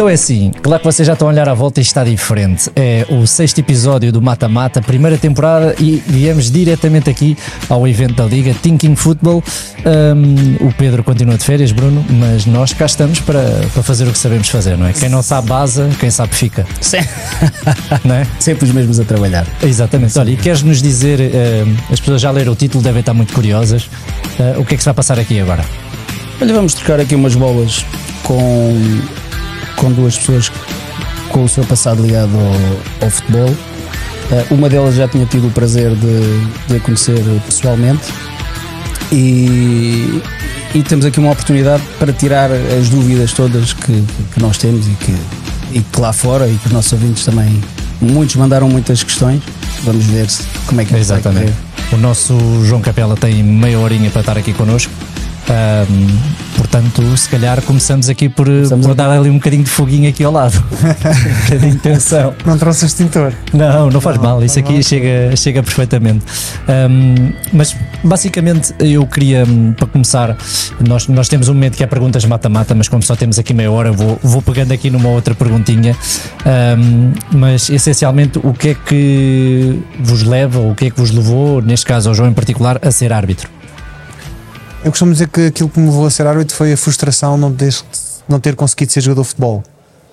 Então 0.00 0.08
é 0.08 0.14
assim, 0.14 0.50
claro 0.62 0.80
que 0.80 0.86
vocês 0.86 1.06
já 1.06 1.12
estão 1.12 1.28
a 1.28 1.30
olhar 1.30 1.46
à 1.46 1.52
volta 1.52 1.78
e 1.78 1.82
está 1.82 2.02
diferente. 2.02 2.70
É 2.74 3.06
o 3.10 3.26
sexto 3.26 3.58
episódio 3.58 4.10
do 4.10 4.22
Mata 4.22 4.48
Mata, 4.48 4.80
primeira 4.80 5.18
temporada, 5.18 5.74
e 5.78 6.02
viemos 6.06 6.50
diretamente 6.50 7.10
aqui 7.10 7.36
ao 7.68 7.86
evento 7.86 8.14
da 8.14 8.24
Liga 8.24 8.54
Thinking 8.62 8.96
Football. 8.96 9.44
Um, 9.84 10.66
o 10.66 10.72
Pedro 10.72 11.04
continua 11.04 11.36
de 11.36 11.44
férias, 11.44 11.70
Bruno, 11.70 12.02
mas 12.08 12.46
nós 12.46 12.72
cá 12.72 12.86
estamos 12.86 13.20
para, 13.20 13.42
para 13.74 13.82
fazer 13.82 14.08
o 14.08 14.12
que 14.12 14.16
sabemos 14.16 14.48
fazer, 14.48 14.78
não 14.78 14.86
é? 14.86 14.94
Quem 14.94 15.10
não 15.10 15.22
sabe 15.22 15.48
base, 15.48 15.86
quem 16.00 16.10
sabe 16.10 16.34
fica. 16.34 16.66
Sim. 16.80 17.00
Não 18.02 18.14
é? 18.14 18.26
Sempre 18.38 18.64
os 18.64 18.72
mesmos 18.72 18.98
a 18.98 19.04
trabalhar. 19.04 19.46
Exatamente. 19.62 20.18
Olha, 20.18 20.30
e 20.30 20.36
queres 20.36 20.62
nos 20.62 20.80
dizer, 20.80 21.20
um, 21.20 21.92
as 21.92 22.00
pessoas 22.00 22.22
já 22.22 22.30
leram 22.30 22.54
o 22.54 22.56
título, 22.56 22.82
devem 22.82 23.00
estar 23.00 23.12
muito 23.12 23.34
curiosas. 23.34 23.84
Uh, 24.38 24.60
o 24.60 24.64
que 24.64 24.74
é 24.74 24.76
que 24.78 24.82
se 24.82 24.86
vai 24.86 24.94
passar 24.94 25.18
aqui 25.18 25.38
agora? 25.38 25.62
Olha, 26.40 26.54
vamos 26.54 26.72
trocar 26.72 27.00
aqui 27.00 27.14
umas 27.14 27.34
bolas 27.34 27.84
com, 28.22 29.00
com 29.80 29.90
duas 29.90 30.16
pessoas 30.18 30.52
com 31.30 31.44
o 31.44 31.48
seu 31.48 31.64
passado 31.64 32.02
ligado 32.02 32.32
ao, 32.36 33.06
ao 33.06 33.10
futebol. 33.10 33.54
Eh, 34.30 34.46
uma 34.50 34.68
delas 34.68 34.94
já 34.94 35.08
tinha 35.08 35.24
tido 35.26 35.48
o 35.48 35.50
prazer 35.50 35.94
de, 35.94 36.68
de 36.68 36.76
a 36.76 36.80
conhecer 36.80 37.18
pessoalmente 37.46 38.04
e, 39.10 40.22
e 40.74 40.82
temos 40.82 41.04
aqui 41.04 41.18
uma 41.18 41.32
oportunidade 41.32 41.82
para 41.98 42.12
tirar 42.12 42.50
as 42.52 42.88
dúvidas 42.88 43.32
todas 43.32 43.72
que, 43.72 44.04
que 44.34 44.40
nós 44.40 44.58
temos 44.58 44.86
e 44.86 44.90
que, 44.90 45.16
e 45.72 45.80
que 45.80 46.00
lá 46.00 46.12
fora 46.12 46.46
e 46.46 46.56
que 46.56 46.66
os 46.66 46.72
nossos 46.72 46.92
ouvintes 46.92 47.24
também, 47.24 47.60
muitos 48.00 48.36
mandaram 48.36 48.68
muitas 48.68 49.02
questões. 49.02 49.42
Vamos 49.82 50.04
ver 50.04 50.28
como 50.66 50.80
é 50.80 50.84
que 50.84 50.92
vai 50.92 51.00
Exatamente. 51.00 51.52
O 51.92 51.96
nosso 51.96 52.36
João 52.64 52.80
Capela 52.80 53.16
tem 53.16 53.42
meia 53.42 53.78
horinha 53.78 54.10
para 54.10 54.20
estar 54.20 54.38
aqui 54.38 54.52
connosco. 54.52 54.92
Ahm, 55.48 56.18
portanto, 56.56 57.16
se 57.16 57.28
calhar 57.28 57.60
começamos 57.62 58.08
aqui 58.08 58.28
por, 58.28 58.46
por 58.82 58.94
dar 58.94 59.10
ali 59.10 59.30
um 59.30 59.34
bocadinho 59.34 59.64
de 59.64 59.70
foguinho 59.70 60.08
aqui 60.08 60.22
ao 60.22 60.32
lado. 60.32 60.56
um 60.72 61.44
bocadinho 61.44 61.72
de 61.72 61.78
tensão. 61.78 62.34
Não 62.44 62.58
trouxe 62.58 62.86
extintor. 62.86 63.32
Não, 63.52 63.90
não 63.90 64.00
faz 64.00 64.18
mal, 64.18 64.42
isso 64.44 64.58
aqui 64.58 64.82
chega, 64.82 65.34
chega 65.36 65.62
perfeitamente. 65.62 66.24
Ahm, 66.68 67.32
mas 67.52 67.76
basicamente 68.04 68.74
eu 68.78 69.06
queria, 69.06 69.44
hum, 69.44 69.72
para 69.72 69.86
começar, 69.86 70.36
nós, 70.86 71.08
nós 71.08 71.28
temos 71.28 71.48
um 71.48 71.54
momento 71.54 71.76
que 71.76 71.82
é 71.82 71.86
perguntas 71.86 72.24
mata-mata, 72.24 72.74
mas 72.74 72.88
como 72.88 73.02
só 73.02 73.16
temos 73.16 73.38
aqui 73.38 73.52
meia 73.54 73.70
hora, 73.70 73.92
vou, 73.92 74.18
vou 74.22 74.42
pegando 74.42 74.72
aqui 74.72 74.90
numa 74.90 75.08
outra 75.08 75.34
perguntinha. 75.34 75.96
Mas 77.32 77.70
essencialmente, 77.70 78.38
o 78.42 78.52
que 78.52 78.70
é 78.70 78.74
que 78.74 79.82
vos 79.98 80.22
leva, 80.22 80.58
ou 80.58 80.72
o 80.72 80.74
que 80.74 80.86
é 80.86 80.90
que 80.90 80.96
vos 80.96 81.10
levou, 81.10 81.60
neste 81.62 81.86
caso 81.86 82.08
ao 82.08 82.14
João 82.14 82.28
em 82.28 82.34
particular, 82.34 82.78
a 82.82 82.90
ser 82.90 83.12
árbitro? 83.12 83.59
Eu 84.84 84.90
costumo 84.90 85.12
dizer 85.12 85.28
que 85.28 85.46
aquilo 85.46 85.68
que 85.68 85.78
me 85.78 85.86
levou 85.86 86.06
a 86.06 86.10
ser 86.10 86.26
árbitro 86.26 86.54
foi 86.56 86.72
a 86.72 86.76
frustração 86.76 87.34
de 87.34 87.40
não 87.40 87.52
ter, 87.52 87.74
não 88.28 88.40
ter 88.40 88.56
conseguido 88.56 88.92
ser 88.92 89.00
jogador 89.02 89.22
de 89.22 89.28
futebol. 89.28 89.62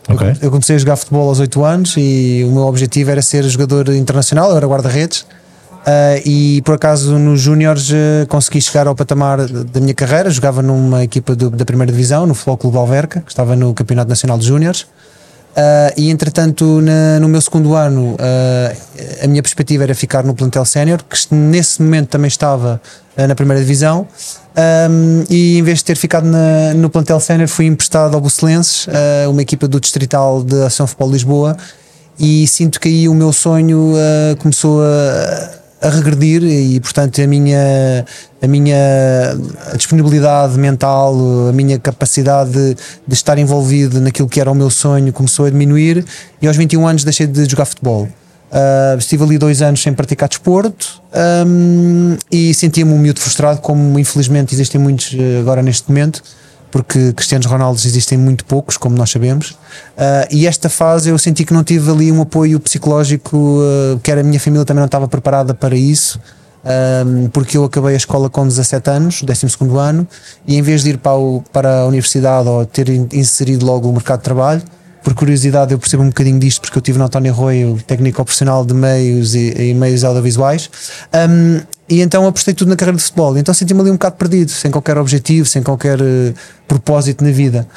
Eu- 0.10 0.16
Ok. 0.16 0.36
Eu 0.42 0.50
comecei 0.52 0.76
a 0.76 0.80
jogar 0.80 0.96
futebol 0.96 1.28
aos 1.28 1.40
8 1.40 1.64
anos 1.66 1.96
e 1.98 2.46
o 2.48 2.52
meu 2.52 2.64
objetivo 2.64 3.12
era 3.12 3.22
ser 3.22 3.44
jogador 3.44 3.90
internacional, 3.90 4.50
eu 4.52 4.58
era 4.58 4.68
guarda-redes. 4.68 5.26
ah, 5.90 6.20
e 6.26 6.62
por 6.64 6.76
acaso 6.76 7.18
nos 7.18 7.40
Júniores 7.40 7.90
ah, 7.94 8.26
consegui 8.28 8.62
chegar 8.62 8.88
ao 8.88 8.96
patamar 8.96 9.48
da 9.48 9.80
minha 9.80 9.94
carreira. 9.94 10.30
Jogava 10.30 10.62
numa 10.62 11.02
equipa 11.04 11.34
do- 11.34 11.50
da 11.50 11.64
primeira 11.64 11.90
divisão, 11.92 12.26
no 12.28 12.34
Futebol 12.34 12.58
Clube 12.58 12.78
Alverca, 12.78 13.22
que 13.22 13.32
estava 13.32 13.56
no 13.56 13.74
Campeonato 13.74 14.10
Nacional 14.10 14.38
de 14.38 14.46
Júniores. 14.48 14.86
Ah, 15.60 15.92
e 15.98 16.12
entretanto, 16.12 16.82
na- 16.82 17.20
no 17.20 17.28
meu 17.28 17.42
segundo 17.42 17.74
ano, 17.74 18.16
ah, 18.20 18.72
a 19.24 19.28
minha 19.28 19.42
perspectiva 19.42 19.84
era 19.84 19.96
ficar 19.96 20.24
no 20.24 20.36
plantel 20.36 20.64
sénior, 20.64 21.00
que 21.04 21.34
nesse 21.34 21.82
momento 21.82 22.10
também 22.10 22.28
estava 22.28 22.80
ah, 23.18 23.28
na 23.28 23.34
primeira 23.34 23.60
divisão. 23.60 24.08
Um, 24.90 25.24
e 25.30 25.58
em 25.58 25.64
vez 25.64 25.80
de 25.80 25.86
ter 25.86 25.96
ficado 25.96 26.26
na- 26.28 26.74
no 26.76 26.90
plantel 26.92 27.20
sénior, 27.20 27.48
fui 27.48 27.66
emprestado 27.66 28.14
ao 28.14 28.22
Bucelenses, 28.22 28.88
uma 29.30 29.42
equipa 29.42 29.68
do 29.68 29.80
Distrital 29.80 30.44
de 30.44 30.62
Ação 30.64 30.86
Futebol 30.86 31.12
Lisboa. 31.12 31.58
E 32.20 32.48
sinto 32.48 32.80
que 32.80 32.88
aí 32.88 33.08
o 33.10 33.14
meu 33.14 33.32
sonho 33.32 33.94
começou 34.40 34.82
a, 34.82 35.52
a 35.82 35.90
regredir 35.90 36.44
e, 36.44 36.80
portanto, 36.80 37.22
a 37.22 37.28
minha, 37.28 38.06
a 38.42 38.48
minha 38.48 38.76
disponibilidade 39.76 40.58
mental, 40.58 41.16
a 41.50 41.54
minha 41.54 41.78
capacidade 41.80 42.52
de, 42.52 42.76
de 43.08 43.14
estar 43.14 43.38
envolvido 43.38 44.02
naquilo 44.02 44.28
que 44.28 44.42
era 44.42 44.52
o 44.52 44.56
meu 44.56 44.70
sonho 44.70 45.14
começou 45.14 45.46
a 45.46 45.50
diminuir. 45.50 46.04
E 46.42 46.48
aos 46.48 46.58
21 46.58 46.88
anos 46.88 47.04
deixei 47.04 47.28
de 47.28 47.46
jogar 47.46 47.66
futebol. 47.66 48.08
Uh, 48.50 48.98
estive 48.98 49.24
ali 49.24 49.38
dois 49.38 49.62
anos 49.62 49.82
sem 49.82 49.94
praticar 49.94 50.30
desporto 50.30 51.02
um, 51.46 52.16
e 52.32 52.54
sentia-me 52.54 52.94
um 52.94 52.98
miúdo 52.98 53.20
frustrado, 53.20 53.60
como 53.60 54.00
infelizmente 54.00 54.56
existem 54.56 54.80
muitos 54.80 55.12
uh, 55.12 55.42
agora 55.42 55.62
neste 55.62 55.90
momento, 55.90 56.24
porque 56.72 57.14
Cristianos 57.14 57.46
Ronaldos 57.48 57.86
existem 57.86 58.18
muito 58.18 58.44
poucos, 58.46 58.78
como 58.78 58.96
nós 58.98 59.10
sabemos. 59.10 59.52
Uh, 59.52 59.58
e 60.32 60.46
esta 60.48 60.70
fase 60.70 61.10
eu 61.10 61.18
senti 61.18 61.44
que 61.46 61.54
não 61.54 61.64
tive 61.64 61.90
ali 61.92 62.12
um 62.12 62.22
apoio 62.22 62.60
psicológico, 62.60 63.38
uh, 63.38 64.00
quer 64.04 64.18
a 64.18 64.24
minha 64.24 64.40
família 64.40 64.66
também 64.66 64.80
não 64.82 64.86
estava 64.88 65.08
preparada 65.08 65.54
para 65.54 65.76
isso. 65.76 66.20
um, 67.06 67.30
porque 67.30 67.56
eu 67.58 67.64
acabei 67.64 67.94
a 67.94 67.98
escola 67.98 68.30
com 68.30 68.46
17 68.46 68.90
anos, 68.90 69.22
12 69.22 69.48
ano, 69.80 70.06
e 70.46 70.58
em 70.58 70.62
vez 70.62 70.84
de 70.84 70.90
ir 70.90 70.98
para, 70.98 71.16
o- 71.16 71.42
para 71.54 71.82
a 71.82 71.86
universidade 71.86 72.48
ou 72.50 72.66
ter 72.66 72.90
in- 72.90 73.08
inserido 73.14 73.66
logo 73.66 73.88
o 73.88 73.94
mercado 73.94 74.20
de 74.20 74.24
trabalho, 74.26 74.62
por 75.02 75.14
curiosidade 75.14 75.72
eu 75.72 75.80
percebo 75.80 76.04
um 76.04 76.08
bocadinho 76.08 76.38
disto 76.38 76.60
porque 76.60 76.78
eu 76.78 76.82
tive 76.82 76.98
no 77.00 77.06
António 77.06 77.32
Arroio 77.32 77.80
técnico 77.88 78.22
profissional 78.22 78.66
de 78.66 78.74
meios 78.74 79.34
e, 79.36 79.70
e 79.70 79.74
meios 79.74 80.04
audiovisuais 80.04 80.70
Um, 81.14 81.62
e 81.90 82.02
então 82.02 82.28
apostei 82.28 82.54
tudo 82.54 82.70
na 82.70 82.76
carreira 82.76 82.98
de 82.98 83.04
futebol 83.04 83.38
então 83.38 83.54
senti-me 83.54 83.80
ali 83.82 83.90
um 83.90 83.94
bocado 83.94 84.16
perdido 84.16 84.52
sem 84.52 84.70
qualquer 84.72 84.98
objetivo, 84.98 85.48
sem 85.48 85.62
qualquer 85.64 86.00
eh, 86.02 86.34
propósito 86.68 87.24
na 87.24 87.32
vida 87.32 87.68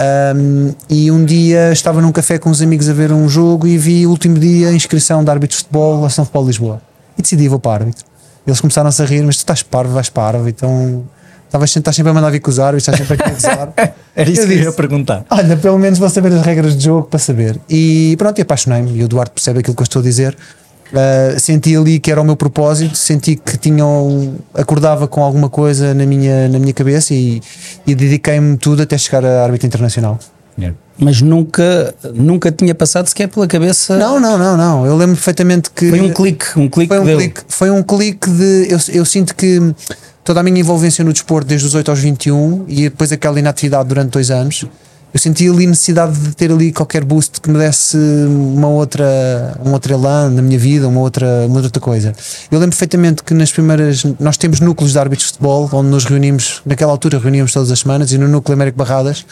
Um, 0.00 0.72
e 0.88 1.10
um 1.10 1.24
dia 1.26 1.72
estava 1.72 2.00
num 2.00 2.10
café 2.12 2.38
com 2.38 2.48
uns 2.48 2.62
amigos 2.62 2.88
a 2.88 2.92
ver 2.94 3.12
um 3.12 3.28
jogo 3.28 3.66
e 3.66 3.76
vi 3.76 4.06
o 4.06 4.10
último 4.10 4.38
dia 4.38 4.68
a 4.68 4.72
inscrição 4.72 5.22
de 5.22 5.30
árbitros 5.30 5.58
de 5.58 5.64
futebol 5.64 6.06
a 6.06 6.08
São 6.08 6.24
Futebol 6.24 6.46
Lisboa 6.46 6.80
e 7.18 7.22
decidi 7.22 7.48
vou 7.48 7.58
para 7.58 7.82
árbitro 7.82 8.06
eles 8.46 8.60
começaram-se 8.60 9.02
a 9.02 9.04
rir, 9.04 9.22
mas 9.22 9.36
tu 9.36 9.40
estás 9.40 9.62
parvo, 9.62 9.92
vais 9.92 10.08
para 10.08 10.38
árbitro 10.38 10.66
então 10.66 11.04
estavas 11.44 11.70
sempre, 11.70 11.80
estás 11.80 11.96
sempre 11.96 12.10
a 12.12 12.14
mandar 12.14 12.30
vir 12.30 12.40
com 12.40 12.50
os 12.50 12.58
árbitros, 12.58 12.88
estás 12.88 12.96
sempre 12.96 13.14
a 13.14 13.16
querer 13.18 13.34
gozar 13.34 13.74
Era 14.16 14.30
isso 14.30 14.42
Eu 14.42 14.46
que 14.46 14.52
eu 14.52 14.56
ia 14.58 14.64
disse. 14.64 14.76
perguntar. 14.76 15.24
Olha, 15.30 15.56
pelo 15.56 15.78
menos 15.78 15.98
vou 15.98 16.08
saber 16.08 16.32
as 16.32 16.42
regras 16.42 16.76
de 16.76 16.84
jogo 16.84 17.06
para 17.06 17.18
saber. 17.18 17.60
E 17.68 18.14
pronto, 18.18 18.38
e 18.38 18.42
apaixonei-me. 18.42 18.98
E 18.98 19.04
o 19.04 19.08
Duarte 19.08 19.32
percebe 19.32 19.60
aquilo 19.60 19.74
que 19.76 19.82
eu 19.82 19.84
estou 19.84 20.00
a 20.00 20.02
dizer. 20.02 20.36
Uh, 20.92 21.38
senti 21.38 21.76
ali 21.76 22.00
que 22.00 22.10
era 22.10 22.20
o 22.20 22.24
meu 22.24 22.34
propósito, 22.34 22.96
senti 22.96 23.36
que 23.36 23.56
tinham 23.56 24.34
acordava 24.52 25.06
com 25.06 25.22
alguma 25.22 25.48
coisa 25.48 25.94
na 25.94 26.04
minha, 26.04 26.48
na 26.48 26.58
minha 26.58 26.72
cabeça 26.72 27.14
e, 27.14 27.40
e 27.86 27.94
dediquei-me 27.94 28.56
tudo 28.56 28.82
até 28.82 28.98
chegar 28.98 29.24
a 29.24 29.44
árbitro 29.44 29.68
internacional. 29.68 30.18
Mas 30.98 31.22
nunca, 31.22 31.94
nunca 32.12 32.52
tinha 32.52 32.74
passado 32.74 33.06
sequer 33.06 33.28
pela 33.28 33.46
cabeça. 33.46 33.96
Não, 33.96 34.20
não, 34.20 34.36
não, 34.36 34.56
não. 34.56 34.84
Eu 34.84 34.94
lembro 34.96 35.14
perfeitamente 35.14 35.70
que 35.70 35.88
Foi 35.88 36.00
um 36.00 36.12
clique, 36.12 36.58
um 36.58 36.68
clique 36.68 36.94
foi 36.94 37.00
um 37.00 37.16
clique, 37.16 37.40
foi 37.48 37.70
um 37.70 37.82
clique 37.82 38.30
de. 38.30 38.66
Eu, 38.68 38.78
eu 38.92 39.04
sinto 39.06 39.34
que 39.34 39.74
toda 40.22 40.40
a 40.40 40.42
minha 40.42 40.60
envolvência 40.60 41.02
no 41.02 41.12
desporto, 41.12 41.48
desde 41.48 41.66
os 41.66 41.74
8 41.74 41.90
aos 41.90 42.00
21 42.00 42.66
e 42.68 42.82
depois 42.82 43.10
aquela 43.12 43.38
inatividade 43.38 43.88
durante 43.88 44.10
dois 44.10 44.30
anos, 44.30 44.66
eu 45.12 45.18
senti 45.18 45.48
ali 45.48 45.66
necessidade 45.66 46.16
de 46.18 46.34
ter 46.34 46.52
ali 46.52 46.72
qualquer 46.72 47.04
boost 47.04 47.40
que 47.40 47.50
me 47.50 47.58
desse 47.58 47.96
uma 47.96 48.68
outra, 48.68 49.58
um 49.64 49.72
outro 49.72 49.92
elan 49.92 50.30
na 50.30 50.40
minha 50.40 50.58
vida, 50.58 50.86
uma 50.86 51.00
outra, 51.00 51.46
uma 51.46 51.60
outra 51.60 51.80
coisa. 51.80 52.12
Eu 52.50 52.58
lembro 52.58 52.70
perfeitamente 52.70 53.24
que 53.24 53.34
nas 53.34 53.50
primeiras. 53.50 54.04
Nós 54.20 54.36
temos 54.36 54.60
núcleos 54.60 54.92
de 54.92 54.98
árbitros 54.98 55.28
de 55.28 55.32
futebol, 55.32 55.68
onde 55.72 55.88
nos 55.88 56.04
reunimos, 56.04 56.62
naquela 56.64 56.92
altura 56.92 57.18
reuníamos 57.18 57.52
todas 57.52 57.70
as 57.70 57.80
semanas, 57.80 58.12
e 58.12 58.18
no 58.18 58.28
núcleo 58.28 58.54
Américo 58.54 58.78
Barradas, 58.78 59.24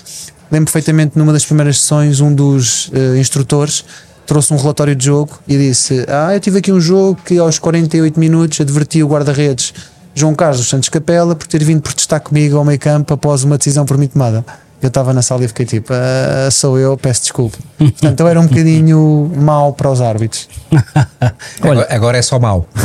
lembro 0.50 0.72
perfeitamente 0.72 1.16
numa 1.16 1.32
das 1.32 1.44
primeiras 1.44 1.80
sessões, 1.80 2.20
um 2.20 2.34
dos 2.34 2.90
eh, 2.92 3.18
instrutores 3.18 3.84
trouxe 4.26 4.52
um 4.52 4.58
relatório 4.58 4.94
de 4.94 5.06
jogo 5.06 5.38
e 5.48 5.56
disse: 5.56 6.04
Ah, 6.08 6.34
eu 6.34 6.40
tive 6.40 6.58
aqui 6.58 6.70
um 6.70 6.80
jogo 6.80 7.18
que 7.24 7.38
aos 7.38 7.58
48 7.58 8.20
minutos 8.20 8.60
adverti 8.60 9.02
o 9.02 9.08
guarda-redes 9.08 9.72
João 10.14 10.34
Carlos 10.34 10.68
Santos 10.68 10.88
Capela 10.88 11.34
por 11.34 11.46
ter 11.46 11.62
vindo 11.62 11.80
protestar 11.80 12.20
comigo 12.20 12.58
ao 12.58 12.64
meio 12.64 12.78
campo 12.78 13.14
após 13.14 13.44
uma 13.44 13.56
decisão 13.56 13.86
por 13.86 13.96
mim 13.96 14.08
tomada. 14.08 14.44
Eu 14.80 14.88
estava 14.88 15.12
na 15.12 15.22
sala 15.22 15.44
e 15.44 15.48
fiquei 15.48 15.66
tipo: 15.66 15.92
"Ah, 15.92 16.50
Sou 16.50 16.78
eu, 16.78 16.96
peço 16.96 17.22
desculpa. 17.22 17.58
Portanto, 17.78 18.20
eu 18.20 18.28
era 18.28 18.40
um 18.40 18.46
bocadinho 18.46 19.30
mau 19.36 19.72
para 19.72 19.90
os 19.90 20.00
árbitros. 20.00 20.48
Agora, 21.60 21.86
agora 21.90 22.18
é 22.18 22.22
só 22.22 22.38
mau. 22.38 22.66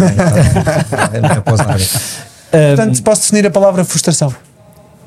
É 1.14 1.40
para 1.42 1.54
os 1.54 1.60
árbitros. 1.60 2.02
Portanto, 2.52 3.04
posso 3.04 3.22
definir 3.22 3.48
a 3.48 3.52
palavra 3.52 3.84
frustração 3.84 4.34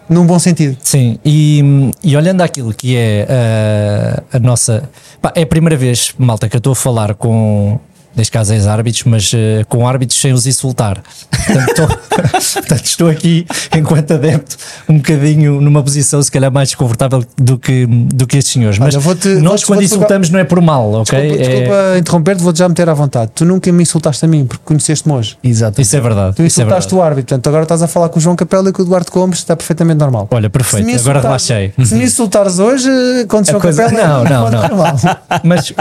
num 0.08 0.26
bom 0.26 0.38
sentido. 0.38 0.76
Sim, 0.82 1.18
e, 1.24 1.90
e 2.02 2.16
olhando 2.16 2.40
aquilo 2.42 2.72
que 2.72 2.96
é 2.96 3.26
uh, 3.28 4.36
a 4.36 4.38
nossa. 4.38 4.88
pá, 5.20 5.32
é 5.34 5.42
a 5.42 5.46
primeira 5.46 5.76
vez, 5.76 6.14
malta, 6.18 6.48
que 6.48 6.56
eu 6.56 6.58
estou 6.58 6.72
a 6.72 6.76
falar 6.76 7.14
com, 7.14 7.78
neste 8.16 8.32
caso 8.32 8.52
ex-árbitros, 8.54 9.04
mas 9.04 9.32
uh, 9.32 9.36
com 9.68 9.86
árbitros 9.86 10.18
sem 10.18 10.32
os 10.32 10.46
insultar. 10.46 11.02
Portanto 11.30 11.68
estou, 11.68 11.86
portanto, 12.60 12.84
estou 12.84 13.08
aqui, 13.08 13.46
enquanto 13.76 14.14
adepto, 14.14 14.56
um 14.88 14.96
bocadinho 14.96 15.60
numa 15.60 15.82
posição 15.82 16.22
se 16.22 16.30
calhar 16.30 16.50
mais 16.50 16.70
desconfortável 16.70 17.24
do 17.36 17.58
que, 17.58 17.86
do 17.86 18.26
que 18.26 18.38
estes 18.38 18.54
senhores. 18.54 18.78
Mas 18.78 18.94
Olha, 18.94 19.40
nós, 19.40 19.64
quando 19.64 19.82
insultamos, 19.82 20.30
não 20.30 20.40
é 20.40 20.44
por 20.44 20.60
mal, 20.60 20.92
ok? 20.92 21.20
Desculpa, 21.20 21.42
é... 21.42 21.48
desculpa 21.48 21.98
interromper-te, 21.98 22.42
vou-te 22.42 22.58
já 22.58 22.68
meter 22.68 22.88
à 22.88 22.94
vontade. 22.94 23.30
Tu 23.34 23.44
nunca 23.44 23.70
me 23.70 23.82
insultaste 23.82 24.24
a 24.24 24.28
mim, 24.28 24.46
porque 24.46 24.62
conheceste-me 24.64 25.14
hoje. 25.14 25.36
Exato. 25.44 25.80
Isso 25.80 25.96
é 25.96 26.00
verdade. 26.00 26.36
Tu 26.36 26.42
é 26.42 26.46
insultaste 26.46 26.92
é 26.92 26.96
o 26.96 27.02
árbitro, 27.02 27.28
portanto 27.28 27.46
agora 27.48 27.62
estás 27.64 27.82
a 27.82 27.86
falar 27.86 28.08
com 28.08 28.18
o 28.18 28.22
João 28.22 28.34
Capela 28.34 28.68
e 28.70 28.72
com 28.72 28.82
o 28.82 28.84
Eduardo 28.84 29.10
Gomes, 29.10 29.38
está 29.38 29.54
perfeitamente 29.54 29.98
normal. 29.98 30.26
Olha, 30.30 30.48
perfeito, 30.48 30.98
agora 30.98 31.20
relaxei. 31.20 31.72
Se 31.84 31.94
me 31.94 32.04
insultares 32.04 32.58
hoje, 32.58 32.88
contra 33.28 33.56
o 33.56 33.60
João 33.60 33.60
coisa... 33.60 33.84
Capela, 33.84 34.24
não, 34.24 34.50
não, 34.50 34.50
não. 34.66 34.96
Mas 35.44 35.72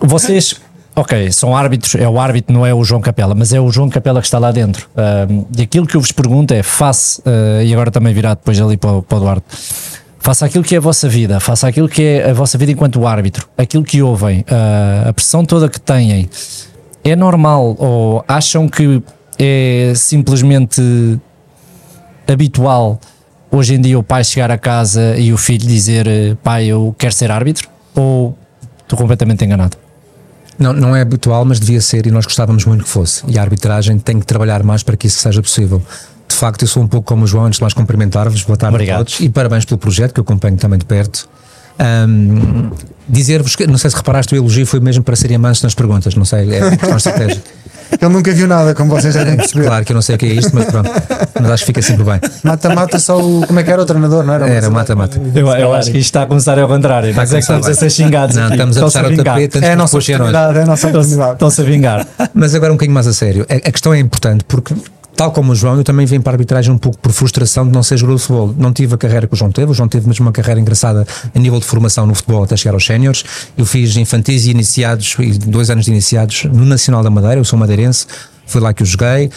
vocês 0.00 0.56
Ok, 0.94 1.30
são 1.30 1.56
árbitros, 1.56 1.94
é 1.94 2.08
o 2.08 2.18
árbitro, 2.20 2.52
não 2.52 2.66
é 2.66 2.74
o 2.74 2.82
João 2.82 3.00
Capela, 3.00 3.34
mas 3.34 3.52
é 3.52 3.60
o 3.60 3.70
João 3.70 3.88
Capela 3.88 4.20
que 4.20 4.26
está 4.26 4.38
lá 4.38 4.50
dentro. 4.50 4.88
E 5.56 5.62
aquilo 5.62 5.86
que 5.86 5.96
eu 5.96 6.00
vos 6.00 6.12
pergunto 6.12 6.52
é: 6.52 6.62
face, 6.62 7.20
uh, 7.20 7.62
e 7.62 7.72
agora 7.72 7.90
também 7.90 8.12
virá 8.12 8.34
depois 8.34 8.60
ali 8.60 8.76
para, 8.76 9.00
para 9.00 9.16
o 9.16 9.20
Eduardo, 9.20 9.44
faça 10.18 10.44
aquilo 10.46 10.64
que 10.64 10.74
é 10.74 10.78
a 10.78 10.80
vossa 10.80 11.08
vida, 11.08 11.38
faça 11.38 11.68
aquilo 11.68 11.88
que 11.88 12.02
é 12.02 12.30
a 12.30 12.34
vossa 12.34 12.58
vida 12.58 12.72
enquanto 12.72 13.06
árbitro, 13.06 13.48
aquilo 13.56 13.84
que 13.84 14.02
ouvem, 14.02 14.40
uh, 14.40 15.08
a 15.08 15.12
pressão 15.12 15.44
toda 15.44 15.68
que 15.68 15.80
têm, 15.80 16.28
é 17.04 17.16
normal 17.16 17.76
ou 17.78 18.24
acham 18.26 18.68
que 18.68 19.00
é 19.38 19.92
simplesmente 19.94 20.82
habitual 22.28 23.00
hoje 23.50 23.74
em 23.74 23.80
dia 23.80 23.98
o 23.98 24.02
pai 24.02 24.22
chegar 24.22 24.50
a 24.50 24.58
casa 24.58 25.16
e 25.16 25.32
o 25.32 25.38
filho 25.38 25.66
dizer 25.66 26.36
pai, 26.42 26.66
eu 26.66 26.94
quero 26.98 27.12
ser 27.12 27.30
árbitro? 27.30 27.68
Ou 27.94 28.36
estou 28.82 28.98
completamente 28.98 29.44
enganado? 29.44 29.76
Não, 30.60 30.74
não 30.74 30.94
é 30.94 31.00
habitual, 31.00 31.44
mas 31.44 31.58
devia 31.58 31.80
ser 31.80 32.06
e 32.06 32.10
nós 32.10 32.26
gostávamos 32.26 32.66
muito 32.66 32.84
que 32.84 32.90
fosse. 32.90 33.22
E 33.26 33.38
a 33.38 33.42
arbitragem 33.42 33.98
tem 33.98 34.20
que 34.20 34.26
trabalhar 34.26 34.62
mais 34.62 34.82
para 34.82 34.94
que 34.94 35.06
isso 35.06 35.18
seja 35.18 35.40
possível. 35.40 35.82
De 36.28 36.36
facto, 36.36 36.62
eu 36.62 36.68
sou 36.68 36.82
um 36.82 36.86
pouco 36.86 37.06
como 37.08 37.24
o 37.24 37.26
João, 37.26 37.46
antes 37.46 37.56
de 37.58 37.62
mais 37.62 37.72
cumprimentar-vos, 37.72 38.42
boa 38.42 38.56
tarde 38.56 38.76
Obrigado. 38.76 38.96
a 38.96 39.04
todos 39.04 39.20
e 39.20 39.28
parabéns 39.30 39.64
pelo 39.64 39.78
projeto 39.78 40.12
que 40.12 40.20
eu 40.20 40.22
acompanho 40.22 40.56
também 40.58 40.78
de 40.78 40.84
perto. 40.84 41.28
Um, 41.80 42.70
Dizer-vos 43.08 43.56
que, 43.56 43.66
não 43.66 43.78
sei 43.78 43.90
se 43.90 43.96
reparaste, 43.96 44.34
o 44.34 44.36
elogio 44.36 44.64
foi 44.66 44.78
mesmo 44.78 45.02
para 45.02 45.16
serem 45.16 45.38
mansos 45.38 45.64
nas 45.64 45.74
perguntas, 45.74 46.14
não 46.14 46.24
sei, 46.24 46.48
é 46.54 46.86
uma 46.86 46.96
estratégia. 46.96 47.42
Ele 48.00 48.12
nunca 48.12 48.32
viu 48.32 48.46
nada, 48.46 48.74
como 48.74 48.90
vocês 48.90 49.14
já 49.14 49.20
devem 49.20 49.36
perceber. 49.38 49.66
Claro 49.66 49.84
que 49.84 49.92
eu 49.92 49.94
não 49.94 50.02
sei 50.02 50.14
o 50.16 50.18
que 50.18 50.26
é 50.26 50.34
isto, 50.34 50.50
mas 50.54 50.66
pronto. 50.66 50.90
Mas 51.40 51.50
acho 51.50 51.62
que 51.62 51.66
fica 51.66 51.82
sempre 51.82 52.04
bem. 52.04 52.20
Mata-mata 52.42 52.98
só 52.98 53.18
o. 53.18 53.46
Como 53.46 53.58
é 53.58 53.62
que 53.62 53.70
era 53.70 53.82
o 53.82 53.86
treinador, 53.86 54.24
não 54.24 54.34
era? 54.34 54.48
Era 54.48 54.70
mata-mata. 54.70 55.20
Eu, 55.34 55.48
eu, 55.48 55.74
acho 55.74 55.90
que 55.90 55.98
isto 55.98 56.06
está 56.06 56.22
a 56.22 56.26
começar 56.26 56.58
ao 56.58 56.68
contrário. 56.68 57.14
Nós 57.14 57.32
é 57.32 57.36
que 57.36 57.40
estamos 57.40 57.66
a 57.66 57.74
ser 57.74 57.90
xingados. 57.90 58.36
Não, 58.36 58.44
aqui. 58.44 58.54
estamos 58.54 58.76
a 58.76 58.80
puxar 58.82 59.04
o 59.06 59.16
tapete 59.16 59.64
é 59.64 59.72
a 59.72 59.76
nossa 59.76 59.96
oportunidade. 59.96 60.58
É 60.58 60.62
a 60.62 60.66
nossa 60.66 60.88
oportunidade. 60.88 61.32
Estão-se 61.32 61.60
a 61.60 61.64
vingar. 61.64 62.06
Mas 62.34 62.54
agora 62.54 62.72
um 62.72 62.76
bocadinho 62.76 62.94
mais 62.94 63.06
a 63.06 63.12
sério. 63.12 63.46
A, 63.48 63.54
a 63.54 63.72
questão 63.72 63.92
é 63.92 63.98
importante 63.98 64.44
porque 64.46 64.74
tal 65.20 65.32
como 65.32 65.52
o 65.52 65.54
João, 65.54 65.76
eu 65.76 65.84
também 65.84 66.06
venho 66.06 66.22
para 66.22 66.32
a 66.32 66.34
arbitragem 66.36 66.72
um 66.72 66.78
pouco 66.78 66.96
por 66.96 67.12
frustração 67.12 67.66
de 67.66 67.72
não 67.72 67.82
ser 67.82 67.98
jogador 67.98 68.16
de 68.16 68.22
futebol. 68.22 68.54
Não 68.56 68.72
tive 68.72 68.94
a 68.94 68.96
carreira 68.96 69.26
que 69.26 69.34
o 69.34 69.36
João 69.36 69.52
teve, 69.52 69.70
o 69.70 69.74
João 69.74 69.86
teve 69.86 70.08
mesmo 70.08 70.24
uma 70.24 70.32
carreira 70.32 70.58
engraçada 70.58 71.06
a 71.34 71.38
nível 71.38 71.58
de 71.60 71.66
formação 71.66 72.06
no 72.06 72.14
futebol 72.14 72.42
até 72.42 72.56
chegar 72.56 72.72
aos 72.72 72.86
séniores. 72.86 73.22
Eu 73.54 73.66
fiz 73.66 73.94
infantis 73.98 74.46
e 74.46 74.50
iniciados, 74.50 75.14
dois 75.46 75.68
anos 75.68 75.84
de 75.84 75.90
iniciados 75.90 76.44
no 76.44 76.64
Nacional 76.64 77.02
da 77.02 77.10
Madeira, 77.10 77.38
eu 77.38 77.44
sou 77.44 77.58
madeirense, 77.58 78.06
foi 78.46 78.62
lá 78.62 78.72
que 78.72 78.82
eu 78.82 78.86
joguei. 78.86 79.30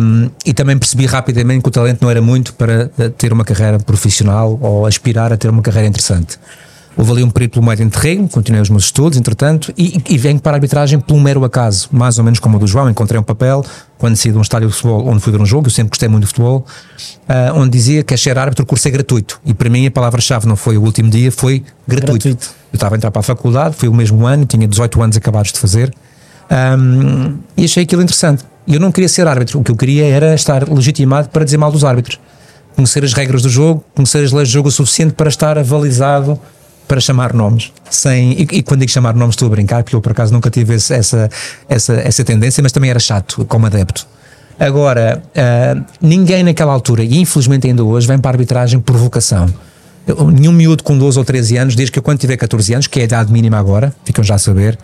Um, 0.00 0.30
e 0.46 0.54
também 0.54 0.78
percebi 0.78 1.04
rapidamente 1.04 1.64
que 1.64 1.68
o 1.68 1.70
talento 1.70 2.00
não 2.00 2.10
era 2.10 2.22
muito 2.22 2.54
para 2.54 2.90
eh, 2.98 3.10
ter 3.10 3.30
uma 3.30 3.44
carreira 3.44 3.78
profissional 3.78 4.58
ou 4.58 4.86
aspirar 4.86 5.34
a 5.34 5.36
ter 5.36 5.50
uma 5.50 5.60
carreira 5.60 5.86
interessante. 5.86 6.38
Houve 7.00 7.12
ali 7.12 7.24
um 7.24 7.30
período 7.30 7.52
pelo 7.52 7.64
meio 7.64 7.78
de 7.78 7.82
interregno, 7.82 8.28
continuei 8.28 8.60
os 8.60 8.68
meus 8.68 8.84
estudos, 8.84 9.16
entretanto, 9.16 9.72
e, 9.74 10.02
e 10.06 10.18
venho 10.18 10.38
para 10.38 10.52
a 10.52 10.56
arbitragem 10.56 11.00
por 11.00 11.14
um 11.14 11.20
mero 11.20 11.42
acaso, 11.46 11.88
mais 11.90 12.18
ou 12.18 12.24
menos 12.24 12.38
como 12.38 12.58
o 12.58 12.60
do 12.60 12.66
João. 12.66 12.90
Encontrei 12.90 13.18
um 13.18 13.22
papel 13.22 13.64
quando 13.96 14.16
saí 14.16 14.30
de 14.30 14.36
um 14.36 14.42
estádio 14.42 14.68
de 14.68 14.74
futebol 14.74 15.08
onde 15.08 15.18
fui 15.20 15.32
ver 15.32 15.40
um 15.40 15.46
jogo, 15.46 15.68
eu 15.68 15.70
sempre 15.70 15.88
gostei 15.92 16.10
muito 16.10 16.24
de 16.24 16.26
futebol, 16.26 16.66
uh, 17.26 17.58
onde 17.58 17.70
dizia 17.70 18.02
que 18.02 18.12
a 18.12 18.18
ser 18.18 18.36
árbitro 18.36 18.64
o 18.64 18.66
curso 18.66 18.86
é 18.86 18.90
gratuito. 18.90 19.40
E 19.46 19.54
para 19.54 19.70
mim 19.70 19.86
a 19.86 19.90
palavra-chave 19.90 20.46
não 20.46 20.56
foi 20.56 20.76
o 20.76 20.82
último 20.82 21.08
dia, 21.08 21.32
foi 21.32 21.64
gratuito. 21.88 22.28
gratuito. 22.28 22.50
Eu 22.70 22.76
estava 22.76 22.94
a 22.94 22.98
entrar 22.98 23.10
para 23.10 23.20
a 23.20 23.22
faculdade, 23.22 23.76
foi 23.76 23.88
o 23.88 23.94
mesmo 23.94 24.26
ano, 24.26 24.44
tinha 24.44 24.68
18 24.68 25.02
anos 25.02 25.16
acabados 25.16 25.52
de 25.52 25.58
fazer, 25.58 25.90
um, 26.78 27.38
e 27.56 27.64
achei 27.64 27.84
aquilo 27.84 28.02
interessante. 28.02 28.44
Eu 28.68 28.78
não 28.78 28.92
queria 28.92 29.08
ser 29.08 29.26
árbitro, 29.26 29.58
o 29.58 29.64
que 29.64 29.70
eu 29.70 29.76
queria 29.76 30.04
era 30.04 30.34
estar 30.34 30.68
legitimado 30.68 31.30
para 31.30 31.46
dizer 31.46 31.56
mal 31.56 31.72
dos 31.72 31.82
árbitros. 31.82 32.20
Conhecer 32.76 33.02
as 33.02 33.14
regras 33.14 33.40
do 33.40 33.48
jogo, 33.48 33.82
conhecer 33.94 34.22
as 34.22 34.32
leis 34.32 34.50
do 34.50 34.52
jogo 34.52 34.68
o 34.68 34.70
suficiente 34.70 35.14
para 35.14 35.30
estar 35.30 35.56
avalizado 35.56 36.38
para 36.90 37.00
chamar 37.00 37.32
nomes. 37.32 37.72
Sem, 37.88 38.32
e, 38.32 38.42
e, 38.50 38.62
quando 38.64 38.80
digo 38.80 38.90
chamar 38.90 39.14
nomes 39.14 39.34
estou 39.34 39.46
a 39.46 39.50
brincar, 39.50 39.84
porque 39.84 39.94
eu 39.94 40.00
por 40.00 40.10
acaso 40.10 40.32
nunca 40.32 40.50
tive 40.50 40.74
esse, 40.74 40.92
essa, 40.92 41.30
essa, 41.68 41.92
essa 41.94 42.24
tendência, 42.24 42.60
mas 42.60 42.72
também 42.72 42.90
era 42.90 42.98
chato 42.98 43.44
como 43.44 43.64
adepto. 43.64 44.04
Agora, 44.58 45.22
uh, 45.28 45.84
ninguém 46.00 46.42
naquela 46.42 46.72
altura, 46.72 47.04
e 47.04 47.18
infelizmente 47.18 47.68
ainda 47.68 47.84
hoje, 47.84 48.08
vem 48.08 48.18
para 48.18 48.32
a 48.32 48.34
arbitragem 48.34 48.80
por 48.80 48.96
vocação. 48.96 49.46
Eu, 50.04 50.32
nenhum 50.32 50.50
miúdo 50.50 50.82
com 50.82 50.98
12 50.98 51.16
ou 51.16 51.24
13 51.24 51.56
anos, 51.58 51.76
desde 51.76 51.92
que 51.92 52.00
eu 52.00 52.02
quando 52.02 52.18
tiver 52.18 52.36
14 52.36 52.74
anos, 52.74 52.86
que 52.88 52.98
é 52.98 53.02
a 53.02 53.04
idade 53.04 53.32
mínima 53.32 53.56
agora, 53.56 53.94
ficam 54.04 54.24
já 54.24 54.34
a 54.34 54.38
saber, 54.38 54.76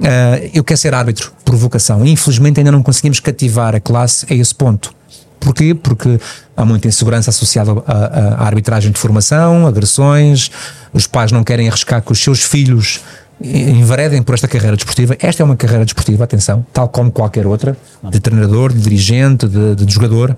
uh, 0.00 0.50
eu 0.52 0.64
quero 0.64 0.76
ser 0.76 0.92
árbitro 0.92 1.32
por 1.44 1.54
vocação. 1.54 2.04
Infelizmente 2.04 2.58
ainda 2.58 2.72
não 2.72 2.82
conseguimos 2.82 3.20
cativar 3.20 3.76
a 3.76 3.80
classe 3.80 4.26
a 4.28 4.34
esse 4.34 4.52
ponto. 4.52 4.92
Porquê? 5.40 5.74
Porque 5.74 6.18
há 6.56 6.64
muita 6.64 6.88
insegurança 6.88 7.30
associada 7.30 7.72
à, 7.86 8.46
arbitragem 8.46 8.90
de 8.90 8.98
formação, 8.98 9.66
agressões, 9.66 10.50
os 10.92 11.06
pais 11.06 11.32
não 11.32 11.44
querem 11.44 11.68
arriscar 11.68 12.02
que 12.02 12.12
os 12.12 12.18
seus 12.18 12.42
filhos 12.42 13.00
enveredem 13.40 14.22
por 14.22 14.34
esta 14.34 14.48
carreira 14.48 14.76
desportiva. 14.76 15.16
Esta 15.20 15.42
é 15.42 15.44
uma 15.44 15.56
carreira 15.56 15.84
desportiva, 15.84 16.24
atenção, 16.24 16.64
tal 16.72 16.88
como 16.88 17.10
qualquer 17.10 17.46
outra, 17.46 17.76
de 18.02 18.20
treinador, 18.20 18.72
de 18.72 18.80
dirigente, 18.80 19.46
de, 19.46 19.74
de 19.74 19.92
jogador. 19.92 20.36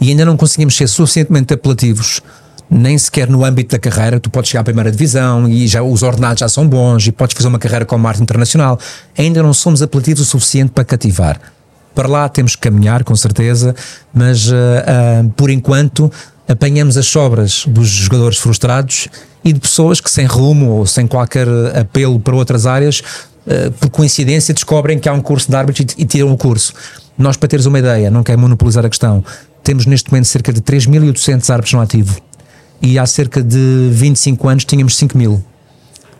E 0.00 0.10
ainda 0.10 0.24
não 0.24 0.36
conseguimos 0.36 0.76
ser 0.76 0.88
suficientemente 0.88 1.54
apelativos 1.54 2.20
nem 2.68 2.98
sequer 2.98 3.28
no 3.28 3.44
âmbito 3.44 3.76
da 3.76 3.78
carreira, 3.78 4.18
tu 4.18 4.28
podes 4.28 4.50
chegar 4.50 4.62
à 4.62 4.64
primeira 4.64 4.90
divisão 4.90 5.48
e 5.48 5.66
já 5.68 5.82
os 5.82 6.02
ordenados 6.02 6.40
já 6.40 6.48
são 6.48 6.66
bons 6.66 7.06
e 7.06 7.12
podes 7.12 7.36
fazer 7.36 7.48
uma 7.48 7.58
carreira 7.58 7.84
como 7.84 8.06
arte 8.08 8.20
internacional. 8.22 8.78
Ainda 9.16 9.42
não 9.42 9.52
somos 9.52 9.82
apelativos 9.82 10.22
o 10.22 10.24
suficiente 10.24 10.72
para 10.72 10.84
cativar. 10.84 11.40
Para 11.96 12.08
lá 12.08 12.28
temos 12.28 12.54
que 12.54 12.60
caminhar, 12.60 13.02
com 13.04 13.16
certeza, 13.16 13.74
mas 14.12 14.50
uh, 14.50 14.54
uh, 14.54 15.30
por 15.30 15.48
enquanto 15.48 16.12
apanhamos 16.46 16.98
as 16.98 17.06
sobras 17.06 17.64
dos 17.66 17.88
jogadores 17.88 18.36
frustrados 18.36 19.08
e 19.42 19.50
de 19.50 19.58
pessoas 19.58 19.98
que, 19.98 20.10
sem 20.10 20.26
rumo 20.26 20.72
ou 20.72 20.86
sem 20.86 21.06
qualquer 21.06 21.48
apelo 21.74 22.20
para 22.20 22.36
outras 22.36 22.66
áreas, 22.66 23.00
uh, 23.46 23.72
por 23.80 23.88
coincidência, 23.88 24.52
descobrem 24.52 24.98
que 24.98 25.08
há 25.08 25.12
um 25.14 25.22
curso 25.22 25.50
de 25.50 25.56
árbitros 25.56 25.94
e, 25.96 26.02
e 26.02 26.04
tiram 26.04 26.30
o 26.30 26.36
curso. 26.36 26.74
Nós, 27.16 27.38
para 27.38 27.48
teres 27.48 27.64
uma 27.64 27.78
ideia, 27.78 28.10
não 28.10 28.22
quero 28.22 28.38
monopolizar 28.38 28.84
a 28.84 28.90
questão, 28.90 29.24
temos 29.64 29.86
neste 29.86 30.10
momento 30.12 30.26
cerca 30.26 30.52
de 30.52 30.60
3.800 30.60 31.48
árbitros 31.48 31.72
no 31.72 31.80
ativo 31.80 32.20
e 32.82 32.98
há 32.98 33.06
cerca 33.06 33.42
de 33.42 33.88
25 33.90 34.46
anos 34.46 34.66
tínhamos 34.66 34.98
5 34.98 35.16
mil. 35.16 35.42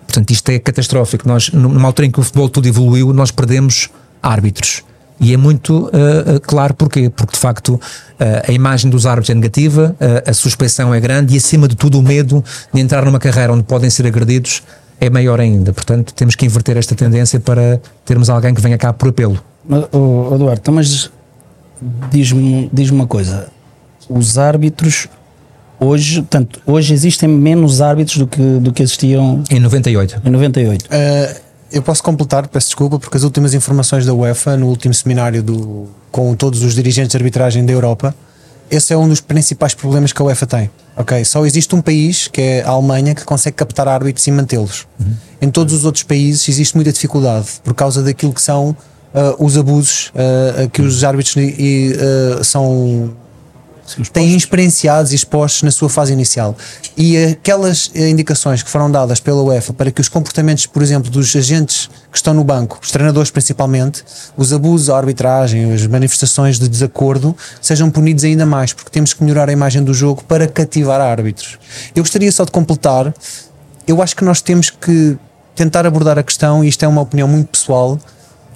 Portanto, 0.07 0.31
isto 0.31 0.49
é 0.49 0.59
catastrófico. 0.59 1.29
Nós, 1.29 1.51
numa 1.51 1.87
altura 1.87 2.07
em 2.07 2.11
que 2.11 2.19
o 2.19 2.23
futebol 2.23 2.49
tudo 2.49 2.67
evoluiu, 2.67 3.13
nós 3.13 3.31
perdemos 3.31 3.91
árbitros. 4.23 4.83
E 5.19 5.33
é 5.33 5.37
muito 5.37 5.87
uh, 5.87 6.41
claro 6.43 6.75
porquê. 6.75 7.11
Porque 7.11 7.33
de 7.33 7.39
facto 7.39 7.71
uh, 7.71 7.81
a 8.49 8.53
imagem 8.53 8.91
dos 8.91 9.07
árbitros 9.07 9.31
é 9.31 9.35
negativa, 9.35 9.97
uh, 10.01 10.31
a 10.31 10.33
suspeição 10.33 10.95
é 10.95 11.01
grande 11.01 11.35
e 11.35 11.37
acima 11.37 11.67
de 11.67 11.75
tudo 11.75 11.99
o 11.99 12.03
medo 12.03 12.45
de 12.73 12.81
entrar 12.81 13.05
numa 13.05 13.19
carreira 13.19 13.53
onde 13.53 13.63
podem 13.63 13.89
ser 13.89 14.07
agredidos 14.07 14.63
é 15.01 15.11
maior 15.11 15.41
ainda. 15.41 15.73
Portanto, 15.73 16.13
temos 16.15 16.35
que 16.35 16.47
inverter 16.47 16.77
esta 16.77 16.95
tendência 16.95 17.39
para 17.41 17.81
termos 18.05 18.31
alguém 18.31 18.55
que 18.55 18.61
venha 18.61 18.79
cá 18.79 18.93
por 18.93 19.09
apelo. 19.09 19.39
Oh, 19.69 20.35
Eduardo, 20.35 20.61
então, 20.61 20.75
mas 20.75 21.11
diz-me 22.11 22.71
diz 22.73 22.91
uma 22.91 23.07
coisa: 23.07 23.49
os 24.09 24.39
árbitros 24.39 25.09
hoje, 25.79 26.23
tanto, 26.23 26.61
hoje 26.67 26.95
existem 26.95 27.29
menos 27.29 27.81
árbitros 27.81 28.19
do 28.19 28.27
que, 28.27 28.43
do 28.43 28.73
que 28.73 28.83
existiam 28.83 29.43
em 29.51 29.61
98. 29.61 30.23
Em 30.25 30.31
98. 30.31 30.85
Uh, 30.85 31.46
eu 31.71 31.83
posso 31.83 32.03
completar, 32.03 32.47
peço 32.49 32.69
desculpa, 32.69 32.99
porque 32.99 33.17
as 33.17 33.23
últimas 33.23 33.55
informações 33.55 34.07
da 34.07 34.15
UEFA, 34.15 34.57
no 34.57 34.67
último 34.69 34.95
seminário 34.95 35.43
do, 35.43 35.89
com 36.11 36.35
todos 36.35 36.63
os 36.63 36.75
dirigentes 36.75 37.11
de 37.11 37.17
arbitragem 37.17 37.65
da 37.65 37.73
Europa, 37.73 38.15
esse 38.71 38.93
é 38.93 38.97
um 38.97 39.09
dos 39.09 39.21
principais 39.21 39.75
problemas 39.75 40.13
que 40.13 40.21
a 40.21 40.25
UEFA 40.25 40.47
tem. 40.47 40.71
Ok, 40.97 41.25
só 41.25 41.45
existe 41.45 41.75
um 41.75 41.81
país, 41.81 42.27
que 42.29 42.41
é 42.41 42.63
a 42.63 42.71
Alemanha, 42.71 43.15
que 43.15 43.25
consegue 43.25 43.57
captar 43.57 43.87
árbitros 43.87 44.27
e 44.27 44.31
mantê-los. 44.31 44.87
Uhum. 44.99 45.15
Em 45.43 45.51
todos 45.51 45.75
os 45.75 45.85
outros 45.85 46.03
países 46.03 46.49
existe 46.49 46.75
muita 46.75 46.93
dificuldade 46.93 47.47
por 47.63 47.75
causa 47.75 48.03
daquilo 48.03 48.33
que 48.33 48.41
são 48.43 48.71
uh, 48.71 49.45
os 49.45 49.57
abusos 49.57 50.11
uh, 50.15 50.69
que 50.71 50.83
os 50.83 51.05
árbitros 51.05 51.37
uh, 51.37 52.43
são 52.45 53.15
têm 54.13 54.37
experienciados 54.37 55.13
e 55.13 55.15
expostos 55.15 55.63
na 55.63 55.71
sua 55.71 55.89
fase 55.89 56.13
inicial. 56.13 56.57
E 56.97 57.17
aquelas 57.25 57.91
indicações 57.95 58.63
que 58.63 58.71
foram 58.71 58.91
dadas 58.91 59.21
pela 59.21 59.43
UEFA 59.43 59.73
para 59.73 59.91
que 59.91 60.01
os 60.01 60.09
comportamentos, 60.09 60.67
por 60.67 60.83
exemplo, 60.83 61.11
dos 61.11 61.35
agentes 61.35 61.89
que 62.11 62.17
estão 62.17 62.33
no 62.33 62.43
banco, 62.43 62.79
os 62.83 62.91
treinadores 62.91 63.31
principalmente, 63.31 64.03
os 64.37 64.53
abusos 64.53 64.91
à 64.91 64.97
arbitragem, 64.97 65.73
as 65.73 65.87
manifestações 65.87 66.59
de 66.59 66.69
desacordo, 66.69 67.37
sejam 67.61 67.91
punidos 67.91 68.25
ainda 68.25 68.47
mais, 68.47 68.73
porque 68.73 68.91
temos 68.91 69.13
que 69.13 69.23
melhorar 69.23 69.49
a 69.49 69.53
imagem 69.53 69.83
do 69.83 69.93
jogo 69.93 70.25
para 70.25 70.47
cativar 70.47 71.01
árbitros. 71.01 71.59
Eu 71.95 72.03
gostaria 72.03 72.33
só 72.33 72.45
de 72.45 72.51
completar, 72.51 73.15
eu 73.87 74.03
acho 74.03 74.17
que 74.17 74.25
nós 74.25 74.41
temos 74.41 74.71
que 74.71 75.17
tentar 75.55 75.87
abordar 75.87 76.19
a 76.19 76.23
questão, 76.23 76.65
e 76.65 76.69
isto 76.69 76.85
é 76.85 76.89
uma 76.89 77.03
opinião 77.03 77.29
muito 77.29 77.49
pessoal, 77.49 77.99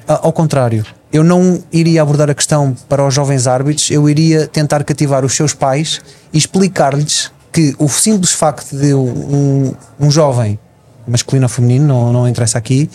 ao 0.06 0.32
contrário, 0.32 0.84
eu 1.12 1.24
não 1.24 1.62
iria 1.72 2.02
abordar 2.02 2.30
a 2.30 2.34
questão 2.34 2.76
para 2.88 3.04
os 3.06 3.12
jovens 3.14 3.46
árbitros, 3.46 3.90
eu 3.90 4.08
iria 4.08 4.46
tentar 4.46 4.84
cativar 4.84 5.24
os 5.24 5.34
seus 5.34 5.52
pais 5.54 6.00
e 6.32 6.38
explicar-lhes 6.38 7.30
que 7.52 7.74
o 7.78 7.88
simples 7.88 8.32
facto 8.32 8.76
de 8.76 8.94
um, 8.94 9.74
um 9.98 10.10
jovem, 10.10 10.58
masculino 11.06 11.46
ou 11.46 11.48
feminino, 11.48 11.86
não, 11.86 12.12
não 12.12 12.28
interessa 12.28 12.58
aqui, 12.58 12.88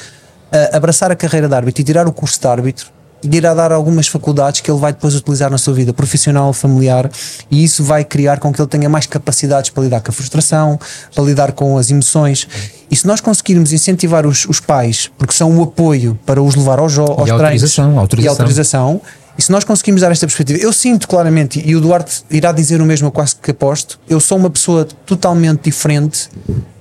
a- 0.52 0.78
abraçar 0.78 1.12
a 1.12 1.16
carreira 1.16 1.48
de 1.50 1.54
árbitro 1.56 1.82
e 1.82 1.84
tirar 1.84 2.08
o 2.08 2.14
curso 2.14 2.40
de 2.40 2.48
árbitro 2.48 2.88
lhe 3.28 3.38
irá 3.38 3.54
dar 3.54 3.72
algumas 3.72 4.08
faculdades 4.08 4.62
que 4.62 4.70
ele 4.70 4.80
vai 4.80 4.94
depois 4.94 5.16
utilizar 5.16 5.50
na 5.50 5.58
sua 5.58 5.74
vida 5.74 5.94
profissional, 5.94 6.54
familiar, 6.54 7.10
e 7.50 7.64
isso 7.64 7.84
vai 7.84 8.04
criar 8.04 8.40
com 8.40 8.52
que 8.54 8.62
ele 8.62 8.68
tenha 8.68 8.90
mais 8.90 9.06
capacidades 9.06 9.70
para 9.70 9.84
lidar 9.84 10.02
com 10.02 10.12
a 10.12 10.14
frustração, 10.14 10.80
para 11.14 11.24
lidar 11.24 11.52
com 11.52 11.78
as 11.78 11.90
emoções. 11.90 12.48
E 12.90 12.96
se 12.96 13.08
nós 13.08 13.20
conseguirmos 13.20 13.74
incentivar 13.74 14.26
os, 14.26 14.46
os 14.46 14.60
pais, 14.60 15.10
porque 15.18 15.34
são 15.34 15.58
o 15.58 15.64
apoio 15.64 16.18
para 16.26 16.42
os 16.42 16.56
levar 16.56 16.80
aos, 16.80 16.98
aos 16.98 17.16
treinos 17.16 17.32
autorização, 17.32 18.00
autorização. 18.00 18.24
e 18.24 18.28
autorização, 18.28 19.02
e 19.38 19.42
se 19.42 19.52
nós 19.52 19.64
conseguirmos 19.64 20.02
dar 20.02 20.12
esta 20.12 20.26
perspectiva, 20.26 20.60
eu 20.60 20.72
sinto 20.72 21.08
claramente, 21.08 21.62
e 21.66 21.76
o 21.76 21.82
Duarte 21.82 22.24
irá 22.32 22.52
dizer 22.52 22.80
o 22.82 22.86
mesmo, 22.86 23.08
eu 23.08 23.12
quase 23.12 23.36
que 23.36 23.52
aposto, 23.52 24.00
eu 24.08 24.20
sou 24.20 24.38
uma 24.38 24.50
pessoa 24.50 24.88
totalmente 25.06 25.64
diferente 25.64 26.30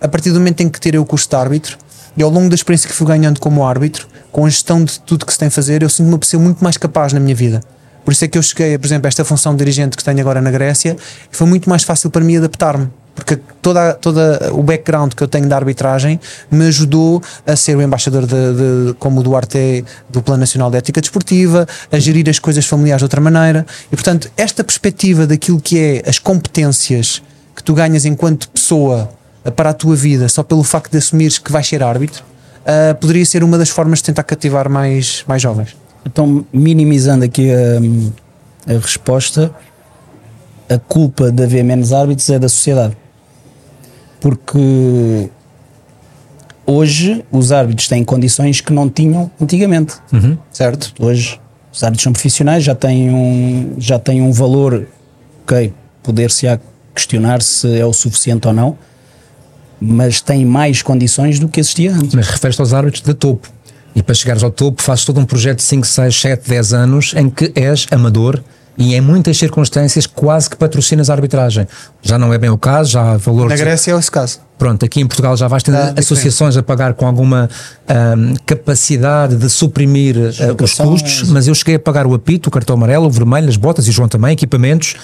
a 0.01 0.07
partir 0.07 0.31
do 0.31 0.39
momento 0.39 0.61
em 0.61 0.69
que 0.69 0.79
tirei 0.79 1.01
o 1.01 1.05
curso 1.05 1.29
de 1.29 1.35
árbitro 1.35 1.79
e 2.17 2.23
ao 2.23 2.31
longo 2.31 2.49
da 2.49 2.55
experiência 2.55 2.89
que 2.89 2.95
fui 2.95 3.07
ganhando 3.07 3.41
como 3.41 3.65
árbitro, 3.65 4.07
com 4.31 4.47
a 4.47 4.49
gestão 4.51 4.85
de 4.85 4.99
tudo 5.01 5.25
que 5.27 5.33
se 5.33 5.39
tem 5.39 5.49
a 5.49 5.51
fazer, 5.51 5.83
eu 5.83 5.89
sinto-me 5.89 6.11
uma 6.11 6.19
pessoa 6.19 6.43
muito 6.43 6.63
mais 6.63 6.77
capaz 6.77 7.13
na 7.13 7.21
minha 7.21 7.35
vida. 7.35 7.61
Por 8.05 8.13
isso 8.13 8.25
é 8.25 8.29
que 8.29 8.37
eu 8.37 8.43
cheguei, 8.43 8.77
por 8.77 8.87
exemplo, 8.87 9.07
a 9.07 9.09
esta 9.09 9.25
função 9.25 9.53
de 9.53 9.59
dirigente 9.59 9.97
que 9.97 10.05
tenho 10.05 10.21
agora 10.21 10.41
na 10.41 10.51
Grécia, 10.51 10.97
e 11.33 11.37
foi 11.37 11.47
muito 11.47 11.69
mais 11.71 11.83
fácil 11.85 12.11
para 12.11 12.23
mim 12.23 12.37
adaptar-me. 12.37 12.89
Porque 13.15 13.39
toda, 13.63 13.95
toda 13.95 14.51
o 14.53 14.61
background 14.61 15.13
que 15.15 15.23
eu 15.23 15.29
tenho 15.29 15.47
da 15.49 15.55
arbitragem 15.55 16.19
me 16.51 16.67
ajudou 16.67 17.23
a 17.47 17.55
ser 17.55 17.77
o 17.77 17.81
embaixador 17.81 18.27
de, 18.27 18.27
de- 18.35 18.95
como 18.99 19.21
o 19.21 19.23
Duarte 19.23 19.57
é, 19.57 19.85
do 20.11 20.21
Plano 20.21 20.41
Nacional 20.41 20.69
de 20.69 20.79
Ética 20.79 21.01
Desportiva, 21.01 21.65
a 21.93 21.99
gerir 22.01 22.29
as 22.29 22.41
coisas 22.41 22.67
familiares 22.67 22.99
de 23.01 23.05
outra 23.05 23.21
maneira. 23.21 23.65
E 23.91 23.95
portanto, 23.95 24.29
esta 24.37 24.65
perspectiva 24.65 25.29
daquilo 25.29 25.61
que 25.61 25.79
é 25.79 26.03
as 26.11 26.19
competências 26.19 27.23
que 27.55 27.63
tu 27.63 27.73
ganhas 27.73 28.05
enquanto 28.05 28.49
pessoa 28.49 29.09
para 29.51 29.71
a 29.71 29.75
tua 29.75 29.95
vida, 29.95 30.29
só 30.29 30.43
pelo 30.43 30.63
facto 30.63 30.93
de 30.93 30.99
assumires 30.99 31.39
que 31.39 31.53
vais 31.53 31.67
ser 31.67 31.83
árbitro, 31.83 32.25
eh, 32.65 32.95
poderia 32.95 33.25
ser 33.27 33.45
uma 33.45 33.59
das 33.59 33.69
formas 33.69 33.99
de 33.99 34.05
tentar 34.05 34.23
cativar 34.23 34.71
mais, 34.71 35.25
mais 35.29 35.43
jovens. 35.43 35.77
Então, 36.05 36.45
minimizando 36.53 37.25
aqui 37.25 37.51
a, 37.51 38.75
a 38.75 38.79
resposta, 38.79 39.55
a 40.69 40.79
culpa 40.79 41.31
de 41.31 41.43
haver 41.43 41.63
menos 41.63 41.93
árbitros 41.93 42.29
é 42.31 42.39
da 42.39 42.49
sociedade. 42.49 42.97
Porque 44.21 45.29
hoje 46.67 47.25
os 47.31 47.53
árbitros 47.53 47.89
têm 47.89 48.03
condições 48.03 48.61
que 48.61 48.73
não 48.73 48.89
tinham 48.89 49.31
antigamente. 49.41 49.97
Certo? 50.51 50.93
Hoje 50.99 51.41
os 51.73 51.83
árbitros 51.83 52.05
são 52.05 52.13
profissionais, 52.13 52.65
já 52.65 52.75
têm 52.75 53.11
um, 53.11 53.75
já 53.79 53.99
têm 53.99 54.23
um 54.23 54.33
valor, 54.33 54.87
ok, 55.43 55.73
poder-se-á 56.03 56.59
questionar 56.95 57.43
se 57.43 57.79
é 57.79 57.85
o 57.85 57.93
suficiente 57.93 58.47
ou 58.47 58.55
não, 58.55 58.79
mas 59.81 60.21
têm 60.21 60.45
mais 60.45 60.83
condições 60.83 61.39
do 61.39 61.49
que 61.49 61.61
existia 61.61 61.93
antes. 61.93 62.15
Mas 62.15 62.29
refere-te 62.29 62.61
aos 62.61 62.73
árbitros 62.73 63.03
de 63.03 63.15
topo. 63.15 63.49
E 63.95 64.03
para 64.03 64.15
chegares 64.15 64.43
ao 64.43 64.51
topo, 64.51 64.83
fazes 64.83 65.05
todo 65.05 65.21
um 65.21 65.25
projeto 65.25 65.59
de 65.59 65.65
5, 65.65 65.87
6, 65.87 66.21
7, 66.21 66.49
10 66.49 66.73
anos 66.73 67.15
em 67.17 67.31
que 67.31 67.53
és 67.55 67.87
amador 67.91 68.43
e 68.77 68.95
em 68.95 69.01
muitas 69.01 69.37
circunstâncias 69.39 70.07
quase 70.07 70.51
que 70.51 70.57
patrocinas 70.57 71.09
a 71.09 71.15
arbitragem. 71.15 71.67
Já 72.03 72.19
não 72.19 72.33
é 72.33 72.39
bem 72.39 72.51
o 72.51 72.59
caso, 72.59 72.91
já 72.91 73.13
há 73.13 73.17
valores. 73.17 73.51
Na 73.51 73.65
Grécia 73.65 73.93
é 73.93 73.99
esse 73.99 74.11
caso. 74.11 74.41
Pronto, 74.59 74.85
aqui 74.85 75.01
em 75.01 75.07
Portugal 75.07 75.37
já 75.37 75.47
vais 75.49 75.63
ter 75.63 75.75
Ah, 75.75 75.95
associações 75.97 76.57
a 76.57 76.63
pagar 76.63 76.95
com 76.95 77.07
alguma 77.07 77.49
ahm, 77.89 78.35
capacidade 78.47 79.37
de 79.37 79.49
suprimir 79.49 80.17
ah, 80.17 80.63
os 80.63 80.75
custos, 80.75 81.29
mas 81.31 81.47
eu 81.47 81.55
cheguei 81.55 81.77
a 81.77 81.79
pagar 81.79 82.07
o 82.07 82.15
apito, 82.15 82.49
o 82.49 82.53
cartão 82.53 82.75
amarelo, 82.75 83.07
o 83.07 83.11
vermelho, 83.11 83.49
as 83.49 83.57
botas 83.57 83.87
e 83.87 83.91
o 83.91 83.93
João 83.93 84.09
também, 84.09 84.33
equipamentos, 84.33 84.97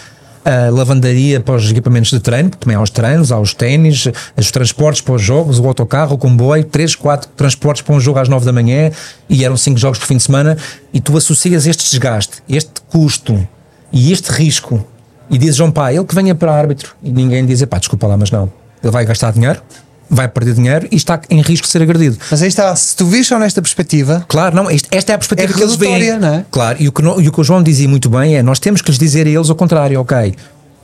a 0.44 0.70
lavandaria 0.70 1.40
para 1.40 1.56
os 1.56 1.70
equipamentos 1.70 2.10
de 2.10 2.20
treino, 2.20 2.50
também 2.50 2.76
há 2.76 2.80
os 2.80 2.90
treinos, 2.90 3.30
há 3.30 3.38
os 3.38 3.52
ténis, 3.52 4.08
os 4.36 4.50
transportes 4.50 5.02
para 5.02 5.14
os 5.14 5.22
jogos, 5.22 5.58
o 5.58 5.66
autocarro, 5.66 6.14
o 6.14 6.18
comboio, 6.18 6.64
3, 6.64 6.94
4 6.94 7.30
transportes 7.36 7.82
para 7.82 7.94
um 7.94 8.00
jogo 8.00 8.18
às 8.18 8.28
9 8.28 8.44
da 8.46 8.52
manhã 8.52 8.90
e 9.28 9.44
eram 9.44 9.56
5 9.56 9.78
jogos 9.78 9.98
por 9.98 10.06
fim 10.06 10.16
de 10.16 10.22
semana. 10.22 10.56
E 10.92 11.00
tu 11.00 11.16
associas 11.16 11.66
este 11.66 11.90
desgaste, 11.90 12.42
este 12.48 12.80
custo 12.88 13.46
e 13.92 14.12
este 14.12 14.30
risco 14.30 14.84
e 15.30 15.38
dizes, 15.38 15.56
João 15.56 15.70
pá, 15.70 15.92
ele 15.92 16.04
que 16.04 16.14
venha 16.14 16.34
para 16.34 16.52
árbitro. 16.52 16.96
E 17.02 17.12
ninguém 17.12 17.46
diz, 17.46 17.64
pá, 17.64 17.78
desculpa 17.78 18.06
lá, 18.06 18.16
mas 18.16 18.30
não, 18.30 18.50
ele 18.82 18.92
vai 18.92 19.04
gastar 19.04 19.32
dinheiro, 19.32 19.62
vai 20.10 20.26
perder 20.28 20.54
dinheiro 20.54 20.88
e 20.90 20.96
está 20.96 21.20
em 21.30 21.40
risco 21.40 21.66
de 21.66 21.72
ser 21.72 21.80
agredido. 21.82 22.18
Mas 22.30 22.42
aí 22.42 22.48
está, 22.48 22.74
se 22.74 22.96
tu 22.96 23.08
só 23.24 23.38
nesta 23.38 23.62
perspectiva, 23.62 24.24
Claro, 24.28 24.56
não, 24.56 24.70
isto- 24.70 24.88
esta 24.90 25.12
é 25.12 25.14
a 25.14 25.18
perspectiva 25.18 25.52
É 25.52 25.54
que 25.56 25.62
eles 25.62 25.76
veem. 25.76 26.18
não 26.18 26.34
é? 26.34 26.44
Claro, 26.50 26.76
e 26.80 26.88
o, 26.88 26.92
que, 26.92 27.02
e 27.02 27.28
o 27.28 27.32
que 27.32 27.40
o 27.40 27.44
João 27.44 27.62
dizia 27.62 27.88
muito 27.88 28.10
bem 28.10 28.36
é: 28.36 28.42
nós 28.42 28.58
temos 28.58 28.82
que 28.82 28.90
lhes 28.90 28.98
dizer 28.98 29.26
a 29.26 29.30
eles 29.30 29.48
o 29.48 29.54
contrário, 29.54 30.00
ok. 30.00 30.34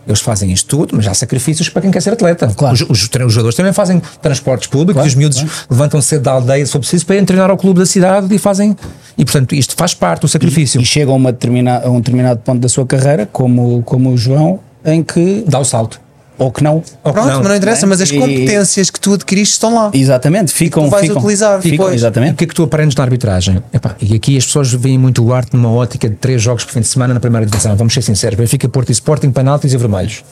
Eles 0.07 0.21
fazem 0.21 0.53
isto 0.53 0.69
tudo, 0.69 0.95
mas 0.95 1.09
há 1.09 1.15
sacrifícios 1.15 1.69
para 1.69 1.83
quem 1.83 1.91
quer 1.91 2.01
ser 2.01 2.13
atleta. 2.13 2.47
Claro. 2.57 2.75
Os, 2.75 2.83
os, 2.83 3.11
os 3.27 3.33
jogadores 3.33 3.57
também 3.57 3.73
fazem 3.73 4.01
transportes 4.23 4.69
públicos 4.69 4.95
Claro, 4.95 5.09
e 5.09 5.11
os 5.11 5.15
miúdos 5.17 5.45
levantam-se 5.69 6.07
cedo 6.07 6.23
da 6.23 6.31
aldeia, 6.31 6.65
se 6.65 6.71
for 6.71 6.79
preciso, 6.79 7.05
para 7.05 7.17
irem 7.17 7.27
treinar 7.27 7.51
ao 7.51 7.57
clube 7.57 7.81
da 7.81 7.87
cidade 7.87 8.33
e 8.33 8.39
fazem. 8.39 8.77
E 9.19 9.25
portanto, 9.25 9.57
isto 9.57 9.75
faz 9.77 9.95
parte 9.95 10.21
do 10.21 10.29
sacrifício. 10.29 10.81
E 10.81 10.85
chega 10.85 11.11
a, 11.11 11.15
uma 11.15 11.33
determina, 11.33 11.83
a 11.85 11.91
um 11.91 11.97
determinado 11.99 12.39
ponto 12.39 12.61
da 12.61 12.69
sua 12.69 12.87
carreira, 12.87 13.29
como, 13.33 13.83
como 13.83 14.13
o 14.13 14.17
João, 14.17 14.61
em 14.85 15.03
que, 15.03 15.43
Dá 15.49 15.59
o 15.59 15.65
salto. 15.65 16.01
Ou 16.39 16.51
que 16.53 16.63
não, 16.63 16.77
Ou 16.77 16.83
que 16.83 16.93
pronto, 17.13 17.29
não. 17.29 17.39
mas 17.41 17.49
não 17.49 17.57
interessa, 17.57 17.81
Não 17.87 17.89
é? 17.89 17.91
mas 17.91 18.01
as 18.03 18.11
E- 18.11 18.19
competências 18.19 18.91
que 18.91 19.01
tu 19.01 19.15
adquiriste 19.15 19.55
estão 19.55 19.75
lá. 19.75 19.91
exatamente, 19.93 20.53
ficam. 20.53 20.85
tu 20.85 20.91
vais 20.91 21.03
ficam, 21.07 21.19
utilizar 21.19 21.61
ficam, 21.63 21.71
depois. 21.79 21.93
O 21.93 21.95
Exatamente. 21.95 22.35
que 22.37 22.45
é 22.45 22.47
que 22.47 22.55
tu 22.55 22.63
aprendes 22.63 22.95
na 22.97 23.05
arbitragem? 23.05 23.63
Epá, 23.73 23.97
e 24.01 24.15
aqui 24.15 24.37
as 24.37 24.45
pessoas 24.45 24.73
veem 24.73 24.99
muito 24.99 25.25
o 25.25 25.33
arte 25.33 25.57
numa 25.57 25.71
ótica 25.73 26.09
de 26.09 26.17
três 26.17 26.43
jogos 26.43 26.65
por 26.65 26.73
fim 26.73 26.81
de 26.81 26.89
semana 26.89 27.15
na 27.15 27.21
primeira 27.21 27.47
divisão. 27.47 27.75
Vamos 27.77 27.95
ser 27.95 28.03
sinceros: 28.03 28.39
Benfica, 28.39 28.69
Porto 28.69 28.91
e 28.91 28.93
Sporting, 28.93 29.31
penaltis 29.31 29.73
e 29.73 29.77
vermelhos. 29.77 30.23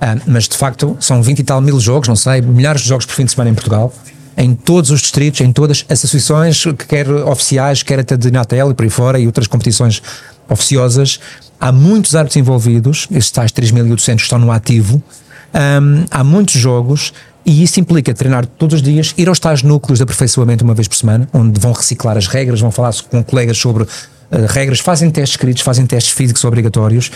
Ah, 0.00 0.16
mas 0.26 0.46
de 0.46 0.56
facto 0.56 0.96
são 1.00 1.22
20 1.22 1.40
e 1.40 1.42
tal 1.44 1.60
mil 1.60 1.80
jogos, 1.80 2.08
não 2.08 2.14
sei, 2.16 2.40
milhares 2.40 2.82
de 2.82 2.88
jogos 2.88 3.04
por 3.04 3.14
fim 3.14 3.24
de 3.24 3.32
semana 3.32 3.50
em 3.50 3.54
Portugal, 3.54 3.92
em 4.36 4.54
todos 4.54 4.92
os 4.92 5.00
distritos, 5.00 5.40
em 5.40 5.50
todas 5.50 5.84
as 5.88 5.98
associações, 6.04 6.62
quer 6.86 7.10
oficiais, 7.10 7.82
quer 7.82 7.98
até 7.98 8.16
de 8.16 8.30
Natel 8.30 8.70
e 8.70 8.74
por 8.74 8.84
aí 8.84 8.90
fora, 8.90 9.18
e 9.18 9.26
outras 9.26 9.48
competições 9.48 10.00
oficiosas. 10.48 11.18
Há 11.60 11.72
muitos 11.72 12.14
árbitros 12.14 12.36
envolvidos, 12.36 13.08
estes 13.10 13.30
tais 13.32 13.50
3.800 13.50 14.16
que 14.16 14.22
estão 14.22 14.38
no 14.38 14.52
ativo, 14.52 15.02
Ahm, 15.52 16.04
há 16.10 16.22
muitos 16.22 16.54
jogos 16.54 17.12
e 17.44 17.62
isso 17.62 17.80
implica 17.80 18.12
treinar 18.12 18.44
todos 18.44 18.76
os 18.76 18.82
dias, 18.82 19.14
ir 19.16 19.28
aos 19.28 19.38
tais 19.38 19.62
núcleos 19.62 19.98
de 19.98 20.02
aperfeiçoamento 20.02 20.64
uma 20.64 20.74
vez 20.74 20.86
por 20.86 20.96
semana, 20.96 21.26
onde 21.32 21.58
vão 21.58 21.72
reciclar 21.72 22.16
as 22.16 22.26
regras, 22.26 22.60
vão 22.60 22.70
falar 22.70 22.92
com 23.10 23.24
colegas 23.24 23.56
sobre 23.56 23.86
eh, 24.30 24.46
regras, 24.46 24.80
fazem 24.80 25.10
testes 25.10 25.34
escritos, 25.34 25.62
fazem 25.62 25.86
testes 25.86 26.12
físicos 26.12 26.44
obrigatórios. 26.44 27.10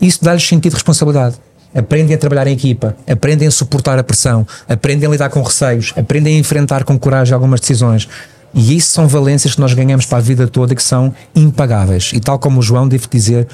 Isso 0.00 0.22
dá-lhes 0.22 0.46
sentido 0.46 0.70
de 0.70 0.76
responsabilidade. 0.76 1.36
Aprendem 1.74 2.14
a 2.14 2.18
trabalhar 2.18 2.46
em 2.46 2.52
equipa, 2.52 2.94
aprendem 3.10 3.48
a 3.48 3.50
suportar 3.50 3.98
a 3.98 4.04
pressão, 4.04 4.46
aprendem 4.68 5.08
a 5.08 5.10
lidar 5.10 5.30
com 5.30 5.42
receios, 5.42 5.92
aprendem 5.96 6.36
a 6.36 6.38
enfrentar 6.38 6.84
com 6.84 6.98
coragem 6.98 7.34
algumas 7.34 7.60
decisões. 7.60 8.08
E 8.54 8.76
isso 8.76 8.92
são 8.92 9.08
valências 9.08 9.54
que 9.54 9.60
nós 9.60 9.72
ganhamos 9.72 10.04
para 10.04 10.18
a 10.18 10.20
vida 10.20 10.46
toda 10.46 10.74
que 10.74 10.82
são 10.82 11.14
impagáveis. 11.34 12.12
E 12.12 12.20
tal 12.20 12.38
como 12.38 12.60
o 12.60 12.62
João, 12.62 12.86
devo 12.86 13.08
dizer, 13.10 13.48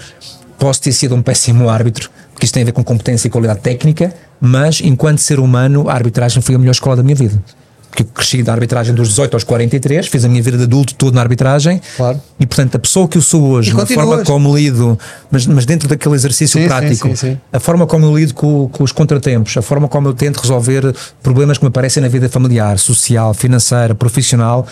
posso 0.59 0.83
ter 0.83 0.93
sido 0.93 1.15
um 1.15 1.23
péssimo 1.23 1.69
árbitro, 1.71 2.11
porque 2.39 2.45
isto 2.45 2.55
tem 2.55 2.63
a 2.63 2.67
ver 2.67 2.73
com 2.73 2.85
competência 2.85 3.27
e 3.27 3.31
qualidade 3.33 3.59
técnica, 3.59 4.15
mas 4.41 4.81
enquanto 4.81 5.19
ser 5.19 5.41
humano, 5.41 5.89
a 5.89 5.95
arbitragem 5.95 6.41
foi 6.41 6.55
a 6.55 6.59
melhor 6.59 6.71
escola 6.71 6.95
da 6.95 7.03
minha 7.03 7.17
vida. 7.17 7.43
Porque 7.91 8.05
eu 8.05 8.07
cresci 8.07 8.45
da 8.45 8.53
arbitragem 8.53 8.95
dos 8.95 9.09
18 9.09 9.35
aos 9.35 9.43
43, 9.43 10.07
fiz 10.07 10.25
a 10.25 10.29
minha 10.29 10.41
vida 10.41 10.57
de 10.57 10.63
adulto 10.63 10.95
todo 10.95 11.17
na 11.17 11.21
arbitragem. 11.21 11.81
Claro. 11.97 12.23
E 12.39 12.47
portanto, 12.47 12.77
a 12.77 12.79
pessoa 12.79 13.09
que 13.09 13.19
eu 13.19 13.23
sou 13.23 13.43
hoje, 13.43 13.73
a 13.73 13.85
forma 13.87 14.23
como 14.23 14.57
lido, 14.57 14.97
mas, 15.33 15.49
mas 15.49 15.67
dentro 15.67 15.89
daquele 15.89 16.15
exercício 16.15 16.61
Sim, 16.61 16.63
sim, 16.63 16.69
prático, 16.69 17.09
sim, 17.09 17.17
sim. 17.17 17.41
a 17.53 17.59
forma 17.59 17.89
como 17.89 18.07
eu 18.07 18.17
lido 18.17 18.35
com, 18.35 18.69
com 18.69 18.85
os 18.85 18.93
contratempos, 18.93 19.57
a 19.57 19.63
forma 19.63 19.89
como 19.89 20.07
eu 20.07 20.15
tento 20.15 20.37
resolver 20.37 20.95
problemas 21.21 21.59
que 21.59 21.65
me 21.65 21.71
aparecem 21.71 22.01
na 22.01 22.09
vida 22.09 22.29
familiar, 22.29 22.79
social, 22.79 23.35
financeira, 23.35 23.97
profissional, 23.97 24.65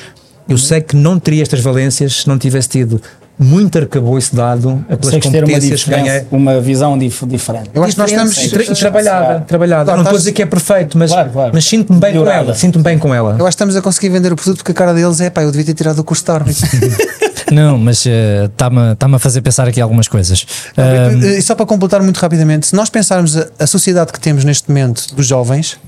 eu 0.49 0.57
sei 0.57 0.81
que 0.81 0.95
não 0.95 1.19
teria 1.19 1.43
estas 1.43 1.59
valências 1.59 2.21
se 2.21 2.29
não 2.29 2.39
tivesse 2.39 2.69
tido 2.69 3.03
muito 3.39 3.77
arcabouço 3.79 4.35
dado 4.35 4.83
pelas 4.89 5.01
ter 5.01 5.17
uma, 5.17 5.21
competências 5.21 5.85
que 5.85 5.91
diferença, 5.91 6.27
uma 6.31 6.61
visão 6.61 6.99
dif- 6.99 7.27
diferente. 7.27 7.71
Eu 7.75 7.85
acho 7.85 7.93
que 7.95 7.99
nós 8.01 8.11
estamos. 8.11 8.37
e 8.39 8.49
tra- 8.49 8.63
e 8.63 8.75
trabalhada, 8.75 9.41
trabalhada. 9.41 9.85
Claro, 9.85 9.97
não 9.99 10.05
estou 10.05 10.17
a 10.17 10.19
dizer 10.19 10.33
que 10.33 10.43
é 10.43 10.47
perfeito, 10.47 10.97
mas, 10.97 11.11
Claro, 11.11 11.31
claro. 11.31 11.51
mas 11.53 11.65
sinto-me 11.67 12.01
bem 12.01 12.13
com 12.13 12.19
Melhorada. 12.21 12.45
ela. 12.47 12.55
Sinto-me 12.55 12.83
bem 12.85 12.99
com 12.99 13.15
ela. 13.15 13.31
Eu 13.39 13.47
acho 13.47 13.57
que 13.57 13.63
estamos 13.63 13.77
a 13.77 13.83
conseguir 13.83 14.09
vender 14.09 14.33
o 14.33 14.37
produto 14.37 14.57
porque 14.59 14.73
a 14.73 14.75
cara 14.75 14.95
deles 14.95 15.21
é 15.21 15.29
pá, 15.29 15.43
eu 15.43 15.51
devia 15.51 15.67
ter 15.67 15.75
tirado 15.75 15.99
o 15.99 16.05
curso 16.05 16.25
de 16.25 16.31
árbitro. 16.31 16.67
Não, 17.53 17.79
mas 17.79 18.05
está-me 18.07 18.97
tá 18.97 19.07
a 19.07 19.19
fazer 19.19 19.41
pensar 19.41 19.69
aqui 19.69 19.81
algumas 19.81 20.09
coisas. 20.09 20.45
E 21.37 21.43
só 21.43 21.55
para 21.55 21.65
completar 21.67 22.03
muito 22.03 22.17
rapidamente, 22.19 22.67
se 22.67 22.75
nós 22.75 22.91
pensarmos 22.91 23.37
a, 23.37 23.47
a 23.59 23.67
sociedade 23.67 24.13
que 24.13 24.19
temos 24.19 24.45
neste 24.45 24.69
momento 24.69 25.15
dos 25.15 25.27
jovens, 25.27 25.79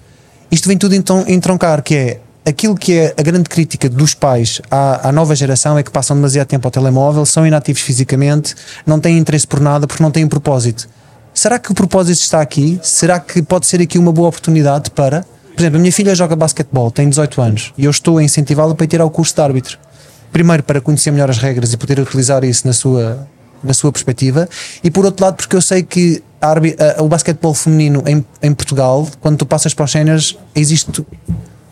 isto 0.52 0.68
vem 0.68 0.78
tudo 0.78 0.94
então 0.94 1.24
entroncar, 1.26 1.82
que 1.82 1.94
é 1.94 2.18
aquilo 2.48 2.74
que 2.76 2.94
é 2.94 3.14
a 3.16 3.22
grande 3.22 3.48
crítica 3.48 3.88
dos 3.88 4.14
pais 4.14 4.60
à, 4.70 5.08
à 5.08 5.12
nova 5.12 5.34
geração 5.36 5.76
é 5.78 5.82
que 5.82 5.90
passam 5.90 6.16
demasiado 6.16 6.46
tempo 6.48 6.66
ao 6.66 6.70
telemóvel, 6.70 7.24
são 7.26 7.46
inativos 7.46 7.82
fisicamente, 7.82 8.54
não 8.86 8.98
têm 8.98 9.18
interesse 9.18 9.46
por 9.46 9.60
nada 9.60 9.86
porque 9.86 10.02
não 10.02 10.10
têm 10.10 10.26
propósito. 10.26 10.88
Será 11.34 11.58
que 11.58 11.70
o 11.70 11.74
propósito 11.74 12.20
está 12.20 12.40
aqui? 12.40 12.80
Será 12.82 13.20
que 13.20 13.42
pode 13.42 13.66
ser 13.66 13.80
aqui 13.80 13.98
uma 13.98 14.12
boa 14.12 14.28
oportunidade 14.28 14.90
para. 14.90 15.24
Por 15.54 15.60
exemplo, 15.62 15.76
a 15.78 15.80
minha 15.80 15.92
filha 15.92 16.14
joga 16.14 16.34
basquetebol, 16.36 16.90
tem 16.90 17.08
18 17.08 17.40
anos 17.40 17.72
e 17.76 17.84
eu 17.84 17.90
estou 17.90 18.18
a 18.18 18.22
incentivá-la 18.22 18.74
para 18.74 18.84
ir 18.84 18.88
tirar 18.88 19.04
o 19.04 19.10
curso 19.10 19.34
de 19.34 19.40
árbitro. 19.40 19.78
primeiro 20.32 20.62
para 20.62 20.80
conhecer 20.80 21.10
melhor 21.10 21.30
as 21.30 21.38
regras 21.38 21.72
e 21.72 21.76
poder 21.76 21.98
utilizar 21.98 22.44
isso 22.44 22.66
na 22.66 22.72
sua, 22.72 23.26
na 23.64 23.72
sua 23.74 23.90
perspectiva, 23.90 24.48
e 24.84 24.90
por 24.90 25.04
outro 25.04 25.24
lado, 25.24 25.36
porque 25.36 25.56
eu 25.56 25.62
sei 25.62 25.82
que 25.82 26.22
a 26.40 26.52
a- 26.52 27.02
o 27.02 27.08
basquetebol 27.08 27.54
feminino 27.54 28.04
em, 28.06 28.24
em 28.42 28.52
Portugal, 28.54 29.08
quando 29.20 29.38
tu 29.38 29.46
passas 29.46 29.74
para 29.74 29.84
os 29.86 29.90
séniores, 29.90 30.36
existe 30.54 31.04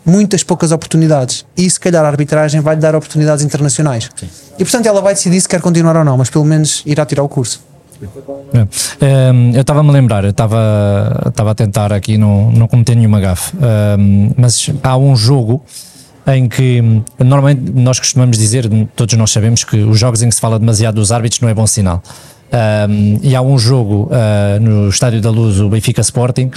muitas 0.07 0.41
poucas 0.41 0.71
oportunidades 0.71 1.45
e 1.57 1.69
se 1.69 1.77
calhar 1.77 2.03
a 2.05 2.07
arbitragem 2.07 2.61
vai 2.61 2.75
lhe 2.75 2.81
dar 2.81 2.95
oportunidades 2.95 3.43
internacionais. 3.43 4.09
E 4.57 4.63
portanto 4.63 4.85
ela 4.85 5.01
vai 5.01 5.13
decidir 5.13 5.41
se 5.41 5.49
quer 5.49 5.59
continuar 5.59 5.97
ou 5.97 6.05
não, 6.05 6.17
mas 6.17 6.29
pelo 6.29 6.45
menos 6.45 6.81
irá 6.85 7.05
tirar 7.05 7.23
o 7.23 7.29
curso. 7.29 7.61
É. 8.53 9.31
Um, 9.31 9.51
eu 9.53 9.61
estava-me 9.61 9.89
a 9.89 9.91
lembrar, 9.91 10.23
eu 10.23 10.29
estava 10.29 11.23
estava 11.27 11.51
a 11.51 11.55
tentar 11.55 11.91
aqui 11.91 12.17
não, 12.17 12.51
não 12.51 12.67
cometer 12.67 12.95
nenhuma 12.95 13.19
gafe, 13.19 13.57
Um, 13.57 14.31
mas 14.37 14.69
há 14.83 14.95
um 14.95 15.15
jogo 15.15 15.63
em 16.27 16.47
que 16.47 16.81
normalmente 17.19 17.71
nós 17.73 17.99
costumamos 17.99 18.37
dizer, 18.37 18.69
todos 18.95 19.15
nós 19.15 19.31
sabemos 19.31 19.63
que 19.63 19.77
os 19.77 19.97
jogos 19.97 20.21
em 20.21 20.29
que 20.29 20.35
se 20.35 20.41
fala 20.41 20.59
demasiado 20.59 20.95
dos 20.95 21.11
árbitros 21.11 21.41
não 21.41 21.49
é 21.49 21.53
bom 21.53 21.65
sinal. 21.65 22.03
Um, 22.89 23.19
e 23.21 23.35
há 23.35 23.41
um 23.41 23.57
jogo 23.57 24.09
uh, 24.11 24.59
no 24.59 24.89
Estádio 24.89 25.19
da 25.19 25.29
Luz, 25.29 25.59
o 25.59 25.69
Benfica 25.69 26.01
Sporting, 26.01 26.51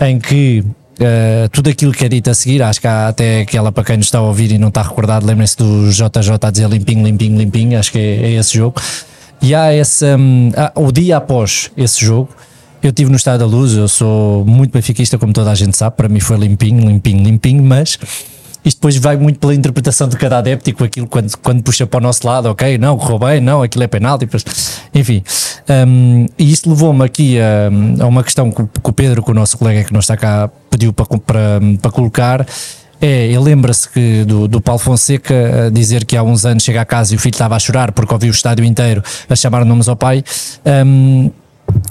em 0.00 0.18
que 0.18 0.64
uh, 1.00 1.48
tudo 1.50 1.70
aquilo 1.70 1.92
que 1.92 2.04
é 2.04 2.08
dito 2.08 2.30
a 2.30 2.34
seguir, 2.34 2.62
acho 2.62 2.80
que 2.80 2.86
há 2.86 3.08
até 3.08 3.40
aquela 3.42 3.70
para 3.72 3.84
quem 3.84 3.96
nos 3.96 4.06
está 4.06 4.18
a 4.18 4.22
ouvir 4.22 4.52
e 4.52 4.58
não 4.58 4.68
está 4.68 4.82
recordado, 4.82 5.26
lembrem-se 5.26 5.56
do 5.56 5.90
JJ 5.90 6.38
a 6.40 6.50
dizer 6.50 6.68
limpinho, 6.68 7.04
limpinho, 7.04 7.38
limpinho, 7.38 7.78
acho 7.78 7.92
que 7.92 7.98
é, 7.98 8.22
é 8.22 8.30
esse 8.32 8.54
jogo. 8.56 8.80
E 9.40 9.54
há 9.54 9.74
esse, 9.74 10.04
hum, 10.16 10.50
há- 10.56 10.72
o 10.76 10.92
dia 10.92 11.16
após 11.16 11.70
esse 11.76 12.00
jogo, 12.04 12.28
eu 12.82 12.90
estive 12.90 13.10
no 13.10 13.16
Estado 13.16 13.40
da 13.40 13.46
Luz, 13.46 13.72
eu 13.74 13.86
sou 13.88 14.44
muito 14.44 14.72
benfiquista, 14.72 15.16
como 15.18 15.32
toda 15.32 15.50
a 15.50 15.54
gente 15.54 15.76
sabe, 15.76 15.96
para 15.96 16.08
mim 16.08 16.20
foi 16.20 16.36
limpinho, 16.36 16.86
limpinho, 16.86 17.22
limpinho, 17.22 17.62
mas 17.62 17.98
isto 18.64 18.78
depois 18.78 18.96
vai 18.96 19.16
muito 19.16 19.38
pela 19.38 19.54
interpretação 19.54 20.08
de 20.08 20.16
cada 20.16 20.38
adepto 20.38 20.84
aquilo 20.84 21.06
quando, 21.06 21.36
quando 21.38 21.62
puxa 21.62 21.86
para 21.86 21.98
o 21.98 22.00
nosso 22.00 22.26
lado, 22.26 22.46
ok, 22.48 22.78
não, 22.78 22.96
correu 22.96 23.18
bem, 23.18 23.40
não, 23.40 23.62
aquilo 23.62 23.84
é 23.84 23.86
penalti, 23.88 24.28
enfim. 24.94 25.22
Hum, 25.86 26.26
e 26.38 26.52
isto 26.52 26.68
levou-me 26.68 27.04
aqui 27.04 27.38
a, 27.40 28.02
a 28.02 28.06
uma 28.06 28.22
questão 28.22 28.50
que, 28.50 28.62
que 28.62 28.90
o 28.90 28.92
Pedro, 28.92 29.22
que 29.22 29.30
o 29.30 29.34
nosso 29.34 29.58
colega 29.58 29.84
que 29.84 29.92
não 29.92 30.00
está 30.00 30.16
cá, 30.16 30.48
pediu 30.70 30.92
para, 30.92 31.06
para, 31.18 31.60
para 31.80 31.90
colocar. 31.90 32.46
É, 33.00 33.26
ele 33.26 33.38
lembra-se 33.40 33.88
que 33.88 34.24
do, 34.24 34.46
do 34.46 34.60
Paulo 34.60 34.78
Fonseca 34.78 35.66
a 35.66 35.70
dizer 35.70 36.04
que 36.04 36.16
há 36.16 36.22
uns 36.22 36.46
anos 36.46 36.62
chega 36.62 36.82
a 36.82 36.84
casa 36.84 37.12
e 37.12 37.16
o 37.16 37.18
filho 37.18 37.34
estava 37.34 37.56
a 37.56 37.58
chorar 37.58 37.90
porque 37.90 38.14
ouviu 38.14 38.28
o 38.28 38.34
estádio 38.34 38.64
inteiro 38.64 39.02
a 39.28 39.34
chamar 39.34 39.64
nomes 39.64 39.88
ao 39.88 39.96
pai. 39.96 40.22
Hum, 40.86 41.32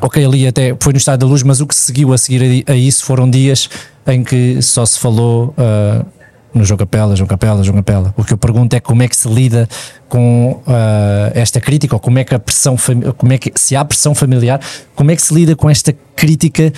ok, 0.02 0.24
ali 0.24 0.48
até 0.48 0.74
foi 0.80 0.94
no 0.94 0.98
Estádio 0.98 1.28
da 1.28 1.32
Luz, 1.32 1.44
mas 1.44 1.60
o 1.60 1.68
que 1.68 1.76
seguiu 1.76 2.14
a 2.14 2.18
seguir 2.18 2.64
a, 2.66 2.72
a 2.72 2.76
isso 2.76 3.04
foram 3.04 3.30
dias 3.30 3.70
em 4.08 4.24
que 4.24 4.62
só 4.62 4.86
se 4.86 4.98
falou 4.98 5.54
ah, 5.58 6.06
no 6.54 6.64
João 6.66 6.78
Capela, 6.78 7.16
João 7.16 7.28
Capela, 7.28 7.64
João 7.64 7.78
Capela. 7.78 8.14
O 8.18 8.24
que 8.24 8.34
eu 8.34 8.38
pergunto 8.38 8.76
é 8.76 8.80
como 8.80 9.04
é 9.04 9.08
que 9.08 9.16
se 9.16 9.28
lida 9.28 9.68
com 10.10 10.62
ah, 10.68 11.32
esta 11.34 11.62
crítica, 11.62 11.96
ou 11.96 12.00
como 12.00 12.20
é 12.20 12.24
que 12.24 12.36
a 12.36 12.40
pressão, 12.40 12.76
como 13.18 13.34
é 13.34 13.38
que, 13.38 13.52
se 13.56 13.76
há 13.76 13.86
pressão 13.86 14.14
familiar, 14.14 14.60
como 14.96 15.12
é 15.12 15.16
que 15.16 15.22
se 15.22 15.34
lida 15.34 15.56
com 15.56 15.70
esta 15.70 15.94
crítica 16.16 16.72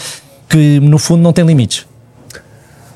que 0.47 0.79
no 0.79 0.99
fundo 0.99 1.21
não 1.21 1.33
tem 1.33 1.45
limites? 1.45 1.85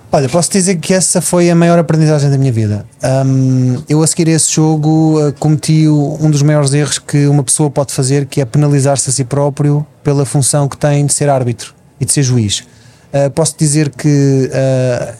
Olha, 0.09 0.29
posso 0.29 0.49
dizer 0.49 0.77
que 0.77 0.93
essa 0.93 1.19
foi 1.21 1.49
a 1.49 1.55
maior 1.55 1.77
aprendizagem 1.77 2.29
da 2.29 2.37
minha 2.37 2.51
vida. 2.51 2.85
Hum, 3.25 3.83
eu 3.89 4.01
a 4.01 4.07
seguir 4.07 4.29
a 4.29 4.31
esse 4.31 4.53
jogo 4.53 5.19
uh, 5.19 5.33
cometi 5.33 5.87
um 5.87 6.31
dos 6.31 6.41
maiores 6.41 6.73
erros 6.73 6.97
que 6.97 7.27
uma 7.27 7.43
pessoa 7.43 7.69
pode 7.69 7.91
fazer, 7.91 8.25
que 8.25 8.39
é 8.39 8.45
penalizar-se 8.45 9.09
a 9.09 9.13
si 9.13 9.25
próprio 9.25 9.85
pela 10.03 10.25
função 10.25 10.69
que 10.69 10.77
tem 10.77 11.05
de 11.05 11.13
ser 11.13 11.29
árbitro 11.29 11.75
e 11.99 12.05
de 12.05 12.13
ser 12.13 12.23
juiz. 12.23 12.59
Uh, 13.13 13.29
posso 13.35 13.55
dizer 13.57 13.89
que 13.89 14.49
uh, 14.49 15.13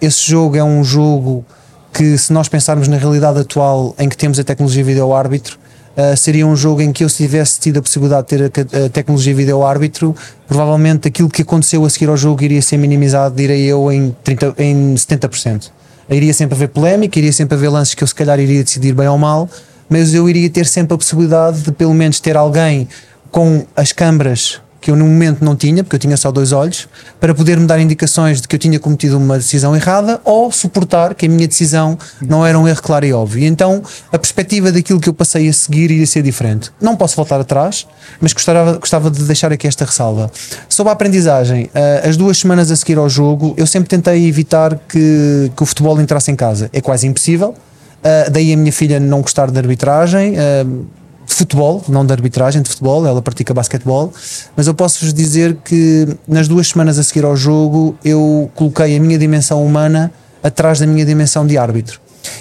esse 0.00 0.30
jogo 0.30 0.56
é 0.56 0.64
um 0.64 0.82
jogo 0.84 1.44
que, 1.92 2.16
se 2.16 2.32
nós 2.32 2.48
pensarmos 2.48 2.88
na 2.88 2.96
realidade 2.96 3.40
atual 3.40 3.94
em 3.98 4.08
que 4.08 4.16
temos 4.16 4.38
a 4.38 4.44
tecnologia 4.44 4.84
vídeo-árbitro, 4.84 5.58
Uh, 5.98 6.16
seria 6.16 6.46
um 6.46 6.54
jogo 6.54 6.80
em 6.80 6.92
que 6.92 7.02
eu, 7.02 7.08
se 7.08 7.16
tivesse 7.16 7.58
tido 7.58 7.80
a 7.80 7.82
possibilidade 7.82 8.28
de 8.28 8.28
ter 8.28 8.42
a 8.44 8.84
a, 8.84 8.88
tecnologia 8.88 9.34
vídeo-árbitro, 9.34 10.14
provavelmente 10.46 11.08
aquilo 11.08 11.28
que 11.28 11.42
aconteceu 11.42 11.84
a 11.84 11.90
seguir 11.90 12.08
ao 12.08 12.16
jogo 12.16 12.40
iria 12.44 12.62
ser 12.62 12.76
minimizado, 12.76 13.34
direi 13.34 13.64
eu, 13.64 13.90
em, 13.90 14.14
30, 14.22 14.54
em 14.58 14.94
70%. 14.94 15.72
Iria 16.08 16.32
sempre 16.32 16.54
haver 16.54 16.68
polémica, 16.68 17.18
iria 17.18 17.32
sempre 17.32 17.56
haver 17.56 17.68
lances 17.68 17.94
que 17.94 18.04
eu, 18.04 18.06
se 18.06 18.14
calhar, 18.14 18.38
iria 18.38 18.62
decidir 18.62 18.94
bem 18.94 19.08
ou 19.08 19.18
mal, 19.18 19.50
mas 19.90 20.14
eu 20.14 20.28
iria 20.28 20.48
ter 20.48 20.66
sempre 20.66 20.94
a 20.94 20.96
possibilidade 20.96 21.62
de, 21.62 21.72
pelo 21.72 21.92
menos, 21.92 22.20
ter 22.20 22.36
alguém 22.36 22.86
com 23.32 23.66
as 23.74 23.90
câmaras 23.90 24.60
que 24.80 24.90
eu 24.90 24.96
no 24.96 25.06
momento 25.06 25.44
não 25.44 25.56
tinha, 25.56 25.82
porque 25.82 25.96
eu 25.96 26.00
tinha 26.00 26.16
só 26.16 26.30
dois 26.30 26.52
olhos, 26.52 26.88
para 27.20 27.34
poder 27.34 27.58
me 27.58 27.66
dar 27.66 27.80
indicações 27.80 28.40
de 28.40 28.48
que 28.48 28.54
eu 28.54 28.58
tinha 28.58 28.78
cometido 28.78 29.16
uma 29.18 29.36
decisão 29.36 29.74
errada 29.74 30.20
ou 30.24 30.50
suportar 30.52 31.14
que 31.14 31.26
a 31.26 31.28
minha 31.28 31.46
decisão 31.48 31.98
não 32.20 32.46
era 32.46 32.58
um 32.58 32.66
erro 32.66 32.82
claro 32.82 33.04
e 33.04 33.12
óbvio. 33.12 33.42
E 33.42 33.46
então 33.46 33.82
a 34.12 34.18
perspectiva 34.18 34.70
daquilo 34.70 35.00
que 35.00 35.08
eu 35.08 35.14
passei 35.14 35.48
a 35.48 35.52
seguir 35.52 35.90
iria 35.90 36.06
ser 36.06 36.22
diferente. 36.22 36.70
Não 36.80 36.96
posso 36.96 37.16
voltar 37.16 37.40
atrás, 37.40 37.86
mas 38.20 38.32
gostava, 38.32 38.78
gostava 38.78 39.10
de 39.10 39.22
deixar 39.24 39.52
aqui 39.52 39.66
esta 39.66 39.84
ressalva. 39.84 40.30
Sobre 40.68 40.90
a 40.90 40.92
aprendizagem, 40.92 41.70
eh, 41.74 42.02
as 42.08 42.16
duas 42.16 42.38
semanas 42.38 42.70
a 42.70 42.76
seguir 42.76 42.98
ao 42.98 43.08
jogo, 43.08 43.54
eu 43.56 43.66
sempre 43.66 43.88
tentei 43.88 44.26
evitar 44.26 44.78
que, 44.88 45.50
que 45.56 45.62
o 45.62 45.66
futebol 45.66 46.00
entrasse 46.00 46.30
em 46.30 46.36
casa. 46.36 46.70
É 46.72 46.80
quase 46.80 47.06
impossível. 47.06 47.54
Uh, 47.98 48.30
daí 48.30 48.52
a 48.52 48.56
minha 48.56 48.72
filha 48.72 49.00
não 49.00 49.20
gostar 49.20 49.50
de 49.50 49.58
arbitragem, 49.58 50.34
uh, 50.34 50.86
de 51.28 51.34
futebol, 51.34 51.84
não 51.88 52.06
de 52.06 52.12
arbitragem, 52.12 52.62
de 52.62 52.70
futebol, 52.70 53.06
ela 53.06 53.20
pratica 53.20 53.52
basquetebol, 53.52 54.12
mas 54.56 54.66
eu 54.66 54.72
posso-vos 54.74 55.12
dizer 55.12 55.58
que 55.62 56.08
nas 56.26 56.48
duas 56.48 56.68
semanas 56.68 56.98
a 56.98 57.02
seguir 57.02 57.24
ao 57.24 57.36
jogo 57.36 57.94
eu 58.02 58.50
coloquei 58.54 58.96
a 58.96 59.00
minha 59.00 59.18
dimensão 59.18 59.64
humana 59.64 60.10
atrás 60.42 60.78
da 60.78 60.86
minha 60.86 61.04
dimensão 61.04 61.46
de 61.46 61.58
árbitro. 61.58 62.00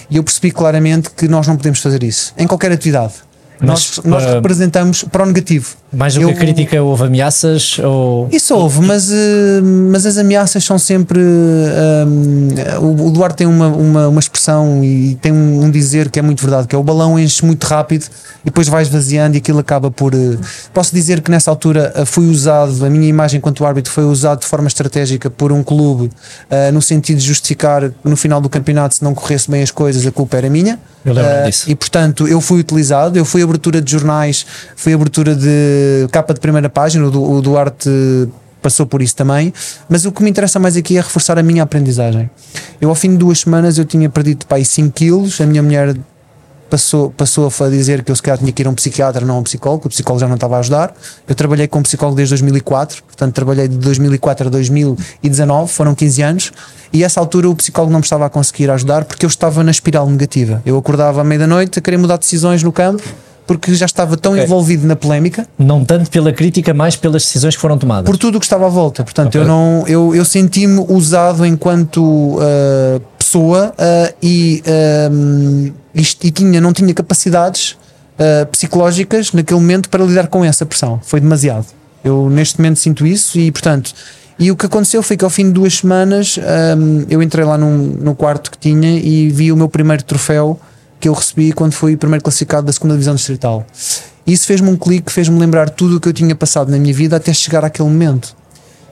E 0.10 0.16
eu 0.16 0.24
percebi 0.24 0.52
claramente 0.52 1.10
que 1.10 1.28
nós 1.28 1.46
não 1.46 1.58
podemos 1.58 1.82
fazer 1.82 2.02
isso, 2.02 2.34
em 2.38 2.48
qualquer 2.48 2.72
atividade. 2.72 3.14
Mas, 3.60 3.98
nós 3.98 4.06
nós 4.06 4.24
uh, 4.24 4.36
representamos 4.36 5.04
para 5.04 5.24
o 5.24 5.26
negativo. 5.26 5.76
Mais 5.92 6.14
do 6.14 6.20
que 6.20 6.26
Eu- 6.26 6.30
a 6.32 6.34
crítica, 6.34 6.84
houve 6.84 7.06
ameaças 7.06 7.80
ou. 7.80 8.28
Isso 8.32 8.54
houve, 8.54 8.82
mas, 8.82 9.10
eh, 9.10 9.62
mas 9.64 10.06
as 10.06 10.18
ameaças 10.18 10.64
são 10.64 10.78
sempre. 10.78 11.20
eh, 11.22 12.78
o, 12.80 13.08
o 13.08 13.12
Duarte 13.12 13.38
tem 13.38 13.48
uma, 13.48 13.68
uma, 13.68 14.08
uma 14.10 14.20
expressão 14.20 14.84
e 14.84 15.16
tem 15.22 15.32
um, 15.32 15.64
um 15.64 15.72
dizer 15.72 16.10
que 16.10 16.20
é 16.20 16.22
muito 16.22 16.42
verdade: 16.42 16.68
que 16.68 16.76
é 16.76 16.78
o 16.78 16.84
balão 16.84 17.18
enche 17.18 17.46
muito 17.46 17.64
rápido 17.66 18.04
e 18.44 18.46
depois 18.46 18.68
vai 18.68 18.82
esvaziando 18.84 19.36
e 19.36 19.40
aquilo 19.40 19.60
acaba 19.60 19.90
por. 19.90 20.14
eh, 20.14 20.38
posso 20.74 20.94
dizer 20.94 21.22
que 21.22 21.32
nessa 21.32 21.50
altura 21.52 21.94
fui 22.06 22.28
usado, 22.30 22.86
a 22.86 22.90
minha 22.90 23.08
imagem 23.08 23.38
enquanto 23.38 23.66
árbitro 23.66 23.92
foi 23.92 24.04
usado 24.04 24.42
de 24.42 24.46
forma 24.46 24.68
estratégica 24.68 25.30
por 25.30 25.52
um 25.52 25.64
clube 25.64 26.10
eh, 26.50 26.72
no 26.72 26.82
sentido 26.82 27.18
de 27.20 27.26
justificar 27.26 27.90
que 27.90 27.96
no 28.04 28.18
final 28.18 28.42
do 28.42 28.50
campeonato, 28.50 28.96
se 28.96 29.04
não 29.04 29.14
corresse 29.16 29.50
bem 29.50 29.62
as 29.64 29.72
coisas, 29.72 30.06
a 30.06 30.12
culpa 30.12 30.38
era 30.38 30.50
minha. 30.50 30.78
Eu 31.06 31.14
lembro 31.14 31.32
Eh, 31.32 31.46
disso. 31.46 31.70
e 31.70 31.76
portanto 31.76 32.28
eu 32.28 32.42
fui 32.42 32.60
utilizado, 32.60 33.18
eu 33.18 33.24
fui 33.24 33.42
abertura 33.42 33.82
de 33.82 33.90
jornais, 33.90 34.46
fui 34.76 34.94
abertura 34.94 35.34
de 35.34 35.77
capa 36.12 36.34
de 36.34 36.40
primeira 36.40 36.70
página, 36.70 37.06
o, 37.08 37.12
Du- 37.12 37.32
o 37.32 37.42
Duarte 37.42 37.90
passou 38.62 38.86
por 38.86 39.02
isso 39.02 39.16
também, 39.16 39.54
mas 39.88 40.06
o 40.06 40.12
que 40.12 40.22
me 40.24 40.30
interessa 40.30 40.60
mais 40.60 40.76
aqui 40.76 40.98
é 40.98 41.02
reforçar 41.02 41.38
a 41.38 41.44
minha 41.44 41.64
aprendizagem. 41.64 42.30
Eu 42.82 42.90
ao 42.90 42.96
fim 42.96 43.12
de 43.12 43.18
duas 43.18 43.40
semanas 43.42 43.78
eu 43.78 43.86
tinha 43.86 44.10
perdido 44.10 44.46
aí 44.50 44.66
5 44.66 44.92
quilos, 44.92 45.40
a 45.40 45.46
minha 45.46 45.62
mulher 45.64 45.96
passou, 46.70 47.12
passou 47.12 47.50
a 47.62 47.70
dizer 47.70 48.04
que 48.04 48.12
eu 48.12 48.16
se 48.16 48.22
calhar 48.22 48.38
tinha 48.38 48.52
que 48.52 48.62
ir 48.62 48.68
a 48.68 48.70
um 48.70 48.74
psiquiatra, 48.76 49.26
não 49.26 49.36
a 49.36 49.40
um 49.40 49.44
psicólogo, 49.44 49.86
o 49.86 49.90
psicólogo 49.90 50.20
já 50.20 50.28
não 50.28 50.36
estava 50.36 50.58
a 50.58 50.60
ajudar. 50.60 50.94
Eu 51.28 51.34
trabalhei 51.36 51.68
com 51.68 51.80
um 51.80 51.84
psicólogo 51.84 52.18
desde 52.18 52.32
2004, 52.34 53.04
portanto 53.04 53.34
trabalhei 53.34 53.68
de 53.70 53.78
2004 53.78 54.48
a 54.48 54.50
2019, 54.50 55.72
foram 55.72 55.96
15 55.96 56.22
anos, 56.24 56.52
e 56.92 57.04
essa 57.04 57.20
altura 57.22 57.50
o 57.50 57.56
psicólogo 57.56 57.92
não 57.94 58.00
me 58.00 58.04
estava 58.04 58.26
a 58.26 58.30
conseguir 58.30 58.70
ajudar 58.70 59.06
porque 59.06 59.26
eu 59.26 59.30
estava 59.30 59.64
na 59.64 59.72
espiral 59.72 60.10
negativa. 60.10 60.62
Eu 60.66 60.78
acordava 60.78 61.22
à 61.22 61.24
meia-da-noite 61.24 61.80
a 61.80 61.82
querer 61.82 61.98
mudar 61.98 62.18
decisões 62.18 62.64
no 62.64 62.72
campo 62.74 63.04
porque 63.48 63.74
já 63.74 63.86
estava 63.86 64.16
tão 64.18 64.34
Ok. 64.34 64.44
envolvido 64.44 64.86
na 64.86 64.96
polémica 64.96 65.48
Não 65.58 65.84
tanto 65.86 66.12
pela 66.12 66.32
crítica, 66.34 66.74
mais 66.74 66.96
pelas 66.98 67.24
decisões 67.24 67.56
que 67.56 67.62
foram 67.62 67.78
tomadas. 67.78 68.06
por 68.06 68.18
tudo 68.18 68.36
o 68.38 68.40
que 68.40 68.46
estava 68.46 68.66
à 68.66 68.70
volta. 68.70 69.04
Portanto, 69.04 69.30
Ok. 69.30 69.42
eu 69.42 69.48
não 69.48 69.84
eu, 69.88 70.14
eu 70.14 70.26
senti-me 70.26 70.86
usado 70.90 71.46
enquanto 71.46 72.02
uh, 72.04 73.02
pessoa 73.18 73.74
uh, 73.80 74.14
e, 74.22 74.62
um, 75.12 75.72
isto- 75.96 76.26
e 76.28 76.32
tinha, 76.32 76.60
não 76.62 76.74
tinha 76.74 76.94
capacidades 76.94 77.72
uh, 78.20 78.46
psicológicas 78.52 79.32
naquele 79.34 79.60
momento 79.60 79.90
para 79.90 80.04
lidar 80.04 80.28
com 80.28 80.44
essa 80.44 80.66
pressão. 80.66 81.00
Foi 81.04 81.20
demasiado. 81.20 81.66
Eu 82.04 82.30
neste 82.30 82.60
momento 82.60 82.80
sinto 82.80 83.06
isso 83.06 83.40
e, 83.40 83.52
portanto, 83.52 83.94
e 84.40 84.52
o 84.52 84.56
que 84.56 84.66
aconteceu 84.66 85.02
foi 85.02 85.18
que 85.18 85.24
ao 85.26 85.30
fim 85.32 85.46
de 85.46 85.52
duas 85.52 85.74
semanas 85.76 86.38
um, 86.78 87.06
eu 87.10 87.24
entrei 87.24 87.44
lá 87.44 87.58
num, 87.58 87.78
no 88.00 88.14
quarto 88.16 88.52
que 88.52 88.58
tinha 88.58 88.98
e 89.00 89.30
vi 89.30 89.52
o 89.52 89.58
meu 89.58 89.68
primeiro 89.68 90.04
troféu 90.04 90.60
que 91.00 91.08
eu 91.08 91.14
recebi 91.14 91.52
quando 91.52 91.74
fui 91.74 91.96
primeiro 91.96 92.24
classificado 92.24 92.66
da 92.66 92.74
segunda 92.74 92.94
divisão 92.94 93.16
distrital. 93.16 93.66
Isso 94.26 94.46
fez-me 94.46 94.70
um 94.70 94.76
clique, 94.76 95.12
fez-me 95.12 95.40
lembrar 95.40 95.70
tudo 95.70 95.98
o 95.98 96.00
que 96.00 96.10
eu 96.10 96.14
tinha 96.14 96.36
passado 96.36 96.70
na 96.70 96.78
minha 96.78 96.94
vida 96.94 97.16
até 97.16 97.34
chegar 97.34 97.64
àquele 97.64 97.88
momento 97.88 98.36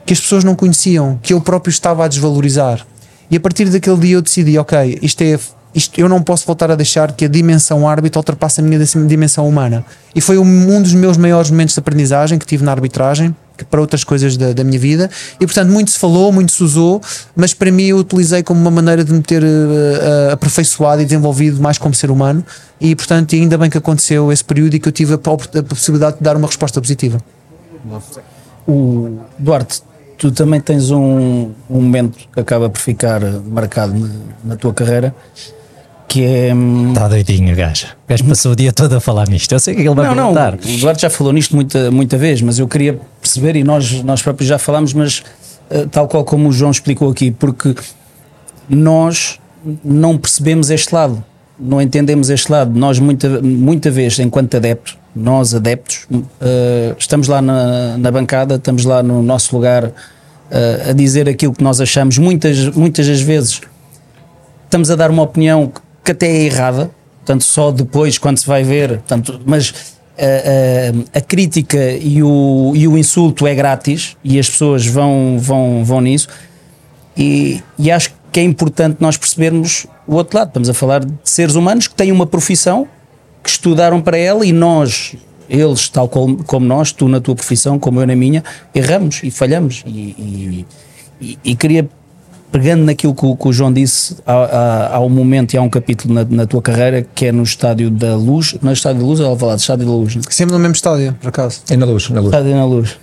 que 0.06 0.14
as 0.14 0.20
pessoas 0.20 0.44
não 0.44 0.56
conheciam, 0.56 1.20
que 1.22 1.34
eu 1.34 1.42
próprio 1.42 1.72
estava 1.72 2.06
a 2.06 2.08
desvalorizar. 2.08 2.86
E 3.30 3.36
a 3.36 3.40
partir 3.40 3.66
daquele 3.66 3.98
dia 3.98 4.16
eu 4.16 4.22
decidi, 4.22 4.58
ok, 4.58 5.00
isto 5.02 5.22
é 5.24 5.40
isto, 5.74 6.00
eu 6.00 6.08
não 6.08 6.22
posso 6.22 6.46
voltar 6.46 6.72
a 6.72 6.76
deixar 6.76 7.12
que 7.12 7.26
a 7.26 7.28
dimensão 7.28 7.86
árbitro 7.88 8.20
ultrapasse 8.20 8.62
a 8.62 8.64
minha 8.64 8.80
dimensão 9.08 9.48
humana. 9.48 9.84
E 10.14 10.22
foi 10.22 10.38
um, 10.38 10.44
um 10.44 10.82
dos 10.82 10.94
meus 10.94 11.18
maiores 11.18 11.52
momentos 11.52 11.74
de 11.74 11.80
aprendizagem 11.80 12.40
que 12.40 12.46
tive 12.46 12.64
na 12.64 12.72
arbitragem. 12.72 13.36
Para 13.64 13.80
outras 13.80 14.04
coisas 14.04 14.36
da, 14.36 14.54
da 14.54 14.64
minha 14.64 14.80
vida. 14.80 15.10
E 15.40 15.46
portanto 15.46 15.70
muito 15.72 15.92
se 15.92 16.00
falou, 16.00 16.32
muito 16.32 16.52
se 16.52 16.64
usou, 16.64 17.02
mas 17.36 17.54
para 17.54 17.72
mim 17.72 17.86
eu 17.86 17.98
utilizei 17.98 18.44
como 18.44 18.60
uma 18.60 18.72
maneira 18.72 19.04
de 19.04 19.14
me 19.14 19.22
ter 19.22 19.44
uh, 19.44 19.46
uh, 19.46 20.34
aperfeiçoado 20.34 21.02
e 21.02 21.06
desenvolvido 21.06 21.62
mais 21.62 21.78
como 21.78 21.94
ser 21.94 22.12
humano. 22.12 22.44
E 22.82 22.96
portanto 22.96 23.36
ainda 23.36 23.58
bem 23.58 23.70
que 23.70 23.78
aconteceu 23.78 24.32
esse 24.32 24.44
período 24.44 24.76
e 24.76 24.80
que 24.80 24.88
eu 24.88 24.92
tive 24.92 25.14
a, 25.14 25.18
a 25.18 25.64
possibilidade 25.64 26.18
de 26.18 26.24
dar 26.24 26.36
uma 26.36 26.48
resposta 26.48 26.82
positiva. 26.82 27.20
O 28.68 29.20
Duarte, 29.38 29.82
tu 30.18 30.32
também 30.32 30.60
tens 30.60 30.92
um, 30.92 31.52
um 31.70 31.82
momento 31.82 32.18
que 32.34 32.40
acaba 32.40 32.70
por 32.70 32.80
ficar 32.80 33.22
marcado 33.46 33.94
na, 33.94 34.10
na 34.44 34.56
tua 34.56 34.74
carreira 34.74 35.16
que 36.16 36.24
é. 36.24 36.54
Está 36.88 37.10
doidinho, 37.10 37.54
gajo. 37.54 37.88
O 37.88 38.10
gajo 38.10 38.24
passou 38.24 38.54
o 38.54 38.56
dia 38.56 38.72
todo 38.72 38.94
a 38.94 39.02
falar 39.02 39.28
nisto. 39.28 39.52
Eu 39.52 39.60
sei 39.60 39.74
o 39.74 39.78
que 39.78 39.84
ele 39.84 39.94
vai 39.94 40.08
não, 40.08 40.16
perguntar. 40.16 40.58
Não, 40.64 40.76
o 40.76 40.80
Duarte 40.80 41.02
já 41.02 41.10
falou 41.10 41.34
nisto 41.34 41.54
muita, 41.54 41.92
muita 41.92 42.18
vez, 42.18 42.42
mas 42.42 42.58
eu 42.58 42.68
queria 42.70 42.98
perceber, 43.22 43.58
e 43.58 43.64
nós, 43.66 44.02
nós 44.02 44.22
próprios 44.22 44.48
já 44.48 44.58
falámos, 44.58 44.94
mas 44.94 45.20
uh, 45.70 45.86
tal 45.92 46.08
qual 46.08 46.24
como 46.24 46.48
o 46.48 46.54
João 46.54 46.72
explicou 46.72 47.12
aqui, 47.12 47.32
porque 47.32 47.76
nós 48.70 49.40
não 49.84 50.18
percebemos 50.18 50.70
este 50.70 50.96
lado, 50.96 51.22
não 51.60 51.82
entendemos 51.82 52.30
este 52.30 52.50
lado. 52.50 52.72
Nós, 52.80 52.98
muita, 52.98 53.42
muita 53.42 53.92
vez, 53.92 54.18
enquanto 54.18 54.56
adeptos, 54.56 54.98
nós 55.14 55.54
adeptos, 55.54 56.08
uh, 56.10 56.96
estamos 56.98 57.28
lá 57.28 57.42
na, 57.42 57.98
na 57.98 58.10
bancada, 58.10 58.56
estamos 58.56 58.86
lá 58.86 59.04
no 59.04 59.22
nosso 59.22 59.54
lugar 59.54 59.84
uh, 59.84 59.92
a 60.90 60.94
dizer 60.94 61.28
aquilo 61.28 61.52
que 61.52 61.64
nós 61.64 61.82
achamos, 61.82 62.18
muitas, 62.18 62.70
muitas 62.70 63.06
das 63.06 63.20
vezes 63.20 63.60
estamos 64.64 64.90
a 64.90 64.96
dar 64.96 65.12
uma 65.12 65.24
opinião 65.24 65.68
que 65.68 65.85
até 66.12 66.28
é 66.28 66.44
errada, 66.44 66.92
portanto, 67.18 67.44
só 67.44 67.72
depois, 67.72 68.18
quando 68.18 68.38
se 68.38 68.48
vai 68.48 68.64
ver, 68.64 68.98
portanto, 69.00 69.40
mas 69.46 69.96
a, 70.18 71.18
a, 71.18 71.20
a, 71.20 71.22
crítica 71.22 71.92
e 71.92 72.24
o, 72.24 72.72
e 72.76 72.88
o 72.88 72.98
insulto 72.98 73.46
é 73.46 73.54
grátis 73.54 74.16
e 74.24 74.40
as 74.40 74.50
pessoas 74.50 74.86
vão, 74.86 75.38
vão, 75.40 75.84
vão 75.84 76.02
nisso. 76.02 76.28
E, 77.18 77.62
e 77.78 77.92
acho 77.92 78.14
que 78.32 78.40
é 78.40 78.44
importante 78.44 78.98
nós 79.00 79.18
percebermos 79.18 79.88
o 80.08 80.16
outro 80.16 80.38
lado. 80.38 80.50
Estamos 80.50 80.70
a 80.70 80.74
falar 80.74 81.04
de 81.04 81.14
seres 81.24 81.56
humanos 81.56 81.88
que 81.88 81.96
têm 81.96 82.12
uma 82.12 82.26
profissão, 82.26 82.88
que 83.44 83.50
estudaram 83.50 84.02
para 84.02 84.18
ela 84.18 84.46
e 84.46 84.52
nós, 84.52 85.16
eles, 85.50 85.90
tal 85.90 86.08
como, 86.08 86.44
como 86.44 86.66
nós, 86.66 86.92
tu 86.92 87.08
na 87.08 87.20
tua 87.20 87.36
profissão, 87.36 87.78
como 87.78 88.02
eu 88.02 88.08
na 88.08 88.16
minha, 88.16 88.44
erramos 88.74 89.22
e 89.24 89.32
falhamos. 89.32 89.84
E, 89.86 89.90
e, 89.90 90.66
e, 91.22 91.40
e 91.44 91.56
queria 91.56 91.90
pegando 92.56 92.86
naquilo 92.86 93.14
que 93.14 93.26
o, 93.26 93.36
que 93.36 93.48
o 93.50 93.52
João 93.52 93.72
disse, 93.72 94.16
há, 94.26 94.34
há, 94.34 94.96
há, 94.96 95.00
um 95.02 95.10
momento 95.10 95.54
e 95.54 95.58
há 95.58 95.62
um 95.62 95.68
capítulo 95.68 96.14
na, 96.14 96.24
na, 96.24 96.48
tua 96.48 96.62
carreira 96.62 97.06
que 97.14 97.26
é 97.26 97.32
no 97.34 97.44
Estádio 97.44 97.90
da 97.92 98.16
Luz. 98.16 98.56
Não 98.62 98.70
é 98.70 98.74
Estádio 98.74 99.02
da 99.02 99.08
Luz 99.08 99.20
ou 99.20 99.38
falar 99.38 99.56
de 99.56 99.62
Estádio 99.62 99.86
da 99.86 99.92
Luz? 99.92 100.16
Né? 100.16 100.22
Sempre 100.30 100.54
no 100.54 100.60
mesmo 100.60 100.74
estádio, 100.74 101.14
por 101.20 101.28
acaso. 101.28 101.64
É 101.70 101.76
na 101.76 101.86
Luz, 101.86 102.10
na 102.10 102.22
Luz. 102.22 102.34
Estádio 102.34 102.56
na 102.56 102.66
Luz. 102.66 102.98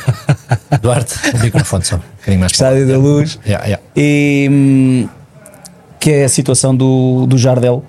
Duarte, 0.80 1.14
o 1.34 1.38
microfone 1.38 1.84
só. 1.84 1.96
Um 1.96 1.98
bocadinho 1.98 2.40
mais 2.40 2.52
Estádio 2.52 2.88
da 2.88 2.96
Luz. 2.96 3.38
Yeah, 3.44 3.66
yeah. 3.66 3.84
E, 3.94 4.48
hum, 4.50 5.08
que 6.00 6.10
é 6.10 6.24
a 6.24 6.28
situação 6.30 6.74
do, 6.74 7.26
do 7.26 7.36
Jardel. 7.36 7.84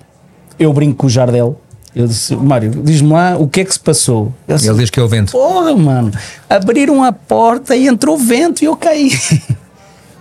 Eu 0.60 0.74
brinco 0.74 0.98
com 0.98 1.08
o 1.08 1.10
Jardel. 1.10 1.62
Eu 1.96 2.08
disse, 2.08 2.36
Mário, 2.36 2.72
diz-me 2.84 3.14
lá 3.14 3.38
o 3.38 3.48
que 3.48 3.62
é 3.62 3.64
que 3.64 3.72
se 3.72 3.80
passou. 3.80 4.34
Ele, 4.46 4.58
disse, 4.58 4.70
Ele 4.70 4.80
diz 4.80 4.90
que 4.90 5.00
é 5.00 5.04
o 5.04 5.08
vento. 5.08 5.32
Porra, 5.32 5.74
mano, 5.78 6.12
abriram 6.50 7.02
a 7.06 7.14
porta 7.14 7.74
e 7.74 7.88
entrou 7.88 8.18
vento 8.18 8.64
e 8.64 8.66
eu 8.66 8.76
caí. 8.76 9.12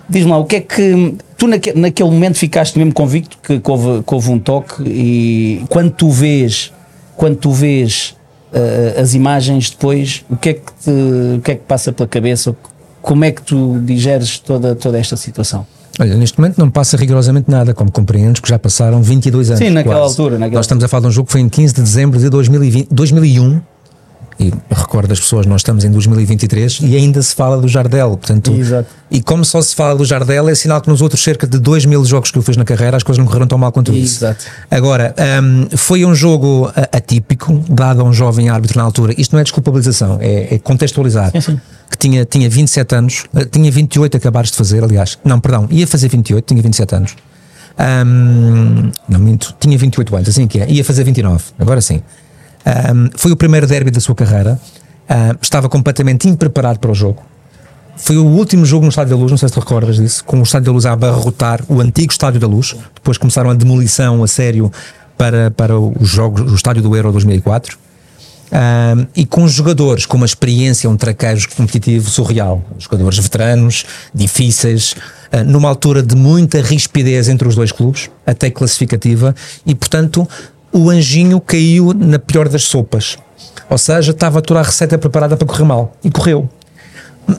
Diz-me 0.09 0.31
lá, 0.31 0.39
o 0.39 0.45
que 0.45 0.57
é 0.57 0.61
que. 0.61 1.15
Tu 1.37 1.47
naque, 1.47 1.73
naquele 1.73 2.11
momento 2.11 2.39
ficaste 2.39 2.77
mesmo 2.79 2.93
convicto 2.93 3.39
que, 3.43 3.61
que, 3.61 3.71
houve, 3.71 4.03
que 4.03 4.15
houve 4.15 4.31
um 4.31 4.39
toque 4.39 4.83
e 4.83 5.63
quando 5.69 5.91
tu 5.93 6.11
vês, 6.11 6.73
quando 7.17 7.37
tu 7.37 7.53
vês 7.53 8.17
uh, 8.53 9.01
as 9.01 9.15
imagens 9.15 9.71
depois, 9.71 10.25
o 10.29 10.37
que, 10.37 10.49
é 10.49 10.55
que 10.55 10.73
te, 10.83 10.91
o 11.37 11.41
que 11.41 11.53
é 11.53 11.55
que 11.55 11.63
passa 11.63 11.93
pela 11.93 12.09
cabeça? 12.09 12.57
Como 13.01 13.25
é 13.25 13.31
que 13.31 13.43
tu 13.43 13.79
digeres 13.85 14.39
toda, 14.39 14.75
toda 14.75 14.99
esta 14.99 15.17
situação? 15.17 15.65
Olha, 16.01 16.17
neste 16.17 16.39
momento 16.39 16.59
não 16.59 16.71
passa 16.71 16.97
rigorosamente 16.97 17.51
nada, 17.51 17.75
como 17.75 17.91
compreendes, 17.91 18.41
que 18.41 18.49
já 18.49 18.59
passaram 18.59 19.03
22 19.03 19.51
anos. 19.51 19.59
Sim, 19.59 19.71
naquela 19.71 19.97
quase. 19.97 20.11
altura. 20.11 20.39
Naquela 20.39 20.59
Nós 20.59 20.67
estamos 20.67 20.85
a 20.85 20.89
falar 20.89 21.03
de 21.03 21.07
um 21.09 21.11
jogo 21.11 21.27
que 21.27 21.33
foi 21.33 21.41
em 21.41 21.49
15 21.49 21.75
de 21.75 21.83
dezembro 21.83 22.19
de 22.19 22.29
2020, 22.31 22.89
2001 22.91 23.61
e 24.39 24.53
recordo 24.71 25.13
as 25.13 25.19
pessoas, 25.19 25.47
nós 25.47 25.61
estamos 25.61 25.85
em 25.85 25.91
2023 25.91 26.81
e 26.83 26.97
ainda 26.97 27.21
se 27.23 27.35
fala 27.35 27.61
do 27.61 27.67
Jardel. 27.67 28.11
Portanto, 28.11 28.53
Exato. 28.53 28.89
E 29.11 29.23
como 29.23 29.45
só 29.45 29.61
se 29.63 29.75
fala 29.75 29.97
do 29.97 30.05
Jardel, 30.05 30.49
é 30.49 30.55
sinal 30.55 30.81
que 30.81 30.89
nos 30.89 31.01
outros 31.01 31.23
cerca 31.23 31.47
de 31.47 31.59
2 31.59 31.87
mil 31.87 32.05
jogos 32.05 32.31
que 32.31 32.39
eu 32.39 32.43
fiz 32.43 32.57
na 32.57 32.65
carreira 32.65 32.97
as 32.97 33.03
coisas 33.03 33.19
não 33.19 33.27
correram 33.27 33.47
tão 33.47 33.59
mal 33.59 33.73
quanto 33.73 33.93
isso. 33.93 34.19
Exato. 34.19 34.45
Agora, 34.71 35.15
um, 35.43 35.77
foi 35.77 36.05
um 36.05 36.15
jogo 36.15 36.71
atípico, 36.93 37.65
dado 37.69 38.01
a 38.01 38.05
um 38.05 38.13
jovem 38.13 38.49
árbitro 38.49 38.79
na 38.79 38.85
altura. 38.85 39.15
Isto 39.19 39.33
não 39.33 39.41
é 39.41 39.43
desculpabilização, 39.43 40.19
é, 40.21 40.55
é 40.55 40.59
contextualizar. 40.59 41.33
Sim, 41.33 41.41
sim. 41.41 41.61
Que 41.91 41.97
tinha, 41.97 42.25
tinha 42.25 42.51
27 42.51 42.95
anos, 42.95 43.25
eh, 43.35 43.47
tinha 43.47 43.71
28 43.73 44.19
acabares 44.19 44.51
de 44.51 44.57
fazer, 44.59 44.85
aliás. 44.85 45.19
Não, 45.25 45.41
perdão, 45.41 45.67
ia 45.71 45.87
fazer 45.87 46.09
28, 46.09 46.45
tinha 46.45 46.63
27 46.63 46.95
anos. 46.95 47.17
Um, 47.79 48.91
não 49.09 49.21
minto, 49.21 49.55
tinha 49.59 49.79
28 49.79 50.17
anos, 50.17 50.29
assim 50.29 50.47
que 50.47 50.61
é. 50.61 50.71
Ia 50.71 50.85
fazer 50.85 51.03
29, 51.05 51.43
agora 51.59 51.81
sim. 51.81 52.03
Um, 52.69 53.09
foi 53.17 53.33
o 53.33 53.37
primeiro 53.37 53.67
derby 53.67 53.91
da 53.91 54.01
sua 54.01 54.15
carreira. 54.15 54.61
Estava 55.41 55.71
completamente 55.71 56.29
impreparado 56.29 56.79
para 56.79 56.91
o 56.91 56.95
jogo. 56.95 57.23
Foi 57.97 58.17
o 58.17 58.25
último 58.25 58.65
jogo 58.65 58.85
no 58.85 58.91
Estádio 58.91 59.17
da 59.17 59.21
Luz, 59.21 59.31
não 59.31 59.39
sei 59.39 59.49
se 59.49 59.55
te 59.55 59.61
recordas 59.61 59.97
disso, 59.97 60.23
com 60.25 60.39
o 60.39 60.43
Estádio 60.43 60.67
da 60.67 60.73
Luz 60.73 60.87
a 60.87 60.93
abarrotar 60.93 61.61
o 61.69 61.81
antigo 61.81 62.13
Estádio 62.13 62.39
da 62.39 62.47
Luz. 62.47 62.77
Depois 62.95 63.19
começaram 63.19 63.51
a 63.51 63.55
demolição 63.55 64.23
a 64.23 64.29
sério 64.29 64.71
para, 65.17 65.51
para 65.51 65.79
os 65.79 66.09
jogos, 66.09 66.53
o 66.53 66.55
Estádio 66.55 66.83
do 66.83 66.95
Euro 66.95 67.11
2004. 67.11 67.77
Um, 68.51 69.07
e 69.15 69.27
com 69.27 69.47
jogadores 69.47 70.07
com 70.07 70.17
uma 70.17 70.25
experiência, 70.25 70.89
um 70.89 70.97
traquejo 70.97 71.49
competitivo 71.55 72.09
surreal. 72.09 72.63
Jogadores 72.79 73.19
veteranos, 73.19 73.85
difíceis, 74.15 74.93
uh, 75.33 75.45
numa 75.45 75.69
altura 75.69 76.03
de 76.03 76.17
muita 76.17 76.63
rispidez 76.63 77.29
entre 77.29 77.47
os 77.47 77.55
dois 77.55 77.73
clubes, 77.73 78.11
até 78.25 78.49
classificativa, 78.49 79.35
e 79.67 79.75
portanto 79.75 80.27
o 80.73 80.91
anjinho 80.91 81.41
caiu 81.41 81.93
na 81.95 82.19
pior 82.19 82.49
das 82.49 82.63
sopas. 82.63 83.17
Ou 83.69 83.79
seja, 83.79 84.13
estava 84.13 84.41
toda 84.41 84.61
a 84.61 84.63
receita 84.63 84.97
preparada 84.99 85.37
para 85.37 85.47
correr 85.47 85.65
mal. 85.65 85.97
E 86.03 86.11
correu. 86.11 86.49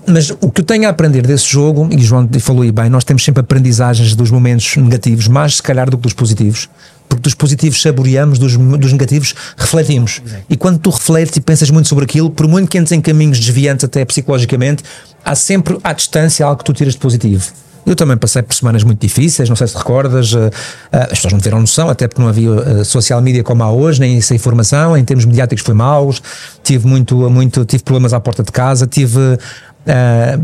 Mas 0.06 0.30
o 0.30 0.52
que 0.52 0.62
eu 0.62 0.66
tenho 0.66 0.86
a 0.86 0.92
aprender 0.92 1.26
desse 1.26 1.48
jogo, 1.48 1.90
e 1.92 2.00
João 2.00 2.30
falou 2.40 2.62
aí 2.62 2.72
bem, 2.72 2.90
nós 2.90 3.04
temos 3.04 3.24
sempre 3.24 3.42
aprendizagens 3.42 4.14
dos 4.16 4.30
momentos 4.30 4.76
negativos, 4.78 5.28
mais 5.28 5.56
se 5.56 5.64
calhar 5.64 5.90
do 5.90 5.98
que 5.98 6.04
dos 6.04 6.14
positivos. 6.14 6.70
Porque 7.08 7.24
dos 7.24 7.34
positivos 7.34 7.82
saboreamos, 7.82 8.38
dos, 8.38 8.56
dos 8.56 8.92
negativos 8.92 9.34
refletimos. 9.58 10.22
E 10.48 10.56
quando 10.56 10.78
tu 10.78 10.92
refletes 10.92 11.36
e 11.38 11.42
pensas 11.42 11.72
muito 11.72 11.90
sobre 11.90 12.06
aquilo, 12.06 12.30
por 12.30 12.48
muito 12.48 12.70
que 12.70 12.78
entres 12.78 12.92
em 12.92 13.02
caminhos 13.02 13.40
desviantes 13.40 13.84
até 13.84 14.06
psicologicamente, 14.06 14.84
há 15.26 15.34
sempre 15.34 15.80
à 15.84 15.92
distância 15.92 16.46
algo 16.46 16.60
que 16.60 16.66
tu 16.66 16.74
tiras 16.74 16.94
de 16.94 17.00
positivo. 17.00 17.52
Eu 17.86 17.96
também 17.96 18.18
passei 18.18 18.42
por 18.42 18.54
semanas 18.54 18.84
muito 18.84 19.02
difíceis, 19.02 19.50
não 19.50 19.56
sei 19.56 19.68
se 19.68 19.78
recordas, 19.78 20.34
uh, 20.34 20.38
uh, 20.38 20.52
as 20.92 21.10
pessoas 21.10 21.34
não 21.34 21.40
tiveram 21.40 21.60
noção, 21.60 21.90
até 21.90 22.08
porque 22.08 22.22
não 22.22 22.30
havia 22.30 22.52
uh, 22.52 22.86
social 22.86 23.22
media 23.22 23.44
como 23.44 23.64
há 23.64 23.72
hoje, 23.72 24.00
nem 24.00 24.18
essa 24.18 24.36
informação, 24.36 24.96
em 24.96 25.04
termos 25.04 25.26
mediáticos 25.26 25.64
foi 25.64 25.74
maus, 25.74 26.22
tive 26.64 26.88
muito, 26.88 27.30
muito, 27.30 27.66
tive 27.66 27.84
problemas 27.84 28.14
à 28.14 28.20
porta 28.20 28.44
de 28.44 28.52
casa, 28.52 28.86
tive 28.86 29.38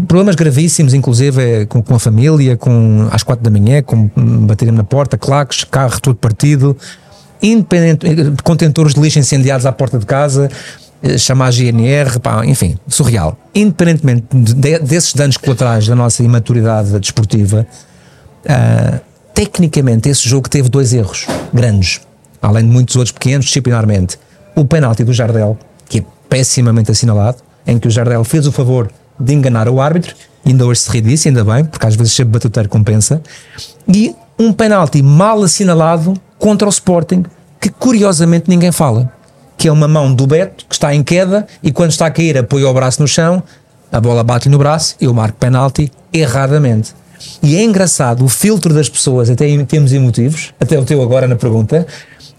problemas 0.08 0.34
gravíssimos, 0.34 0.96
inclusive 0.96 1.68
com, 1.68 1.80
com, 1.84 1.94
a 1.94 2.00
família, 2.00 2.58
com 2.58 3.08
às 3.12 3.22
quatro 3.22 3.44
da 3.44 3.52
manhã, 3.52 3.84
com 3.84 4.10
baterem 4.48 4.74
na 4.74 4.84
porta, 4.84 5.20
claques, 5.20 5.64
carro 5.66 6.00
todo 6.02 6.16
partido, 6.16 6.76
independente, 7.44 8.08
contentores 8.44 8.96
de 8.96 9.02
lixo 9.02 9.20
incendiados 9.20 9.68
à 9.68 9.72
porta 9.72 10.00
de 10.00 10.06
casa, 10.06 10.50
eh, 11.06 11.20
chamar 11.20 11.52
GNR, 11.52 12.20
pá, 12.20 12.44
enfim, 12.46 12.80
surreal. 12.88 13.38
Independentemente 13.54 14.26
de, 14.32 14.80
desses 14.80 15.14
danos 15.14 15.38
colaterais 15.38 15.86
da 15.86 15.96
nossa 15.96 16.24
imaturidade 16.24 17.00
desportiva, 17.00 17.68
uh, 18.46 19.00
tecnicamente 19.32 20.10
esse 20.10 20.28
jogo 20.28 20.50
teve 20.50 20.68
dois 20.68 20.94
erros 20.94 21.28
grandes, 21.54 22.02
além 22.42 22.64
de 22.66 22.72
muitos 22.72 22.96
outros 22.96 23.12
pequenos, 23.12 23.46
disciplinarmente. 23.46 24.18
O 24.56 24.66
penalti 24.66 25.04
do 25.04 25.14
Jardel, 25.14 25.56
que 25.88 26.00
é 26.00 26.06
pessimamente 26.28 26.90
assinalado, 26.90 27.38
em 27.68 27.78
que 27.78 27.88
o 27.88 27.92
Jardel 27.92 28.24
fez 28.24 28.48
o 28.48 28.52
favor 28.52 28.90
de 29.20 29.32
enganar 29.32 29.70
o 29.70 29.80
árbitro, 29.80 30.16
ainda 30.44 30.66
hoje 30.66 30.80
se 30.80 30.90
ri 30.90 31.02
disso, 31.02 31.28
ainda 31.28 31.44
bem, 31.44 31.66
porque 31.66 31.86
às 31.86 31.96
vezes 31.96 32.14
sempre 32.14 32.34
batuteiro 32.34 32.68
compensa, 32.68 33.22
e 33.88 34.16
um 34.40 34.52
penalti 34.52 35.04
mal 35.04 35.44
assinalado 35.44 36.16
contra 36.40 36.68
o 36.68 36.70
Sporting, 36.72 37.24
que 37.62 37.70
curiosamente 37.70 38.50
ninguém 38.50 38.72
fala 38.72 39.14
que 39.58 39.68
é 39.68 39.72
uma 39.72 39.88
mão 39.88 40.14
do 40.14 40.28
Beto, 40.28 40.66
que 40.68 40.76
está 40.76 40.94
em 40.94 41.04
queda, 41.04 41.48
e 41.64 41.72
quando 41.72 41.92
está 41.92 42.08
a 42.08 42.12
cair 42.12 42.38
apoia 42.38 42.68
o 42.68 42.74
braço 42.74 43.02
no 43.02 43.08
chão, 43.08 43.42
a 43.92 44.00
bola 44.00 44.24
bate 44.24 44.50
no 44.50 44.58
braço, 44.58 44.96
eu 45.00 45.14
marco 45.14 45.38
penalti 45.38 45.92
erradamente. 46.12 46.94
E 47.42 47.56
é 47.56 47.64
engraçado, 47.64 48.26
o 48.26 48.28
filtro 48.28 48.74
das 48.74 48.90
pessoas, 48.90 49.30
até 49.30 49.48
em 49.48 49.64
termos 49.66 49.94
emotivos, 49.94 50.54
até 50.60 50.78
o 50.78 50.84
teu 50.84 51.02
agora 51.02 51.28
na 51.28 51.36
pergunta, 51.36 51.88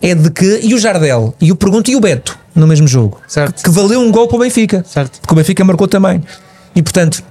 é 0.02 0.14
de 0.14 0.30
que, 0.30 0.60
e 0.62 0.74
o 0.74 0.78
Jardel, 0.78 1.34
e 1.40 1.50
o 1.50 1.56
Pergunto 1.56 1.90
e 1.90 1.96
o 1.96 2.00
Beto, 2.00 2.38
no 2.54 2.66
mesmo 2.66 2.86
jogo, 2.86 3.18
certo. 3.26 3.62
que 3.62 3.70
valeu 3.70 4.00
um 4.00 4.12
gol 4.12 4.28
para 4.28 4.36
o 4.36 4.40
Benfica, 4.40 4.84
certo. 4.86 5.18
porque 5.20 5.32
o 5.32 5.36
Benfica 5.36 5.64
marcou 5.64 5.88
também. 5.88 6.22
E 6.74 6.82
portanto, 6.82 7.22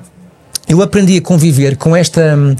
eu 0.67 0.81
aprendi 0.81 1.17
a 1.17 1.21
conviver 1.21 1.77
com 1.77 1.95
esta 1.95 2.35
hum, 2.35 2.55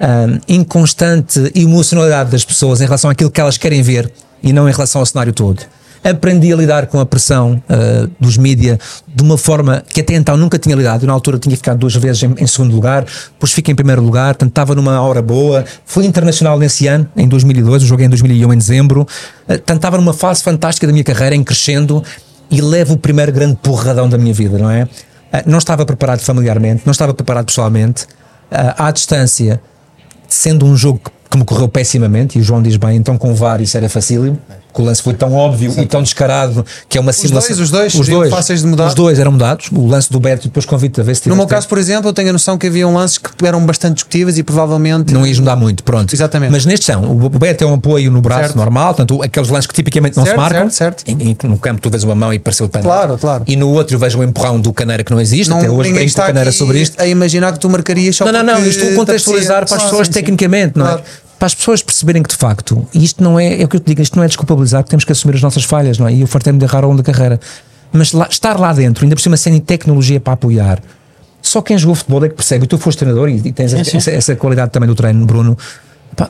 hum, 0.00 0.38
inconstante 0.46 1.50
emocionalidade 1.54 2.30
das 2.30 2.44
pessoas 2.44 2.82
em 2.82 2.84
relação 2.84 3.10
àquilo 3.10 3.30
que 3.30 3.40
elas 3.40 3.56
querem 3.56 3.80
ver 3.80 4.12
e 4.42 4.52
não 4.52 4.68
em 4.68 4.72
relação 4.72 5.00
ao 5.00 5.06
cenário 5.06 5.32
todo 5.32 5.62
aprendi 6.10 6.52
a 6.52 6.56
lidar 6.56 6.86
com 6.86 7.00
a 7.00 7.06
pressão 7.06 7.62
uh, 7.68 8.10
dos 8.20 8.36
mídia 8.36 8.78
de 9.06 9.22
uma 9.22 9.36
forma 9.36 9.82
que 9.88 10.00
até 10.00 10.14
então 10.14 10.36
nunca 10.36 10.58
tinha 10.58 10.76
lidado. 10.76 11.02
Eu, 11.02 11.08
na 11.08 11.12
altura 11.12 11.38
tinha 11.38 11.56
ficado 11.56 11.78
duas 11.78 11.94
vezes 11.96 12.22
em, 12.22 12.34
em, 12.38 12.46
segundo 12.46 12.74
lugar, 12.74 13.04
depois 13.04 13.52
fiquei 13.52 13.72
em 13.72 13.74
primeiro 13.74 14.02
lugar, 14.02 14.34
portanto 14.34 14.50
estava 14.50 14.74
numa 14.74 15.00
hora 15.00 15.20
boa. 15.20 15.64
Fui 15.84 16.06
internacional 16.06 16.58
nesse 16.58 16.86
ano, 16.86 17.08
em 17.16 17.26
2002, 17.26 17.82
eu 17.82 17.88
joguei 17.88 18.06
em 18.06 18.08
2001 18.08 18.52
em 18.52 18.58
dezembro. 18.58 19.06
Uh, 19.48 19.72
estava 19.72 19.96
numa 19.96 20.12
fase 20.12 20.42
fantástica 20.42 20.86
da 20.86 20.92
minha 20.92 21.04
carreira, 21.04 21.34
em 21.34 21.42
crescendo, 21.42 22.02
e 22.50 22.60
levo 22.60 22.94
o 22.94 22.98
primeiro 22.98 23.32
grande 23.32 23.56
porradão 23.56 24.08
da 24.08 24.16
minha 24.16 24.32
vida, 24.32 24.58
não 24.58 24.70
é? 24.70 24.84
Uh, 24.84 24.88
não 25.46 25.58
estava 25.58 25.84
preparado 25.84 26.20
familiarmente, 26.20 26.82
não 26.84 26.92
estava 26.92 27.12
preparado 27.12 27.46
pessoalmente, 27.46 28.04
uh, 28.04 28.74
à 28.78 28.90
distância, 28.92 29.60
sendo 30.28 30.66
um 30.66 30.76
jogo 30.76 31.00
que 31.28 31.36
me 31.36 31.44
correu 31.44 31.68
pessimamente, 31.68 32.38
e 32.38 32.40
o 32.40 32.44
João 32.44 32.62
diz 32.62 32.76
bem, 32.76 32.96
então 32.96 33.18
com 33.18 33.32
o 33.32 33.34
VAR 33.34 33.60
isso 33.60 33.76
era 33.76 33.88
facílimo 33.88 34.38
o 34.82 34.84
lance 34.84 35.02
foi 35.02 35.14
tão 35.14 35.32
óbvio 35.34 35.68
Exato. 35.68 35.82
e 35.82 35.86
tão 35.86 36.02
descarado 36.02 36.64
que 36.88 36.98
é 36.98 37.00
uma 37.00 37.12
simulação. 37.12 37.50
Os 37.50 37.56
dois, 37.56 37.60
os 37.60 37.70
dois, 37.70 37.94
os 37.94 38.08
dois 38.08 38.30
fáceis 38.30 38.60
de 38.60 38.66
mudar. 38.66 38.88
Os 38.88 38.94
dois 38.94 39.18
eram 39.18 39.32
mudados. 39.32 39.68
O 39.72 39.86
lance 39.86 40.10
do 40.10 40.20
Beto 40.20 40.46
e 40.46 40.48
depois 40.48 40.66
convido 40.66 41.00
a 41.00 41.04
ver 41.04 41.16
se 41.16 41.28
No 41.28 41.36
meu 41.36 41.46
caso, 41.46 41.68
por 41.68 41.78
exemplo, 41.78 42.08
eu 42.08 42.12
tenho 42.12 42.30
a 42.30 42.32
noção 42.32 42.56
que 42.58 42.66
havia 42.66 42.86
lances 42.88 43.18
que 43.18 43.46
eram 43.46 43.64
bastante 43.64 43.94
discutíveis 43.94 44.38
e 44.38 44.42
provavelmente. 44.42 45.12
Não 45.12 45.26
ias 45.26 45.38
mudar 45.38 45.56
muito, 45.56 45.82
pronto. 45.82 46.14
Exatamente. 46.14 46.50
Mas 46.50 46.64
nestes 46.64 46.86
são. 46.86 47.02
O 47.04 47.28
Beto 47.28 47.64
é 47.64 47.66
um 47.66 47.74
apoio 47.74 48.10
no 48.10 48.20
braço 48.20 48.42
certo. 48.42 48.56
normal, 48.56 48.94
portanto, 48.94 49.22
aqueles 49.22 49.48
lances 49.48 49.66
que 49.66 49.74
tipicamente 49.74 50.16
não 50.16 50.24
certo, 50.24 50.36
se 50.36 50.40
marcam. 50.40 50.70
Certo, 50.70 51.02
certo. 51.06 51.22
E, 51.22 51.46
no 51.46 51.58
campo 51.58 51.80
tu 51.80 51.90
vês 51.90 52.04
uma 52.04 52.14
mão 52.14 52.32
e 52.32 52.38
pareceu 52.38 52.68
penal. 52.68 52.86
Claro, 52.86 53.18
claro. 53.18 53.44
E 53.46 53.56
no 53.56 53.68
outro 53.70 53.96
eu 53.96 54.00
vejo 54.00 54.18
o 54.18 54.24
empurrão 54.24 54.60
do 54.60 54.72
Caneira 54.72 55.04
que 55.04 55.12
não 55.12 55.20
existe. 55.20 55.50
Não, 55.50 55.58
Até 55.58 55.70
hoje 55.70 55.92
brinco 55.92 56.14
com 56.14 56.20
o 56.20 56.26
Caneira 56.26 56.52
sobre 56.52 56.80
isto. 56.80 57.00
A 57.00 57.06
imaginar 57.06 57.52
que 57.52 57.58
tu 57.60 57.68
marcarias 57.68 58.16
só 58.16 58.24
Não, 58.24 58.32
não, 58.32 58.42
não. 58.42 58.66
Estou 58.66 58.90
a 58.90 58.94
contextualizar 58.94 59.66
para 59.66 59.76
as 59.76 59.82
pessoas 59.84 60.08
tecnicamente, 60.08 60.78
não 60.78 60.88
é? 60.88 61.00
Para 61.38 61.46
as 61.46 61.54
pessoas 61.54 61.82
perceberem 61.82 62.22
que 62.22 62.30
de 62.30 62.36
facto, 62.36 62.86
e 62.94 63.04
isto 63.04 63.22
não 63.22 63.38
é, 63.38 63.60
é 63.60 63.64
o 63.64 63.68
que 63.68 63.76
eu 63.76 63.80
te 63.80 63.86
digo, 63.86 64.00
isto 64.00 64.16
não 64.16 64.24
é 64.24 64.26
desculpabilizar, 64.26 64.82
porque 64.82 64.90
temos 64.90 65.04
que 65.04 65.12
assumir 65.12 65.34
as 65.34 65.42
nossas 65.42 65.64
falhas, 65.64 65.98
não 65.98 66.08
é? 66.08 66.12
E 66.12 66.20
eu 66.22 66.26
fartei-me 66.26 66.58
de 66.58 66.64
errar 66.64 66.82
ao 66.82 66.90
longo 66.90 67.02
da 67.02 67.12
carreira. 67.12 67.38
Mas 67.92 68.12
lá, 68.12 68.26
estar 68.30 68.58
lá 68.58 68.72
dentro, 68.72 69.04
ainda 69.04 69.14
por 69.14 69.22
cima 69.22 69.36
sem 69.36 69.58
tecnologia 69.60 70.18
para 70.18 70.32
apoiar, 70.32 70.82
só 71.40 71.62
quem 71.62 71.78
jogou 71.78 71.94
futebol 71.94 72.24
é 72.24 72.28
que 72.28 72.34
percebe, 72.34 72.64
e 72.64 72.66
tu 72.68 72.78
foste 72.78 72.98
treinador 72.98 73.28
e, 73.28 73.36
e 73.36 73.52
tens 73.52 73.72
é, 73.72 73.80
essa, 73.80 74.10
essa, 74.10 74.36
qualidade 74.36 74.72
também 74.72 74.88
do 74.88 74.94
treino, 74.94 75.24
Bruno, 75.24 75.56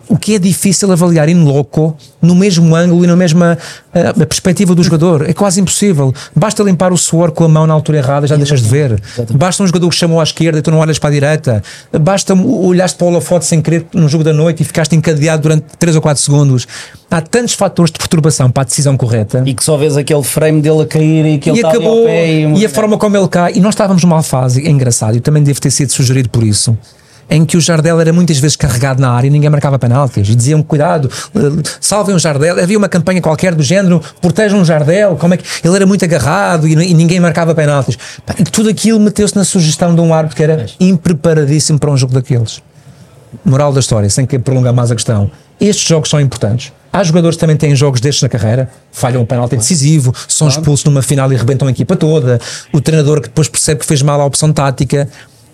o 0.08 0.16
que 0.16 0.34
é 0.34 0.38
difícil 0.38 0.90
avaliar 0.90 1.28
in 1.28 1.44
loco, 1.44 1.96
no 2.20 2.34
mesmo 2.34 2.74
ângulo 2.74 3.04
e 3.04 3.06
na 3.06 3.14
mesma 3.14 3.56
uh, 3.94 4.26
perspectiva 4.26 4.74
do 4.74 4.82
jogador. 4.82 5.28
É 5.28 5.32
quase 5.32 5.60
impossível. 5.60 6.12
Basta 6.34 6.62
limpar 6.62 6.92
o 6.92 6.98
suor 6.98 7.30
com 7.30 7.44
a 7.44 7.48
mão 7.48 7.66
na 7.66 7.74
altura 7.74 7.98
errada, 7.98 8.26
já 8.26 8.36
deixas 8.36 8.62
de 8.62 8.68
ver. 8.68 9.00
Basta 9.30 9.62
um 9.62 9.66
jogador 9.66 9.88
que 9.88 9.94
chamou 9.94 10.20
à 10.20 10.24
esquerda 10.24 10.58
e 10.58 10.62
tu 10.62 10.70
não 10.70 10.78
olhas 10.78 10.98
para 10.98 11.10
a 11.10 11.12
direita. 11.12 11.62
Basta 12.00 12.34
olhaste 12.34 12.98
para 12.98 13.06
o 13.06 13.08
holofote 13.08 13.44
sem 13.44 13.62
querer 13.62 13.86
no 13.92 14.08
jogo 14.08 14.24
da 14.24 14.32
noite 14.32 14.62
e 14.62 14.64
ficaste 14.64 14.96
encadeado 14.96 15.42
durante 15.42 15.64
3 15.78 15.96
ou 15.96 16.02
4 16.02 16.22
segundos. 16.22 16.66
Há 17.10 17.20
tantos 17.20 17.54
fatores 17.54 17.92
de 17.92 17.98
perturbação 17.98 18.50
para 18.50 18.62
a 18.62 18.66
decisão 18.66 18.96
correta. 18.96 19.42
E 19.46 19.54
que 19.54 19.62
só 19.62 19.76
vês 19.76 19.96
aquele 19.96 20.24
frame 20.24 20.60
dele 20.60 20.82
a 20.82 20.86
cair 20.86 21.24
e 21.26 21.38
que 21.38 21.50
ele 21.50 21.58
está 21.58 21.70
acabou, 21.70 22.08
e, 22.08 22.58
e 22.58 22.66
a 22.66 22.68
forma 22.68 22.98
como 22.98 23.16
ele 23.16 23.28
cai. 23.28 23.52
E 23.54 23.60
nós 23.60 23.74
estávamos 23.74 24.02
numa 24.02 24.22
fase, 24.22 24.66
é 24.66 24.70
engraçado, 24.70 25.16
e 25.16 25.20
também 25.20 25.42
deve 25.42 25.60
ter 25.60 25.70
sido 25.70 25.92
sugerido 25.92 26.28
por 26.28 26.42
isso 26.42 26.76
em 27.28 27.44
que 27.44 27.56
o 27.56 27.60
Jardel 27.60 28.00
era 28.00 28.12
muitas 28.12 28.38
vezes 28.38 28.56
carregado 28.56 29.00
na 29.00 29.10
área 29.10 29.26
e 29.26 29.30
ninguém 29.30 29.50
marcava 29.50 29.78
penaltis. 29.78 30.28
E 30.28 30.34
diziam 30.34 30.62
cuidado, 30.62 31.10
eh, 31.34 31.62
salvem 31.80 32.14
o 32.14 32.18
Jardel. 32.18 32.60
Havia 32.62 32.78
uma 32.78 32.88
campanha 32.88 33.20
qualquer 33.20 33.54
do 33.54 33.62
género, 33.62 34.00
protejam 34.20 34.60
o 34.60 34.64
Jardel. 34.64 35.16
Como 35.16 35.34
é 35.34 35.36
que 35.36 35.44
ele 35.64 35.74
era 35.76 35.86
muito 35.86 36.04
agarrado 36.04 36.66
e, 36.68 36.72
e 36.72 36.94
ninguém 36.94 37.20
marcava 37.20 37.54
penaltis. 37.54 37.98
E 38.38 38.44
tudo 38.44 38.68
aquilo 38.68 39.00
meteu-se 39.00 39.34
na 39.34 39.44
sugestão 39.44 39.94
de 39.94 40.00
um 40.00 40.14
árbitro 40.14 40.36
que 40.36 40.42
era 40.42 40.66
impreparadíssimo 40.78 41.78
para 41.78 41.90
um 41.90 41.96
jogo 41.96 42.12
daqueles. 42.12 42.62
Moral 43.44 43.72
da 43.72 43.80
história, 43.80 44.08
sem 44.08 44.24
que 44.24 44.38
prolongar 44.38 44.72
mais 44.72 44.90
a 44.90 44.94
questão. 44.94 45.30
Estes 45.60 45.86
jogos 45.86 46.08
são 46.08 46.20
importantes. 46.20 46.72
Há 46.92 47.02
jogadores 47.02 47.36
que 47.36 47.40
também 47.40 47.56
têm 47.56 47.74
jogos 47.76 48.00
destes 48.00 48.22
na 48.22 48.28
carreira, 48.28 48.70
falham 48.90 49.20
um 49.20 49.26
penalti 49.26 49.56
decisivo, 49.56 50.14
são 50.26 50.48
expulsos 50.48 50.84
numa 50.84 51.02
final 51.02 51.30
e 51.30 51.36
rebentam 51.36 51.68
a 51.68 51.70
equipa 51.70 51.94
toda. 51.94 52.40
O 52.72 52.80
treinador 52.80 53.20
que 53.20 53.28
depois 53.28 53.48
percebe 53.48 53.80
que 53.80 53.86
fez 53.86 54.00
mal 54.00 54.18
a 54.20 54.24
opção 54.24 54.50
tática 54.50 55.06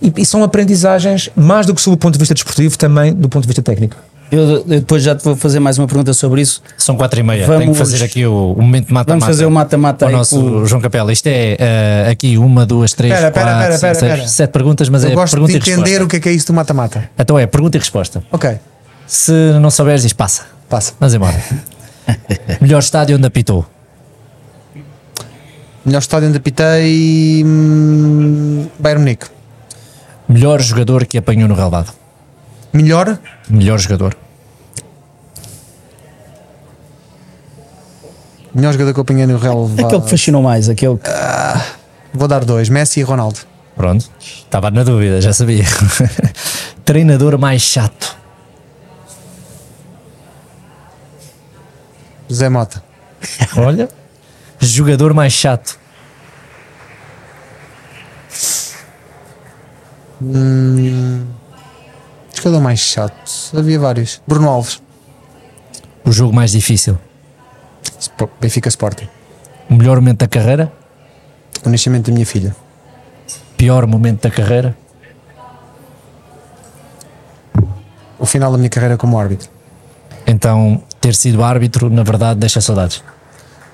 e, 0.02 0.12
e, 0.22 0.26
são 0.26 0.42
aprendizagens, 0.42 1.30
mais 1.36 1.66
do 1.66 1.74
que 1.74 1.80
sob 1.80 1.94
o 1.94 1.96
ponto 1.96 2.14
de 2.14 2.18
vista 2.18 2.34
desportivo, 2.34 2.76
também 2.76 3.12
do 3.12 3.28
ponto 3.28 3.42
de 3.42 3.48
vista 3.48 3.62
técnico. 3.62 3.96
Eu, 4.32 4.64
depois 4.64 5.02
já 5.02 5.14
te 5.14 5.22
vou 5.22 5.36
fazer 5.36 5.60
mais 5.60 5.76
uma 5.76 5.86
pergunta 5.86 6.14
sobre 6.14 6.40
isso. 6.40 6.62
São 6.78 6.96
quatro 6.96 7.20
e 7.20 7.22
meia, 7.22 7.46
vamos, 7.46 7.60
tenho 7.60 7.72
que 7.72 7.78
fazer 7.78 8.02
aqui 8.02 8.24
o, 8.24 8.54
o 8.54 8.62
momento 8.62 8.92
mata-mata. 8.92 9.10
Vamos 9.10 9.24
fazer 9.26 9.44
o 9.44 9.50
mata-mata 9.50 10.06
aí. 10.06 10.14
O 10.14 10.16
nosso 10.16 10.40
com... 10.40 10.64
João 10.64 10.80
Capela, 10.80 11.12
isto 11.12 11.26
é 11.26 11.58
uh, 12.08 12.10
aqui 12.10 12.38
uma, 12.38 12.64
duas, 12.64 12.94
três, 12.94 13.12
pera, 13.12 13.30
quatro, 13.30 13.50
pera, 13.50 13.78
pera, 13.78 13.94
cinco, 13.94 14.16
seis, 14.16 14.30
sete 14.30 14.50
perguntas, 14.50 14.88
mas 14.88 15.04
eu 15.04 15.10
é 15.10 15.14
gosto 15.14 15.34
pergunta 15.34 15.58
de 15.58 15.70
entender 15.70 16.00
o 16.00 16.08
que 16.08 16.16
é, 16.16 16.20
que 16.20 16.28
é 16.30 16.32
isso 16.32 16.46
do 16.46 16.54
mata-mata. 16.54 17.10
Então 17.18 17.38
é 17.38 17.46
pergunta 17.46 17.76
e 17.76 17.80
resposta. 17.80 18.24
Ok. 18.32 18.58
Se 19.06 19.32
não 19.60 19.70
souberes, 19.70 20.00
diz 20.00 20.14
passa. 20.14 20.46
Passa. 20.66 20.94
Vamos 20.98 21.12
embora. 21.14 21.36
Melhor 22.58 22.78
estádio 22.78 23.18
onde 23.18 23.26
apitou? 23.26 23.66
Melhor 25.84 25.98
estádio 25.98 26.28
onde 26.28 26.38
apitei. 26.38 27.44
Hum, 27.44 28.66
Bayern 28.78 29.02
Munique. 29.02 29.26
Melhor 30.32 30.62
jogador 30.62 31.04
que 31.04 31.18
apanhou 31.18 31.46
no 31.46 31.54
relevado. 31.54 31.92
Melhor? 32.72 33.18
Melhor 33.50 33.78
jogador. 33.78 34.16
Melhor 38.54 38.72
jogador 38.72 38.94
que 38.94 39.00
eu 39.00 39.02
apanhei 39.02 39.26
no 39.26 39.36
relevado. 39.36 39.84
Aquele 39.84 40.00
que 40.00 40.08
fascinou 40.08 40.42
mais, 40.42 40.70
aquele 40.70 40.96
que... 40.96 41.10
Ah, 41.10 41.62
vou 42.14 42.26
dar 42.26 42.46
dois, 42.46 42.70
Messi 42.70 43.00
e 43.00 43.02
Ronaldo. 43.02 43.40
Pronto, 43.76 44.10
estava 44.18 44.70
na 44.70 44.82
dúvida, 44.82 45.20
já 45.20 45.34
sabia. 45.34 45.64
Treinador 46.82 47.38
mais 47.38 47.60
chato. 47.60 48.16
José 52.26 52.48
Mota. 52.48 52.82
Olha. 53.56 53.86
Jogador 54.58 55.12
mais 55.12 55.34
chato. 55.34 55.78
Hum, 60.22 61.26
jogador 62.34 62.60
mais 62.60 62.78
chato. 62.78 63.50
Havia 63.56 63.78
vários. 63.78 64.22
Bruno 64.26 64.48
Alves. 64.48 64.80
O 66.04 66.12
jogo 66.12 66.32
mais 66.32 66.52
difícil. 66.52 66.96
Benfica 68.40 68.68
Sporting. 68.68 69.08
O 69.68 69.74
melhor 69.74 69.96
momento 69.96 70.20
da 70.20 70.28
carreira? 70.28 70.72
O 71.64 71.68
nascimento 71.68 72.06
da 72.06 72.12
minha 72.12 72.26
filha. 72.26 72.54
Pior 73.56 73.86
momento 73.86 74.22
da 74.22 74.30
carreira? 74.30 74.76
O 78.18 78.26
final 78.26 78.52
da 78.52 78.58
minha 78.58 78.70
carreira 78.70 78.96
como 78.96 79.18
árbitro. 79.18 79.50
Então, 80.26 80.82
ter 81.00 81.14
sido 81.14 81.42
árbitro, 81.42 81.90
na 81.90 82.04
verdade, 82.04 82.38
deixa 82.38 82.60
saudades? 82.60 83.02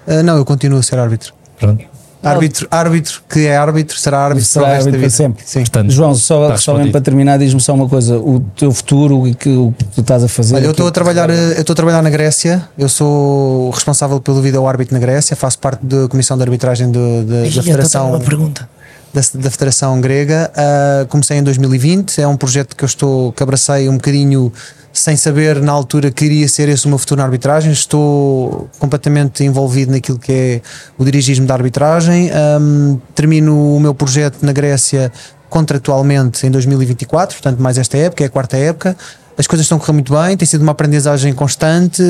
Uh, 0.06 0.22
não, 0.22 0.36
eu 0.38 0.44
continuo 0.44 0.78
a 0.78 0.82
ser 0.82 0.98
árbitro. 0.98 1.34
Pronto. 1.58 1.84
Árbitro, 2.22 2.66
árbitro 2.68 3.22
que 3.28 3.46
é 3.46 3.56
árbitro 3.56 3.96
será 3.96 4.18
árbitro 4.18 4.44
será 4.44 4.66
para 4.66 4.76
árbitro 4.78 5.00
para 5.00 5.10
sempre. 5.10 5.44
Sim. 5.46 5.60
Portanto, 5.60 5.90
João, 5.92 6.14
só, 6.16 6.56
só 6.56 6.74
mesmo 6.74 6.90
para 6.90 7.00
terminar, 7.00 7.38
diz-me 7.38 7.60
só 7.60 7.72
uma 7.74 7.88
coisa: 7.88 8.18
o 8.18 8.40
teu 8.56 8.72
futuro 8.72 9.28
e 9.28 9.34
que, 9.34 9.48
o 9.48 9.72
que 9.78 9.84
tu 9.84 10.00
estás 10.00 10.24
a 10.24 10.28
fazer. 10.28 10.56
Olha, 10.56 10.64
eu 10.64 10.70
estou 10.72 10.88
a 10.88 10.90
trabalhar, 10.90 11.30
eu 11.30 11.60
estou 11.60 11.72
a 11.72 11.76
trabalhar 11.76 12.02
na 12.02 12.10
Grécia. 12.10 12.68
Eu 12.76 12.88
sou 12.88 13.70
responsável 13.70 14.20
pelo 14.20 14.42
vídeo 14.42 14.66
árbitro 14.66 14.94
na 14.94 15.00
Grécia. 15.00 15.36
Faço 15.36 15.58
parte 15.60 15.84
da 15.84 16.08
comissão 16.08 16.36
de 16.36 16.42
arbitragem 16.42 16.90
de, 16.90 16.98
Ai, 16.98 17.50
da 17.50 17.62
Federação. 17.62 18.10
Uma 18.10 18.20
pergunta. 18.20 18.68
Da, 19.14 19.20
da 19.34 19.50
Federação 19.50 20.00
Grega. 20.00 20.50
Uh, 20.54 21.06
comecei 21.06 21.38
em 21.38 21.42
2020. 21.42 22.20
É 22.20 22.26
um 22.26 22.36
projeto 22.36 22.74
que 22.74 22.82
eu 22.82 22.86
estou 22.86 23.32
que 23.32 23.42
abracei 23.42 23.88
um 23.88 23.94
bocadinho 23.94 24.52
sem 24.92 25.16
saber 25.16 25.60
na 25.60 25.72
altura 25.72 26.10
que 26.10 26.24
iria 26.24 26.48
ser 26.48 26.68
esse 26.68 26.86
o 26.86 26.88
meu 26.88 26.98
futuro 26.98 27.18
na 27.18 27.24
arbitragem. 27.24 27.70
Estou 27.70 28.68
completamente 28.78 29.44
envolvido 29.44 29.92
naquilo 29.92 30.18
que 30.18 30.32
é 30.32 30.60
o 30.96 31.04
dirigismo 31.04 31.46
da 31.46 31.54
arbitragem. 31.54 32.30
Um, 32.60 32.98
termino 33.14 33.76
o 33.76 33.80
meu 33.80 33.94
projeto 33.94 34.38
na 34.42 34.52
Grécia 34.52 35.12
contratualmente 35.48 36.46
em 36.46 36.50
2024, 36.50 37.36
portanto, 37.36 37.58
mais 37.60 37.78
esta 37.78 37.96
época, 37.96 38.22
é 38.22 38.26
a 38.26 38.30
quarta 38.30 38.56
época. 38.56 38.96
As 39.38 39.46
coisas 39.46 39.64
estão 39.64 39.78
a 39.78 39.80
correr 39.80 39.92
muito 39.92 40.12
bem, 40.12 40.36
tem 40.36 40.46
sido 40.46 40.62
uma 40.62 40.72
aprendizagem 40.72 41.32
constante. 41.32 42.02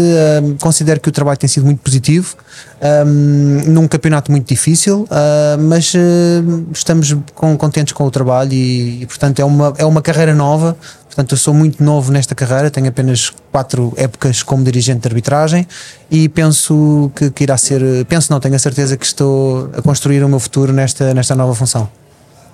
Considero 0.61 0.99
que 0.99 1.11
o 1.11 1.13
trabalho 1.13 1.39
tem 1.39 1.47
sido 1.47 1.67
muito 1.67 1.81
positivo, 1.81 2.35
um, 3.07 3.71
num 3.71 3.87
campeonato 3.87 4.31
muito 4.31 4.49
difícil, 4.49 5.03
uh, 5.03 5.59
mas 5.61 5.93
uh, 5.93 5.99
estamos 6.73 7.15
com, 7.35 7.57
contentes 7.57 7.93
com 7.93 8.05
o 8.05 8.11
trabalho 8.11 8.53
e, 8.55 9.03
e, 9.03 9.07
portanto, 9.07 9.41
é 9.41 9.45
uma, 9.45 9.75
é 9.77 9.85
uma 9.85 10.01
carreira 10.01 10.35
nova 10.35 10.77
Portanto, 11.19 11.33
eu 11.33 11.39
sou 11.39 11.53
muito 11.53 11.83
novo 11.83 12.13
nesta 12.13 12.33
carreira, 12.33 12.71
tenho 12.71 12.87
apenas 12.87 13.33
quatro 13.51 13.93
épocas 13.97 14.41
como 14.45 14.63
dirigente 14.63 15.01
de 15.01 15.09
arbitragem 15.09 15.67
e 16.09 16.29
penso 16.29 17.11
que, 17.13 17.29
que 17.33 17.43
irá 17.43 17.57
ser, 17.59 17.83
penso 18.07 18.31
não, 18.31 18.39
tenho 18.39 18.55
a 18.55 18.59
certeza 18.59 18.97
que 18.97 19.05
estou 19.05 19.69
a 19.77 19.83
construir 19.83 20.23
o 20.23 20.29
meu 20.29 20.39
futuro 20.39 20.73
nesta, 20.73 21.13
nesta 21.13 21.35
nova 21.35 21.57
função. 21.57 21.91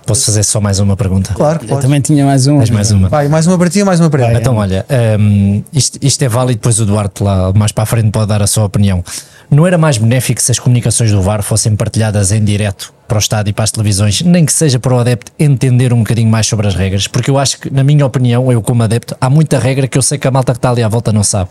Posso 0.07 0.27
fazer 0.27 0.43
só 0.43 0.61
mais 0.61 0.79
uma 0.81 0.97
pergunta? 0.97 1.33
Claro, 1.35 1.61
Eu 1.67 1.79
também 1.79 2.01
tinha 2.01 2.27
mais 2.27 2.47
uma. 2.47 2.65
mais 2.67 2.91
uma. 2.91 3.09
Vai, 3.09 3.29
mais 3.29 3.47
uma 3.47 3.57
para 3.57 3.71
ti 3.71 3.83
mais 3.83 4.01
uma 4.01 4.11
para 4.11 4.29
ele. 4.29 4.39
Então, 4.39 4.57
olha, 4.57 4.85
um, 5.19 5.63
isto, 5.73 5.99
isto 6.03 6.23
é 6.23 6.29
válido, 6.29 6.59
depois 6.59 6.79
o 6.79 6.87
Duarte 6.87 7.23
lá 7.23 7.53
mais 7.55 7.73
para 7.73 7.85
a 7.85 7.87
frente 7.87 8.11
pode 8.11 8.27
dar 8.27 8.43
a 8.43 8.47
sua 8.47 8.65
opinião. 8.65 9.03
Não 9.51 9.67
era 9.67 9.79
mais 9.79 9.99
benéfico 9.99 10.41
se 10.41 10.51
as 10.51 10.59
comunicações 10.59 11.11
do 11.11 11.21
VAR 11.21 11.43
fossem 11.43 11.77
partilhadas 11.77 12.33
em 12.33 12.43
direto 12.43 12.93
para 13.07 13.17
o 13.17 13.19
estádio 13.19 13.51
e 13.51 13.53
para 13.53 13.65
as 13.65 13.71
televisões, 13.71 14.23
nem 14.23 14.45
que 14.45 14.53
seja 14.53 14.79
para 14.79 14.95
o 14.95 14.99
adepto 14.99 15.31
entender 15.39 15.93
um 15.93 15.99
bocadinho 15.99 16.31
mais 16.31 16.47
sobre 16.47 16.67
as 16.67 16.75
regras? 16.75 17.07
Porque 17.07 17.31
eu 17.31 17.39
acho 17.39 17.61
que, 17.61 17.73
na 17.73 17.85
minha 17.85 18.05
opinião, 18.05 18.51
eu 18.51 18.63
como 18.63 18.83
adepto, 18.83 19.17
há 19.21 19.29
muita 19.29 19.59
regra 19.59 19.87
que 19.87 19.97
eu 19.97 20.03
sei 20.03 20.19
que 20.19 20.27
a 20.27 20.31
malta 20.31 20.53
que 20.53 20.59
está 20.59 20.71
ali 20.71 20.83
à 20.83 20.89
volta 20.89 21.13
não 21.13 21.23
sabe. 21.23 21.51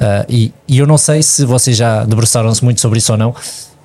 Uh, 0.00 0.24
e, 0.28 0.52
e, 0.66 0.78
eu 0.78 0.86
não 0.86 0.98
sei 0.98 1.22
se 1.22 1.44
vocês 1.44 1.76
já 1.76 2.04
debruçaram-se 2.04 2.64
muito 2.64 2.80
sobre 2.80 2.98
isso 2.98 3.12
ou 3.12 3.18
não. 3.18 3.34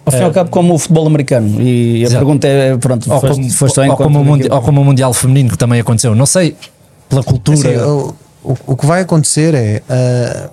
Ao 0.08 0.12
fim 0.12 0.20
e 0.20 0.24
ao 0.24 0.32
cabo, 0.32 0.50
como 0.50 0.74
o 0.74 0.80
futebol 0.80 1.06
americano. 1.06 1.62
E 1.62 2.02
a 2.04 2.08
Exato. 2.08 2.15
pergunta 2.26 2.48
é: 2.48 2.78
pronto, 2.78 3.12
ou, 3.12 3.20
foste, 3.22 3.36
como, 3.36 3.52
foste 3.52 3.80
ou, 3.82 3.96
como 3.98 4.22
o 4.22 4.26
mundi- 4.26 4.50
ou 4.52 4.62
como 4.62 4.82
o 4.82 4.86
Mundial 4.86 5.13
Feminino 5.13 5.50
que 5.52 5.58
também 5.58 5.80
aconteceu. 5.80 6.15
Não 6.15 6.26
sei, 6.26 6.56
pela 7.10 7.24
cultura. 7.24 7.58
Assim, 7.58 7.78
o, 7.78 8.13
o- 8.43 8.58
o 8.67 8.76
que 8.78 8.86
vai 8.86 9.02
acontecer 9.02 9.54
é 9.54 9.84
ah, 9.89 10.50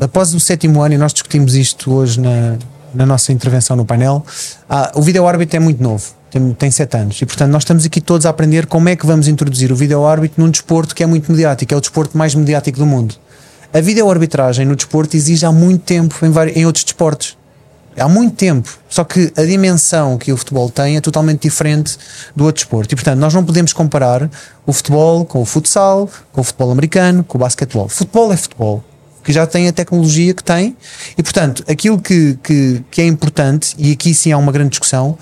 após 0.00 0.34
o 0.34 0.40
sétimo 0.40 0.80
ano, 0.82 0.94
e 0.94 0.98
nós 0.98 1.12
discutimos 1.12 1.54
isto 1.54 1.92
hoje 1.92 2.18
na, 2.20 2.56
na 2.94 3.06
nossa 3.06 3.32
intervenção 3.32 3.76
no 3.76 3.84
painel, 3.84 4.24
ah, 4.68 4.90
o 4.94 5.02
vídeo 5.02 5.26
árbitro 5.26 5.56
é 5.56 5.60
muito 5.60 5.82
novo, 5.82 6.04
tem, 6.30 6.52
tem 6.54 6.70
sete 6.70 6.96
anos, 6.96 7.20
e 7.20 7.26
portanto 7.26 7.50
nós 7.50 7.62
estamos 7.62 7.84
aqui 7.84 8.00
todos 8.00 8.24
a 8.26 8.30
aprender 8.30 8.66
como 8.66 8.88
é 8.88 8.96
que 8.96 9.06
vamos 9.06 9.28
introduzir 9.28 9.70
o 9.70 9.76
vídeo 9.76 10.04
árbitro 10.06 10.42
num 10.42 10.50
desporto 10.50 10.94
que 10.94 11.02
é 11.02 11.06
muito 11.06 11.30
mediático, 11.30 11.74
é 11.74 11.76
o 11.76 11.80
desporto 11.80 12.16
mais 12.16 12.34
mediático 12.34 12.78
do 12.78 12.86
mundo. 12.86 13.14
A 13.74 13.80
vídeo 13.80 14.10
arbitragem 14.10 14.66
no 14.66 14.76
desporto 14.76 15.16
exige 15.16 15.44
há 15.46 15.52
muito 15.52 15.82
tempo 15.82 16.14
em, 16.24 16.30
vari- 16.30 16.52
em 16.54 16.66
outros 16.66 16.84
desportos. 16.84 17.36
Há 17.96 18.08
muito 18.08 18.34
tempo. 18.36 18.68
Só 18.88 19.04
que 19.04 19.32
a 19.36 19.42
dimensão 19.42 20.16
que 20.16 20.32
o 20.32 20.36
futebol 20.36 20.70
tem 20.70 20.96
é 20.96 21.00
totalmente 21.00 21.42
diferente 21.42 21.96
do 22.34 22.44
outro 22.44 22.62
desporto. 22.62 22.92
E 22.92 22.96
portanto, 22.96 23.18
nós 23.18 23.34
não 23.34 23.44
podemos 23.44 23.72
comparar 23.72 24.30
o 24.66 24.72
futebol 24.72 25.24
com 25.24 25.42
o 25.42 25.44
futsal, 25.44 26.08
com 26.32 26.40
o 26.40 26.44
futebol 26.44 26.70
americano, 26.70 27.22
com 27.24 27.36
o 27.36 27.40
basquetebol. 27.40 27.88
Futebol 27.88 28.32
é 28.32 28.36
futebol, 28.36 28.82
que 29.22 29.32
já 29.32 29.46
tem 29.46 29.68
a 29.68 29.72
tecnologia 29.72 30.32
que 30.32 30.42
tem. 30.42 30.76
E 31.18 31.22
portanto, 31.22 31.64
aquilo 31.68 32.00
que, 32.00 32.38
que, 32.42 32.82
que 32.90 33.02
é 33.02 33.06
importante, 33.06 33.74
e 33.78 33.92
aqui 33.92 34.14
sim 34.14 34.32
há 34.32 34.38
uma 34.38 34.52
grande 34.52 34.70
discussão, 34.70 35.18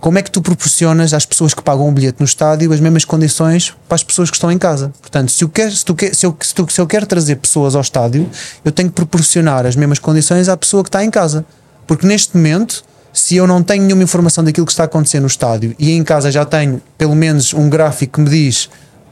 como 0.00 0.18
é 0.18 0.22
que 0.22 0.30
tu 0.30 0.40
proporcionas 0.40 1.12
às 1.12 1.26
pessoas 1.26 1.52
que 1.52 1.62
pagam 1.62 1.86
um 1.86 1.92
bilhete 1.92 2.16
no 2.20 2.24
estádio 2.24 2.72
as 2.72 2.80
mesmas 2.80 3.04
condições 3.04 3.74
para 3.86 3.96
as 3.96 4.02
pessoas 4.02 4.30
que 4.30 4.36
estão 4.36 4.50
em 4.50 4.56
casa? 4.58 4.90
Portanto, 5.00 5.30
se 5.30 5.44
eu, 5.44 5.48
quero, 5.50 5.70
se, 5.70 5.84
tu 5.84 5.94
quer- 5.94 6.14
se, 6.14 6.24
eu, 6.24 6.34
se, 6.40 6.54
tu- 6.54 6.66
se 6.70 6.80
eu 6.80 6.86
quero 6.86 7.04
trazer 7.06 7.36
pessoas 7.36 7.74
ao 7.74 7.82
estádio, 7.82 8.28
eu 8.64 8.72
tenho 8.72 8.88
que 8.88 8.94
proporcionar 8.94 9.66
as 9.66 9.76
mesmas 9.76 9.98
condições 9.98 10.48
à 10.48 10.56
pessoa 10.56 10.82
que 10.82 10.88
está 10.88 11.04
em 11.04 11.10
casa. 11.10 11.44
Porque 11.90 12.06
neste 12.06 12.36
momento, 12.36 12.84
se 13.12 13.34
eu 13.34 13.48
não 13.48 13.64
tenho 13.64 13.82
nenhuma 13.82 14.04
informação 14.04 14.44
daquilo 14.44 14.64
que 14.64 14.70
está 14.70 14.84
a 14.84 14.86
acontecer 14.86 15.18
no 15.18 15.26
estádio 15.26 15.74
e 15.76 15.90
em 15.90 16.04
casa 16.04 16.30
já 16.30 16.44
tenho 16.44 16.80
pelo 16.96 17.16
menos 17.16 17.52
um 17.52 17.68
gráfico 17.68 18.12
que 18.14 18.20
me 18.20 18.30
diz 18.30 18.70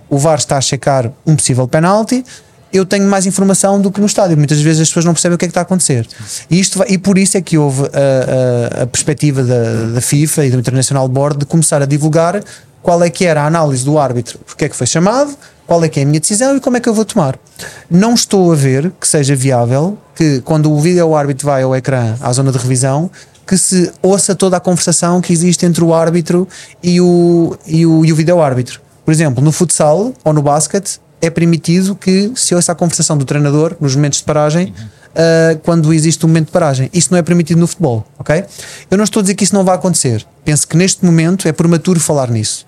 o 0.09 0.17
VAR 0.17 0.39
está 0.39 0.57
a 0.57 0.61
checar 0.61 1.11
um 1.27 1.35
possível 1.35 1.67
penalti, 1.67 2.25
eu 2.73 2.87
tenho 2.87 3.05
mais 3.09 3.27
informação 3.27 3.81
do 3.81 3.91
que 3.91 3.99
no 3.99 4.07
estádio. 4.07 4.37
Muitas 4.37 4.61
vezes 4.61 4.83
as 4.83 4.89
pessoas 4.89 5.05
não 5.05 5.13
percebem 5.13 5.35
o 5.35 5.39
que 5.39 5.47
é 5.47 5.49
que 5.49 5.51
está 5.51 5.63
a 5.63 5.63
acontecer. 5.63 6.07
E, 6.49 6.61
isto 6.61 6.79
vai- 6.79 6.87
e 6.89 6.99
por 6.99 7.19
isso 7.19 7.37
é 7.37 7.41
que 7.41 7.59
houve 7.59 7.83
a, 7.83 8.79
a- 8.79 8.83
a 8.85 8.87
perspectiva 8.87 9.43
da, 9.43 9.87
da 9.95 10.01
FIFA 10.01 10.47
e 10.47 10.51
do 10.53 10.59
International 10.61 11.09
Board 11.09 11.39
de 11.39 11.47
começar 11.47 11.83
a 11.83 11.85
divulgar 11.87 12.41
qual 12.89 13.03
é 13.03 13.11
que 13.11 13.27
era 13.27 13.43
a 13.43 13.47
análise 13.47 13.85
do 13.85 13.99
árbitro, 13.99 14.39
porque 14.47 14.65
é 14.65 14.69
que 14.71 14.75
foi 14.75 14.87
chamado, 14.87 15.37
qual 15.67 15.85
é 15.85 15.91
que 15.91 16.01
é 16.01 16.05
a 16.05 16.07
minha 16.07 16.19
decisão 16.19 16.57
e 16.57 16.61
como 16.61 16.79
é 16.79 16.81
que 16.81 16.89
eu 16.89 16.95
vou 16.95 17.05
tomar. 17.05 17.39
Não 17.91 18.15
estou 18.15 18.51
a 18.51 18.55
ver 18.55 18.91
que 18.99 19.07
seja 19.07 19.37
viável 19.37 19.99
que 20.17 20.41
quando 20.41 20.73
o 20.73 20.81
vídeo 20.81 21.15
árbitro 21.15 21.45
vai 21.45 21.65
ao 21.65 21.77
ecrã, 21.77 22.17
à 22.19 22.33
zona 22.33 22.51
de 22.51 22.57
revisão, 22.57 23.11
que 23.47 23.59
se 23.59 23.93
ouça 24.01 24.35
toda 24.35 24.57
a 24.57 24.61
conversação 24.61 25.21
que 25.21 25.35
existe 25.35 25.67
entre 25.67 25.85
o 25.85 25.93
árbitro 25.93 26.49
e 26.83 26.99
o, 26.99 27.59
e 27.67 27.85
o, 27.85 28.07
e 28.07 28.11
o 28.11 28.17
vídeo 28.17 28.41
árbitro. 28.41 28.81
Por 29.05 29.13
exemplo, 29.13 29.45
no 29.45 29.53
futsal 29.53 30.15
ou 30.25 30.33
no 30.33 30.41
basquete 30.41 30.99
é 31.21 31.29
permitido 31.29 31.95
que 31.95 32.33
se 32.37 32.55
ouça 32.55 32.73
a 32.73 32.75
conversação 32.75 33.19
do 33.19 33.27
treinador 33.27 33.77
nos 33.79 33.95
momentos 33.95 34.21
de 34.21 34.25
paragem 34.25 34.73
uh, 35.11 35.59
quando 35.63 35.93
existe 35.93 36.25
um 36.25 36.29
momento 36.31 36.47
de 36.47 36.53
paragem. 36.53 36.89
Isso 36.95 37.09
não 37.11 37.19
é 37.19 37.23
permitido 37.23 37.59
no 37.59 37.67
futebol, 37.67 38.07
ok? 38.19 38.47
Eu 38.91 38.97
não 38.97 39.05
estou 39.05 39.21
a 39.21 39.23
dizer 39.23 39.35
que 39.35 39.45
isso 39.45 39.55
não 39.55 39.63
vai 39.63 39.75
acontecer. 39.75 40.25
Penso 40.43 40.67
que 40.67 40.75
neste 40.75 41.05
momento 41.05 41.47
é 41.47 41.53
prematuro 41.53 42.01
falar 42.01 42.31
nisso. 42.31 42.68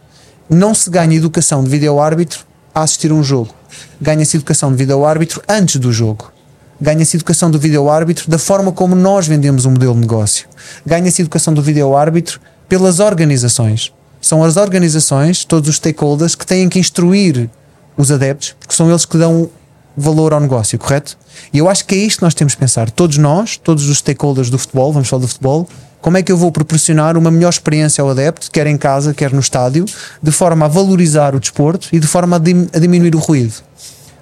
Não 0.50 0.74
se 0.74 0.90
ganha 0.90 1.14
educação 1.14 1.62
de 1.62 1.70
vídeo 1.70 2.00
árbitro 2.00 2.44
a 2.74 2.82
assistir 2.82 3.12
um 3.12 3.22
jogo. 3.22 3.54
Ganha-se 4.00 4.36
educação 4.36 4.72
de 4.72 4.78
vídeo 4.78 5.04
árbitro 5.04 5.40
antes 5.48 5.76
do 5.76 5.92
jogo. 5.92 6.32
Ganha-se 6.80 7.16
educação 7.16 7.52
do 7.52 7.56
vídeo 7.56 7.88
árbitro 7.88 8.28
da 8.28 8.36
forma 8.36 8.72
como 8.72 8.96
nós 8.96 9.28
vendemos 9.28 9.64
um 9.64 9.70
modelo 9.70 9.94
de 9.94 10.00
negócio. 10.00 10.48
Ganha-se 10.84 11.22
educação 11.22 11.54
do 11.54 11.62
vídeo 11.62 11.96
árbitro 11.96 12.40
pelas 12.68 12.98
organizações. 12.98 13.92
São 14.20 14.42
as 14.42 14.56
organizações, 14.56 15.44
todos 15.44 15.68
os 15.68 15.76
stakeholders, 15.76 16.34
que 16.34 16.44
têm 16.44 16.68
que 16.68 16.80
instruir 16.80 17.48
os 17.96 18.10
adeptos, 18.10 18.56
porque 18.58 18.74
são 18.74 18.90
eles 18.90 19.04
que 19.04 19.16
dão 19.16 19.48
valor 19.96 20.32
ao 20.32 20.40
negócio, 20.40 20.76
correto? 20.80 21.16
E 21.52 21.58
eu 21.58 21.68
acho 21.68 21.84
que 21.84 21.94
é 21.94 21.98
isto 21.98 22.18
que 22.18 22.24
nós 22.24 22.34
temos 22.34 22.56
que 22.56 22.60
pensar. 22.60 22.90
Todos 22.90 23.18
nós, 23.18 23.56
todos 23.56 23.88
os 23.88 23.98
stakeholders 23.98 24.50
do 24.50 24.58
futebol, 24.58 24.92
vamos 24.92 25.08
falar 25.08 25.20
do 25.20 25.28
futebol, 25.28 25.68
como 26.00 26.16
é 26.16 26.22
que 26.22 26.32
eu 26.32 26.36
vou 26.36 26.50
proporcionar 26.50 27.16
uma 27.16 27.30
melhor 27.30 27.50
experiência 27.50 28.02
ao 28.02 28.10
adepto, 28.10 28.50
quer 28.50 28.66
em 28.66 28.76
casa, 28.76 29.12
quer 29.12 29.32
no 29.32 29.40
estádio, 29.40 29.84
de 30.22 30.30
forma 30.30 30.64
a 30.64 30.68
valorizar 30.68 31.34
o 31.34 31.40
desporto 31.40 31.88
e 31.92 31.98
de 32.00 32.06
forma 32.06 32.36
a, 32.36 32.38
dim- 32.38 32.68
a 32.72 32.78
diminuir 32.78 33.14
o 33.14 33.18
ruído. 33.18 33.54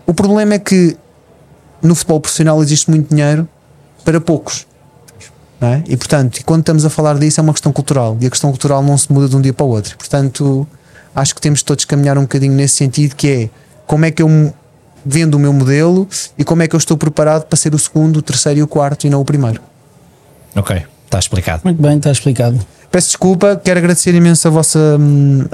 O 0.07 0.13
problema 0.13 0.55
é 0.55 0.59
que 0.59 0.97
no 1.81 1.95
futebol 1.95 2.21
profissional 2.21 2.61
existe 2.63 2.91
muito 2.91 3.09
dinheiro 3.15 3.47
para 4.05 4.21
poucos. 4.21 4.67
É? 5.61 5.83
E 5.89 5.97
portanto, 5.97 6.41
quando 6.45 6.61
estamos 6.61 6.85
a 6.85 6.91
falar 6.91 7.19
disso, 7.19 7.41
é 7.41 7.43
uma 7.43 7.53
questão 7.53 7.73
cultural. 7.73 8.17
E 8.21 8.27
a 8.27 8.31
questão 8.31 8.51
cultural 8.51 8.83
não 8.83 8.97
se 8.97 9.13
muda 9.13 9.29
de 9.29 9.37
um 9.37 9.41
dia 9.41 9.53
para 9.53 9.67
o 9.67 9.69
outro. 9.69 9.97
Portanto, 9.97 10.67
acho 11.15 11.35
que 11.35 11.41
temos 11.41 11.63
todos 11.63 11.85
que 11.85 11.91
caminhar 11.91 12.17
um 12.17 12.23
bocadinho 12.23 12.53
nesse 12.55 12.77
sentido, 12.77 13.15
que 13.17 13.29
é 13.29 13.51
como 13.87 14.05
é 14.05 14.11
que 14.11 14.23
eu 14.23 14.55
vendo 15.05 15.35
o 15.35 15.39
meu 15.39 15.53
modelo 15.53 16.07
e 16.37 16.45
como 16.45 16.63
é 16.63 16.69
que 16.69 16.75
eu 16.77 16.79
estou 16.79 16.97
preparado 16.97 17.45
para 17.45 17.57
ser 17.57 17.75
o 17.75 17.79
segundo, 17.79 18.19
o 18.19 18.23
terceiro 18.23 18.61
e 18.61 18.63
o 18.63 18.69
quarto 18.69 19.07
e 19.07 19.11
não 19.11 19.21
o 19.21 19.25
primeiro. 19.25 19.61
Ok, 20.55 20.85
está 21.09 21.19
explicado. 21.19 21.63
Muito 21.65 21.81
bem, 21.83 21.97
está 21.97 22.11
explicado. 22.13 22.59
Peço 22.91 23.09
desculpa, 23.09 23.61
quero 23.63 23.79
agradecer 23.79 24.15
imenso 24.15 24.49
a 24.49 24.51
vossa, 24.51 24.79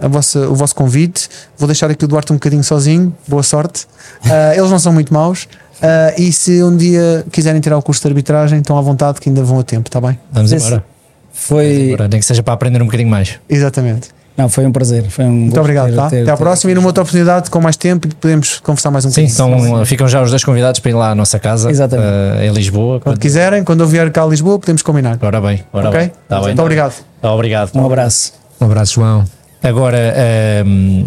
a 0.00 0.06
vossa, 0.08 0.48
o 0.48 0.54
vosso 0.54 0.74
convite. 0.74 1.28
Vou 1.58 1.66
deixar 1.66 1.90
aqui 1.90 2.04
o 2.04 2.08
Duarte 2.08 2.32
um 2.32 2.36
bocadinho 2.36 2.62
sozinho, 2.62 3.14
boa 3.26 3.42
sorte. 3.42 3.86
Ah, 4.30 4.54
eles 4.56 4.70
não 4.70 4.78
são 4.78 4.92
muito 4.92 5.12
maus. 5.12 5.48
Ah, 5.82 6.14
e 6.16 6.32
se 6.32 6.62
um 6.62 6.76
dia 6.76 7.24
quiserem 7.32 7.60
tirar 7.60 7.76
o 7.76 7.82
curso 7.82 8.00
de 8.02 8.08
arbitragem, 8.08 8.60
estão 8.60 8.78
à 8.78 8.80
vontade 8.80 9.20
que 9.20 9.28
ainda 9.28 9.42
vão 9.42 9.58
a 9.58 9.62
tempo, 9.64 9.88
está 9.88 10.00
bem? 10.00 10.18
Vamos 10.32 10.50
Esse- 10.52 10.66
embora. 10.66 10.84
Foi. 11.32 11.88
Agora, 11.92 12.08
nem 12.08 12.20
que 12.20 12.26
seja 12.26 12.42
para 12.42 12.54
aprender 12.54 12.80
um 12.80 12.84
bocadinho 12.86 13.10
mais. 13.10 13.38
Exatamente. 13.48 14.08
Não, 14.36 14.48
foi 14.48 14.66
um 14.66 14.72
prazer. 14.72 15.04
Foi 15.10 15.24
um 15.24 15.30
Muito 15.30 15.60
obrigado, 15.60 15.94
tá? 15.94 16.06
Até 16.06 16.28
à 16.28 16.36
próxima 16.36 16.72
e 16.72 16.74
numa 16.74 16.88
outra 16.88 17.02
oportunidade 17.02 17.48
com 17.50 17.60
mais 17.60 17.76
tempo 17.76 18.08
podemos 18.16 18.58
conversar 18.58 18.90
mais 18.90 19.04
um 19.04 19.10
Sim, 19.10 19.26
bocadinho. 19.26 19.66
então 19.68 19.86
ficam 19.86 20.08
já 20.08 20.20
os 20.22 20.30
dois 20.30 20.42
convidados 20.42 20.80
para 20.80 20.90
ir 20.90 20.94
lá 20.94 21.10
à 21.10 21.14
nossa 21.14 21.38
casa 21.38 21.70
Exatamente. 21.70 22.08
eh, 22.40 22.46
em 22.46 22.52
Lisboa. 22.52 22.98
Quando 23.00 23.18
quiserem, 23.18 23.62
quando 23.62 23.82
eu 23.82 23.86
vier 23.86 24.10
cá 24.10 24.24
a 24.24 24.26
Lisboa, 24.26 24.58
podemos 24.58 24.82
combinar. 24.82 25.18
Ora 25.22 25.40
bem, 25.40 25.62
ora 25.72 25.88
ok? 25.88 26.00
bem. 26.00 26.12
Tá 26.28 26.36
bem. 26.38 26.46
Muito 26.46 26.62
obrigado. 26.62 26.94
Tá, 27.22 27.32
obrigado. 27.32 27.70
Um 27.74 27.86
abraço. 27.86 28.32
Um 28.60 28.64
abraço, 28.66 28.94
João. 28.94 29.24
Agora, 29.62 29.98
ehm, 30.16 31.06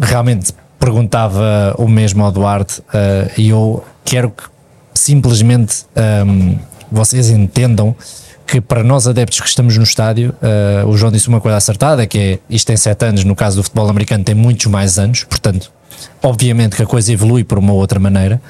realmente 0.00 0.52
perguntava 0.78 1.74
o 1.78 1.88
mesmo 1.88 2.22
ao 2.24 2.30
Duarte 2.30 2.82
eh, 2.92 3.30
e 3.38 3.48
eu 3.48 3.82
quero 4.04 4.30
que 4.30 4.44
simplesmente 4.94 5.84
ehm, 5.96 6.56
vocês 6.92 7.30
entendam 7.30 7.96
que 8.46 8.60
para 8.60 8.84
nós 8.84 9.08
adeptos 9.08 9.40
que 9.40 9.48
estamos 9.48 9.76
no 9.76 9.82
estádio, 9.82 10.34
eh, 10.40 10.84
o 10.86 10.96
João 10.96 11.10
disse 11.10 11.28
uma 11.28 11.40
coisa 11.40 11.56
acertada, 11.56 12.06
que 12.06 12.18
é 12.18 12.38
isto 12.48 12.66
tem 12.66 12.76
7 12.76 13.04
anos, 13.04 13.24
no 13.24 13.34
caso 13.34 13.56
do 13.56 13.62
futebol 13.62 13.88
americano 13.88 14.22
tem 14.22 14.34
muitos 14.34 14.66
mais 14.66 14.98
anos, 14.98 15.24
portanto, 15.24 15.72
obviamente 16.22 16.76
que 16.76 16.82
a 16.82 16.86
coisa 16.86 17.12
evolui 17.12 17.42
por 17.42 17.58
uma 17.58 17.72
outra 17.72 17.98
maneira, 17.98 18.40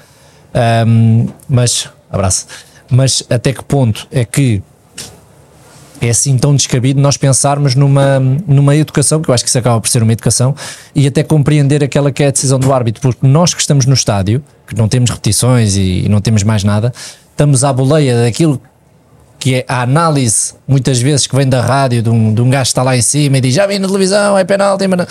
Ehm, 0.56 1.26
mas, 1.46 1.88
abraço, 2.10 2.46
mas 2.90 3.22
até 3.28 3.52
que 3.52 3.62
ponto 3.62 4.08
é 4.10 4.24
que 4.24 4.62
é 6.00 6.08
assim 6.08 6.36
tão 6.38 6.54
descabido 6.54 7.00
nós 7.00 7.16
pensarmos 7.18 7.74
numa, 7.74 8.18
numa 8.18 8.74
educação, 8.74 9.20
que 9.20 9.28
eu 9.28 9.34
acho 9.34 9.44
que 9.44 9.50
isso 9.50 9.58
acaba 9.58 9.78
por 9.80 9.88
ser 9.88 10.02
uma 10.02 10.12
educação, 10.12 10.54
e 10.94 11.06
até 11.06 11.22
compreender 11.22 11.84
aquela 11.84 12.10
que 12.10 12.22
é 12.22 12.28
a 12.28 12.30
decisão 12.30 12.58
do 12.58 12.72
árbitro, 12.72 13.02
porque 13.02 13.26
nós 13.26 13.52
que 13.52 13.60
estamos 13.60 13.84
no 13.84 13.94
estádio, 13.94 14.42
que 14.66 14.74
não 14.74 14.88
temos 14.88 15.10
repetições 15.10 15.76
e, 15.76 16.04
e 16.06 16.08
não 16.08 16.20
temos 16.22 16.42
mais 16.42 16.64
nada, 16.64 16.92
estamos 17.30 17.62
à 17.62 17.72
boleia 17.72 18.22
daquilo 18.22 18.60
que 19.38 19.56
é 19.56 19.64
a 19.68 19.82
análise, 19.82 20.54
muitas 20.66 21.00
vezes, 21.00 21.26
que 21.26 21.36
vem 21.36 21.48
da 21.48 21.60
rádio, 21.60 22.02
de 22.02 22.10
um, 22.10 22.34
de 22.34 22.40
um 22.40 22.50
gajo 22.50 22.64
que 22.64 22.68
está 22.68 22.82
lá 22.82 22.96
em 22.96 23.02
cima 23.02 23.38
e 23.38 23.40
diz 23.40 23.54
já 23.54 23.66
vi 23.66 23.78
na 23.78 23.86
televisão, 23.86 24.36
é 24.36 24.44
penalti, 24.44 24.86
mas 24.88 24.98
não-" 24.98 25.06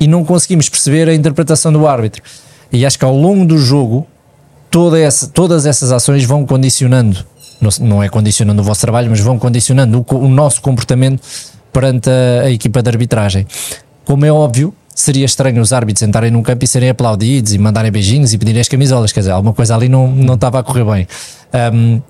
e 0.00 0.06
não 0.06 0.24
conseguimos 0.24 0.68
perceber 0.68 1.08
a 1.08 1.14
interpretação 1.14 1.72
do 1.72 1.86
árbitro. 1.86 2.22
E 2.72 2.84
acho 2.84 2.98
que 2.98 3.04
ao 3.04 3.16
longo 3.16 3.44
do 3.44 3.58
jogo, 3.58 4.06
toda 4.70 4.98
essa, 4.98 5.26
todas 5.26 5.66
essas 5.66 5.90
ações 5.90 6.24
vão 6.24 6.46
condicionando, 6.46 7.24
não, 7.60 7.70
não 7.80 8.02
é 8.02 8.08
condicionando 8.08 8.60
o 8.62 8.64
vosso 8.64 8.80
trabalho, 8.80 9.10
mas 9.10 9.20
vão 9.20 9.38
condicionando 9.38 10.04
o, 10.08 10.14
o 10.14 10.28
nosso 10.28 10.60
comportamento 10.60 11.22
perante 11.72 12.08
a, 12.08 12.46
a 12.46 12.50
equipa 12.50 12.82
de 12.82 12.90
arbitragem. 12.90 13.46
Como 14.04 14.24
é 14.24 14.32
óbvio, 14.32 14.72
seria 14.94 15.24
estranho 15.24 15.60
os 15.60 15.72
árbitros 15.72 16.02
entrarem 16.02 16.30
num 16.30 16.42
campo 16.42 16.64
e 16.64 16.68
serem 16.68 16.90
aplaudidos 16.90 17.52
e 17.52 17.58
mandarem 17.58 17.90
beijinhos 17.90 18.32
e 18.32 18.38
pedirem 18.38 18.60
as 18.60 18.68
camisolas, 18.68 19.12
quer 19.12 19.20
dizer, 19.20 19.32
alguma 19.32 19.54
coisa 19.54 19.74
ali 19.74 19.88
não, 19.88 20.08
não 20.08 20.34
estava 20.34 20.58
a 20.58 20.62
correr 20.62 20.84
bem. 20.84 21.08
Ahm, 21.52 22.00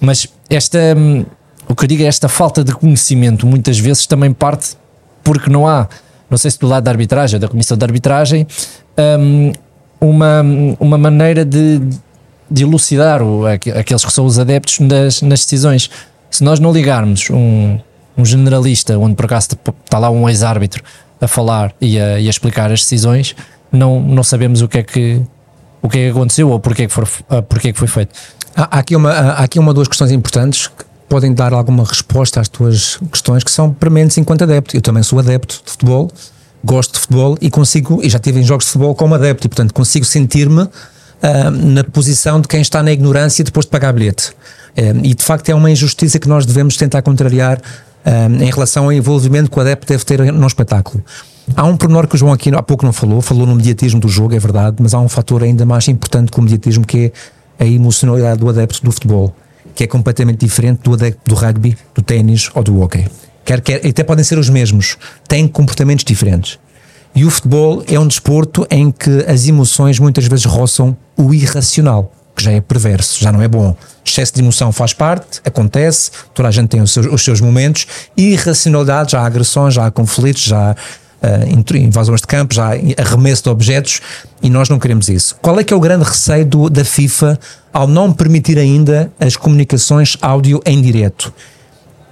mas 0.00 0.28
esta, 0.50 0.78
hum, 0.96 1.24
o 1.68 1.74
que 1.74 1.84
eu 1.84 1.88
digo 1.88 2.02
é 2.02 2.06
esta 2.06 2.28
falta 2.28 2.64
de 2.64 2.72
conhecimento 2.72 3.46
muitas 3.46 3.78
vezes 3.78 4.06
também 4.06 4.32
parte 4.32 4.76
porque 5.22 5.50
não 5.50 5.66
há, 5.66 5.88
não 6.30 6.38
sei 6.38 6.50
se 6.50 6.58
do 6.58 6.66
lado 6.66 6.84
da 6.84 6.90
arbitragem 6.90 7.38
da 7.38 7.48
comissão 7.48 7.76
de 7.76 7.84
arbitragem, 7.84 8.46
hum, 9.20 9.52
uma, 10.00 10.42
uma 10.78 10.96
maneira 10.98 11.44
de, 11.44 11.80
de 12.50 12.62
elucidar 12.62 13.20
o, 13.22 13.46
aqu- 13.46 13.70
aqueles 13.76 14.04
que 14.04 14.12
são 14.12 14.24
os 14.24 14.38
adeptos 14.38 14.78
nas, 14.80 15.22
nas 15.22 15.40
decisões. 15.40 15.90
Se 16.30 16.44
nós 16.44 16.60
não 16.60 16.72
ligarmos 16.72 17.28
um, 17.30 17.78
um 18.16 18.24
generalista, 18.24 18.96
onde 18.98 19.14
por 19.16 19.24
acaso 19.26 19.48
está 19.84 19.98
lá 19.98 20.08
um 20.10 20.28
ex-árbitro 20.28 20.82
a 21.20 21.26
falar 21.26 21.74
e 21.80 21.98
a, 21.98 22.20
e 22.20 22.26
a 22.26 22.30
explicar 22.30 22.70
as 22.70 22.80
decisões, 22.82 23.34
não, 23.72 24.00
não 24.00 24.22
sabemos 24.22 24.62
o 24.62 24.68
que 24.68 24.78
é 24.78 24.82
que 24.82 25.20
o 25.80 25.88
que 25.88 25.98
é 25.98 26.04
que 26.06 26.10
aconteceu 26.10 26.50
ou 26.50 26.58
porque 26.58 26.82
é 26.82 26.86
que, 26.86 26.92
for, 26.92 27.08
ah, 27.30 27.40
porque 27.42 27.68
é 27.68 27.72
que 27.72 27.78
foi 27.78 27.86
feito. 27.88 28.12
Há, 28.58 28.80
aqui 28.80 28.96
uma, 28.96 29.12
há 29.12 29.44
aqui 29.44 29.56
uma 29.60 29.68
ou 29.68 29.74
duas 29.74 29.86
questões 29.86 30.10
importantes. 30.10 30.68
podem 31.08 31.32
dar 31.32 31.52
alguma 31.52 31.84
resposta 31.84 32.40
às 32.40 32.48
tuas 32.48 32.98
questões 33.12 33.44
que 33.44 33.52
são 33.52 33.72
prementes 33.72 34.18
enquanto 34.18 34.42
adepto. 34.42 34.76
Eu 34.76 34.80
também 34.82 35.04
sou 35.04 35.20
adepto 35.20 35.62
de 35.64 35.70
futebol, 35.70 36.10
gosto 36.64 36.94
de 36.94 36.98
futebol 36.98 37.38
e 37.40 37.50
consigo, 37.50 38.00
e 38.02 38.10
já 38.10 38.18
estive 38.18 38.40
em 38.40 38.42
jogos 38.42 38.64
de 38.64 38.72
futebol 38.72 38.96
como 38.96 39.14
adepto, 39.14 39.46
e 39.46 39.48
portanto 39.48 39.72
consigo 39.72 40.04
sentir-me 40.04 40.62
uh, 40.62 40.70
na 41.52 41.84
posição 41.84 42.40
de 42.40 42.48
quem 42.48 42.60
está 42.60 42.82
na 42.82 42.90
ignorância 42.90 43.44
depois 43.44 43.64
de 43.64 43.70
pagar 43.70 43.92
bilhete. 43.92 44.30
Uh, 44.76 45.04
e 45.04 45.14
de 45.14 45.22
facto 45.22 45.48
é 45.50 45.54
uma 45.54 45.70
injustiça 45.70 46.18
que 46.18 46.28
nós 46.28 46.44
devemos 46.44 46.76
tentar 46.76 47.00
contrariar 47.02 47.58
uh, 47.58 48.42
em 48.42 48.50
relação 48.50 48.86
ao 48.86 48.92
envolvimento 48.92 49.52
que 49.52 49.56
o 49.56 49.60
adepto 49.60 49.86
deve 49.86 50.04
ter 50.04 50.32
no 50.32 50.46
espetáculo. 50.48 51.04
Há 51.54 51.64
um 51.64 51.76
pormenor 51.76 52.08
que 52.08 52.16
o 52.16 52.18
João 52.18 52.32
aqui 52.32 52.52
há 52.52 52.62
pouco 52.62 52.84
não 52.84 52.92
falou, 52.92 53.22
falou 53.22 53.46
no 53.46 53.54
mediatismo 53.54 54.00
do 54.00 54.08
jogo, 54.08 54.34
é 54.34 54.38
verdade, 54.40 54.76
mas 54.80 54.94
há 54.94 54.98
um 54.98 55.08
fator 55.08 55.44
ainda 55.44 55.64
mais 55.64 55.86
importante 55.86 56.32
que 56.32 56.38
o 56.40 56.42
mediatismo 56.42 56.84
que 56.84 57.06
é 57.06 57.12
a 57.58 57.64
emocionalidade 57.64 58.40
do 58.40 58.48
adepto 58.48 58.84
do 58.84 58.92
futebol, 58.92 59.34
que 59.74 59.84
é 59.84 59.86
completamente 59.86 60.44
diferente 60.44 60.80
do 60.82 60.94
adepto 60.94 61.20
do 61.24 61.34
rugby, 61.34 61.76
do 61.94 62.02
ténis 62.02 62.50
ou 62.54 62.62
do 62.62 62.80
hockey. 62.80 63.06
Quer, 63.44 63.60
quer, 63.60 63.86
até 63.86 64.04
podem 64.04 64.24
ser 64.24 64.38
os 64.38 64.48
mesmos, 64.48 64.96
têm 65.26 65.48
comportamentos 65.48 66.04
diferentes. 66.04 66.58
E 67.14 67.24
o 67.24 67.30
futebol 67.30 67.82
é 67.86 67.98
um 67.98 68.06
desporto 68.06 68.66
em 68.70 68.90
que 68.90 69.24
as 69.26 69.46
emoções 69.46 69.98
muitas 69.98 70.26
vezes 70.26 70.44
roçam 70.44 70.96
o 71.16 71.32
irracional, 71.32 72.12
que 72.36 72.44
já 72.44 72.52
é 72.52 72.60
perverso, 72.60 73.18
já 73.18 73.32
não 73.32 73.42
é 73.42 73.48
bom. 73.48 73.74
Excesso 74.04 74.34
de 74.34 74.40
emoção 74.40 74.70
faz 74.70 74.92
parte, 74.92 75.40
acontece, 75.44 76.10
toda 76.34 76.48
a 76.48 76.52
gente 76.52 76.68
tem 76.68 76.80
os 76.80 76.92
seus, 76.92 77.06
os 77.06 77.24
seus 77.24 77.40
momentos. 77.40 77.86
Irracionalidade, 78.16 79.12
já 79.12 79.20
há 79.22 79.26
agressões, 79.26 79.74
já 79.74 79.86
há 79.86 79.90
conflitos, 79.90 80.42
já 80.42 80.70
há 80.70 80.76
uh, 81.22 81.76
invasões 81.76 82.20
de 82.20 82.26
campo, 82.26 82.54
já 82.54 82.72
há 82.72 83.02
arremesso 83.02 83.44
de 83.44 83.48
objetos 83.50 84.00
e 84.42 84.50
nós 84.50 84.68
não 84.68 84.78
queremos 84.78 85.08
isso. 85.08 85.36
Qual 85.40 85.58
é 85.58 85.64
que 85.64 85.72
é 85.72 85.76
o 85.76 85.80
grande 85.80 86.04
receio 86.04 86.44
do, 86.46 86.70
da 86.70 86.84
FIFA 86.84 87.38
ao 87.72 87.86
não 87.86 88.12
permitir 88.12 88.58
ainda 88.58 89.12
as 89.18 89.36
comunicações 89.36 90.16
áudio 90.20 90.60
em 90.64 90.80
direto? 90.80 91.32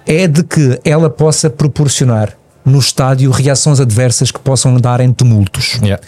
É 0.06 0.26
de 0.26 0.42
que 0.42 0.80
ela 0.84 1.10
possa 1.10 1.50
proporcionar 1.50 2.36
no 2.64 2.78
estádio 2.78 3.30
reações 3.30 3.78
adversas 3.78 4.30
que 4.30 4.40
possam 4.40 4.76
dar 4.76 5.00
em 5.00 5.12
tumultos. 5.12 5.78
Yeah. 5.82 6.02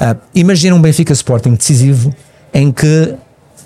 Uh, 0.00 0.16
imagina 0.34 0.74
um 0.76 0.80
Benfica 0.80 1.12
Sporting 1.12 1.54
decisivo 1.54 2.14
em 2.52 2.70
que, 2.70 3.14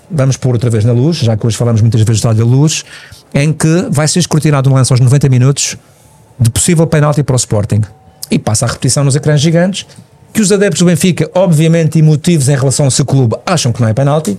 vamos 0.09 0.35
pôr 0.35 0.53
outra 0.53 0.69
vez 0.69 0.83
na 0.83 0.91
luz, 0.91 1.17
já 1.17 1.37
que 1.37 1.45
hoje 1.45 1.55
falamos 1.55 1.81
muitas 1.81 2.01
vezes 2.01 2.21
do 2.21 2.27
estádio 2.27 2.45
da 2.45 2.51
luz, 2.51 2.83
em 3.33 3.53
que 3.53 3.87
vai 3.91 4.07
ser 4.07 4.19
escrutinado 4.19 4.69
um 4.69 4.73
lance 4.73 4.91
aos 4.91 4.99
90 4.99 5.29
minutos 5.29 5.77
de 6.39 6.49
possível 6.49 6.87
penalti 6.87 7.21
para 7.21 7.33
o 7.33 7.37
Sporting. 7.37 7.81
E 8.29 8.37
passa 8.37 8.65
a 8.65 8.69
repetição 8.69 9.03
nos 9.03 9.15
ecrãs 9.15 9.41
gigantes, 9.41 9.85
que 10.33 10.41
os 10.41 10.51
adeptos 10.51 10.79
do 10.79 10.85
Benfica, 10.85 11.29
obviamente 11.33 11.97
emotivos 11.97 12.49
em 12.49 12.55
relação 12.55 12.85
ao 12.85 12.91
seu 12.91 13.05
clube, 13.05 13.35
acham 13.45 13.71
que 13.71 13.81
não 13.81 13.87
é 13.87 13.93
penalti, 13.93 14.37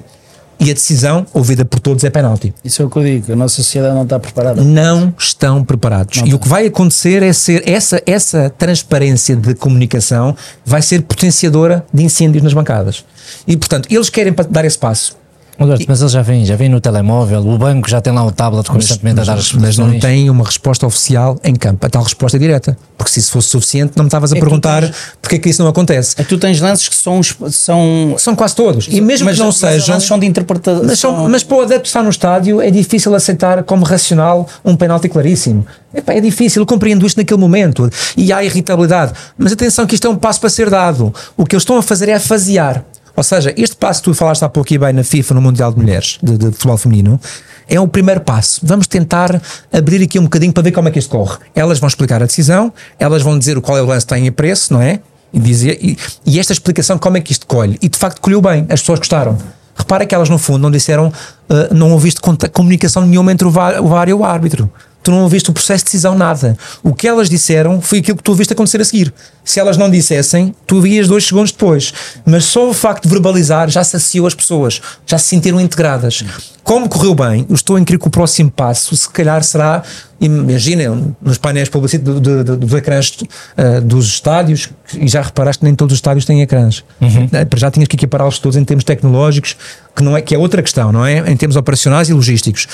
e 0.60 0.70
a 0.70 0.74
decisão, 0.74 1.26
ouvida 1.32 1.64
por 1.64 1.80
todos, 1.80 2.04
é 2.04 2.10
penalti. 2.10 2.52
Isso 2.62 2.82
é 2.82 2.84
o 2.84 2.90
que 2.90 2.98
eu 2.98 3.02
digo, 3.02 3.32
a 3.32 3.36
nossa 3.36 3.56
sociedade 3.56 3.94
não 3.94 4.02
está 4.02 4.18
preparada. 4.18 4.62
Não 4.62 5.12
estão 5.18 5.64
preparados. 5.64 6.18
Não 6.18 6.24
e 6.24 6.28
está. 6.28 6.36
o 6.36 6.38
que 6.38 6.48
vai 6.48 6.66
acontecer 6.66 7.22
é 7.22 7.32
ser 7.32 7.66
essa, 7.66 8.02
essa 8.04 8.50
transparência 8.50 9.34
de 9.34 9.54
comunicação 9.54 10.36
vai 10.64 10.82
ser 10.82 11.00
potenciadora 11.00 11.84
de 11.92 12.04
incêndios 12.04 12.44
nas 12.44 12.52
bancadas. 12.52 13.06
E 13.46 13.56
portanto, 13.56 13.88
eles 13.90 14.10
querem 14.10 14.34
dar 14.50 14.66
esse 14.66 14.78
passo. 14.78 15.16
Alberto, 15.60 15.84
mas 15.88 16.00
eles 16.00 16.12
já 16.12 16.22
vêm, 16.22 16.44
já 16.44 16.56
vêm 16.56 16.68
no 16.68 16.80
telemóvel, 16.80 17.40
o 17.46 17.58
banco 17.58 17.88
já 17.88 18.00
tem 18.00 18.12
lá 18.12 18.24
o 18.24 18.32
tablet 18.32 18.68
constantemente 18.68 19.20
a 19.20 19.24
dar 19.24 19.38
as 19.38 19.52
mas 19.52 19.76
não 19.76 19.98
tem 19.98 20.30
uma 20.30 20.44
resposta 20.44 20.86
oficial 20.86 21.38
em 21.44 21.54
campo. 21.54 21.84
A 21.86 21.90
tal 21.90 22.02
resposta 22.02 22.36
é 22.36 22.40
direta. 22.40 22.76
Porque 22.96 23.12
se 23.12 23.20
isso 23.20 23.30
fosse 23.32 23.48
suficiente, 23.48 23.92
não 23.96 24.04
me 24.04 24.08
estavas 24.08 24.32
a 24.32 24.36
É 24.36 24.40
perguntar 24.40 24.82
tens- 24.82 24.94
porque 25.22 25.36
é 25.36 25.38
que 25.38 25.48
isso 25.48 25.62
não 25.62 25.68
acontece. 25.70 26.14
É 26.18 26.22
que 26.22 26.28
tu 26.28 26.38
tens 26.38 26.60
lances 26.60 26.88
que 26.88 26.94
são. 26.96 27.20
são 27.50 28.14
São 28.18 28.34
quase 28.34 28.54
todos. 28.56 28.88
E 28.90 29.00
mesmo 29.00 29.26
mas, 29.26 29.34
que 29.34 29.40
não 29.40 29.46
mas 29.48 29.56
sejam. 29.56 29.94
lances 29.94 30.08
são 30.08 30.18
de 30.18 30.26
interpretação. 30.26 30.84
Mas, 30.84 30.98
são- 30.98 31.28
mas 31.28 31.42
para 31.42 31.56
o 31.56 31.60
adepto 31.62 31.86
está 31.86 32.02
no 32.02 32.10
estádio 32.10 32.60
é 32.60 32.70
difícil 32.70 33.14
aceitar 33.14 33.62
como 33.64 33.84
racional 33.84 34.46
um 34.64 34.74
penalti 34.76 35.08
claríssimo. 35.08 35.66
Epá, 35.94 36.12
é 36.14 36.20
difícil, 36.20 36.62
eu 36.62 36.66
compreendo 36.66 37.04
isto 37.06 37.16
naquele 37.16 37.40
momento 37.40 37.90
e 38.16 38.32
há 38.32 38.44
irritabilidade. 38.44 39.12
Mas 39.36 39.52
atenção 39.52 39.86
que 39.86 39.94
isto 39.94 40.06
é 40.06 40.10
um 40.10 40.16
passo 40.16 40.40
para 40.40 40.48
ser 40.50 40.70
dado. 40.70 41.12
O 41.36 41.44
que 41.44 41.54
eles 41.54 41.62
estão 41.62 41.76
a 41.76 41.82
fazer 41.82 42.08
é 42.08 42.14
a 42.14 42.20
fasear. 42.20 42.84
Ou 43.20 43.24
seja, 43.24 43.52
este 43.54 43.76
passo 43.76 44.00
que 44.00 44.04
tu 44.08 44.14
falaste 44.14 44.42
há 44.42 44.48
pouco 44.48 44.72
e 44.72 44.78
bem 44.78 44.94
na 44.94 45.04
FIFA, 45.04 45.34
no 45.34 45.42
Mundial 45.42 45.70
de 45.70 45.78
Mulheres, 45.78 46.18
de, 46.22 46.38
de 46.38 46.46
futebol 46.52 46.78
feminino, 46.78 47.20
é 47.68 47.78
o 47.78 47.86
primeiro 47.86 48.22
passo. 48.22 48.62
Vamos 48.64 48.86
tentar 48.86 49.42
abrir 49.70 50.02
aqui 50.02 50.18
um 50.18 50.22
bocadinho 50.22 50.54
para 50.54 50.62
ver 50.62 50.72
como 50.72 50.88
é 50.88 50.90
que 50.90 50.98
isto 50.98 51.10
corre. 51.10 51.36
Elas 51.54 51.78
vão 51.78 51.86
explicar 51.86 52.22
a 52.22 52.24
decisão, 52.24 52.72
elas 52.98 53.20
vão 53.20 53.38
dizer 53.38 53.58
o 53.58 53.60
qual 53.60 53.76
é 53.76 53.82
o 53.82 53.84
lance 53.84 54.06
que 54.06 54.14
tem 54.14 54.26
a 54.26 54.32
preço, 54.32 54.72
não 54.72 54.80
é? 54.80 55.00
E, 55.34 55.38
dizer, 55.38 55.78
e, 55.82 55.98
e 56.24 56.40
esta 56.40 56.54
explicação 56.54 56.96
como 56.96 57.18
é 57.18 57.20
que 57.20 57.30
isto 57.30 57.46
colhe. 57.46 57.76
E 57.82 57.90
de 57.90 57.98
facto 57.98 58.22
colheu 58.22 58.40
bem, 58.40 58.64
as 58.70 58.80
pessoas 58.80 58.98
gostaram. 58.98 59.36
Repara 59.76 60.06
que 60.06 60.14
elas 60.14 60.30
no 60.30 60.38
fundo 60.38 60.60
não 60.60 60.70
disseram, 60.70 61.12
ah, 61.50 61.68
não 61.74 61.92
ouviste 61.92 62.22
comunicação 62.54 63.04
nenhuma 63.04 63.32
entre 63.32 63.46
o 63.46 63.50
VAR, 63.50 63.84
o 63.84 63.88
VAR 63.88 64.08
e 64.08 64.14
o 64.14 64.24
árbitro. 64.24 64.72
Tu 65.02 65.10
não 65.10 65.22
ouviste 65.22 65.50
o 65.50 65.52
processo 65.52 65.84
de 65.84 65.86
decisão, 65.86 66.16
nada. 66.16 66.56
O 66.82 66.94
que 66.94 67.08
elas 67.08 67.28
disseram 67.28 67.80
foi 67.80 67.98
aquilo 67.98 68.16
que 68.18 68.22
tu 68.22 68.32
ouviste 68.32 68.52
acontecer 68.52 68.80
a 68.80 68.84
seguir. 68.84 69.12
Se 69.44 69.58
elas 69.58 69.76
não 69.76 69.90
dissessem, 69.90 70.54
tu 70.66 70.80
vias 70.80 71.08
dois 71.08 71.26
segundos 71.26 71.52
depois. 71.52 71.92
Mas 72.24 72.44
só 72.44 72.68
o 72.68 72.74
facto 72.74 73.04
de 73.04 73.08
verbalizar 73.08 73.68
já 73.70 73.82
saciou 73.82 74.26
as 74.26 74.34
pessoas, 74.34 74.80
já 75.06 75.18
se 75.18 75.28
sentiram 75.28 75.60
integradas. 75.60 76.22
Como 76.70 76.88
correu 76.88 77.16
bem, 77.16 77.44
eu 77.48 77.54
estou 77.56 77.76
a 77.76 77.84
crer 77.84 77.98
que 77.98 78.06
o 78.06 78.10
próximo 78.10 78.48
passo, 78.48 78.94
se 78.96 79.08
calhar, 79.10 79.42
será. 79.42 79.82
Imaginem, 80.20 81.16
nos 81.20 81.36
painéis 81.36 81.68
publicitários 81.68 82.20
do- 82.20 82.20
do- 82.20 82.44
do- 82.44 82.56
dos 82.58 82.72
ecrãs 82.74 83.12
ah, 83.56 83.80
dos 83.80 84.06
estádios, 84.06 84.68
e 84.94 85.08
já 85.08 85.20
reparaste 85.20 85.58
que 85.58 85.64
nem 85.64 85.74
todos 85.74 85.94
os 85.94 85.98
estádios 85.98 86.24
têm 86.24 86.42
ecrãs. 86.42 86.84
Eh, 87.32 87.44
para 87.44 87.58
Já 87.58 87.72
tinhas 87.72 87.88
que 87.88 87.96
equipará-los 87.96 88.38
todos 88.38 88.56
em 88.56 88.64
termos 88.64 88.84
tecnológicos, 88.84 89.56
que, 89.96 90.02
não 90.04 90.16
é, 90.16 90.22
que 90.22 90.32
é 90.32 90.38
outra 90.38 90.62
questão, 90.62 90.92
não 90.92 91.04
é? 91.04 91.28
Em 91.28 91.36
termos 91.36 91.56
operacionais 91.56 92.08
e 92.08 92.12
logísticos. 92.12 92.68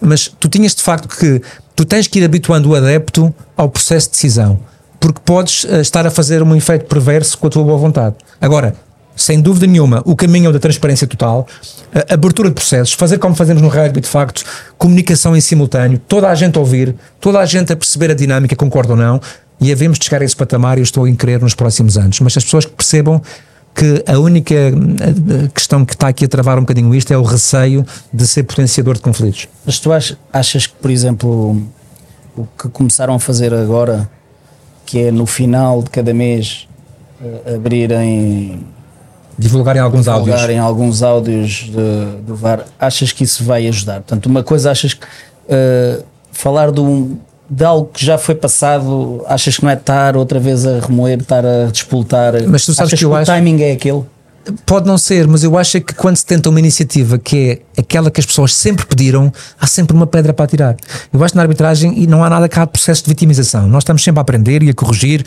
Mas 0.00 0.28
tu 0.38 0.48
tinhas 0.48 0.72
de 0.72 0.82
facto 0.82 1.08
que 1.08 1.42
tu 1.74 1.84
tens 1.84 2.06
que 2.06 2.20
ir 2.20 2.24
habituando 2.24 2.70
o 2.70 2.76
adepto 2.76 3.34
ao 3.56 3.68
processo 3.68 4.06
de 4.06 4.12
decisão, 4.12 4.60
porque 5.00 5.20
podes 5.24 5.64
eh, 5.68 5.80
estar 5.80 6.06
a 6.06 6.10
fazer 6.12 6.40
um 6.40 6.54
efeito 6.54 6.84
perverso 6.84 7.36
com 7.36 7.48
a 7.48 7.50
tua 7.50 7.64
boa 7.64 7.78
vontade. 7.78 8.14
Agora, 8.40 8.76
sem 9.20 9.40
dúvida 9.40 9.66
nenhuma, 9.66 10.02
o 10.06 10.16
caminho 10.16 10.48
é 10.48 10.52
da 10.52 10.58
transparência 10.58 11.06
total, 11.06 11.46
abertura 12.08 12.48
de 12.48 12.54
processos, 12.54 12.94
fazer 12.94 13.18
como 13.18 13.34
fazemos 13.34 13.60
no 13.62 13.68
rugby, 13.68 14.00
de 14.00 14.08
facto, 14.08 14.42
comunicação 14.78 15.36
em 15.36 15.40
simultâneo, 15.40 16.00
toda 16.08 16.28
a 16.30 16.34
gente 16.34 16.56
a 16.56 16.60
ouvir, 16.60 16.94
toda 17.20 17.38
a 17.38 17.44
gente 17.44 17.72
a 17.72 17.76
perceber 17.76 18.10
a 18.10 18.14
dinâmica, 18.14 18.56
concorda 18.56 18.92
ou 18.94 18.98
não, 18.98 19.20
e 19.60 19.70
havemos 19.70 19.98
de 19.98 20.06
chegar 20.06 20.22
a 20.22 20.24
esse 20.24 20.34
patamar 20.34 20.78
e 20.78 20.80
eu 20.80 20.84
estou 20.84 21.04
a 21.04 21.12
querer 21.12 21.40
nos 21.42 21.54
próximos 21.54 21.98
anos. 21.98 22.18
Mas 22.20 22.34
as 22.36 22.44
pessoas 22.44 22.64
que 22.64 22.72
percebam 22.72 23.20
que 23.74 24.02
a 24.06 24.18
única 24.18 24.54
questão 25.54 25.84
que 25.84 25.92
está 25.92 26.08
aqui 26.08 26.24
a 26.24 26.28
travar 26.28 26.56
um 26.56 26.62
bocadinho 26.62 26.94
isto 26.94 27.12
é 27.12 27.18
o 27.18 27.22
receio 27.22 27.84
de 28.12 28.26
ser 28.26 28.44
potenciador 28.44 28.94
de 28.94 29.00
conflitos. 29.00 29.48
Mas 29.66 29.78
tu 29.78 29.92
ach- 29.92 30.16
achas 30.32 30.66
que, 30.66 30.74
por 30.74 30.90
exemplo, 30.90 31.62
o 32.36 32.46
que 32.58 32.68
começaram 32.70 33.14
a 33.14 33.20
fazer 33.20 33.52
agora, 33.52 34.08
que 34.86 34.98
é 35.00 35.10
no 35.12 35.26
final 35.26 35.82
de 35.82 35.90
cada 35.90 36.12
mês 36.14 36.66
eh, 37.22 37.54
abrirem, 37.54 38.64
Divulgarem 39.40 39.80
alguns 39.80 40.06
áudios. 40.06 40.26
divulgarem 40.26 40.58
alguns 40.58 41.02
áudios 41.02 41.50
de- 41.70 42.22
do 42.26 42.34
VAR, 42.36 42.64
achas 42.78 43.10
que 43.12 43.24
isso 43.24 43.42
vai 43.44 43.66
ajudar? 43.66 43.94
Portanto, 44.02 44.26
uma 44.26 44.42
coisa, 44.42 44.70
achas 44.70 44.94
que 44.94 45.06
eh, 45.48 46.02
falar 46.32 46.70
de, 46.70 46.80
um- 46.80 47.16
de 47.48 47.64
algo 47.64 47.90
que 47.92 48.04
já 48.04 48.16
foi 48.18 48.34
passado, 48.34 49.24
achas 49.26 49.56
que 49.56 49.62
não 49.64 49.70
é 49.70 49.74
estar 49.74 50.16
outra 50.16 50.38
vez 50.38 50.64
a 50.66 50.78
remoer, 50.80 51.18
estar 51.20 51.44
a 51.44 51.66
despoltar? 51.72 52.34
Mas 52.46 52.64
tu 52.64 52.72
sabes 52.74 52.90
achas 52.90 52.98
que 52.98 53.04
eu 53.04 53.10
o 53.10 53.14
acho- 53.16 53.26
timing 53.26 53.62
é 53.62 53.72
aquele? 53.72 54.02
Pode 54.64 54.86
não 54.86 54.96
ser, 54.96 55.28
mas 55.28 55.44
eu 55.44 55.56
acho 55.58 55.76
é 55.76 55.80
que 55.80 55.94
quando 55.94 56.16
se 56.16 56.24
tenta 56.24 56.48
uma 56.48 56.58
iniciativa 56.58 57.18
que 57.18 57.62
é 57.76 57.80
aquela 57.80 58.10
que 58.10 58.18
as 58.20 58.24
pessoas 58.26 58.54
sempre 58.54 58.86
pediram, 58.86 59.30
há 59.60 59.66
sempre 59.66 59.94
uma 59.94 60.06
pedra 60.06 60.32
para 60.32 60.46
tirar. 60.46 60.76
Eu 61.12 61.22
acho 61.22 61.32
que 61.32 61.36
na 61.36 61.42
arbitragem 61.42 61.92
e 62.02 62.06
não 62.06 62.24
há 62.24 62.30
nada 62.30 62.48
cá 62.48 62.64
de 62.64 62.70
processo 62.72 63.02
de 63.04 63.10
vitimização. 63.10 63.68
Nós 63.68 63.82
estamos 63.82 64.02
sempre 64.02 64.18
a 64.18 64.22
aprender 64.22 64.62
e 64.62 64.70
a 64.70 64.74
corrigir, 64.74 65.24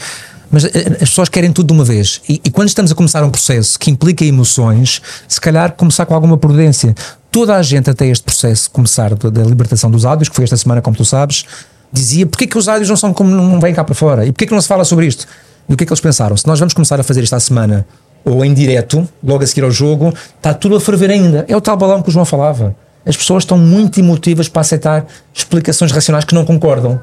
mas 0.53 0.65
eh, 0.65 0.69
as 1.01 1.09
pessoas 1.09 1.29
querem 1.29 1.51
tudo 1.51 1.67
de 1.67 1.73
uma 1.73 1.83
vez. 1.83 2.21
E, 2.29 2.39
e 2.45 2.51
quando 2.51 2.67
estamos 2.67 2.91
a 2.91 2.95
começar 2.95 3.23
um 3.23 3.31
processo 3.31 3.79
que 3.79 3.89
implica 3.89 4.23
emoções, 4.23 5.01
se 5.27 5.41
calhar 5.41 5.73
começar 5.73 6.05
com 6.05 6.13
alguma 6.13 6.37
prudência. 6.37 6.93
Toda 7.31 7.55
a 7.55 7.63
gente 7.63 7.89
até 7.89 8.05
este 8.05 8.23
processo 8.23 8.69
começar 8.69 9.15
da, 9.15 9.31
da 9.31 9.41
libertação 9.41 9.89
dos 9.89 10.05
áudios, 10.05 10.29
que 10.29 10.35
foi 10.35 10.43
esta 10.43 10.55
semana, 10.55 10.79
como 10.79 10.95
tu 10.95 11.03
sabes, 11.03 11.45
dizia 11.91 12.27
porque 12.27 12.43
é 12.43 12.47
que 12.47 12.55
os 12.55 12.67
áudios 12.67 12.87
não 12.87 12.95
são 12.95 13.11
como 13.11 13.31
não 13.31 13.59
vêm 13.59 13.73
cá 13.73 13.83
para 13.83 13.95
fora 13.95 14.27
e 14.27 14.31
porque 14.31 14.43
é 14.43 14.47
que 14.47 14.53
não 14.53 14.61
se 14.61 14.67
fala 14.67 14.85
sobre 14.85 15.07
isto. 15.07 15.27
E 15.67 15.73
o 15.73 15.77
que 15.77 15.85
é 15.85 15.87
que 15.87 15.91
eles 15.91 16.01
pensaram? 16.01 16.37
Se 16.37 16.45
nós 16.45 16.59
vamos 16.59 16.75
começar 16.75 16.99
a 16.99 17.03
fazer 17.03 17.23
isto 17.23 17.33
à 17.33 17.39
semana 17.39 17.87
ou 18.23 18.45
em 18.45 18.53
direto, 18.53 19.09
logo 19.23 19.43
a 19.43 19.47
seguir 19.47 19.63
ao 19.63 19.71
jogo, 19.71 20.13
está 20.37 20.53
tudo 20.53 20.75
a 20.75 20.79
ferver 20.79 21.09
ainda. 21.09 21.45
É 21.47 21.57
o 21.57 21.61
tal 21.61 21.75
balão 21.75 22.03
que 22.03 22.09
o 22.09 22.11
João 22.11 22.25
falava. 22.25 22.75
As 23.03 23.17
pessoas 23.17 23.41
estão 23.41 23.57
muito 23.57 23.99
emotivas 23.99 24.47
para 24.47 24.61
aceitar 24.61 25.07
explicações 25.33 25.91
racionais 25.91 26.25
que 26.25 26.35
não 26.35 26.45
concordam. 26.45 27.01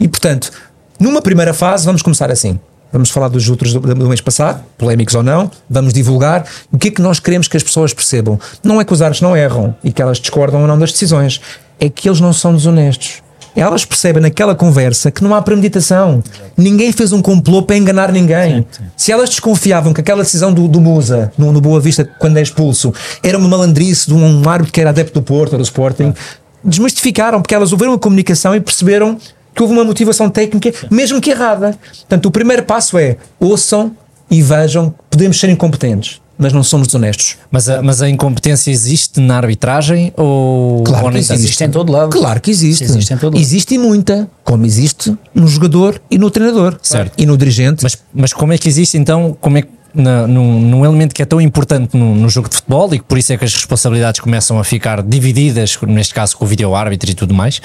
E 0.00 0.08
portanto, 0.08 0.50
numa 0.98 1.20
primeira 1.20 1.52
fase, 1.52 1.84
vamos 1.84 2.00
começar 2.00 2.30
assim. 2.30 2.58
Vamos 2.92 3.10
falar 3.10 3.28
dos 3.28 3.48
outros 3.48 3.72
do, 3.72 3.80
do 3.80 4.08
mês 4.08 4.20
passado, 4.20 4.64
polémicos 4.76 5.14
ou 5.14 5.22
não, 5.22 5.50
vamos 5.68 5.92
divulgar 5.92 6.46
o 6.72 6.78
que 6.78 6.88
é 6.88 6.90
que 6.90 7.02
nós 7.02 7.20
queremos 7.20 7.46
que 7.46 7.56
as 7.56 7.62
pessoas 7.62 7.92
percebam. 7.92 8.38
Não 8.62 8.80
é 8.80 8.84
que 8.84 8.92
os 8.92 9.02
árbitros 9.02 9.22
não 9.22 9.36
erram 9.36 9.74
e 9.84 9.92
que 9.92 10.00
elas 10.00 10.18
discordam 10.18 10.62
ou 10.62 10.66
não 10.66 10.78
das 10.78 10.92
decisões, 10.92 11.40
é 11.78 11.88
que 11.88 12.08
eles 12.08 12.20
não 12.20 12.32
são 12.32 12.54
desonestos. 12.54 13.22
Elas 13.54 13.84
percebem 13.84 14.22
naquela 14.22 14.54
conversa 14.54 15.10
que 15.10 15.22
não 15.22 15.34
há 15.34 15.42
premeditação. 15.42 16.22
Ninguém 16.56 16.92
fez 16.92 17.12
um 17.12 17.20
complô 17.20 17.62
para 17.62 17.76
enganar 17.76 18.12
ninguém. 18.12 18.64
Se 18.96 19.10
elas 19.10 19.30
desconfiavam 19.30 19.92
que 19.92 20.00
aquela 20.00 20.22
decisão 20.22 20.52
do, 20.52 20.68
do 20.68 20.80
Musa, 20.80 21.32
no, 21.36 21.50
no 21.50 21.60
Boa 21.60 21.80
Vista, 21.80 22.08
quando 22.18 22.36
é 22.36 22.42
expulso, 22.42 22.94
era 23.22 23.36
uma 23.36 23.48
malandrice 23.48 24.06
de 24.06 24.14
um 24.14 24.48
árbitro 24.48 24.72
que 24.72 24.80
era 24.80 24.90
adepto 24.90 25.14
do 25.20 25.22
Porto 25.24 25.54
ou 25.54 25.58
do 25.58 25.64
Sporting, 25.64 26.14
desmistificaram, 26.62 27.40
porque 27.40 27.54
elas 27.54 27.72
ouviram 27.72 27.94
a 27.94 27.98
comunicação 27.98 28.54
e 28.54 28.60
perceberam 28.60 29.18
que 29.54 29.62
houve 29.62 29.74
uma 29.74 29.84
motivação 29.84 30.28
técnica, 30.30 30.72
mesmo 30.90 31.20
que 31.20 31.30
errada. 31.30 31.76
Portanto, 32.00 32.26
o 32.26 32.30
primeiro 32.30 32.62
passo 32.62 32.98
é 32.98 33.16
ouçam 33.40 33.92
e 34.30 34.42
vejam, 34.42 34.94
podemos 35.10 35.38
ser 35.40 35.48
incompetentes, 35.48 36.20
mas 36.36 36.52
não 36.52 36.62
somos 36.62 36.86
desonestos. 36.86 37.36
Mas 37.50 37.68
a, 37.68 37.82
mas 37.82 38.00
a 38.00 38.08
incompetência 38.08 38.70
existe 38.70 39.20
na 39.20 39.36
arbitragem 39.36 40.12
ou, 40.16 40.84
Claro 40.84 41.04
ou 41.04 41.08
que 41.08 41.14
não 41.14 41.18
existe. 41.18 41.34
Existe 41.34 41.64
em 41.64 41.70
todo 41.70 41.90
lado. 41.90 42.10
Claro 42.10 42.40
que 42.40 42.50
existe. 42.50 42.84
Existe 42.84 43.12
em 43.12 43.16
todo 43.16 43.34
lado. 43.34 43.42
Existe 43.42 43.74
e 43.74 43.78
muita, 43.78 44.30
como 44.44 44.64
existe 44.64 45.16
no 45.34 45.48
jogador 45.48 46.00
e 46.10 46.18
no 46.18 46.30
treinador. 46.30 46.78
Certo. 46.82 47.12
E 47.16 47.26
no 47.26 47.36
dirigente. 47.36 47.82
Mas, 47.82 47.98
mas 48.14 48.32
como 48.32 48.52
é 48.52 48.58
que 48.58 48.68
existe 48.68 48.96
então, 48.96 49.36
como 49.40 49.58
é 49.58 49.62
que 49.62 49.78
na, 49.94 50.26
num, 50.26 50.60
num 50.60 50.84
elemento 50.84 51.14
que 51.14 51.22
é 51.22 51.24
tão 51.24 51.40
importante 51.40 51.96
no, 51.96 52.14
no 52.14 52.28
jogo 52.28 52.48
de 52.48 52.56
futebol 52.56 52.92
e 52.94 52.98
que 52.98 53.04
por 53.04 53.18
isso 53.18 53.32
é 53.32 53.36
que 53.36 53.44
as 53.44 53.54
responsabilidades 53.54 54.20
começam 54.20 54.58
a 54.58 54.64
ficar 54.64 55.02
divididas, 55.02 55.78
neste 55.86 56.14
caso 56.14 56.36
com 56.36 56.44
o 56.44 56.48
vídeo 56.48 56.74
árbitro 56.74 57.10
e 57.10 57.14
tudo 57.14 57.34
mais. 57.34 57.60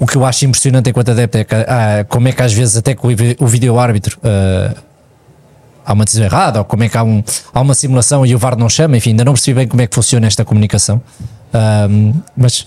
O 0.00 0.06
que 0.06 0.16
eu 0.16 0.24
acho 0.24 0.46
impressionante 0.46 0.88
enquanto 0.88 1.10
adepto 1.10 1.36
é 1.38 1.44
que, 1.44 1.54
ah, 1.54 2.04
como 2.08 2.26
é 2.26 2.32
que 2.32 2.42
às 2.42 2.52
vezes 2.52 2.74
até 2.76 2.94
com 2.94 3.08
o, 3.08 3.46
vídeo 3.46 3.78
árbitro 3.78 4.18
ah, 4.24 4.74
há 5.84 5.92
uma 5.92 6.04
decisão 6.04 6.24
errada, 6.24 6.60
ou 6.60 6.64
como 6.64 6.82
é 6.84 6.88
que 6.88 6.96
há, 6.96 7.02
um, 7.04 7.22
há 7.52 7.60
uma 7.60 7.74
simulação 7.74 8.24
e 8.24 8.34
o 8.34 8.38
VAR 8.38 8.56
não 8.56 8.68
chama, 8.68 8.96
enfim, 8.96 9.10
ainda 9.10 9.24
não 9.24 9.34
percebi 9.34 9.56
bem 9.60 9.68
como 9.68 9.82
é 9.82 9.86
que 9.86 9.94
funciona 9.94 10.26
esta 10.26 10.44
comunicação. 10.44 11.02
Ahm, 11.52 12.12
mas 12.36 12.64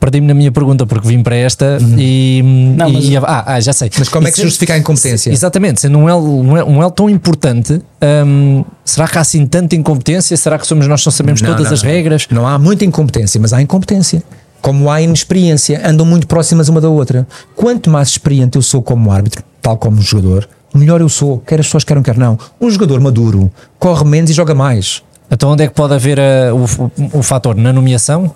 perdi-me 0.00 0.26
na 0.26 0.34
minha 0.34 0.50
pergunta 0.50 0.84
porque 0.86 1.06
vim 1.06 1.22
para 1.22 1.36
esta 1.36 1.78
e, 1.98 2.42
Não, 2.76 2.90
mas- 2.90 3.04
e- 3.04 3.16
ah, 3.16 3.44
ah, 3.46 3.60
já 3.60 3.72
sei. 3.72 3.90
Mas 3.98 4.08
como 4.08 4.26
é 4.26 4.30
E 4.30 4.32
que 4.32 4.38
se 4.38 4.44
justifica 4.44 4.74
a 4.74 4.78
incompetência? 4.78 5.30
Exatamente, 5.30 5.80
sendo 5.82 5.98
um 5.98 6.08
L, 6.08 6.18
um 6.18 6.56
L, 6.56 6.68
um 6.68 6.82
L 6.82 6.90
tão 6.90 7.08
importante, 7.08 7.80
hum, 8.26 8.64
será 8.84 9.06
que 9.06 9.18
há 9.18 9.20
assim 9.20 9.46
tanta 9.46 9.76
incompetência? 9.76 10.36
Será 10.36 10.58
que 10.58 10.66
somos 10.66 10.86
nós 10.88 11.00
que 11.00 11.06
não 11.06 11.12
sabemos 11.12 11.40
Não, 11.42 11.50
todas 11.50 11.66
não, 11.66 11.72
as 11.74 11.82
regras? 11.82 12.26
Não 12.30 12.46
há 12.46 12.58
muita 12.58 12.84
incompetência, 12.84 13.40
mas 13.40 13.52
há 13.52 13.62
incompetência. 13.62 14.22
Como 14.60 14.90
há 14.90 15.00
inexperiência, 15.00 15.80
andam 15.88 16.04
muito 16.04 16.26
próximas 16.26 16.68
uma 16.68 16.80
da 16.80 16.88
outra. 16.88 17.26
Quanto 17.54 17.90
mais 17.90 18.08
experiente 18.08 18.56
eu 18.56 18.62
sou 18.62 18.82
como 18.82 19.10
árbitro, 19.10 19.44
tal 19.62 19.76
como 19.76 20.00
jogador, 20.00 20.48
melhor 20.74 21.00
eu 21.00 21.08
sou, 21.08 21.38
quer 21.38 21.60
as 21.60 21.66
pessoas 21.66 21.84
queiram, 21.84 22.02
quer 22.02 22.16
não. 22.16 22.38
Um 22.60 22.70
jogador 22.70 23.00
maduro 23.00 23.50
corre 23.78 24.04
menos 24.04 24.30
e 24.30 24.32
joga 24.32 24.54
mais. 24.54 25.02
Então, 25.30 25.50
onde 25.50 25.64
é 25.64 25.66
que 25.66 25.74
pode 25.74 25.94
haver 25.94 26.18
uh, 26.18 26.54
o, 26.54 27.18
o, 27.18 27.22
fator? 27.22 27.56
Na 27.56 27.72
nomeação? 27.72 28.32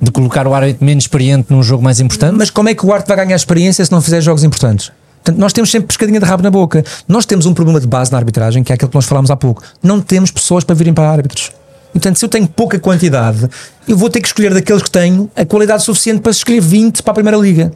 De 0.00 0.10
colocar 0.10 0.46
o 0.46 0.54
árbitro 0.54 0.84
menos 0.84 1.04
experiente 1.04 1.52
num 1.52 1.62
jogo 1.62 1.82
mais 1.82 2.00
importante? 2.00 2.34
Mas 2.36 2.50
como 2.50 2.68
é 2.68 2.74
que 2.74 2.84
o 2.84 2.92
árbitro 2.92 3.14
vai 3.14 3.24
ganhar 3.24 3.36
experiência 3.36 3.84
se 3.84 3.92
não 3.92 4.02
fizer 4.02 4.20
jogos 4.20 4.42
importantes? 4.42 4.90
Portanto, 5.22 5.40
nós 5.40 5.52
temos 5.52 5.70
sempre 5.70 5.88
pescadinha 5.88 6.20
de 6.20 6.26
rabo 6.26 6.42
na 6.42 6.50
boca. 6.50 6.84
Nós 7.08 7.26
temos 7.26 7.46
um 7.46 7.54
problema 7.54 7.80
de 7.80 7.86
base 7.86 8.12
na 8.12 8.18
arbitragem, 8.18 8.62
que 8.62 8.72
é 8.72 8.74
aquilo 8.74 8.90
que 8.90 8.94
nós 8.94 9.06
falámos 9.06 9.30
há 9.30 9.36
pouco. 9.36 9.62
Não 9.82 10.00
temos 10.00 10.30
pessoas 10.30 10.64
para 10.64 10.74
virem 10.74 10.92
para 10.92 11.10
árbitros. 11.10 11.52
E, 11.96 11.98
portanto, 11.98 12.18
se 12.18 12.24
eu 12.26 12.28
tenho 12.28 12.46
pouca 12.46 12.78
quantidade, 12.78 13.48
eu 13.88 13.96
vou 13.96 14.10
ter 14.10 14.20
que 14.20 14.26
escolher 14.28 14.52
daqueles 14.52 14.82
que 14.82 14.90
tenho 14.90 15.30
a 15.34 15.46
qualidade 15.46 15.82
suficiente 15.82 16.20
para 16.20 16.30
escolher 16.30 16.60
20 16.60 17.02
para 17.02 17.12
a 17.12 17.14
Primeira 17.14 17.38
Liga. 17.38 17.72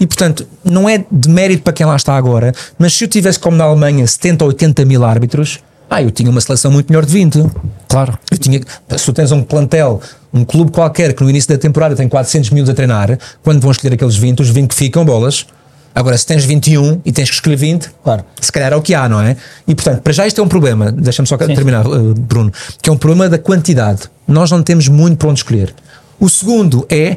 E, 0.00 0.08
portanto, 0.08 0.44
não 0.64 0.88
é 0.88 1.04
de 1.08 1.28
mérito 1.28 1.62
para 1.62 1.72
quem 1.72 1.86
lá 1.86 1.94
está 1.94 2.16
agora, 2.16 2.52
mas 2.76 2.92
se 2.94 3.04
eu 3.04 3.08
tivesse, 3.08 3.38
como 3.38 3.56
na 3.56 3.62
Alemanha, 3.62 4.04
70 4.04 4.44
ou 4.44 4.48
80 4.48 4.84
mil 4.84 5.04
árbitros, 5.04 5.60
ah, 5.88 6.02
eu 6.02 6.10
tinha 6.10 6.28
uma 6.28 6.40
seleção 6.40 6.72
muito 6.72 6.88
melhor 6.88 7.06
de 7.06 7.12
20. 7.12 7.46
Claro. 7.88 8.18
Eu 8.28 8.38
tinha, 8.38 8.60
se 8.96 9.04
tu 9.04 9.12
tens 9.12 9.30
um 9.30 9.40
plantel, 9.40 10.00
um 10.34 10.44
clube 10.44 10.72
qualquer 10.72 11.14
que 11.14 11.22
no 11.22 11.30
início 11.30 11.48
da 11.48 11.58
temporada 11.58 11.94
tem 11.94 12.08
400 12.08 12.50
mil 12.50 12.68
a 12.68 12.74
treinar, 12.74 13.18
quando 13.40 13.60
vão 13.60 13.70
escolher 13.70 13.94
aqueles 13.94 14.16
20, 14.16 14.42
os 14.42 14.50
20 14.50 14.68
que 14.68 14.74
ficam 14.74 15.04
bolas. 15.04 15.46
Agora, 15.94 16.16
se 16.16 16.24
tens 16.26 16.44
21 16.44 17.00
e 17.04 17.12
tens 17.12 17.28
que 17.28 17.34
escolher 17.34 17.56
20, 17.56 17.90
Claro. 18.02 18.24
se 18.40 18.52
calhar 18.52 18.72
é 18.72 18.76
o 18.76 18.82
que 18.82 18.94
há, 18.94 19.08
não 19.08 19.20
é? 19.20 19.36
E 19.66 19.74
portanto, 19.74 20.02
para 20.02 20.12
já 20.12 20.26
isto 20.26 20.40
é 20.40 20.44
um 20.44 20.48
problema, 20.48 20.92
deixa-me 20.92 21.26
só 21.26 21.36
terminar, 21.36 21.86
uh, 21.86 22.14
Bruno, 22.14 22.52
que 22.80 22.88
é 22.88 22.92
um 22.92 22.96
problema 22.96 23.28
da 23.28 23.38
quantidade. 23.38 24.02
Nós 24.26 24.50
não 24.50 24.62
temos 24.62 24.88
muito 24.88 25.18
para 25.18 25.28
onde 25.28 25.40
escolher. 25.40 25.74
O 26.18 26.28
segundo 26.28 26.86
é 26.88 27.16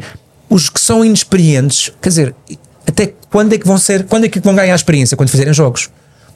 os 0.49 0.69
que 0.69 0.79
são 0.79 1.05
inexperientes, 1.05 1.91
quer 2.01 2.09
dizer, 2.09 2.35
até 2.87 3.13
quando 3.29 3.53
é 3.53 3.57
que 3.57 3.65
vão 3.67 3.77
ser, 3.77 4.05
quando 4.05 4.25
é 4.25 4.29
que 4.29 4.39
vão 4.39 4.55
ganhar 4.55 4.75
experiência? 4.75 5.15
Quando 5.15 5.29
fizerem 5.29 5.53
jogos. 5.53 5.89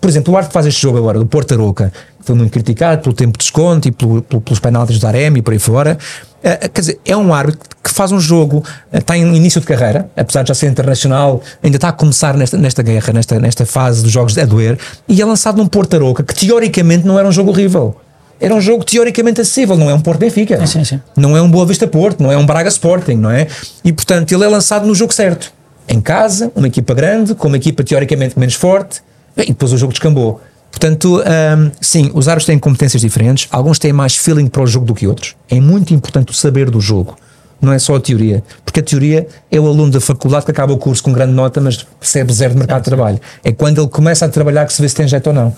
Por 0.07 0.11
exemplo, 0.11 0.33
o 0.33 0.37
árbitro 0.37 0.51
que 0.51 0.53
faz 0.53 0.65
este 0.65 0.81
jogo 0.81 0.97
agora, 0.99 1.19
do 1.19 1.25
Porto 1.25 1.53
Aroca, 1.53 1.91
que 2.17 2.25
foi 2.25 2.33
muito 2.33 2.49
criticado 2.49 3.01
pelo 3.01 3.13
tempo 3.13 3.33
de 3.37 3.39
desconto 3.43 3.89
e 3.89 3.91
pelo- 3.91 4.21
pelo- 4.21 4.41
pelos 4.41 4.57
penaltis 4.57 4.97
do 4.99 5.05
Aremi 5.05 5.39
e 5.39 5.41
por 5.41 5.51
aí 5.51 5.59
fora. 5.59 5.97
eh, 6.41 6.69
quer 6.69 6.79
dizer, 6.79 6.99
é 7.03 7.17
um 7.17 7.33
árbitro 7.33 7.59
que 7.83 7.91
faz 7.91 8.13
um 8.13 8.19
jogo, 8.21 8.63
eh, 8.93 8.99
está 8.99 9.17
em 9.17 9.35
início 9.35 9.59
de 9.59 9.67
carreira, 9.67 10.09
apesar 10.15 10.43
de 10.43 10.47
já 10.47 10.53
ser 10.53 10.67
internacional, 10.67 11.41
ainda 11.61 11.75
está 11.75 11.89
a 11.89 11.91
começar 11.91 12.37
nesta, 12.37 12.57
nesta 12.57 12.81
guerra, 12.81 13.11
nesta, 13.11 13.37
nesta 13.37 13.65
fase 13.65 14.01
dos 14.01 14.11
jogos 14.13 14.37
a 14.37 14.45
doer, 14.45 14.79
e 15.09 15.21
é 15.21 15.25
lançado 15.25 15.57
num 15.57 15.67
Porto 15.67 15.95
Aroca 15.97 16.23
que 16.23 16.33
teoricamente 16.33 17.05
não 17.05 17.19
era 17.19 17.27
um 17.27 17.31
jogo 17.33 17.49
horrível. 17.49 17.97
Era 18.39 18.55
um 18.55 18.61
jogo 18.61 18.85
teoricamente 18.85 19.41
acessível, 19.41 19.75
não 19.75 19.89
é 19.89 19.93
um 19.93 19.99
Porto 19.99 20.19
Benfica. 20.21 20.65
Sim, 20.65 20.85
sim. 20.85 21.01
Não 21.17 21.35
é 21.35 21.41
um 21.41 21.51
Boa 21.51 21.65
Vista 21.65 21.85
Porto, 21.85 22.23
não 22.23 22.31
é 22.31 22.37
um 22.37 22.45
Braga 22.45 22.69
Sporting, 22.69 23.15
não 23.15 23.29
é? 23.31 23.47
E 23.83 23.91
portanto 23.91 24.31
ele 24.31 24.45
é 24.45 24.47
lançado 24.47 24.87
no 24.87 24.95
jogo 24.95 25.13
certo. 25.13 25.51
Em 25.89 25.99
casa, 25.99 26.49
uma 26.55 26.67
equipa 26.67 26.93
grande, 26.93 27.35
com 27.35 27.47
uma 27.49 27.57
equipa 27.57 27.83
teoricamente 27.83 28.37
menos 28.39 28.53
forte, 28.55 29.01
e 29.43 29.47
depois 29.47 29.73
o 29.73 29.77
jogo 29.77 29.93
descambou. 29.93 30.41
Portanto, 30.71 31.21
hum, 31.21 31.71
sim, 31.81 32.11
os 32.13 32.27
árbitros 32.27 32.45
têm 32.45 32.59
competências 32.59 33.01
diferentes, 33.01 33.47
alguns 33.51 33.79
têm 33.79 33.93
mais 33.93 34.15
feeling 34.15 34.47
para 34.47 34.61
o 34.61 34.67
jogo 34.67 34.85
do 34.85 34.93
que 34.93 35.07
outros. 35.07 35.35
É 35.49 35.59
muito 35.59 35.93
importante 35.93 36.31
o 36.31 36.35
saber 36.35 36.69
do 36.69 36.79
jogo, 36.79 37.17
não 37.59 37.73
é 37.73 37.79
só 37.79 37.95
a 37.95 37.99
teoria. 37.99 38.43
Porque 38.63 38.79
a 38.79 38.83
teoria 38.83 39.27
é 39.49 39.59
o 39.59 39.67
aluno 39.67 39.91
da 39.91 40.01
faculdade 40.01 40.45
que 40.45 40.51
acaba 40.51 40.73
o 40.73 40.77
curso 40.77 41.01
com 41.01 41.11
grande 41.11 41.33
nota, 41.33 41.59
mas 41.59 41.83
percebe 41.99 42.31
zero 42.31 42.53
de 42.53 42.59
mercado 42.59 42.79
de 42.79 42.85
trabalho. 42.85 43.19
É 43.43 43.51
quando 43.51 43.81
ele 43.81 43.89
começa 43.89 44.25
a 44.25 44.29
trabalhar 44.29 44.65
que 44.65 44.73
se 44.73 44.81
vê 44.81 44.87
se 44.87 44.95
tem 44.95 45.07
jeito 45.07 45.27
ou 45.27 45.33
não. 45.33 45.55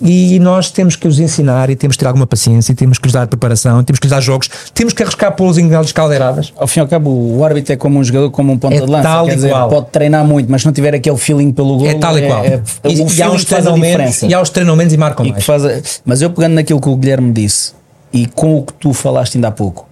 E 0.00 0.38
nós 0.38 0.70
temos 0.70 0.94
que 0.94 1.08
os 1.08 1.18
ensinar 1.18 1.70
e 1.70 1.74
temos 1.74 1.96
que 1.96 2.00
ter 2.00 2.06
alguma 2.06 2.26
paciência, 2.26 2.70
e 2.70 2.74
temos 2.74 2.98
que 2.98 3.06
lhes 3.06 3.12
dar 3.12 3.26
preparação, 3.26 3.82
temos 3.82 3.98
que 3.98 4.06
lhes 4.06 4.12
dar 4.14 4.20
jogos, 4.20 4.48
temos 4.72 4.92
que 4.92 5.02
arriscar 5.02 5.34
pô-los 5.34 5.58
em 5.58 5.68
galas 5.68 5.90
caldeiradas. 5.90 6.52
Ao 6.56 6.68
fim 6.68 6.78
e 6.78 6.82
ao 6.82 6.88
cabo, 6.88 7.10
o 7.10 7.44
árbitro 7.44 7.72
é 7.72 7.76
como 7.76 7.98
um 7.98 8.04
jogador, 8.04 8.30
como 8.30 8.52
um 8.52 8.58
ponta 8.58 8.76
É 8.76 8.80
de 8.80 8.86
lança. 8.86 9.02
tal 9.02 9.26
Quer 9.26 9.32
e 9.32 9.34
dizer, 9.34 9.50
qual. 9.50 9.68
pode 9.68 9.86
treinar 9.86 10.24
muito, 10.24 10.48
mas 10.50 10.60
se 10.62 10.66
não 10.66 10.72
tiver 10.72 10.94
aquele 10.94 11.16
feeling 11.16 11.50
pelo 11.50 11.76
gol, 11.78 11.88
É 11.88 11.94
tal 11.94 12.16
e 12.16 12.26
qual. 12.28 12.44
É, 12.44 12.48
é, 12.84 12.90
e, 12.90 13.16
e 13.16 13.22
há 13.22 13.28
uns 13.30 13.44
treinam 13.44 13.76
menos, 13.76 14.22
e 14.22 14.32
há 14.32 14.40
os 14.40 14.50
treinam 14.50 14.76
menos 14.76 14.92
e 14.92 14.96
marcam 14.96 15.26
E 15.26 15.32
mais. 15.32 15.44
faz 15.44 16.00
mas 16.04 16.22
eu 16.22 16.30
pegando 16.30 16.54
naquilo 16.54 16.80
que 16.80 16.88
o 16.88 16.96
Guilherme 16.96 17.32
disse 17.32 17.72
e 18.12 18.26
com 18.26 18.56
o 18.58 18.62
que 18.62 18.72
tu 18.74 18.92
falaste 18.92 19.34
ainda 19.36 19.48
há 19.48 19.50
pouco, 19.52 19.88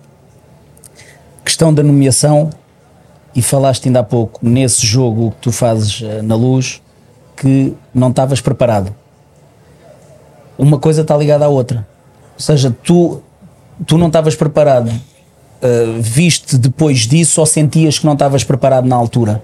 questão 1.45 1.75
da 1.75 1.83
nomeação, 1.83 2.51
e 3.35 3.43
falaste 3.43 3.87
ainda 3.89 4.01
há 4.01 4.05
pouco 4.05 4.39
nesse 4.43 4.87
jogo 4.87 5.33
que 5.33 5.37
tu 5.43 5.53
fazes 5.53 6.01
eh, 6.03 6.23
na 6.23 6.35
luz, 6.35 6.81
que 7.37 7.75
não 7.95 8.09
estavas 8.11 8.41
preparado. 8.41 8.95
Uma 10.59 10.79
coisa 10.79 11.03
está 11.03 11.17
ligada 11.17 11.45
à 11.45 11.49
outra. 11.49 11.87
Ou 12.35 12.41
seja, 12.41 12.75
tu, 12.83 13.21
tu 13.87 13.97
não 13.99 14.07
estavas 14.09 14.35
preparado. 14.35 14.91
eh, 15.63 15.87
viste 16.01 16.59
depois 16.59 17.01
disso 17.01 17.41
ou 17.41 17.47
sentias 17.47 17.99
que 17.99 18.05
não 18.07 18.13
estavas 18.13 18.45
preparado 18.45 18.87
na 18.87 18.95
altura? 18.97 19.43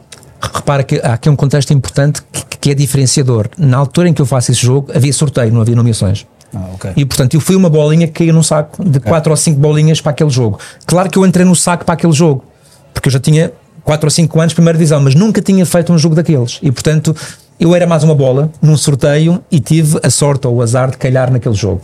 Repara 0.55 0.83
que 0.83 1.01
há 1.03 1.15
aqui 1.15 1.29
um 1.31 1.37
contexto 1.37 1.73
importante 1.73 2.23
que, 2.31 2.59
que 2.59 2.71
é 2.71 2.75
diferenciador. 2.75 3.49
Na 3.57 3.79
altura 3.79 4.09
em 4.09 4.13
que 4.13 4.21
eu 4.21 4.27
faço 4.27 4.51
esse 4.53 4.61
jogo, 4.61 4.91
havia 4.95 5.13
sorteio, 5.13 5.53
não 5.53 5.61
havia 5.63 5.75
nomeações. 5.77 6.27
Ah, 6.55 6.69
ok. 6.75 6.93
E 6.97 7.05
portanto, 7.07 7.35
eu 7.35 7.41
fui 7.41 7.57
uma 7.57 7.71
bolinha 7.71 8.07
que 8.07 8.13
caiu 8.13 8.35
num 8.35 8.43
saco 8.43 8.85
de 8.85 9.01
4 9.01 9.31
ou 9.31 9.37
5 9.37 9.59
bolinhas 9.59 10.01
para 10.01 10.11
aquele 10.13 10.29
jogo. 10.31 10.59
Claro 10.85 11.09
que 11.09 11.19
eu 11.19 11.25
entrei 11.25 11.47
no 11.47 11.57
saco 11.57 11.85
para 11.85 11.95
aquele 11.95 12.13
jogo, 12.13 12.45
porque 12.93 13.09
eu 13.09 13.13
já 13.13 13.19
tinha 13.21 13.53
4 13.85 14.07
ou 14.07 14.11
5 14.11 14.39
anos 14.41 14.51
de 14.51 14.57
primeira 14.57 14.77
divisão, 14.77 15.01
mas 15.01 15.15
nunca 15.15 15.41
tinha 15.41 15.65
feito 15.65 15.93
um 15.93 15.99
jogo 15.99 16.15
daqueles. 16.15 16.59
E 16.63 16.71
portanto, 16.71 17.17
eu 17.63 17.77
era 17.77 17.87
mais 17.87 18.03
uma 18.03 18.15
bola 18.15 18.51
num 18.61 18.77
sorteio 18.77 19.41
e 19.49 19.61
tive 19.61 19.97
a 20.03 20.11
sorte 20.11 20.49
ou 20.49 20.57
o 20.57 20.63
azar 20.63 20.91
de 20.91 20.97
calhar 20.97 21.31
naquele 21.31 21.55
jogo. 21.55 21.81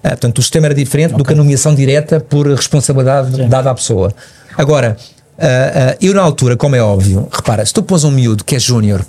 Ah, 0.00 0.10
portanto, 0.10 0.38
o 0.38 0.42
sistema 0.42 0.68
era 0.68 0.74
diferente 0.74 1.14
do 1.14 1.24
que 1.24 1.32
a 1.32 1.36
nomeação 1.36 1.74
direta 1.74 2.20
por 2.20 2.46
responsabilidade 2.46 3.44
dada 3.48 3.72
à 3.72 3.74
pessoa. 3.74 4.14
Agora, 4.56 4.96
ah, 5.36 5.44
ah, 5.44 5.96
eu 6.00 6.14
na 6.14 6.22
altura, 6.22 6.56
como 6.56 6.76
é 6.76 6.80
óbvio, 6.80 7.28
repara, 7.32 7.66
se 7.66 7.74
tu 7.74 7.82
pôs 7.82 8.04
um 8.04 8.12
miúdo 8.12 8.44
que 8.44 8.54
é 8.54 8.58
júnior, 8.60 9.00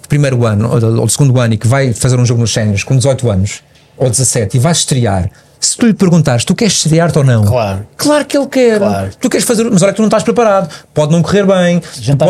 de 0.00 0.06
primeiro 0.06 0.46
ano 0.46 0.70
ou 0.70 1.06
de, 1.06 1.12
segundo 1.12 1.40
ano 1.40 1.54
e 1.54 1.56
que 1.56 1.66
vai 1.66 1.92
fazer 1.92 2.20
um 2.20 2.24
jogo 2.24 2.40
nos 2.40 2.52
séniores 2.52 2.84
com 2.84 2.96
18 2.96 3.28
anos 3.28 3.60
ou 3.96 4.08
17 4.08 4.56
e 4.56 4.60
vai 4.60 4.70
estrear, 4.70 5.28
se 5.66 5.76
tu 5.76 5.86
lhe 5.86 5.94
perguntares, 5.94 6.44
tu 6.44 6.54
queres 6.54 6.74
estrear-te 6.74 7.18
ou 7.18 7.24
não? 7.24 7.44
Claro. 7.44 7.86
Claro 7.96 8.24
que 8.24 8.36
ele 8.36 8.46
quer. 8.46 8.78
Claro. 8.78 9.10
Tu 9.20 9.30
queres 9.30 9.46
fazer, 9.46 9.64
mas 9.70 9.82
olha 9.82 9.92
que 9.92 9.96
tu 9.96 10.02
não 10.02 10.08
estás 10.08 10.22
preparado. 10.22 10.68
Pode 10.92 11.12
não 11.12 11.22
correr 11.22 11.44
bem, 11.46 11.80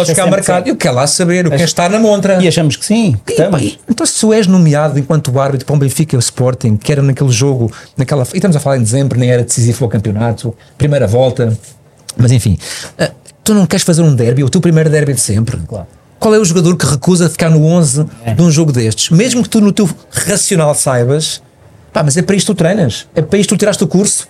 acha 0.01 0.05
ficar 0.07 0.27
marcado. 0.27 0.69
Eu 0.69 0.77
quero 0.77 0.95
lá 0.95 1.07
saber, 1.07 1.45
eu 1.47 1.51
quero 1.51 1.65
estar 1.65 1.91
na 1.91 1.99
montra. 1.99 2.43
E 2.43 2.49
achamos 2.49 2.77
que 2.77 2.85
sim, 2.85 3.17
que 3.27 3.35
E, 3.41 3.65
e- 3.67 3.79
então, 3.89 4.07
se 4.07 4.21
tu 4.21 4.33
és 4.33 4.47
nomeado 4.47 4.99
enquanto 4.99 5.39
árbitro 5.39 5.67
para 5.67 5.75
um 5.75 5.79
Benfica 5.79 6.17
Sporting, 6.17 6.77
que 6.77 6.91
era 6.93 7.03
naquele 7.03 7.31
jogo, 7.31 7.71
naquela, 7.97 8.23
e 8.33 8.37
estamos 8.37 8.57
a 8.57 8.61
falar 8.61 8.77
em 8.79 8.83
dezembro, 8.83 9.19
nem 9.19 9.31
era 9.31 9.43
decisivo 9.43 9.79
para 9.79 9.87
o 9.87 9.89
campeonato, 9.91 10.55
primeira 10.79 11.07
volta, 11.07 11.57
mas 12.17 12.31
enfim, 12.33 12.59
ah, 12.99 13.11
tu 13.43 13.53
não 13.55 13.67
queres 13.67 13.85
fazer 13.85 14.03
um 14.03 14.15
derby, 14.15 14.45
o 14.45 14.49
teu 14.49 14.61
primeiro 14.61 14.89
derby 14.91 15.15
de 15.15 15.21
sempre. 15.21 15.59
Claro. 15.69 15.87
Qual 16.19 16.35
é 16.35 16.39
o 16.39 16.45
jogador 16.45 16.77
que 16.77 16.87
recusa 16.87 17.29
ficar 17.29 17.51
no 17.51 17.65
11 17.67 18.07
de 18.35 18.41
um 18.43 18.51
jogo 18.51 18.73
destes? 18.73 19.11
Mesmo 19.11 19.43
que 19.43 19.49
tu 19.49 19.61
no 19.61 19.73
teu 19.73 19.87
racional 20.11 20.75
saibas, 20.75 21.43
pá, 21.95 22.03
mas 22.03 22.17
é 22.17 22.23
para 22.23 22.35
isto 22.35 22.49
que 22.49 22.53
tu 22.53 22.59
treinas, 22.59 23.07
é 23.15 23.23
para 23.23 23.39
isto 23.39 23.51
que 23.51 23.55
tu 23.55 23.59
tiraste 23.59 23.83
o 23.83 23.87
curso. 23.87 24.27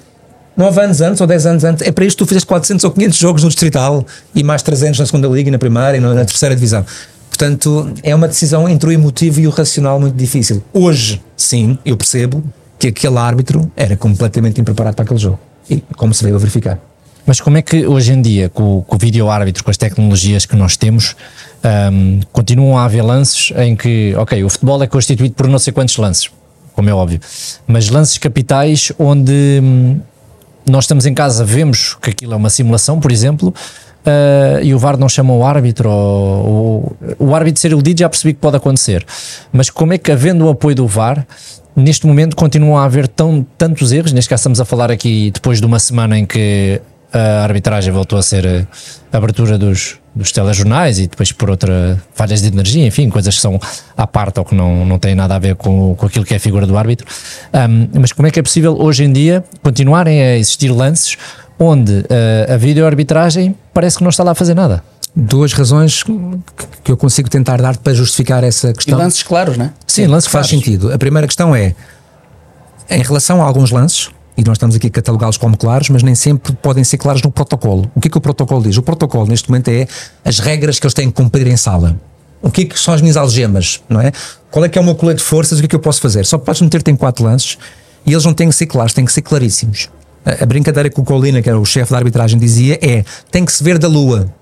9 0.56 0.80
anos 0.82 1.00
antes 1.00 1.20
ou 1.20 1.26
10 1.26 1.46
anos 1.46 1.64
antes, 1.64 1.84
é 1.84 1.90
para 1.90 2.04
isto 2.04 2.18
que 2.18 2.24
tu 2.24 2.28
fizeste 2.28 2.46
400 2.46 2.84
ou 2.84 2.92
500 2.92 3.18
jogos 3.18 3.42
no 3.42 3.48
Distrital 3.48 4.06
e 4.32 4.44
mais 4.44 4.62
300 4.62 5.00
na 5.00 5.06
segunda 5.06 5.26
Liga 5.26 5.48
e 5.48 5.50
na 5.50 5.58
primeira 5.58 5.96
e 5.96 6.00
na, 6.00 6.24
terceira 6.24 6.54
divisão. 6.54 6.86
Portanto, 7.28 7.92
é 8.04 8.14
uma 8.14 8.28
decisão 8.28 8.68
entre 8.68 8.90
o 8.90 8.92
emotivo 8.92 9.40
e 9.40 9.48
o 9.48 9.50
racional 9.50 9.98
muito 9.98 10.14
difícil. 10.14 10.62
Hoje, 10.72 11.20
sim, 11.36 11.76
eu 11.84 11.96
percebo 11.96 12.44
que 12.78 12.86
aquele 12.86 13.18
árbitro 13.18 13.68
era 13.74 13.96
completamente 13.96 14.60
impreparado 14.60 14.94
para 14.94 15.04
aquele 15.04 15.18
jogo. 15.18 15.40
E 15.68 15.82
como 15.96 16.14
se 16.14 16.22
veio 16.22 16.36
a 16.36 16.38
verificar. 16.38 16.78
Mas 17.26 17.40
como 17.40 17.56
é 17.56 17.62
que 17.62 17.84
hoje 17.84 18.12
em 18.12 18.22
dia, 18.22 18.48
com, 18.48 18.82
com 18.82 18.94
o 18.94 18.98
vídeo 18.98 19.28
árbitro, 19.28 19.64
com 19.64 19.70
as 19.72 19.76
tecnologias 19.76 20.46
que 20.46 20.54
nós 20.54 20.76
temos, 20.76 21.16
ahm, 21.64 22.20
continuam 22.30 22.78
a 22.78 22.84
haver 22.84 23.02
lances 23.02 23.52
em 23.56 23.74
que, 23.74 24.14
ok, 24.16 24.44
o 24.44 24.48
futebol 24.48 24.80
é 24.82 24.86
constituído 24.86 25.34
por 25.34 25.48
não 25.48 25.58
sei 25.58 25.72
quantos 25.72 25.96
lances, 25.96 26.30
como 26.74 26.88
é 26.90 26.94
óbvio, 26.94 27.20
mas 27.66 27.88
lances 27.88 28.18
capitais 28.18 28.92
onde 28.98 29.60
hum, 29.62 30.00
nós 30.68 30.84
estamos 30.84 31.06
em 31.06 31.14
casa, 31.14 31.44
vemos 31.44 31.94
que 32.00 32.10
aquilo 32.10 32.32
é 32.32 32.36
uma 32.36 32.50
simulação, 32.50 32.98
por 33.00 33.12
exemplo, 33.12 33.54
ah, 34.06 34.60
e 34.62 34.74
o 34.74 34.78
VAR 34.78 34.96
não 34.98 35.08
chama 35.08 35.32
o 35.34 35.44
árbitro, 35.44 35.88
ou, 35.90 36.46
ou- 36.48 36.96
o 37.28 37.34
árbitro 37.34 37.60
ser 37.60 37.70
iludido 37.70 38.00
já 38.00 38.08
percebi 38.08 38.34
que 38.34 38.40
pode 38.40 38.56
acontecer, 38.56 39.04
mas 39.52 39.70
como 39.70 39.92
é 39.92 39.98
que 39.98 40.10
havendo 40.10 40.46
o 40.46 40.48
apoio 40.50 40.74
do 40.74 40.86
VAR, 40.86 41.26
neste 41.76 42.06
momento 42.06 42.36
continuam 42.36 42.76
a 42.78 42.84
haver 42.84 43.08
tão, 43.08 43.44
tantos 43.58 43.92
erros, 43.92 44.12
neste 44.12 44.28
caso 44.28 44.40
estamos 44.40 44.60
a 44.60 44.64
falar 44.64 44.90
aqui 44.90 45.30
depois 45.32 45.60
de 45.60 45.66
uma 45.66 45.78
semana 45.78 46.18
em 46.18 46.24
que 46.26 46.80
a 47.14 47.44
arbitragem 47.44 47.92
voltou 47.92 48.18
a 48.18 48.22
ser 48.22 48.66
a 49.12 49.16
abertura 49.16 49.56
dos, 49.56 49.96
dos 50.14 50.32
telejornais 50.32 50.98
e 50.98 51.06
depois 51.06 51.30
por 51.32 51.48
outra 51.48 52.02
falhas 52.14 52.42
de 52.42 52.48
energia, 52.48 52.84
enfim, 52.86 53.08
coisas 53.08 53.34
que 53.36 53.40
são 53.40 53.58
à 53.96 54.06
parte 54.06 54.38
ou 54.40 54.44
que 54.44 54.54
não, 54.54 54.84
não 54.84 54.98
têm 54.98 55.14
nada 55.14 55.36
a 55.36 55.38
ver 55.38 55.54
com, 55.54 55.94
com 55.94 56.06
aquilo 56.06 56.24
que 56.24 56.34
é 56.34 56.36
a 56.36 56.40
figura 56.40 56.66
do 56.66 56.76
árbitro. 56.76 57.06
Ahm, 57.52 57.86
mas 57.94 58.12
como 58.12 58.26
é 58.26 58.30
que 58.32 58.40
é 58.40 58.42
possível 58.42 58.76
hoje 58.80 59.04
em 59.04 59.12
dia 59.12 59.44
continuarem 59.62 60.20
a 60.20 60.36
existir 60.36 60.70
lances 60.70 61.16
onde 61.58 62.04
eh, 62.10 62.48
a 62.52 62.56
videoarbitragem 62.56 63.54
parece 63.72 63.98
que 63.98 64.02
não 64.02 64.10
está 64.10 64.24
lá 64.24 64.32
a 64.32 64.34
fazer 64.34 64.54
nada? 64.54 64.82
Duas 65.14 65.52
razões 65.52 66.02
que- 66.02 66.12
que 66.82 66.90
eu 66.90 66.96
consigo 66.96 67.30
tentar 67.30 67.62
dar 67.62 67.76
para 67.76 67.94
justificar 67.94 68.42
essa 68.42 68.70
E 68.70 68.74
questão. 68.74 68.98
lances 68.98 69.22
claros, 69.22 69.56
não 69.56 69.66
é? 69.66 69.70
Sim, 69.86 70.06
lance 70.08 70.28
faz 70.28 70.48
claros. 70.48 70.50
sentido. 70.50 70.92
A 70.92 70.98
primeira 70.98 71.28
questão 71.28 71.54
é, 71.54 71.76
em 72.90 73.00
relação 73.00 73.40
a 73.40 73.44
alguns 73.44 73.70
lances, 73.70 74.10
e 74.36 74.42
nós 74.42 74.56
estamos 74.56 74.74
aqui 74.74 74.88
a 74.88 74.90
catalogá-los 74.90 75.36
como 75.36 75.56
claros, 75.56 75.88
mas 75.90 76.02
nem 76.02 76.14
sempre 76.14 76.54
podem 76.54 76.82
ser 76.82 76.98
claros 76.98 77.22
no 77.22 77.30
protocolo. 77.30 77.90
O 77.94 78.00
que 78.00 78.08
é 78.08 78.10
que 78.10 78.18
o 78.18 78.20
protocolo 78.20 78.62
diz? 78.62 78.76
O 78.76 78.82
protocolo, 78.82 79.26
neste 79.26 79.48
momento, 79.48 79.68
é 79.68 79.86
as 80.24 80.38
regras 80.38 80.78
que 80.78 80.86
eles 80.86 80.94
têm 80.94 81.08
que 81.08 81.14
cumprir 81.14 81.46
em 81.46 81.56
sala. 81.56 81.98
O 82.42 82.50
que 82.50 82.62
é 82.62 82.64
que 82.66 82.78
são 82.78 82.92
as 82.92 83.00
minhas 83.00 83.16
algemas, 83.16 83.80
não 83.88 84.00
é? 84.00 84.12
Qual 84.50 84.64
é 84.64 84.68
que 84.68 84.78
é 84.78 84.80
o 84.80 84.84
meu 84.84 84.94
colete 84.94 85.18
de 85.18 85.24
forças? 85.24 85.58
O 85.58 85.62
que 85.62 85.66
é 85.66 85.68
que 85.68 85.76
eu 85.76 85.80
posso 85.80 86.00
fazer? 86.00 86.26
Só 86.26 86.36
podes 86.36 86.60
meter-te 86.60 86.90
em 86.90 86.96
quatro 86.96 87.24
lances 87.24 87.56
e 88.04 88.12
eles 88.12 88.24
não 88.24 88.34
têm 88.34 88.48
que 88.48 88.54
ser 88.54 88.66
claros, 88.66 88.92
têm 88.92 89.04
que 89.04 89.12
ser 89.12 89.22
claríssimos. 89.22 89.88
A, 90.24 90.44
brincadeira 90.46 90.90
que 90.90 91.00
o 91.00 91.04
Colina, 91.04 91.40
que 91.40 91.48
era 91.48 91.58
o 91.58 91.64
chefe 91.64 91.92
da 91.92 91.98
arbitragem, 91.98 92.38
dizia 92.38 92.78
é: 92.82 93.04
tem 93.30 93.44
que 93.44 93.52
se 93.52 93.62
ver 93.62 93.78
da 93.78 93.88
lua. 93.88 94.32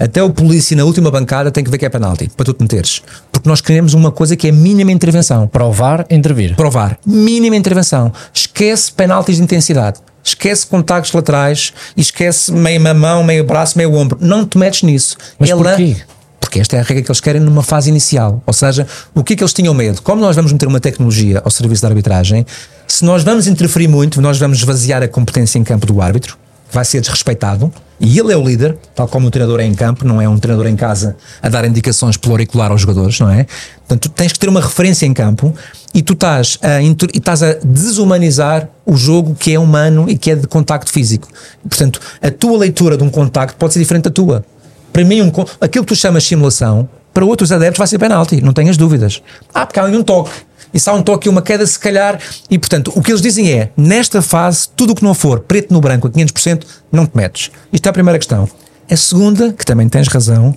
Até 0.00 0.22
o 0.22 0.30
polícia 0.30 0.74
na 0.74 0.84
última 0.84 1.10
bancada 1.10 1.50
tem 1.50 1.62
que 1.62 1.70
ver 1.70 1.76
que 1.76 1.84
é 1.84 1.88
penalti, 1.90 2.30
para 2.34 2.46
tu 2.46 2.54
te 2.54 2.62
meteres. 2.62 3.02
Porque 3.30 3.46
nós 3.46 3.60
queremos 3.60 3.92
uma 3.92 4.10
coisa 4.10 4.34
que 4.34 4.48
é 4.48 4.52
mínima 4.52 4.90
intervenção 4.90 5.46
Provar, 5.46 6.06
intervir. 6.10 6.56
provar. 6.56 6.98
Mínima 7.06 7.54
intervenção. 7.54 8.10
Esquece 8.32 8.90
penaltis 8.90 9.36
de 9.36 9.42
intensidade. 9.42 10.00
Esquece 10.24 10.66
contactos 10.66 11.12
laterais 11.12 11.72
e 11.94 12.00
esquece 12.00 12.50
meio 12.50 12.80
mão, 12.94 13.22
meio 13.22 13.44
braço, 13.44 13.76
meio 13.76 13.94
ombro. 13.94 14.16
Não 14.20 14.46
te 14.46 14.56
metes 14.56 14.82
nisso. 14.82 15.18
Mas 15.38 15.50
Ela- 15.50 15.62
porquê? 15.62 15.96
Porque 16.40 16.58
esta 16.60 16.76
é 16.76 16.80
a 16.80 16.82
regra 16.82 17.02
que 17.04 17.10
eles 17.10 17.20
querem 17.20 17.40
numa 17.40 17.62
fase 17.62 17.90
inicial. 17.90 18.42
Ou 18.46 18.52
seja, 18.54 18.86
o 19.14 19.22
que 19.22 19.34
é 19.34 19.36
que 19.36 19.42
eles 19.42 19.52
tinham 19.52 19.72
medo? 19.74 20.00
Como 20.02 20.20
nós 20.20 20.34
vamos 20.34 20.50
meter 20.52 20.66
uma 20.66 20.80
tecnologia 20.80 21.40
ao 21.44 21.50
serviço 21.50 21.82
da 21.82 21.88
arbitragem, 21.88 22.44
se 22.88 23.04
nós 23.04 23.22
vamos 23.22 23.46
interferir 23.46 23.86
muito, 23.86 24.20
nós 24.20 24.38
vamos 24.38 24.58
esvaziar 24.58 25.02
a 25.02 25.08
competência 25.08 25.58
em 25.58 25.62
campo 25.64 25.86
do 25.86 26.00
árbitro, 26.00 26.36
vai 26.70 26.84
ser 26.84 27.00
desrespeitado, 27.00 27.72
e 28.00 28.18
ele 28.18 28.32
é 28.32 28.36
o 28.36 28.42
líder, 28.42 28.78
tal 28.94 29.06
como 29.06 29.26
o 29.28 29.30
treinador 29.30 29.60
é 29.60 29.64
em 29.64 29.74
campo, 29.74 30.06
não 30.06 30.22
é 30.22 30.28
um 30.28 30.38
treinador 30.38 30.66
em 30.66 30.74
casa 30.74 31.16
a 31.42 31.48
dar 31.50 31.66
indicações 31.66 32.16
pelo 32.16 32.32
auricular 32.32 32.70
aos 32.70 32.80
jogadores, 32.80 33.20
não 33.20 33.28
é? 33.28 33.46
Portanto, 33.86 34.08
tens 34.08 34.32
que 34.32 34.38
ter 34.38 34.48
uma 34.48 34.60
referência 34.60 35.04
em 35.04 35.12
campo 35.12 35.54
e 35.92 36.00
tu 36.00 36.14
estás 36.14 36.58
a, 36.62 36.80
estás 37.14 37.42
a 37.42 37.54
desumanizar 37.62 38.68
o 38.86 38.96
jogo 38.96 39.34
que 39.34 39.52
é 39.52 39.58
humano 39.58 40.06
e 40.08 40.16
que 40.16 40.30
é 40.30 40.34
de 40.34 40.46
contacto 40.46 40.90
físico. 40.90 41.28
Portanto, 41.68 42.00
a 42.22 42.30
tua 42.30 42.56
leitura 42.56 42.96
de 42.96 43.04
um 43.04 43.10
contacto 43.10 43.56
pode 43.56 43.74
ser 43.74 43.80
diferente 43.80 44.04
da 44.04 44.10
tua. 44.10 44.44
Para 44.92 45.04
mim, 45.04 45.20
um, 45.20 45.30
aquilo 45.60 45.84
que 45.84 45.94
tu 45.94 45.96
chamas 45.96 46.24
simulação, 46.24 46.88
para 47.12 47.24
outros 47.24 47.52
adeptos 47.52 47.78
vai 47.78 47.86
ser 47.86 47.98
penalti, 47.98 48.40
não 48.40 48.54
tenhas 48.54 48.78
dúvidas. 48.78 49.20
Ah, 49.52 49.66
porque 49.66 49.78
há 49.78 49.84
um 49.84 50.02
toque. 50.02 50.30
E 50.72 50.80
há 50.84 50.92
um 50.92 51.02
toque 51.02 51.28
e 51.28 51.30
uma 51.30 51.42
queda, 51.42 51.66
se 51.66 51.78
calhar. 51.78 52.18
E 52.48 52.58
portanto, 52.58 52.92
o 52.94 53.02
que 53.02 53.10
eles 53.10 53.20
dizem 53.20 53.52
é: 53.52 53.70
nesta 53.76 54.22
fase, 54.22 54.68
tudo 54.76 54.92
o 54.92 54.94
que 54.94 55.02
não 55.02 55.14
for 55.14 55.40
preto 55.40 55.72
no 55.72 55.80
branco 55.80 56.06
a 56.06 56.10
500%, 56.10 56.64
não 56.92 57.06
te 57.06 57.16
metes. 57.16 57.50
Isto 57.72 57.86
é 57.86 57.90
a 57.90 57.92
primeira 57.92 58.18
questão. 58.18 58.48
A 58.90 58.96
segunda, 58.96 59.52
que 59.52 59.64
também 59.64 59.88
tens 59.88 60.08
razão, 60.08 60.54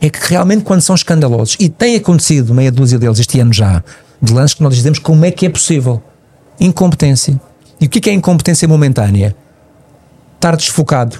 é 0.00 0.10
que 0.10 0.18
realmente 0.28 0.64
quando 0.64 0.80
são 0.80 0.94
escandalosos, 0.94 1.56
e 1.58 1.68
tem 1.68 1.96
acontecido 1.96 2.54
meia 2.54 2.70
dúzia 2.70 2.98
deles 2.98 3.18
este 3.18 3.40
ano 3.40 3.52
já, 3.52 3.82
de 4.20 4.32
lances 4.32 4.54
que 4.54 4.62
nós 4.62 4.74
dizemos 4.74 4.98
como 4.98 5.24
é 5.24 5.30
que 5.30 5.46
é 5.46 5.50
possível. 5.50 6.02
Incompetência. 6.58 7.40
E 7.80 7.86
o 7.86 7.88
que 7.88 8.08
é 8.08 8.12
é 8.12 8.16
incompetência 8.16 8.66
momentânea? 8.66 9.36
estar 10.46 10.56
desfocado, 10.56 11.18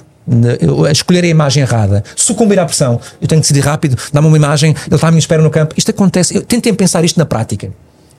a 0.87 0.91
escolher 0.91 1.23
a 1.23 1.27
imagem 1.27 1.63
errada, 1.63 2.03
sucumbir 2.15 2.59
à 2.59 2.65
pressão, 2.65 2.99
eu 3.21 3.27
tenho 3.27 3.41
que 3.41 3.47
decidir 3.47 3.65
rápido, 3.65 3.97
dá-me 4.11 4.27
uma 4.27 4.37
imagem, 4.37 4.71
ele 4.85 4.95
está 4.95 5.07
à 5.07 5.11
minha 5.11 5.19
espera 5.19 5.41
no 5.41 5.49
campo. 5.49 5.73
Isto 5.77 5.91
acontece, 5.91 6.35
eu, 6.35 6.41
tentem 6.41 6.73
pensar 6.73 7.03
isto 7.03 7.17
na 7.17 7.25
prática. 7.25 7.71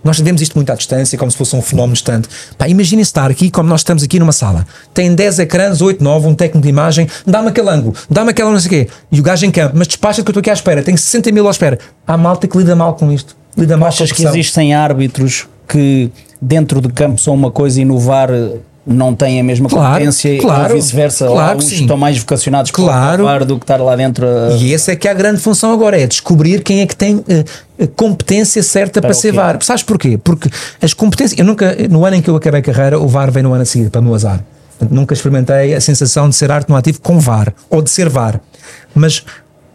Nós 0.03 0.19
vemos 0.21 0.41
isto 0.41 0.55
muito 0.55 0.71
à 0.71 0.75
distância, 0.75 1.19
como 1.19 1.31
se 1.31 1.37
fosse 1.37 1.55
um 1.57 1.63
fenómeno 1.63 1.95
distante. 1.95 2.29
Pá, 2.57 2.69
imaginem 2.69 3.03
estar 3.03 3.31
aqui, 3.31 3.51
como 3.51 3.69
nós 3.69 3.81
estamos 3.81 4.03
aqui 4.03 4.19
numa 4.19 4.33
sala. 4.33 4.67
Tem 4.95 5.15
10 5.15 5.41
ecrãs, 5.41 5.81
8, 5.81 6.03
9, 6.03 6.29
um 6.29 6.35
técnico 6.35 6.63
de 6.63 6.69
imagem, 6.69 7.09
dá-me 7.27 7.49
aquele 7.49 7.69
ângulo, 7.69 7.95
dá-me 8.09 8.31
aquela 8.31 8.51
não 8.51 8.61
sei 8.61 8.67
o 8.67 8.71
quê. 8.71 8.91
E 9.11 9.21
o 9.21 9.23
gajo 9.23 9.45
em 9.47 9.51
campo, 9.51 9.75
mas 9.77 9.87
despacha 9.87 10.23
que 10.23 10.29
eu 10.29 10.33
estou 10.33 10.41
aqui 10.41 10.51
à 10.51 10.55
espera, 10.55 10.83
tenho 10.83 10.99
60 10.99 11.33
mil 11.33 11.47
à 11.49 11.51
espera. 11.51 11.79
Há 12.07 12.17
malta 12.17 12.47
que 12.47 12.57
lida 12.57 12.75
mal 12.75 12.95
com 12.95 13.11
isto. 13.13 13.37
Lida 13.57 13.77
mal 13.77 13.89
com 13.89 13.95
Achas 13.95 14.13
que 14.13 14.25
existem 14.25 14.75
árbitros 14.75 15.47
que 15.67 16.11
dentro 16.41 16.81
de 16.81 16.89
campo 16.89 17.21
são 17.21 17.35
uma 17.35 17.51
coisa 17.51 17.81
e 17.81 17.85
no 17.85 17.99
VAR 17.99 18.31
não 18.89 19.15
têm 19.15 19.39
a 19.39 19.45
mesma 19.45 19.69
Claro, 19.69 19.93
competência 19.93 20.39
claro, 20.41 20.75
ou 20.75 20.81
vice-versa? 20.81 21.27
Claro 21.27 21.41
há 21.41 21.51
que 21.51 21.59
uns 21.59 21.65
sim. 21.65 21.81
estão 21.83 21.97
mais 21.97 22.19
vocacionados 22.19 22.71
para 22.71 22.81
o 22.81 22.85
Claro. 22.85 23.25
VAR 23.25 23.45
do 23.45 23.59
que 23.59 23.65
estar 23.65 23.77
lá 23.77 23.95
dentro 23.95 24.27
a... 24.27 24.53
E 24.57 24.73
essa 24.73 24.93
é 24.93 24.97
que 24.97 25.07
é 25.07 25.11
a 25.11 25.15
grande 25.15 25.41
função 25.41 25.73
agora, 25.73 26.01
é 26.01 26.07
descobrir 26.07 26.63
quem 26.63 26.81
é 26.81 26.87
que 26.87 26.97
tem 26.97 27.23
eh, 27.29 27.45
a 27.83 27.87
competência 27.87 28.63
certa 28.63 29.01
para, 29.01 29.09
Para 29.11 29.15
ser? 29.15 29.33
VAR. 29.33 29.59
Sabes 29.63 29.83
porquê? 29.83 30.19
Porque 30.23 30.49
as 30.81 30.95
competências, 30.95 31.39
eu 31.39 31.45
nunca, 31.45 31.77
no 31.91 32.05
ano 32.05 32.17
em 32.17 32.23
que 32.23 32.31
eu 32.31 32.37
acabei 32.37 32.61
a 32.61 32.63
carreira, 32.63 32.99
o 32.99 33.07
VAR 33.07 33.31
veio 33.31 33.45
no 33.45 33.53
ano 33.53 33.63
a 33.63 33.67
seguir, 33.67 33.91
para 33.91 34.01
o 34.01 34.05
meu 34.05 34.15
azar. 34.15 34.43
Nunca 34.91 35.13
experimentei 35.13 35.75
a 35.75 35.81
sensação 35.81 36.29
de 36.29 36.37
ser 36.37 36.51
arte 36.51 36.69
no 36.69 36.77
ativo 36.77 37.01
com 37.01 37.19
VAR, 37.19 37.53
ou 37.69 37.83
de 37.83 37.91
ser 37.91 38.09
VAR. 38.09 38.41
Mas 38.95 39.25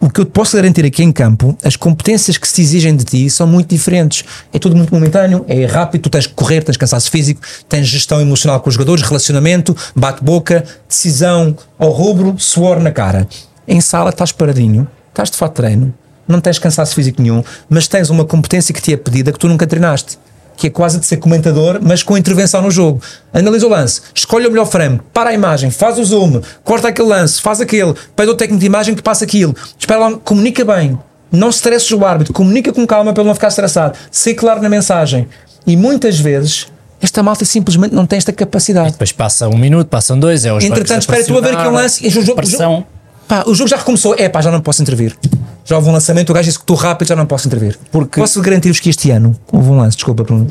o 0.04 0.10
que 0.10 0.20
eu 0.20 0.26
te 0.26 0.32
posso 0.32 0.54
garantir 0.54 0.84
aqui 0.84 1.02
em 1.02 1.10
campo, 1.10 1.56
as 1.64 1.76
competências 1.76 2.36
que 2.36 2.46
se 2.46 2.60
exigem 2.60 2.94
de 2.94 3.06
ti 3.06 3.30
são 3.30 3.46
muito 3.46 3.70
diferentes. 3.70 4.22
É 4.52 4.58
tudo 4.58 4.76
muito 4.76 4.92
momentâneo, 4.92 5.46
é 5.48 5.64
rápido, 5.64 6.02
tu 6.02 6.10
tens 6.10 6.26
que 6.26 6.34
correr, 6.34 6.62
tens 6.62 6.76
cansaço 6.76 7.10
físico, 7.10 7.40
tens 7.70 7.86
gestão 7.86 8.20
emocional 8.20 8.60
com 8.60 8.68
os 8.68 8.74
jogadores, 8.74 9.02
relacionamento, 9.02 9.74
bate-boca, 9.96 10.62
decisão 10.86 11.56
ao 11.78 11.88
rubro, 11.88 12.34
suor 12.38 12.80
na 12.80 12.90
cara. 12.90 13.26
Em 13.66 13.80
sala 13.80 14.10
estás 14.10 14.30
paradinho, 14.30 14.86
estás 15.08 15.30
de 15.30 15.38
fato 15.38 15.54
treino, 15.54 15.94
não 16.28 16.38
tens 16.38 16.58
cansaço 16.58 16.94
físico 16.94 17.22
nenhum, 17.22 17.42
mas 17.66 17.88
tens 17.88 18.10
uma 18.10 18.26
competência 18.26 18.74
que 18.74 18.82
te 18.82 18.92
é 18.92 18.98
pedida 18.98 19.32
que 19.32 19.38
tu 19.38 19.48
nunca 19.48 19.66
treinaste. 19.66 20.18
Que 20.56 20.68
é 20.68 20.70
quase 20.70 20.98
de 21.00 21.06
ser 21.06 21.16
comentador, 21.16 21.80
mas 21.82 22.02
com 22.02 22.16
intervenção 22.16 22.62
no 22.62 22.70
jogo. 22.70 23.00
Analisa 23.32 23.66
o 23.66 23.70
lance, 23.70 24.02
escolhe 24.14 24.46
o 24.46 24.50
melhor 24.50 24.66
frame, 24.66 25.00
para 25.12 25.30
a 25.30 25.34
imagem, 25.34 25.70
faz 25.70 25.98
o 25.98 26.04
zoom, 26.04 26.40
corta 26.62 26.88
aquele 26.88 27.08
lance, 27.08 27.40
faz 27.40 27.60
aquele, 27.60 27.94
pede 28.14 28.30
ao 28.30 28.36
técnico 28.36 28.60
de 28.60 28.66
imagem 28.66 28.94
que 28.94 29.02
passa 29.02 29.24
aquilo, 29.24 29.54
espera 29.78 30.00
lá, 30.00 30.12
comunica 30.18 30.64
bem, 30.64 30.98
não 31.30 31.50
stresses 31.50 31.90
o 31.90 32.04
árbitro, 32.04 32.32
comunica 32.32 32.72
com 32.72 32.86
calma 32.86 33.12
para 33.12 33.22
ele 33.22 33.28
não 33.28 33.34
ficar 33.34 33.48
estressado, 33.48 33.98
ser 34.10 34.34
claro 34.34 34.62
na 34.62 34.68
mensagem. 34.68 35.28
E 35.66 35.76
muitas 35.76 36.18
vezes 36.20 36.68
esta 37.00 37.22
malta 37.22 37.44
simplesmente 37.44 37.94
não 37.94 38.06
tem 38.06 38.16
esta 38.16 38.32
capacidade. 38.32 38.92
Depois 38.92 39.12
passa 39.12 39.48
um 39.48 39.56
minuto, 39.56 39.88
passam 39.88 40.18
dois, 40.18 40.44
é 40.44 40.52
os 40.52 40.64
Entretanto, 40.64 41.02
espera 41.02 41.24
tu 41.24 41.36
a 41.36 41.40
ver 41.40 41.56
aqui 41.56 41.68
um 41.68 41.72
lance 41.72 42.06
e 42.06 42.18
o 42.18 42.32
o 42.32 42.34
Pressão. 42.34 42.86
Pá, 43.28 43.44
o 43.46 43.54
jogo 43.54 43.68
já 43.70 43.76
recomeçou. 43.76 44.14
É 44.18 44.28
pá, 44.28 44.40
já 44.40 44.50
não 44.50 44.60
posso 44.60 44.82
intervir. 44.82 45.16
Já 45.64 45.76
houve 45.76 45.88
um 45.88 45.92
lançamento, 45.92 46.30
o 46.30 46.34
gajo 46.34 46.44
disse 46.46 46.58
que 46.58 46.62
estou 46.64 46.76
rápido, 46.76 47.08
já 47.08 47.16
não 47.16 47.24
posso 47.26 47.46
intervir. 47.48 47.78
Porque- 47.90 48.20
Posso 48.20 48.40
garantir-vos 48.42 48.80
que 48.80 48.90
este 48.90 49.10
ano 49.10 49.34
houve 49.50 49.70
um 49.70 49.76
lance, 49.78 49.96
desculpa, 49.96 50.22
Bruno, 50.22 50.46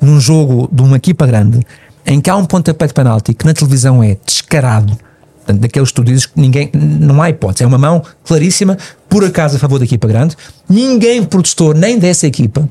num 0.00 0.18
jogo 0.20 0.68
de 0.72 0.82
uma 0.82 0.96
equipa 0.96 1.24
grande, 1.26 1.60
em 2.04 2.20
que 2.20 2.28
há 2.28 2.36
um 2.36 2.44
pontapé 2.44 2.86
de 2.88 2.92
penalti 2.94 3.32
que 3.32 3.46
na 3.46 3.54
televisão 3.54 4.02
é 4.02 4.16
descarado. 4.26 4.96
Portanto, 5.36 5.60
daqueles 5.60 5.90
que 5.90 5.94
tu 5.94 6.02
dizes 6.02 6.26
que 6.26 6.32
ninguém, 6.40 6.68
não 6.74 7.22
há 7.22 7.30
hipótese, 7.30 7.62
é 7.62 7.66
uma 7.66 7.78
mão 7.78 8.02
claríssima, 8.24 8.76
por 9.08 9.24
acaso 9.24 9.54
a 9.56 9.58
favor 9.60 9.78
da 9.78 9.84
equipa 9.84 10.08
grande. 10.08 10.34
Ninguém 10.68 11.22
protestou 11.22 11.72
nem 11.72 11.96
dessa 11.96 12.26
equipa. 12.26 12.68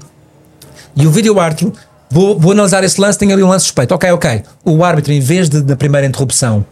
E 0.98 1.08
o 1.08 1.12
vídeo 1.12 1.40
árbitro, 1.40 1.72
vou, 2.12 2.38
vou 2.38 2.52
analisar 2.52 2.84
esse 2.84 3.00
lance, 3.00 3.18
tem 3.18 3.32
ali 3.32 3.42
um 3.42 3.48
lance 3.48 3.64
suspeito. 3.64 3.94
Ok, 3.96 4.12
ok. 4.12 4.44
O 4.66 4.84
árbitro, 4.84 5.14
em 5.14 5.22
vez 5.22 5.48
de, 5.48 5.62
da 5.62 5.78
primeira 5.78 6.06
interrupção, 6.06 6.66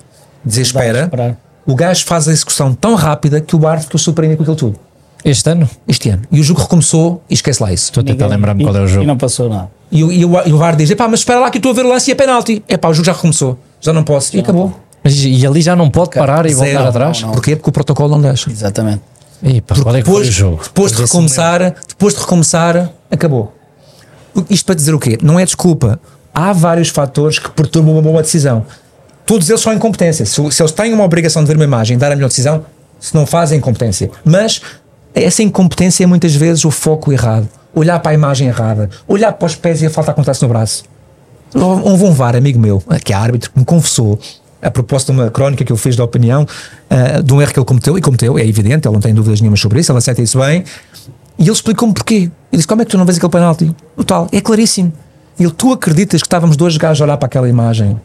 dizer 0.45 0.63
espera, 0.63 1.03
esperar. 1.05 1.37
O 1.65 1.75
gajo 1.75 2.05
faz 2.05 2.27
a 2.27 2.31
execução 2.31 2.73
tão 2.73 2.95
rápida 2.95 3.39
que 3.41 3.55
o 3.55 3.67
árbitro 3.67 3.97
surpreende 3.97 4.35
com 4.37 4.43
aquilo 4.43 4.55
tudo. 4.55 4.79
Este 5.23 5.49
ano? 5.49 5.69
Este 5.87 6.09
ano. 6.09 6.23
E 6.31 6.39
o 6.39 6.43
jogo 6.43 6.61
recomeçou 6.61 7.23
e 7.29 7.33
esquece 7.33 7.63
lá 7.63 7.71
isso. 7.71 7.85
Estou 7.85 8.01
a 8.01 8.03
tentar 8.05 8.27
lembrar-me 8.27 8.61
e- 8.63 8.65
qual 8.65 8.75
é 8.75 8.81
o 8.81 8.85
E 8.85 8.87
jogo. 8.87 9.05
não 9.05 9.17
passou 9.17 9.47
nada. 9.49 9.69
E, 9.91 10.03
o- 10.03 10.11
e 10.11 10.25
o, 10.25 10.47
e 10.47 10.51
o 10.51 10.57
VAR 10.57 10.75
diz: 10.75 10.89
epá, 10.89 11.07
mas 11.07 11.21
espera 11.21 11.39
lá 11.39 11.49
que 11.49 11.57
eu 11.57 11.59
estou 11.59 11.71
a 11.71 11.75
ver 11.75 11.85
o 11.85 11.89
lance 11.89 12.09
e 12.09 12.11
é 12.11 12.15
penalti. 12.15 12.61
Epá, 12.67 12.89
o 12.89 12.93
jogo 12.93 13.05
já 13.05 13.13
recomeçou. 13.13 13.57
Já 13.79 13.93
não 13.93 14.03
posso. 14.03 14.35
E 14.35 14.39
acabou. 14.41 14.73
Mas, 15.03 15.15
e 15.23 15.45
ali 15.47 15.61
já 15.61 15.75
não 15.75 15.89
pode 15.89 16.09
parar 16.11 16.45
e 16.45 16.53
Zero. 16.53 16.73
voltar 16.73 16.89
atrás? 16.89 17.21
Não, 17.21 17.27
não. 17.29 17.35
Porquê? 17.35 17.55
Porque 17.55 17.69
o 17.69 17.73
protocolo 17.73 18.09
não 18.09 18.21
deixa. 18.21 18.49
Exatamente. 18.51 19.01
Ih, 19.41 19.61
pá, 19.61 19.75
qual 19.81 19.95
é 19.95 20.01
que 20.01 20.05
foi 20.05 20.13
o 20.15 20.17
depois, 20.19 20.33
jogo? 20.33 20.61
depois 20.63 20.91
de 20.91 21.01
recomeçar, 21.01 21.75
depois 21.87 22.13
de 22.13 22.19
recomeçar, 22.21 22.89
acabou. 23.11 23.53
Isto 24.49 24.65
para 24.65 24.75
dizer 24.75 24.93
o 24.93 24.99
quê? 24.99 25.17
Não 25.21 25.39
é 25.39 25.45
desculpa. 25.45 25.99
Há 26.33 26.51
vários 26.51 26.89
fatores 26.89 27.39
que 27.39 27.49
perturbam 27.51 27.93
uma 27.93 28.01
boa 28.01 28.21
decisão. 28.21 28.65
Todos 29.25 29.49
eles 29.49 29.61
são 29.61 29.73
incompetência. 29.73 30.25
Se, 30.25 30.51
se 30.51 30.61
eles 30.61 30.71
têm 30.71 30.93
uma 30.93 31.03
obrigação 31.03 31.43
de 31.43 31.47
ver 31.47 31.55
uma 31.55 31.65
imagem, 31.65 31.97
dar 31.97 32.11
a 32.11 32.15
melhor 32.15 32.27
decisão, 32.27 32.65
se 32.99 33.13
não 33.13 33.25
fazem, 33.25 33.57
incompetência. 33.57 34.09
Mas 34.23 34.61
essa 35.13 35.43
incompetência 35.43 36.03
é 36.03 36.07
muitas 36.07 36.35
vezes 36.35 36.65
o 36.65 36.71
foco 36.71 37.11
errado. 37.11 37.47
Olhar 37.75 37.99
para 37.99 38.11
a 38.11 38.13
imagem 38.13 38.47
errada, 38.47 38.89
olhar 39.07 39.33
para 39.33 39.45
os 39.45 39.55
pés 39.55 39.81
e 39.81 39.85
a 39.85 39.89
falta 39.89 40.11
acontece 40.11 40.41
no 40.43 40.47
braço. 40.47 40.83
Houve 41.55 42.03
um 42.03 42.13
VAR, 42.13 42.35
amigo 42.35 42.59
meu, 42.59 42.81
que 43.03 43.13
é 43.13 43.15
árbitro, 43.15 43.51
que 43.51 43.59
me 43.59 43.65
confessou, 43.65 44.19
a 44.61 44.71
propósito 44.71 45.11
de 45.11 45.19
uma 45.19 45.29
crónica 45.29 45.63
que 45.63 45.71
eu 45.71 45.77
fiz 45.77 45.95
da 45.95 46.03
opinião, 46.03 46.43
uh, 46.43 47.21
de 47.21 47.33
um 47.33 47.41
erro 47.41 47.51
que 47.51 47.59
ele 47.59 47.65
cometeu, 47.65 47.97
e 47.97 48.01
cometeu, 48.01 48.39
é 48.39 48.47
evidente, 48.47 48.87
ele 48.87 48.93
não 48.93 49.01
tem 49.01 49.13
dúvidas 49.13 49.41
nenhuma 49.41 49.57
sobre 49.57 49.79
isso, 49.79 49.91
ele 49.91 49.97
aceita 49.97 50.21
isso 50.21 50.39
bem, 50.39 50.63
e 51.37 51.43
ele 51.43 51.51
explicou-me 51.51 51.93
porquê. 51.93 52.15
Ele 52.15 52.31
disse: 52.53 52.67
Como 52.67 52.81
é 52.81 52.85
que 52.85 52.91
tu 52.91 52.97
não 52.97 53.05
vês 53.05 53.17
aquele 53.17 53.31
penalti? 53.31 53.75
O 53.97 54.03
tal, 54.03 54.27
é 54.31 54.39
claríssimo. 54.39 54.93
Ele, 55.39 55.51
tu 55.51 55.73
acreditas 55.73 56.21
que 56.21 56.27
estávamos 56.27 56.55
dois 56.55 56.77
gajos 56.77 57.01
a 57.01 57.05
olhar 57.05 57.17
para 57.17 57.25
aquela 57.25 57.49
imagem, 57.49 57.99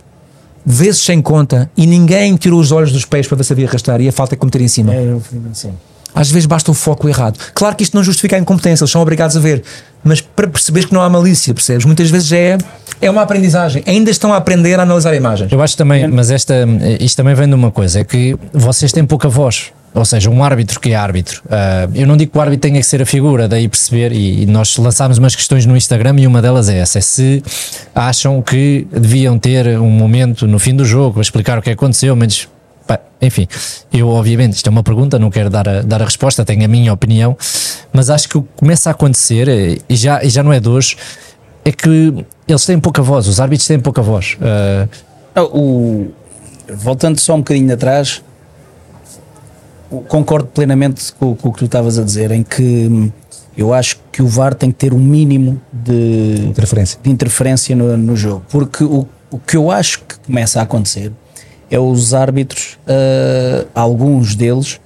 vezes 0.65 1.03
sem 1.03 1.21
conta, 1.23 1.71
e 1.77 1.87
ninguém 1.87 2.37
tirou 2.37 2.61
os 2.61 2.73
olhos 2.73 2.93
dos 2.93 3.05
pés 3.05 3.27
para 3.27 3.37
ver 3.37 3.45
se 3.45 3.53
havia 3.53 3.67
arrastar, 3.67 4.01
e 4.01 4.09
a 4.09 4.13
falta 4.13 4.35
é 4.35 4.37
cometer 4.37 4.61
em 4.61 4.69
cima. 4.69 4.95
É, 4.95 5.03
eu, 5.03 5.23
sim. 5.53 5.73
Às 6.15 6.31
vezes 6.31 6.47
basta 6.47 6.71
o 6.71 6.75
foco 6.75 7.09
errado. 7.09 7.39
Claro 7.55 7.77
que 7.77 7.83
isto 7.83 7.95
não 7.95 8.03
justifica 8.03 8.37
a 8.37 8.39
incompetência, 8.39 8.83
eles 8.83 8.91
são 8.91 9.01
obrigados 9.01 9.37
a 9.37 9.41
ver, 9.41 9.63
mas 10.03 10.21
para 10.21 10.49
perceberes 10.49 10.89
que 10.89 10.95
não 10.95 11.03
há 11.03 11.09
malícia, 11.09 11.53
percebes? 11.55 11.85
Muitas 11.85 12.11
vezes 12.11 12.33
é, 12.33 12.59
é 13.01 13.11
uma 13.11 13.23
aprendizagem. 13.23 13.83
Ainda 13.87 14.11
estão 14.11 14.33
a 14.33 14.37
aprender 14.37 14.79
a 14.81 14.83
analisar 14.83 15.15
imagens. 15.15 15.53
Eu 15.53 15.63
acho 15.63 15.77
também, 15.77 16.09
mas 16.09 16.31
esta, 16.31 16.67
isto 16.99 17.17
também 17.17 17.35
vem 17.35 17.47
de 17.47 17.55
uma 17.55 17.71
coisa, 17.71 18.01
é 18.01 18.05
que 18.05 18.37
vocês 18.53 18.91
têm 18.91 19.05
pouca 19.05 19.29
voz. 19.29 19.71
Ou 19.95 20.05
seja, 20.05 20.31
um 20.31 20.45
árbitro 20.45 20.79
que 20.79 20.91
é 20.91 20.95
árbitro. 20.95 21.43
Uh, 21.47 21.91
eu 21.95 22.07
não 22.07 22.17
digo 22.17 22.33
que 22.33 22.39
o 22.39 22.41
árbitro 22.41 22.69
tenha 22.69 22.81
que 22.81 22.87
ser 22.87 23.03
a 23.03 23.07
figura, 23.07 23.49
daí 23.49 23.69
perceber, 23.69 24.13
e, 24.13 24.43
e, 24.43 24.47
nós 24.47 24.77
lançámos 24.77 25.19
umas 25.19 25.35
questões 25.35 25.67
no 25.67 25.77
Instagram 25.77 26.15
e 26.19 26.27
uma 26.27 26.43
delas 26.43 26.69
é 26.69 26.79
essa: 26.79 26.99
é 26.99 27.01
se 27.01 27.43
acham 27.95 28.41
que 28.43 28.87
deviam 28.93 29.39
ter 29.39 29.79
um 29.79 29.91
momento 29.91 30.47
no 30.47 30.59
fim 30.59 30.75
do 30.75 30.85
jogo 30.85 31.19
a 31.19 31.23
explicar 31.23 31.59
o 31.59 31.63
que 31.63 31.71
aconteceu, 31.71 32.15
mas 32.15 32.49
enfim, 33.21 33.49
eu 33.93 34.09
obviamente, 34.09 34.55
isto 34.55 34.67
é 34.69 34.71
uma 34.71 34.83
pergunta, 34.83 35.19
não 35.19 35.31
quero 35.31 35.51
dar 35.51 35.69
a, 35.69 35.83
dar 35.83 36.01
a 36.01 36.05
resposta, 36.05 36.45
tenho 36.45 36.65
a 36.65 36.69
minha 36.69 36.93
opinião, 36.93 37.37
mas 37.93 38.11
acho 38.11 38.29
que 38.29 38.39
o 38.39 38.43
que 38.43 38.49
começa 38.57 38.91
a 38.91 38.93
acontecer, 38.93 39.49
eh, 39.49 39.79
e 39.89 39.97
já, 39.97 40.23
e 40.23 40.31
já 40.31 40.43
não 40.43 40.53
é 40.53 40.61
de 40.61 40.69
hoje, 40.69 40.97
é 41.65 41.73
que 41.73 42.25
eles 42.47 42.65
têm 42.65 42.79
pouca 42.79 43.03
voz, 43.03 43.27
os 43.27 43.41
árbitros 43.41 43.67
têm 43.67 43.81
pouca 43.81 44.01
voz. 44.01 44.37
Uh... 44.41 44.89
O, 45.53 46.11
voltando 46.75 47.21
só 47.21 47.35
um 47.35 47.39
bocadinho 47.39 47.73
atrás, 47.73 48.23
concordo 50.09 50.49
plenamente 50.49 51.13
com, 51.15 51.35
com 51.35 51.49
o 51.49 51.53
que 51.53 51.59
tu 51.61 51.65
estavas 51.65 51.99
a 51.99 52.05
dizer, 52.05 52.31
em 52.31 52.43
que 52.43 52.63
hum, 52.63 53.11
eu 53.57 53.73
acho 53.75 53.99
que 54.13 54.23
o 54.23 54.27
VAR 54.27 54.55
tem 54.55 54.71
que 54.71 54.79
ter 54.79 54.95
um 54.95 54.99
mínimo 54.99 55.61
de 55.73 56.47
interferência, 56.47 56.99
de 57.03 57.11
interferência 57.11 57.75
no, 57.75 57.97
no 57.97 58.17
jogo, 58.17 58.45
porque 58.49 58.85
o, 58.85 59.07
o 59.31 59.39
que 59.39 59.57
eu 59.57 59.71
acho 59.71 60.01
que 60.01 60.19
começa 60.21 60.61
a 60.61 60.63
acontecer 60.63 61.13
é 61.71 61.79
os 61.79 62.15
árbitros, 62.15 62.79
uh, 62.87 63.67
alguns 63.75 64.35
deles, 64.35 64.81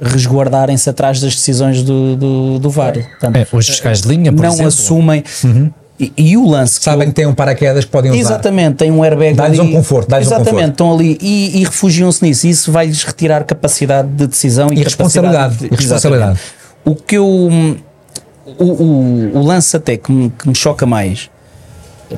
resguardarem-se 0.00 0.88
atrás 0.88 1.20
das 1.20 1.34
decisões 1.34 1.82
do, 1.82 2.16
do, 2.16 2.58
do 2.58 2.70
VAR. 2.70 2.94
Portanto, 2.94 3.36
é, 3.36 3.46
os 3.52 3.66
fiscais 3.66 4.00
de 4.00 4.08
linha, 4.08 4.32
por 4.32 4.42
não 4.42 4.48
exemplo. 4.48 4.68
assumem. 4.68 5.24
Uhum. 5.44 5.70
E, 6.00 6.12
e, 6.16 6.36
o 6.36 6.48
lance 6.48 6.78
que 6.78 6.84
sabem 6.84 7.08
que 7.08 7.14
têm 7.14 7.26
um 7.26 7.34
paraquedas 7.34 7.84
que 7.84 7.90
podem 7.90 8.10
usar. 8.10 8.20
Exatamente, 8.20 8.76
tem 8.76 8.90
um 8.90 9.04
airbag 9.04 9.34
dá-lhes 9.34 9.58
um 9.58 9.70
conforto, 9.70 10.08
dá 10.08 10.18
Exatamente, 10.18 10.48
um 10.48 10.52
conforto. 10.52 10.70
estão 10.70 10.92
ali 10.94 11.18
e, 11.20 11.60
e 11.60 11.64
refugiam-se 11.64 12.24
nisso. 12.24 12.46
Isso 12.46 12.72
vai-lhes 12.72 13.04
retirar 13.04 13.44
capacidade 13.44 14.08
de 14.08 14.26
decisão 14.26 14.72
e, 14.72 14.78
e 14.78 14.82
responsabilidade. 14.82 15.56
De, 15.56 15.66
e 15.66 15.76
responsabilidade. 15.76 16.40
O 16.86 16.94
que 16.94 17.18
eu 17.18 17.26
o, 17.26 18.64
o, 18.64 19.30
o, 19.38 19.42
lance 19.42 19.76
até 19.76 19.98
que 19.98 20.10
me, 20.10 20.30
que 20.30 20.48
me 20.48 20.54
choca 20.54 20.86
mais 20.86 21.30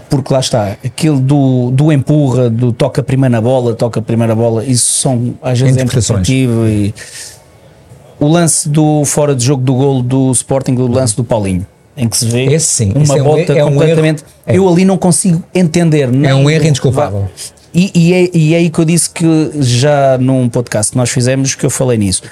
porque 0.09 0.33
lá 0.33 0.41
está, 0.41 0.77
aquilo 0.85 1.21
do, 1.21 1.71
do 1.71 1.93
empurra, 1.93 2.49
do 2.49 2.73
toca 2.73 3.03
primeiro 3.03 3.33
na 3.33 3.41
bola, 3.41 3.75
toca 3.75 4.01
primeiro 4.01 4.35
na 4.35 4.41
bola, 4.41 4.65
isso 4.65 5.01
são 5.01 5.35
às 5.43 5.61
vezes 5.61 5.77
é 5.77 5.83
interpretativo 5.83 6.67
e 6.67 6.95
o 8.19 8.27
lance 8.29 8.69
do 8.69 9.05
fora 9.05 9.35
de 9.35 9.45
jogo 9.45 9.63
do 9.63 9.75
golo 9.75 10.03
do 10.03 10.31
Sporting, 10.33 10.73
o 10.77 10.87
lance 10.87 11.17
do 11.17 11.25
Paulinho, 11.25 11.67
em 11.97 12.09
que 12.09 12.17
se 12.17 12.27
vê 12.27 12.45
Esse 12.47 12.67
sim, 12.67 12.93
uma 12.95 13.17
é 13.17 13.23
bota 13.23 13.53
um, 13.53 13.57
é 13.57 13.63
completamente. 13.65 14.25
Um 14.47 14.53
eu 14.53 14.69
ali 14.69 14.85
não 14.85 14.97
consigo 14.97 15.43
entender. 15.55 16.09
É 16.25 16.35
um 16.35 16.49
erro 16.49 16.67
indesculpável. 16.67 17.29
E, 17.75 17.91
e, 17.95 18.13
é, 18.13 18.31
e 18.35 18.55
é 18.55 18.59
aí 18.59 18.71
que 18.71 18.79
eu 18.79 18.85
disse 18.85 19.09
que 19.09 19.51
já 19.61 20.19
num 20.19 20.49
podcast 20.49 20.93
que 20.93 20.99
nós 20.99 21.11
fizemos 21.11 21.55
que 21.55 21.65
eu 21.65 21.71
falei 21.71 21.97
nisso. 21.97 22.23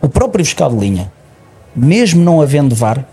O 0.00 0.08
próprio 0.08 0.44
fiscal 0.44 0.70
de 0.70 0.76
linha, 0.76 1.10
mesmo 1.74 2.22
não 2.22 2.40
havendo 2.40 2.74
VAR, 2.74 3.04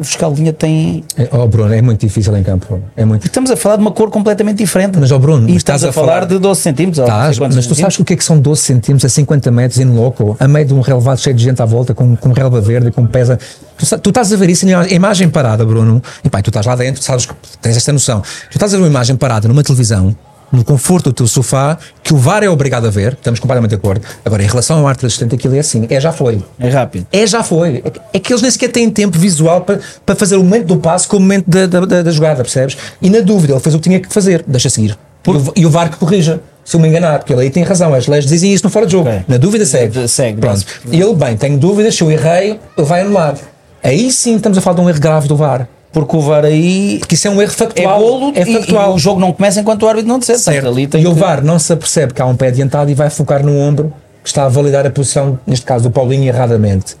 o 0.00 0.04
fiscal 0.04 0.32
de 0.32 0.40
linha 0.40 0.52
tem. 0.52 1.04
É, 1.14 1.28
oh 1.30 1.46
Bruno, 1.46 1.74
é 1.74 1.82
muito 1.82 2.00
difícil 2.00 2.34
em 2.34 2.42
campo. 2.42 2.80
É 2.96 3.04
muito... 3.04 3.26
Estamos 3.26 3.50
a 3.50 3.56
falar 3.56 3.76
de 3.76 3.82
uma 3.82 3.90
cor 3.90 4.10
completamente 4.10 4.56
diferente. 4.56 4.98
Mas, 4.98 5.12
oh 5.12 5.18
Bruno, 5.18 5.46
e 5.48 5.54
estás 5.54 5.84
a, 5.84 5.92
falar, 5.92 6.24
de 6.24 6.38
12 6.38 6.58
centímetros. 6.58 7.06
Estás, 7.06 7.38
mas 7.38 7.66
tu 7.66 7.74
sabes 7.74 7.98
o 7.98 8.04
que 8.04 8.14
é 8.14 8.16
que 8.16 8.24
são 8.24 8.38
12 8.38 8.62
centímetros 8.62 9.04
a 9.04 9.14
50 9.14 9.50
metros 9.50 9.78
em 9.78 9.84
loco, 9.84 10.36
a 10.40 10.48
meio 10.48 10.64
de 10.66 10.72
um 10.72 10.80
relevado 10.80 11.20
cheio 11.20 11.36
de 11.36 11.44
gente 11.44 11.60
à 11.60 11.66
volta, 11.66 11.92
com, 11.92 12.16
com 12.16 12.32
relva 12.32 12.62
verde, 12.62 12.90
com 12.90 13.06
pesa. 13.06 13.38
Tu, 13.80 13.98
tu 13.98 14.10
estás 14.10 14.30
a 14.30 14.36
ver 14.36 14.50
isso 14.50 14.66
em 14.66 14.94
imagem 14.94 15.30
parada, 15.30 15.64
Bruno, 15.64 16.02
e 16.22 16.28
pá, 16.28 16.42
tu 16.42 16.50
estás 16.50 16.66
lá 16.66 16.76
dentro, 16.76 17.02
sabes 17.02 17.24
que 17.24 17.34
tens 17.62 17.76
esta 17.76 17.92
noção. 17.92 18.20
Tu 18.50 18.56
estás 18.56 18.74
a 18.74 18.76
ver 18.76 18.82
uma 18.82 18.90
imagem 18.90 19.16
parada 19.16 19.48
numa 19.48 19.62
televisão 19.62 20.14
no 20.52 20.64
conforto 20.64 21.10
do 21.10 21.12
teu 21.12 21.26
sofá, 21.26 21.78
que 22.02 22.12
o 22.12 22.16
VAR 22.16 22.42
é 22.42 22.48
obrigado 22.48 22.86
a 22.86 22.90
ver, 22.90 23.12
estamos 23.12 23.38
completamente 23.38 23.70
de 23.70 23.76
acordo. 23.76 24.04
Agora, 24.24 24.42
em 24.42 24.46
relação 24.46 24.78
ao 24.78 24.86
árbitro 24.86 25.06
assistente, 25.06 25.34
aquilo 25.34 25.54
é 25.54 25.60
assim, 25.60 25.86
é 25.88 26.00
já 26.00 26.12
foi. 26.12 26.42
É 26.58 26.68
rápido. 26.68 27.06
É 27.12 27.26
já 27.26 27.42
foi. 27.42 27.82
É 28.12 28.18
que 28.18 28.32
eles 28.32 28.42
nem 28.42 28.50
sequer 28.50 28.72
têm 28.72 28.90
tempo 28.90 29.18
visual 29.18 29.60
para, 29.60 29.80
para 30.04 30.16
fazer 30.16 30.36
o 30.36 30.42
momento 30.42 30.66
do 30.66 30.76
passo 30.78 31.08
com 31.08 31.18
o 31.18 31.20
momento 31.20 31.48
da, 31.48 31.66
da, 31.66 32.02
da, 32.02 32.10
jogada, 32.10 32.42
percebes? 32.42 32.76
E 33.00 33.08
na 33.08 33.20
dúvida, 33.20 33.52
ele 33.52 33.60
fez 33.60 33.74
o 33.74 33.78
que 33.78 33.84
tinha 33.84 34.00
que 34.00 34.12
fazer, 34.12 34.44
deixa 34.46 34.68
seguir. 34.68 34.98
Por... 35.22 35.52
E, 35.54 35.64
o, 35.64 35.70
VAR 35.70 35.90
que 35.90 35.96
corrija. 35.96 36.40
Se 36.64 36.76
eu 36.76 36.80
me 36.80 36.88
enganar, 36.88 37.18
porque 37.18 37.32
ele 37.32 37.42
aí 37.42 37.50
tem 37.50 37.64
razão, 37.64 37.94
as 37.94 38.06
leis 38.06 38.26
dizem 38.26 38.52
isso 38.52 38.64
no 38.64 38.70
fora 38.70 38.86
de 38.86 38.92
jogo. 38.92 39.08
Okay. 39.08 39.24
Na 39.26 39.38
dúvida 39.38 39.64
segue. 39.64 40.06
Segue. 40.06 40.40
Pronto. 40.40 40.64
E 40.92 41.00
ele, 41.00 41.14
bem, 41.14 41.36
tenho 41.36 41.58
dúvidas, 41.58 41.94
se 41.94 42.02
eu 42.02 42.10
errei, 42.10 42.60
ele 42.76 42.86
vai 42.86 43.00
anular. 43.00 43.34
Aí 43.82 44.10
sim 44.10 44.36
estamos 44.36 44.58
a 44.58 44.60
falar 44.60 44.76
de 44.76 44.82
um 44.82 44.88
erro 44.88 45.00
grave 45.00 45.28
do 45.28 45.36
VAR. 45.36 45.68
Porque 45.92 46.16
o 46.16 46.20
VAR 46.20 46.44
aí. 46.44 46.98
Porque 47.00 47.14
isso 47.14 47.26
é 47.26 47.30
um 47.30 47.42
erro 47.42 47.52
factual. 47.52 47.96
É 47.96 47.98
golo 47.98 48.32
é 48.34 48.44
factual. 48.44 48.90
E, 48.90 48.92
e 48.92 48.94
o 48.94 48.98
jogo 48.98 49.20
não 49.20 49.32
começa 49.32 49.60
enquanto 49.60 49.82
o 49.82 49.88
árbitro 49.88 50.08
não 50.08 50.18
disser. 50.18 50.38
Certo. 50.38 50.68
Ali 50.68 50.88
e 50.94 51.06
o 51.06 51.14
VAR 51.14 51.42
não 51.42 51.58
se 51.58 51.72
apercebe 51.72 52.14
que 52.14 52.22
há 52.22 52.26
um 52.26 52.36
pé 52.36 52.48
adiantado 52.48 52.90
e 52.90 52.94
vai 52.94 53.10
focar 53.10 53.44
no 53.44 53.56
ombro 53.58 53.92
que 54.22 54.28
está 54.28 54.44
a 54.44 54.48
validar 54.48 54.86
a 54.86 54.90
posição, 54.90 55.38
neste 55.46 55.64
caso 55.64 55.84
do 55.84 55.90
Paulinho, 55.90 56.24
erradamente. 56.24 56.96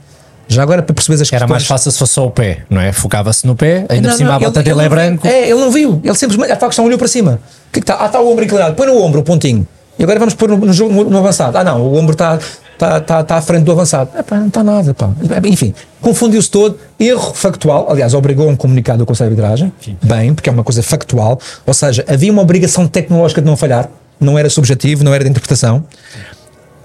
Já 0.48 0.62
agora 0.62 0.82
para 0.82 0.92
perceber 0.92 1.14
as 1.14 1.20
Era 1.20 1.28
questões... 1.28 1.50
mais 1.50 1.66
fácil 1.66 1.92
se 1.92 1.98
fosse 1.98 2.14
só 2.14 2.26
o 2.26 2.30
pé, 2.30 2.64
não 2.68 2.80
é? 2.80 2.92
Focava-se 2.92 3.46
no 3.46 3.54
pé, 3.54 3.86
ainda 3.88 4.08
não, 4.08 4.10
por 4.10 4.16
cima 4.16 4.30
não, 4.30 4.36
a 4.36 4.40
bota 4.40 4.62
dele 4.62 4.82
é 4.82 4.88
branco. 4.88 5.26
É, 5.26 5.42
ele 5.48 5.60
não 5.60 5.70
viu. 5.70 6.00
Ele 6.02 6.14
simplesmente, 6.16 6.50
a 6.50 6.56
questão 6.56 6.84
olhou 6.84 6.98
para 6.98 7.06
cima. 7.06 7.38
O 7.68 7.72
que, 7.72 7.78
é 7.78 7.82
que 7.82 7.84
está? 7.84 8.02
Ah, 8.02 8.06
está 8.06 8.20
o 8.20 8.28
ombro 8.28 8.44
inclinado. 8.44 8.74
Põe 8.74 8.88
no 8.88 9.00
ombro 9.00 9.20
o 9.20 9.22
pontinho. 9.22 9.64
E 9.96 10.02
agora 10.02 10.18
vamos 10.18 10.34
pôr 10.34 10.48
no, 10.48 10.56
no, 10.56 10.72
no, 10.72 11.10
no 11.10 11.18
avançado. 11.18 11.56
Ah, 11.56 11.62
não, 11.62 11.82
o 11.82 11.96
ombro 11.96 12.12
está 12.12 12.36
está 12.80 13.00
tá, 13.00 13.22
tá 13.22 13.36
à 13.36 13.42
frente 13.42 13.64
do 13.64 13.72
avançado. 13.72 14.10
Epá, 14.18 14.38
não 14.38 14.48
está 14.48 14.64
nada, 14.64 14.94
pá. 14.94 15.10
Enfim, 15.44 15.74
confundiu-se 16.00 16.50
todo. 16.50 16.78
Erro 16.98 17.34
factual, 17.34 17.86
aliás, 17.90 18.14
obrigou 18.14 18.48
um 18.48 18.56
comunicado 18.56 19.00
do 19.00 19.06
Conselho 19.06 19.34
de 19.34 19.40
Arbitragem, 19.40 19.72
Sim. 19.80 19.96
bem, 20.02 20.34
porque 20.34 20.48
é 20.48 20.52
uma 20.52 20.64
coisa 20.64 20.82
factual, 20.82 21.38
ou 21.66 21.74
seja, 21.74 22.04
havia 22.08 22.32
uma 22.32 22.42
obrigação 22.42 22.88
tecnológica 22.88 23.42
de 23.42 23.46
não 23.46 23.56
falhar, 23.56 23.90
não 24.18 24.38
era 24.38 24.48
subjetivo, 24.48 25.04
não 25.04 25.12
era 25.12 25.24
de 25.24 25.30
interpretação. 25.30 25.84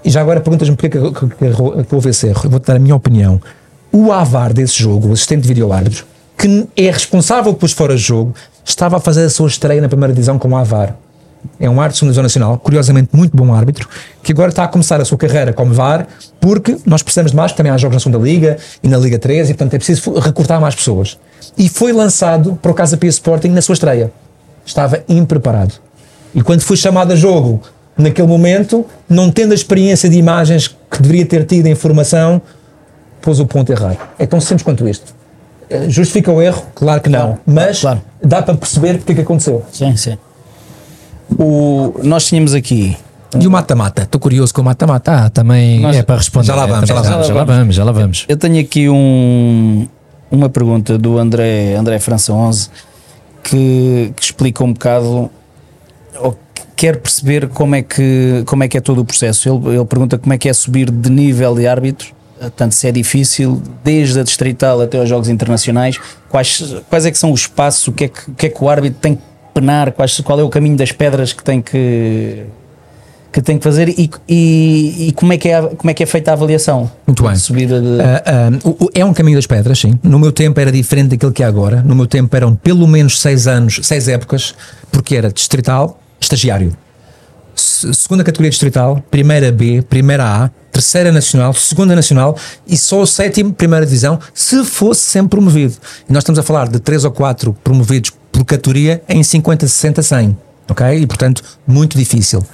E 0.04 0.10
já 0.10 0.20
agora 0.20 0.40
perguntas-me 0.40 0.76
porque 0.76 0.86
é 0.86 0.90
que, 0.90 1.94
houve 1.94 2.10
esse 2.10 2.28
erro. 2.28 2.42
Eu 2.44 2.50
vou-te 2.50 2.66
dar 2.66 2.76
a 2.76 2.78
minha 2.78 2.94
opinião. 2.94 3.40
O 3.90 4.12
AVAR 4.12 4.52
desse 4.52 4.78
jogo, 4.80 5.08
o 5.08 5.12
assistente 5.12 5.42
de 5.42 5.48
vídeo 5.48 5.72
árbitro, 5.72 6.04
que 6.38 6.66
é 6.76 6.90
responsável 6.90 7.54
pelos 7.54 7.72
fora 7.72 7.96
de 7.96 8.02
jogo, 8.02 8.34
estava 8.64 8.98
a 8.98 9.00
fazer 9.00 9.24
a 9.24 9.30
sua 9.30 9.48
estreia 9.48 9.80
na 9.80 9.88
primeira 9.88 10.12
divisão 10.12 10.38
como 10.38 10.56
AVAR 10.56 10.94
é 11.58 11.68
um 11.68 11.80
árbitro 11.80 12.12
da 12.12 12.22
Nacional, 12.22 12.58
curiosamente 12.58 13.10
muito 13.12 13.36
bom 13.36 13.54
árbitro, 13.54 13.88
que 14.22 14.32
agora 14.32 14.48
está 14.48 14.64
a 14.64 14.68
começar 14.68 15.00
a 15.00 15.04
sua 15.04 15.18
carreira 15.18 15.52
como 15.52 15.72
VAR, 15.72 16.06
porque 16.40 16.76
nós 16.84 17.02
precisamos 17.02 17.32
de 17.32 17.36
mais, 17.36 17.52
porque 17.52 17.58
também 17.58 17.72
há 17.72 17.78
jogos 17.78 17.96
na 17.96 18.00
segunda 18.00 18.18
Liga 18.18 18.56
e 18.82 18.88
na 18.88 18.98
Liga 18.98 19.18
3, 19.18 19.50
e 19.50 19.54
portanto 19.54 19.74
é 19.74 19.78
preciso 19.78 20.18
recrutar 20.18 20.60
mais 20.60 20.74
pessoas. 20.74 21.18
E 21.56 21.68
foi 21.68 21.92
lançado 21.92 22.58
para 22.60 22.70
o 22.70 22.74
Casa 22.74 22.96
Pia 22.96 23.10
Sporting 23.10 23.48
na 23.48 23.62
sua 23.62 23.74
estreia. 23.74 24.12
Estava 24.64 25.02
impreparado. 25.08 25.74
E 26.34 26.42
quando 26.42 26.60
foi 26.62 26.76
chamado 26.76 27.12
a 27.12 27.16
jogo, 27.16 27.62
naquele 27.96 28.28
momento, 28.28 28.84
não 29.08 29.30
tendo 29.30 29.52
a 29.52 29.54
experiência 29.54 30.08
de 30.08 30.16
imagens 30.16 30.68
que 30.90 31.00
deveria 31.00 31.24
ter 31.24 31.44
tido 31.44 31.66
a 31.66 31.70
informação, 31.70 32.42
pôs 33.22 33.40
o 33.40 33.46
ponto 33.46 33.70
errado. 33.72 33.98
É 34.18 34.26
tão 34.26 34.40
simples 34.40 34.62
quanto 34.62 34.88
isto. 34.88 35.14
Eh, 35.68 35.88
justifica 35.88 36.30
o 36.30 36.40
erro? 36.40 36.62
Claro 36.74 37.00
que 37.00 37.08
não. 37.08 37.38
Mas 37.46 37.80
claro. 37.80 38.02
dá 38.22 38.42
para 38.42 38.54
perceber 38.54 38.96
o 38.96 38.98
que 38.98 39.12
é 39.12 39.14
que 39.16 39.20
aconteceu. 39.22 39.64
Sim, 39.72 39.96
sim. 39.96 40.18
O, 41.30 41.94
nós 42.02 42.26
tínhamos 42.26 42.54
aqui. 42.54 42.96
E 43.38 43.46
o 43.46 43.50
mata-mata? 43.50 44.02
Estou 44.02 44.20
curioso 44.20 44.54
com 44.54 44.62
o 44.62 44.64
mata-mata. 44.64 45.26
Ah, 45.26 45.30
também 45.30 45.80
nós, 45.80 45.96
é 45.96 46.02
para 46.02 46.16
responder. 46.16 46.46
Já 46.46 46.54
lá 46.54 46.66
vamos, 46.66 46.88
já 46.88 46.94
lá 46.94 47.02
vamos, 47.02 47.26
já 47.26 47.34
lá 47.34 47.44
vamos, 47.44 47.74
já 47.74 47.84
lá 47.84 47.92
vamos. 47.92 48.24
Eu 48.28 48.36
tenho 48.36 48.60
aqui 48.60 48.88
um, 48.88 49.86
uma 50.30 50.48
pergunta 50.48 50.96
do 50.96 51.18
André, 51.18 51.74
André 51.74 51.98
França 51.98 52.32
11 52.32 52.70
que, 53.42 54.12
que 54.16 54.22
explica 54.22 54.64
um 54.64 54.72
bocado 54.72 55.30
ou 56.18 56.36
quer 56.74 56.96
perceber 56.96 57.48
como 57.48 57.74
é 57.74 57.82
que, 57.82 58.42
como 58.46 58.64
é, 58.64 58.68
que 58.68 58.78
é 58.78 58.80
todo 58.80 59.00
o 59.00 59.04
processo. 59.04 59.48
Ele, 59.48 59.76
ele 59.76 59.84
pergunta 59.84 60.18
como 60.18 60.32
é 60.32 60.38
que 60.38 60.48
é 60.48 60.52
subir 60.52 60.90
de 60.90 61.10
nível 61.10 61.54
de 61.54 61.66
árbitro 61.66 62.16
tanto 62.54 62.74
se 62.74 62.86
é 62.86 62.92
difícil, 62.92 63.62
desde 63.82 64.20
a 64.20 64.22
distrital 64.22 64.80
até 64.80 64.98
aos 64.98 65.08
jogos 65.08 65.28
internacionais, 65.28 65.98
quais, 66.28 66.76
quais 66.88 67.06
é 67.06 67.10
que 67.10 67.18
são 67.18 67.32
os 67.32 67.46
passos, 67.46 67.88
o 67.88 67.92
que 67.92 68.04
é 68.04 68.08
que 68.08 68.30
o, 68.30 68.34
que 68.34 68.46
é 68.46 68.48
que 68.50 68.62
o 68.62 68.68
árbitro 68.68 68.98
tem 69.00 69.16
que 69.16 69.22
penar, 69.60 69.92
quais, 69.92 70.20
qual 70.20 70.38
é 70.38 70.42
o 70.42 70.48
caminho 70.48 70.76
das 70.76 70.92
pedras 70.92 71.32
que 71.32 71.42
tem 71.42 71.60
que 71.62 72.44
que 73.32 73.42
tem 73.42 73.58
que 73.58 73.64
fazer 73.64 73.90
e, 73.90 74.10
e, 74.26 75.08
e 75.08 75.12
como, 75.12 75.30
é 75.30 75.36
que 75.36 75.48
é, 75.50 75.60
como 75.60 75.90
é 75.90 75.92
que 75.94 76.02
é 76.02 76.06
feita 76.06 76.30
a 76.30 76.34
avaliação? 76.34 76.90
Muito 77.06 77.22
bem. 77.22 77.34
Subida 77.36 77.78
de... 77.82 77.86
O- 78.64 78.84
o- 78.86 78.90
é 78.94 79.04
um 79.04 79.12
caminho 79.12 79.36
das 79.36 79.46
pedras, 79.46 79.78
sim. 79.78 79.98
No 80.02 80.18
meu 80.18 80.32
tempo 80.32 80.58
era 80.58 80.72
diferente 80.72 81.10
daquilo 81.10 81.32
que 81.32 81.42
é 81.42 81.46
agora. 81.46 81.82
No 81.82 81.94
meu 81.94 82.06
tempo 82.06 82.34
eram 82.34 82.54
pelo 82.54 82.86
menos 82.88 83.20
seis 83.20 83.46
anos, 83.46 83.80
seis 83.82 84.08
épocas, 84.08 84.54
porque 84.90 85.14
era 85.16 85.30
distrital, 85.30 86.00
estagiário. 86.18 86.74
Se- 87.54 87.92
Segunda 87.92 88.24
categoria 88.24 88.48
distrital, 88.50 89.02
primeira 89.10 89.52
B, 89.52 89.82
primeira 89.82 90.24
A, 90.44 90.50
terceira 90.72 91.12
nacional, 91.12 91.52
segunda 91.52 91.94
nacional 91.94 92.38
e 92.66 92.74
só 92.76 93.02
o 93.02 93.06
sétimo, 93.06 93.52
primeira 93.52 93.84
divisão, 93.84 94.18
se 94.32 94.64
fosse 94.64 95.02
sempre 95.02 95.30
promovido. 95.30 95.74
E 96.08 96.12
nós 96.12 96.22
estamos 96.22 96.38
a 96.38 96.42
falar 96.42 96.68
de 96.68 96.78
três 96.80 97.04
ou 97.04 97.10
quatro 97.10 97.54
promovidos 97.62 98.12
por 98.36 98.44
categoria 98.44 99.02
em 99.08 99.22
50, 99.22 99.66
60, 99.66 100.02
100. 100.02 100.36
Ok? 100.68 100.86
E 100.98 101.06
portanto, 101.06 101.42
muito 101.66 101.96
difícil. 101.96 102.44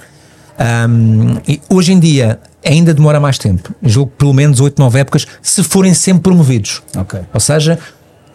Um, 0.57 1.39
e 1.47 1.59
hoje 1.69 1.91
em 1.91 1.99
dia 1.99 2.39
ainda 2.63 2.93
demora 2.93 3.19
mais 3.19 3.37
tempo. 3.37 3.73
Julgo 3.81 4.11
que 4.11 4.17
pelo 4.17 4.33
menos 4.33 4.61
8, 4.61 4.79
9 4.79 4.99
épocas, 4.99 5.27
se 5.41 5.61
forem 5.63 5.93
sempre 5.93 6.23
promovidos. 6.23 6.81
Ok. 6.95 7.19
Ou 7.33 7.39
seja, 7.39 7.77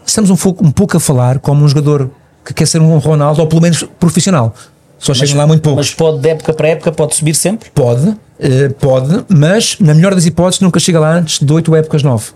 estamos 0.04 0.28
um 0.30 0.36
pouco, 0.36 0.66
um 0.66 0.70
pouco 0.70 0.96
a 0.96 1.00
falar 1.00 1.38
como 1.38 1.64
um 1.64 1.68
jogador 1.68 2.10
que 2.44 2.52
quer 2.52 2.66
ser 2.66 2.80
um 2.82 2.98
Ronaldo, 2.98 3.40
ou 3.40 3.46
pelo 3.46 3.62
menos 3.62 3.82
profissional. 3.98 4.54
Só 4.98 5.14
chegam 5.14 5.36
lá 5.36 5.46
muito 5.46 5.62
poucos. 5.62 5.86
Mas 5.86 5.94
pode 5.94 6.18
de 6.18 6.28
época 6.28 6.52
para 6.52 6.68
época, 6.68 6.92
pode 6.92 7.14
subir 7.14 7.34
sempre? 7.34 7.70
Pode, 7.70 8.16
eh, 8.40 8.68
pode, 8.80 9.24
mas 9.28 9.76
na 9.78 9.94
melhor 9.94 10.14
das 10.14 10.26
hipóteses 10.26 10.60
nunca 10.60 10.80
chega 10.80 10.98
lá 10.98 11.14
antes 11.14 11.38
de 11.38 11.50
8 11.50 11.76
épocas 11.76 12.02
9. 12.02 12.32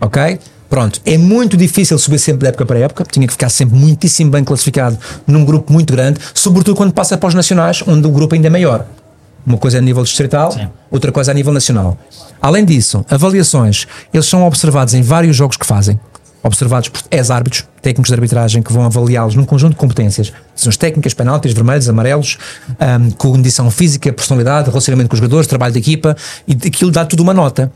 Ok? 0.00 0.38
Pronto, 0.74 1.00
é 1.06 1.16
muito 1.16 1.56
difícil 1.56 1.96
subir 1.96 2.18
sempre 2.18 2.40
de 2.40 2.48
época 2.48 2.66
para 2.66 2.80
época, 2.80 3.04
tinha 3.08 3.28
que 3.28 3.32
ficar 3.32 3.48
sempre 3.48 3.78
muitíssimo 3.78 4.28
bem 4.32 4.42
classificado 4.42 4.98
num 5.24 5.44
grupo 5.44 5.72
muito 5.72 5.92
grande, 5.92 6.18
sobretudo 6.34 6.74
quando 6.74 6.92
passa 6.92 7.16
para 7.16 7.28
os 7.28 7.34
nacionais, 7.34 7.84
onde 7.86 8.04
o 8.08 8.10
grupo 8.10 8.34
ainda 8.34 8.48
é 8.48 8.50
maior. 8.50 8.84
Uma 9.46 9.56
coisa 9.56 9.76
é 9.76 9.78
a 9.78 9.80
nível 9.80 10.02
distrital, 10.02 10.52
outra 10.90 11.12
coisa 11.12 11.30
é 11.30 11.32
a 11.32 11.34
nível 11.34 11.52
nacional. 11.52 11.96
Além 12.42 12.64
disso, 12.64 13.06
avaliações, 13.08 13.86
eles 14.12 14.26
são 14.26 14.44
observados 14.44 14.94
em 14.94 15.02
vários 15.02 15.36
jogos 15.36 15.56
que 15.56 15.64
fazem. 15.64 15.96
Observados 16.42 16.88
por 16.88 17.02
ex-árbitros, 17.08 17.64
técnicos 17.80 18.08
de 18.08 18.14
arbitragem 18.14 18.60
que 18.60 18.72
vão 18.72 18.84
avaliá-los 18.84 19.36
num 19.36 19.44
conjunto 19.44 19.74
de 19.74 19.78
competências. 19.78 20.32
Decisões 20.56 20.76
técnicas, 20.76 21.14
penaltis, 21.14 21.52
vermelhos, 21.52 21.88
amarelos, 21.88 22.36
ahm, 22.80 23.10
condição 23.10 23.70
física, 23.70 24.12
personalidade, 24.12 24.70
relacionamento 24.70 25.08
com 25.08 25.14
os 25.14 25.20
jogadores, 25.20 25.46
trabalho 25.46 25.72
de 25.72 25.78
equipa, 25.78 26.16
e 26.48 26.52
aquilo 26.52 26.90
dá 26.90 27.04
tudo 27.04 27.22
uma 27.22 27.32
nota. 27.32 27.72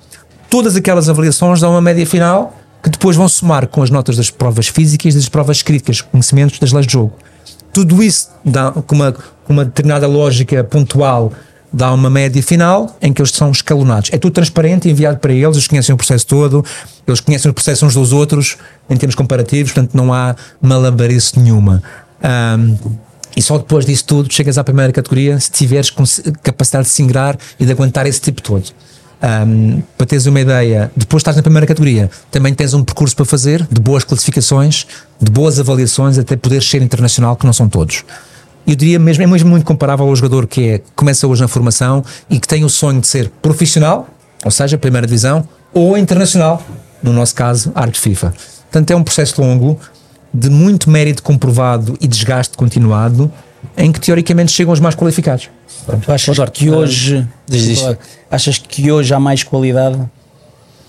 Todas 0.50 0.74
aquelas 0.74 1.08
avaliações 1.08 1.60
dão 1.60 1.70
uma 1.70 1.80
média 1.80 2.04
final 2.04 2.56
que 2.82 2.90
depois 2.90 3.16
vão 3.16 3.28
somar 3.28 3.66
com 3.66 3.82
as 3.82 3.90
notas 3.90 4.16
das 4.16 4.30
provas 4.30 4.68
físicas 4.68 5.14
e 5.14 5.16
das 5.18 5.28
provas 5.28 5.62
críticas, 5.62 6.00
conhecimentos 6.00 6.58
das 6.58 6.72
leis 6.72 6.86
de 6.86 6.92
jogo. 6.92 7.12
Tudo 7.72 8.02
isso 8.02 8.30
dá 8.44 8.70
com 8.72 8.94
uma, 8.94 9.14
uma 9.48 9.64
determinada 9.64 10.06
lógica 10.06 10.62
pontual 10.64 11.32
dá 11.72 11.92
uma 11.92 12.08
média 12.08 12.42
final 12.42 12.96
em 13.00 13.12
que 13.12 13.20
eles 13.20 13.30
são 13.32 13.50
escalonados. 13.50 14.10
É 14.12 14.18
tudo 14.18 14.32
transparente, 14.32 14.88
enviado 14.88 15.18
para 15.18 15.32
eles, 15.32 15.56
eles 15.56 15.68
conhecem 15.68 15.94
o 15.94 15.98
processo 15.98 16.26
todo, 16.26 16.64
eles 17.06 17.20
conhecem 17.20 17.50
o 17.50 17.54
processo 17.54 17.86
uns 17.86 17.94
dos 17.94 18.12
outros 18.12 18.56
em 18.88 18.96
termos 18.96 19.14
comparativos, 19.14 19.72
portanto 19.72 19.94
não 19.94 20.12
há 20.12 20.34
malabarice 20.60 21.38
nenhuma. 21.38 21.82
Ahm, 22.22 22.76
e 23.36 23.42
só 23.42 23.58
depois 23.58 23.84
disso 23.84 24.04
tudo 24.04 24.32
chegas 24.32 24.58
à 24.58 24.64
primeira 24.64 24.92
categoria 24.92 25.38
se 25.38 25.50
tiveres 25.50 25.92
capacidade 26.42 26.86
de 26.86 26.90
se 26.90 27.02
ingrar 27.02 27.38
e 27.60 27.64
de 27.64 27.70
aguentar 27.70 28.06
esse 28.06 28.20
tipo 28.20 28.42
todo. 28.42 28.64
Ahm, 29.20 29.82
para 29.96 30.06
teres 30.06 30.26
uma 30.26 30.40
ideia, 30.40 30.92
depois 30.94 31.22
estás 31.22 31.36
na 31.36 31.42
primeira 31.42 31.66
categoria, 31.66 32.08
também 32.30 32.54
tens 32.54 32.72
um 32.72 32.84
percurso 32.84 33.16
para 33.16 33.24
fazer 33.24 33.66
de 33.70 33.80
boas 33.80 34.04
classificações, 34.04 34.86
de 35.20 35.30
boas 35.30 35.58
avaliações, 35.58 36.18
até 36.18 36.36
poderes 36.36 36.68
ser 36.68 36.82
internacional, 36.82 37.34
que 37.34 37.44
não 37.44 37.52
são 37.52 37.68
todos. 37.68 38.04
Eu 38.64 38.76
diria 38.76 38.98
mesmo, 38.98 39.24
é 39.24 39.26
mesmo 39.26 39.50
muito 39.50 39.64
comparável 39.64 40.06
ao 40.06 40.14
jogador 40.14 40.46
que 40.46 40.68
é, 40.68 40.82
começa 40.94 41.26
hoje 41.26 41.40
na 41.42 41.48
formação 41.48 42.04
e 42.30 42.38
que 42.38 42.46
tem 42.46 42.64
o 42.64 42.68
sonho 42.68 43.00
de 43.00 43.08
ser 43.08 43.28
profissional, 43.42 44.08
ou 44.44 44.50
seja, 44.50 44.78
primeira 44.78 45.06
divisão, 45.06 45.48
ou 45.72 45.98
internacional, 45.98 46.62
no 47.02 47.12
nosso 47.12 47.34
caso, 47.34 47.72
árbitro 47.74 48.00
FIFA. 48.00 48.32
Portanto, 48.70 48.90
é 48.90 48.96
um 48.96 49.02
processo 49.02 49.40
longo, 49.40 49.80
de 50.32 50.48
muito 50.48 50.90
mérito 50.90 51.22
comprovado 51.22 51.96
e 52.00 52.06
desgaste 52.06 52.56
continuado, 52.56 53.32
em 53.76 53.90
que 53.90 54.00
teoricamente 54.00 54.52
chegam 54.52 54.72
os 54.72 54.78
mais 54.78 54.94
qualificados. 54.94 55.48
Tu 55.96 56.12
achas 56.12 56.34
Eduardo, 56.34 56.52
que 56.52 56.70
hoje 56.70 57.26
achas 58.30 58.58
que 58.58 58.90
hoje 58.90 59.14
há 59.14 59.20
mais 59.20 59.42
qualidade? 59.42 59.98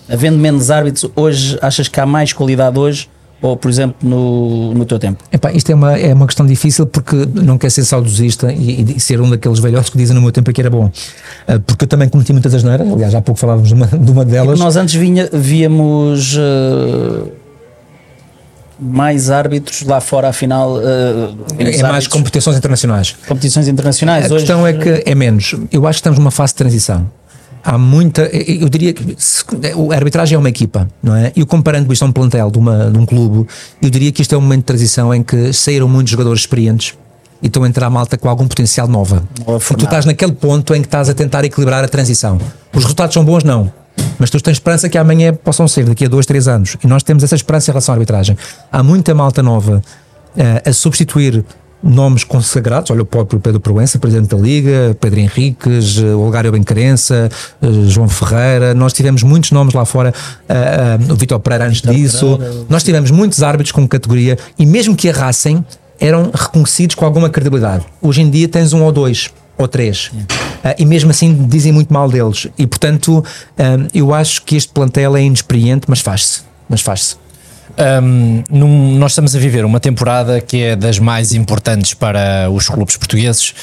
Havendo 0.08 0.38
menos 0.38 0.70
árbitros, 0.70 1.10
hoje 1.14 1.58
achas 1.62 1.88
que 1.88 2.00
há 2.00 2.06
mais 2.06 2.32
qualidade 2.32 2.78
hoje? 2.78 3.08
Ou, 3.42 3.56
por 3.56 3.70
exemplo, 3.70 3.96
no, 4.02 4.74
no 4.74 4.84
teu 4.84 4.98
tempo? 4.98 5.24
Epá, 5.32 5.50
isto 5.52 5.72
é 5.72 5.74
uma, 5.74 5.96
é 5.96 6.12
uma 6.12 6.26
questão 6.26 6.44
difícil 6.44 6.86
porque 6.86 7.16
não 7.34 7.56
quer 7.56 7.70
ser 7.70 7.84
saudosista 7.84 8.52
e, 8.52 8.96
e 8.96 9.00
ser 9.00 9.18
um 9.18 9.30
daqueles 9.30 9.58
velhotes 9.58 9.88
que 9.88 9.96
dizem 9.96 10.14
no 10.14 10.20
meu 10.20 10.30
tempo 10.30 10.50
é 10.50 10.52
que 10.52 10.60
era 10.60 10.68
bom. 10.68 10.90
Ah, 11.48 11.58
porque 11.58 11.84
eu 11.84 11.88
também 11.88 12.06
cometi 12.08 12.32
muitas 12.34 12.54
asneiras, 12.54 12.86
aliás, 12.86 13.14
há 13.14 13.22
pouco 13.22 13.40
falávamos 13.40 13.68
de 13.68 13.74
uma, 13.74 13.86
de 13.86 14.10
uma 14.10 14.26
delas. 14.26 14.58
Nós 14.60 14.76
antes 14.76 14.94
vinha, 14.94 15.26
víamos 15.32 16.36
eh, 16.36 17.30
mais 18.80 19.30
árbitros 19.30 19.82
lá 19.82 20.00
fora, 20.00 20.28
afinal. 20.28 20.80
eh, 20.80 21.30
é 21.58 21.64
mais 21.64 21.82
árbitros, 21.82 22.06
competições 22.08 22.56
internacionais. 22.56 23.16
competições 23.26 23.68
internacionais. 23.68 24.24
A 24.24 24.34
hoje, 24.34 24.44
questão 24.46 24.66
é 24.66 24.72
que 24.72 25.02
é 25.04 25.14
menos. 25.14 25.54
Eu 25.70 25.86
acho 25.86 25.98
que 25.98 26.00
estamos 26.00 26.18
numa 26.18 26.30
fase 26.30 26.52
de 26.52 26.56
transição. 26.56 27.10
Há 27.62 27.76
muita. 27.76 28.22
Eu 28.22 28.68
diria 28.70 28.92
que 28.94 29.16
a 29.92 29.94
arbitragem 29.94 30.34
é 30.34 30.38
uma 30.38 30.48
equipa, 30.48 30.88
não 31.02 31.14
é? 31.14 31.30
E 31.36 31.44
comparando 31.44 31.92
isto 31.92 32.02
a 32.02 32.06
um 32.06 32.12
plantel 32.12 32.50
de, 32.50 32.58
uma, 32.58 32.90
de 32.90 32.98
um 32.98 33.04
clube, 33.04 33.46
eu 33.82 33.90
diria 33.90 34.10
que 34.10 34.22
isto 34.22 34.34
é 34.34 34.38
um 34.38 34.40
momento 34.40 34.60
de 34.60 34.66
transição 34.66 35.14
em 35.14 35.22
que 35.22 35.52
saíram 35.52 35.86
muitos 35.86 36.10
jogadores 36.10 36.40
experientes 36.40 36.94
e 37.42 37.46
estão 37.46 37.62
a 37.64 37.68
entrar 37.68 37.90
malta 37.90 38.16
com 38.16 38.28
algum 38.28 38.46
potencial 38.48 38.88
nova. 38.88 39.22
Nova 39.46 39.58
Porque 39.60 39.74
tu 39.76 39.84
estás 39.84 40.06
naquele 40.06 40.32
ponto 40.32 40.74
em 40.74 40.80
que 40.80 40.86
estás 40.86 41.10
a 41.10 41.14
tentar 41.14 41.44
equilibrar 41.44 41.84
a 41.84 41.88
transição. 41.88 42.38
Os 42.72 42.82
resultados 42.82 43.12
são 43.12 43.24
bons, 43.24 43.44
não. 43.44 43.70
Mas 44.18 44.30
tu 44.30 44.40
tens 44.40 44.52
esperança 44.52 44.88
que 44.88 44.98
amanhã 44.98 45.32
possam 45.32 45.66
ser, 45.66 45.84
daqui 45.84 46.04
a 46.04 46.08
dois, 46.08 46.26
três 46.26 46.46
anos. 46.46 46.76
E 46.82 46.86
nós 46.86 47.02
temos 47.02 47.22
essa 47.22 47.34
esperança 47.34 47.70
em 47.70 47.72
relação 47.72 47.94
à 47.94 47.96
arbitragem. 47.96 48.36
Há 48.70 48.82
muita 48.82 49.14
malta 49.14 49.42
nova 49.42 49.82
eh, 50.36 50.62
a 50.66 50.72
substituir 50.72 51.44
nomes 51.82 52.24
consagrados. 52.24 52.90
Olha, 52.90 53.02
o 53.02 53.06
próprio 53.06 53.40
Pedro 53.40 53.60
Proença, 53.60 53.98
presidente 53.98 54.28
da 54.28 54.36
Liga, 54.36 54.96
Pedro 55.00 55.20
Henriques, 55.20 55.98
eh, 55.98 56.14
Olgário 56.14 56.52
Bencarença, 56.52 57.30
eh, 57.62 57.66
João 57.86 58.08
Ferreira. 58.08 58.74
Nós 58.74 58.92
tivemos 58.92 59.22
muitos 59.22 59.50
nomes 59.50 59.74
lá 59.74 59.84
fora, 59.84 60.12
eh, 60.48 60.98
eh, 61.08 61.12
o 61.12 61.16
Vitor 61.16 61.40
Pereira 61.40 61.66
antes 61.66 61.80
disso. 61.80 62.38
Nós 62.68 62.82
tivemos 62.82 63.10
muitos 63.10 63.42
árbitros 63.42 63.72
com 63.72 63.86
categoria 63.88 64.38
e 64.58 64.66
mesmo 64.66 64.94
que 64.94 65.08
errassem, 65.08 65.64
eram 65.98 66.30
reconhecidos 66.32 66.94
com 66.96 67.04
alguma 67.04 67.28
credibilidade. 67.28 67.84
Hoje 68.00 68.22
em 68.22 68.30
dia 68.30 68.48
tens 68.48 68.72
um 68.72 68.82
ou 68.82 68.92
dois 68.92 69.30
ou 69.56 69.68
três. 69.68 70.10
Ah, 70.14 70.49
e 70.78 70.84
mesmo 70.84 71.10
assim 71.10 71.46
dizem 71.48 71.72
muito 71.72 71.92
mal 71.92 72.08
deles. 72.08 72.46
E 72.58 72.66
portanto, 72.66 73.24
ah, 73.58 73.86
eu 73.94 74.12
acho 74.14 74.42
que 74.42 74.56
este 74.56 74.72
plantel 74.72 75.16
é 75.16 75.22
inexperiente, 75.22 75.86
mas 75.88 76.00
faz-se. 76.00 76.42
Mas 76.68 76.80
faz-se. 76.80 77.16
Um, 78.02 78.42
num- 78.50 78.98
nós 78.98 79.12
estamos 79.12 79.34
a 79.34 79.38
viver 79.38 79.64
uma 79.64 79.80
temporada 79.80 80.40
que 80.40 80.62
é 80.62 80.76
das 80.76 80.98
mais 80.98 81.32
importantes 81.32 81.94
para 81.94 82.50
os 82.50 82.68
clubes 82.68 82.96
portugueses. 82.96 83.54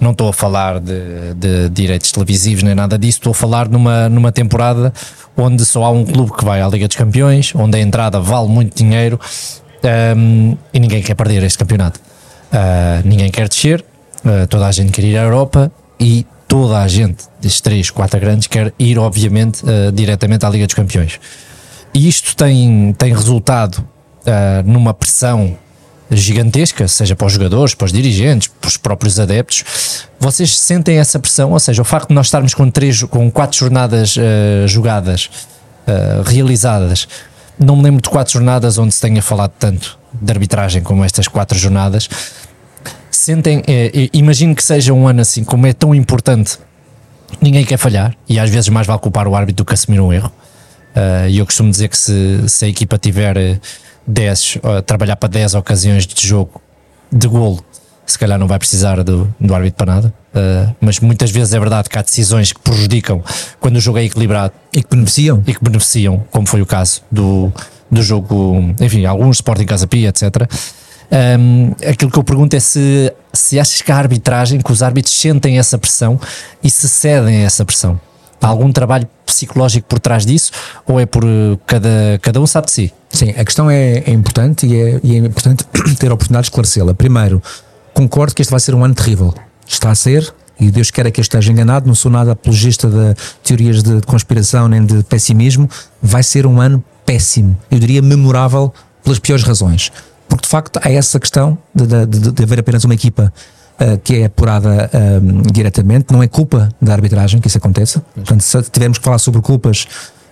Não 0.00 0.12
estou 0.12 0.28
a 0.28 0.32
falar 0.32 0.78
de, 0.78 1.34
de 1.36 1.68
direitos 1.70 2.12
televisivos 2.12 2.62
nem 2.62 2.72
nada 2.74 2.96
disso, 2.96 3.18
estou 3.18 3.32
a 3.32 3.34
falar 3.34 3.68
numa, 3.68 4.08
numa 4.08 4.30
temporada 4.30 4.92
onde 5.36 5.64
só 5.64 5.84
há 5.84 5.90
um 5.90 6.04
clube 6.04 6.32
que 6.32 6.44
vai 6.44 6.62
à 6.62 6.68
Liga 6.68 6.86
dos 6.86 6.96
Campeões, 6.96 7.52
onde 7.54 7.76
a 7.76 7.80
entrada 7.80 8.20
vale 8.20 8.48
muito 8.48 8.76
dinheiro 8.76 9.18
um, 10.16 10.56
e 10.72 10.78
ninguém 10.80 11.02
quer 11.02 11.14
perder 11.14 11.42
este 11.42 11.58
campeonato. 11.58 12.00
Uh, 12.52 13.02
ninguém 13.04 13.28
quer 13.30 13.48
descer, 13.48 13.84
uh, 14.24 14.46
toda 14.46 14.66
a 14.68 14.72
gente 14.72 14.92
quer 14.92 15.04
ir 15.04 15.16
à 15.18 15.22
Europa 15.22 15.70
e 15.98 16.24
toda 16.48 16.80
a 16.80 16.88
gente, 16.88 17.24
destes 17.40 17.60
três, 17.60 17.90
quatro 17.90 18.18
grandes, 18.18 18.48
quer 18.48 18.72
ir, 18.78 18.98
obviamente, 18.98 19.62
uh, 19.62 19.92
diretamente 19.92 20.44
à 20.44 20.48
Liga 20.48 20.66
dos 20.66 20.74
Campeões. 20.74 21.20
E 21.94 22.08
isto 22.08 22.34
tem, 22.34 22.92
tem 22.98 23.14
resultado 23.14 23.86
ah, 24.28 24.62
numa 24.64 24.92
pressão 24.92 25.56
gigantesca, 26.10 26.86
seja 26.88 27.14
para 27.14 27.26
os 27.26 27.32
jogadores, 27.32 27.74
para 27.74 27.86
os 27.86 27.92
dirigentes, 27.92 28.48
para 28.60 28.68
os 28.68 28.76
próprios 28.76 29.18
adeptos. 29.18 29.64
Vocês 30.18 30.58
sentem 30.58 30.98
essa 30.98 31.18
pressão? 31.18 31.52
Ou 31.52 31.60
seja, 31.60 31.82
o 31.82 31.84
facto 31.84 32.08
de 32.08 32.14
nós 32.14 32.26
estarmos 32.26 32.54
com, 32.54 32.70
três, 32.70 33.02
com 33.04 33.30
quatro 33.30 33.58
jornadas 33.58 34.16
ah, 34.18 34.66
jogadas, 34.66 35.30
ah, 35.86 36.22
realizadas, 36.26 37.08
não 37.58 37.76
me 37.76 37.82
lembro 37.82 38.02
de 38.02 38.08
quatro 38.08 38.34
jornadas 38.34 38.78
onde 38.78 38.94
se 38.94 39.00
tenha 39.00 39.22
falado 39.22 39.52
tanto 39.58 39.98
de 40.12 40.30
arbitragem 40.30 40.82
como 40.82 41.04
estas 41.04 41.26
quatro 41.26 41.58
jornadas. 41.58 42.08
Sentem, 43.28 43.62
eh, 43.66 43.90
eh, 43.94 44.08
imagino 44.14 44.54
que 44.54 44.64
seja 44.64 44.94
um 44.94 45.06
ano 45.06 45.20
assim, 45.20 45.44
como 45.44 45.66
é 45.66 45.74
tão 45.74 45.94
importante, 45.94 46.58
ninguém 47.42 47.62
quer 47.62 47.76
falhar, 47.76 48.16
e 48.26 48.38
às 48.38 48.48
vezes 48.48 48.70
mais 48.70 48.86
vale 48.86 48.98
culpar 49.00 49.28
o 49.28 49.36
árbitro 49.36 49.56
do 49.56 49.66
que 49.66 49.74
assumir 49.74 50.00
um 50.00 50.10
erro. 50.10 50.32
Uh, 50.96 51.28
E 51.28 51.36
eu 51.36 51.44
costumo 51.44 51.70
dizer 51.70 51.88
que 51.88 51.98
se, 51.98 52.48
se 52.48 52.64
a 52.64 52.68
equipa 52.68 52.96
tiver 52.96 53.36
eh, 53.36 53.60
10, 54.06 54.56
uh, 54.56 54.80
trabalhar 54.80 55.16
para 55.16 55.28
10 55.28 55.56
ocasiões 55.56 56.06
de 56.06 56.26
jogo 56.26 56.58
de 57.12 57.28
golo, 57.28 57.62
se 58.06 58.18
calhar 58.18 58.38
não 58.38 58.46
vai 58.46 58.58
precisar 58.58 59.04
do, 59.04 59.30
do 59.38 59.54
árbitro 59.54 59.76
para 59.76 59.94
nada. 59.94 60.14
Uh, 60.34 60.74
mas 60.80 60.98
muitas 60.98 61.30
vezes 61.30 61.52
é 61.52 61.60
verdade 61.60 61.90
que 61.90 61.98
há 61.98 62.02
decisões 62.02 62.54
que 62.54 62.60
prejudicam 62.60 63.22
quando 63.60 63.76
o 63.76 63.80
jogo 63.80 63.98
é 63.98 64.04
equilibrado 64.04 64.54
E 64.72 64.82
que 64.82 64.88
beneficiam. 64.88 65.42
e 65.46 65.52
que 65.52 65.62
beneficiam, 65.62 66.24
como 66.30 66.46
foi 66.46 66.62
o 66.62 66.66
caso 66.66 67.02
do, 67.12 67.52
do 67.90 68.02
jogo, 68.02 68.74
enfim, 68.80 69.04
alguns 69.04 69.36
Sporting 69.36 69.66
Casa 69.66 69.86
Pia, 69.86 70.08
etc. 70.08 70.48
Um, 71.10 71.72
aquilo 71.88 72.10
que 72.10 72.18
eu 72.18 72.24
pergunto 72.24 72.54
é 72.54 72.60
se, 72.60 73.12
se 73.32 73.58
achas 73.58 73.80
que 73.80 73.90
a 73.90 73.96
arbitragem, 73.96 74.60
que 74.60 74.72
os 74.72 74.82
árbitros 74.82 75.18
sentem 75.18 75.58
essa 75.58 75.78
pressão 75.78 76.20
e 76.62 76.70
se 76.70 76.88
cedem 76.88 77.38
a 77.38 77.40
essa 77.46 77.64
pressão. 77.64 77.98
Há 78.40 78.46
algum 78.46 78.70
trabalho 78.70 79.08
psicológico 79.26 79.88
por 79.88 79.98
trás 79.98 80.24
disso 80.24 80.52
ou 80.86 81.00
é 81.00 81.06
por 81.06 81.24
uh, 81.24 81.58
cada, 81.66 82.18
cada 82.22 82.40
um 82.40 82.46
sabe 82.46 82.66
de 82.66 82.72
si? 82.72 82.94
Sim, 83.10 83.30
a 83.30 83.44
questão 83.44 83.70
é, 83.70 83.98
é 84.06 84.10
importante 84.10 84.66
e 84.66 84.76
é, 84.76 85.00
e 85.02 85.14
é 85.14 85.18
importante 85.18 85.64
ter 85.98 86.10
a 86.10 86.14
oportunidade 86.14 86.44
de 86.44 86.50
esclarecê-la. 86.50 86.94
Primeiro, 86.94 87.42
concordo 87.94 88.34
que 88.34 88.42
este 88.42 88.50
vai 88.50 88.60
ser 88.60 88.74
um 88.74 88.84
ano 88.84 88.94
terrível. 88.94 89.34
Está 89.66 89.90
a 89.90 89.94
ser, 89.94 90.32
e 90.60 90.70
Deus 90.70 90.90
queira 90.90 91.10
que 91.10 91.20
eu 91.20 91.22
esteja 91.22 91.50
enganado, 91.50 91.86
não 91.86 91.94
sou 91.94 92.10
nada 92.10 92.32
apologista 92.32 92.88
de 92.88 93.14
teorias 93.42 93.82
de 93.82 94.00
conspiração 94.02 94.68
nem 94.68 94.84
de 94.84 95.02
pessimismo, 95.04 95.68
vai 96.02 96.22
ser 96.22 96.46
um 96.46 96.60
ano 96.60 96.82
péssimo, 97.04 97.56
eu 97.70 97.78
diria 97.78 98.02
memorável 98.02 98.72
pelas 99.02 99.18
piores 99.18 99.44
razões. 99.44 99.90
Porque 100.28 100.42
de 100.42 100.48
facto 100.48 100.78
há 100.82 100.90
essa 100.90 101.18
questão 101.18 101.56
de, 101.74 102.06
de, 102.06 102.32
de 102.32 102.42
haver 102.42 102.60
apenas 102.60 102.84
uma 102.84 102.94
equipa 102.94 103.32
uh, 103.80 103.98
que 103.98 104.16
é 104.16 104.24
apurada 104.26 104.90
um, 105.22 105.42
diretamente, 105.42 106.12
não 106.12 106.22
é 106.22 106.28
culpa 106.28 106.68
da 106.80 106.92
arbitragem 106.92 107.40
que 107.40 107.48
isso 107.48 107.58
aconteça. 107.58 108.02
Portanto, 108.14 108.42
se 108.42 108.62
tivermos 108.70 108.98
que 108.98 109.04
falar 109.04 109.18
sobre 109.18 109.40
culpas, 109.40 109.86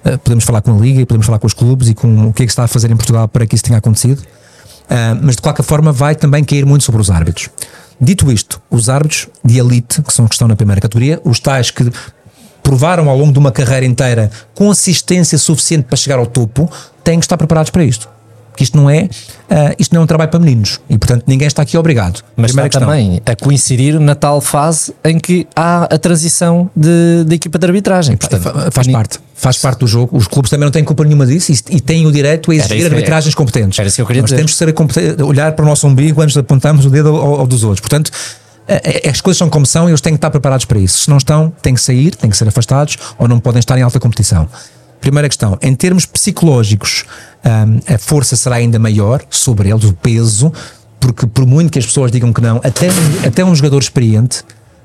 uh, 0.04 0.18
podemos 0.18 0.44
falar 0.44 0.60
com 0.60 0.76
a 0.76 0.78
Liga 0.78 1.00
e 1.00 1.06
podemos 1.06 1.26
falar 1.26 1.38
com 1.38 1.46
os 1.46 1.54
clubes 1.54 1.88
e 1.88 1.94
com 1.94 2.28
o 2.28 2.32
que 2.32 2.42
é 2.42 2.46
que 2.46 2.50
se 2.50 2.54
está 2.54 2.64
a 2.64 2.68
fazer 2.68 2.90
em 2.90 2.96
Portugal 2.96 3.26
para 3.28 3.46
que 3.46 3.54
isso 3.54 3.64
tenha 3.64 3.78
acontecido. 3.78 4.20
Uh, 4.20 5.18
mas 5.22 5.36
de 5.36 5.42
qualquer 5.42 5.64
forma 5.64 5.92
vai 5.92 6.14
também 6.14 6.44
cair 6.44 6.64
muito 6.66 6.84
sobre 6.84 7.00
os 7.00 7.10
árbitros. 7.10 7.48
Dito 8.00 8.30
isto, 8.30 8.60
os 8.70 8.88
árbitros 8.88 9.28
de 9.42 9.58
elite, 9.58 10.02
que 10.02 10.12
são 10.12 10.26
os 10.26 10.28
que 10.28 10.34
estão 10.34 10.46
na 10.46 10.54
primeira 10.54 10.80
categoria, 10.80 11.20
os 11.24 11.40
tais 11.40 11.70
que 11.70 11.90
provaram 12.62 13.08
ao 13.08 13.16
longo 13.16 13.32
de 13.32 13.38
uma 13.38 13.50
carreira 13.50 13.86
inteira 13.86 14.30
consistência 14.54 15.38
suficiente 15.38 15.84
para 15.84 15.96
chegar 15.96 16.18
ao 16.18 16.26
topo, 16.26 16.70
têm 17.02 17.18
que 17.18 17.24
estar 17.24 17.36
preparados 17.36 17.70
para 17.70 17.84
isto. 17.84 18.08
Porque 18.56 18.64
isto 18.64 18.74
não 18.74 18.88
é, 18.88 19.02
uh, 19.02 19.74
isto 19.78 19.94
não 19.94 20.00
é 20.00 20.04
um 20.04 20.06
trabalho 20.06 20.30
para 20.30 20.40
meninos 20.40 20.80
e, 20.88 20.96
portanto, 20.96 21.24
ninguém 21.26 21.46
está 21.46 21.60
aqui 21.60 21.76
obrigado. 21.76 22.22
Mas 22.34 22.52
está 22.52 22.62
questão. 22.62 22.88
também 22.88 23.20
a 23.26 23.36
coincidir 23.36 24.00
na 24.00 24.14
tal 24.14 24.40
fase 24.40 24.94
em 25.04 25.18
que 25.18 25.46
há 25.54 25.84
a 25.84 25.98
transição 25.98 26.70
de, 26.74 27.24
de 27.26 27.34
equipa 27.34 27.58
de 27.58 27.66
arbitragem. 27.66 28.16
Portanto, 28.16 28.72
faz 28.72 28.86
parte. 28.88 29.18
Faz 29.34 29.58
parte 29.58 29.80
do 29.80 29.86
jogo. 29.86 30.16
Os 30.16 30.26
clubes 30.26 30.48
também 30.50 30.64
não 30.64 30.72
têm 30.72 30.82
culpa 30.82 31.04
nenhuma 31.04 31.26
disso 31.26 31.52
e, 31.52 31.76
e 31.76 31.80
têm 31.82 32.06
o 32.06 32.10
direito 32.12 32.50
a 32.50 32.54
exigir 32.54 32.86
arbitragens 32.86 33.34
é. 33.34 33.36
competentes. 33.36 33.78
Era 33.78 33.88
isso 33.88 33.96
que 33.96 34.02
eu 34.02 34.06
queria 34.06 34.22
Nós 34.22 34.30
dizer. 34.30 34.64
temos 34.64 34.94
que 34.94 35.22
olhar 35.22 35.52
para 35.52 35.62
o 35.62 35.68
nosso 35.68 35.86
umbigo 35.86 36.22
antes 36.22 36.32
de 36.32 36.40
apontarmos 36.40 36.86
o 36.86 36.90
dedo 36.90 37.10
ao, 37.10 37.40
ao 37.40 37.46
dos 37.46 37.62
outros. 37.62 37.80
Portanto, 37.80 38.10
eh, 38.66 39.02
eh, 39.04 39.10
as 39.10 39.20
coisas 39.20 39.36
são 39.36 39.50
como 39.50 39.66
são 39.66 39.86
e 39.86 39.90
eles 39.90 40.00
têm 40.00 40.14
que 40.14 40.16
estar 40.16 40.30
preparados 40.30 40.64
para 40.64 40.78
isso. 40.78 41.00
Se 41.00 41.10
não 41.10 41.18
estão, 41.18 41.52
têm 41.60 41.74
que 41.74 41.80
sair, 41.80 42.14
têm 42.14 42.30
que 42.30 42.36
ser 42.38 42.48
afastados 42.48 42.96
ou 43.18 43.28
não 43.28 43.38
podem 43.38 43.60
estar 43.60 43.76
em 43.76 43.82
alta 43.82 44.00
competição. 44.00 44.48
Primeira 45.06 45.28
questão, 45.28 45.56
em 45.62 45.72
termos 45.72 46.04
psicológicos, 46.04 47.04
um, 47.44 47.94
a 47.94 47.96
força 47.96 48.34
será 48.34 48.56
ainda 48.56 48.76
maior 48.76 49.22
sobre 49.30 49.70
eles, 49.70 49.84
o 49.84 49.92
peso, 49.92 50.52
porque 50.98 51.28
por 51.28 51.46
muito 51.46 51.70
que 51.70 51.78
as 51.78 51.86
pessoas 51.86 52.10
digam 52.10 52.32
que 52.32 52.40
não, 52.40 52.56
até, 52.56 52.88
até 53.24 53.44
um 53.44 53.54
jogador 53.54 53.78
experiente, 53.78 54.42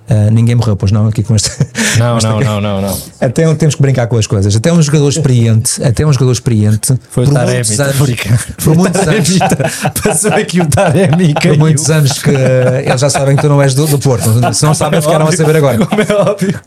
Uh, 0.09 0.29
ninguém 0.31 0.55
morreu, 0.55 0.75
pois 0.75 0.91
não, 0.91 1.07
aqui 1.07 1.23
com 1.23 1.35
este. 1.35 1.51
Não, 1.97 2.17
não, 2.23 2.39
não, 2.41 2.61
não, 2.61 2.81
não. 2.81 2.97
Até 3.19 3.47
um, 3.47 3.55
temos 3.55 3.75
que 3.75 3.81
brincar 3.81 4.07
com 4.07 4.17
as 4.17 4.27
coisas. 4.27 4.55
Até 4.55 4.71
um 4.71 4.81
jogador 4.81 5.07
experiente, 5.07 5.81
até 5.83 6.05
um 6.05 6.11
jogador 6.11 6.33
experiente. 6.33 6.93
Foi 7.09 7.25
por 7.25 7.31
o 7.31 7.33
Taremi, 7.33 7.55
muitos 7.55 7.79
anos, 7.79 7.97
por 8.63 8.75
muitos 8.75 9.07
anos. 9.07 9.39
Passou 10.03 10.33
aqui 10.33 10.59
o 10.59 10.67
Taremi. 10.67 11.33
Por 11.33 11.57
muitos 11.57 11.89
anos 11.89 12.19
que 12.19 12.29
uh, 12.29 12.79
eles 12.85 12.99
já 12.99 13.09
sabem 13.09 13.35
que 13.35 13.41
tu 13.41 13.49
não 13.49 13.61
és 13.61 13.73
do, 13.73 13.87
do 13.87 13.99
Porto. 13.99 14.53
Se 14.53 14.65
não 14.65 14.73
sabem, 14.73 15.01
ficaram 15.01 15.27
a 15.27 15.31
saber 15.31 15.55
agora. 15.55 15.85
Como 15.85 16.01
é 16.01 16.13
óbvio. 16.13 16.59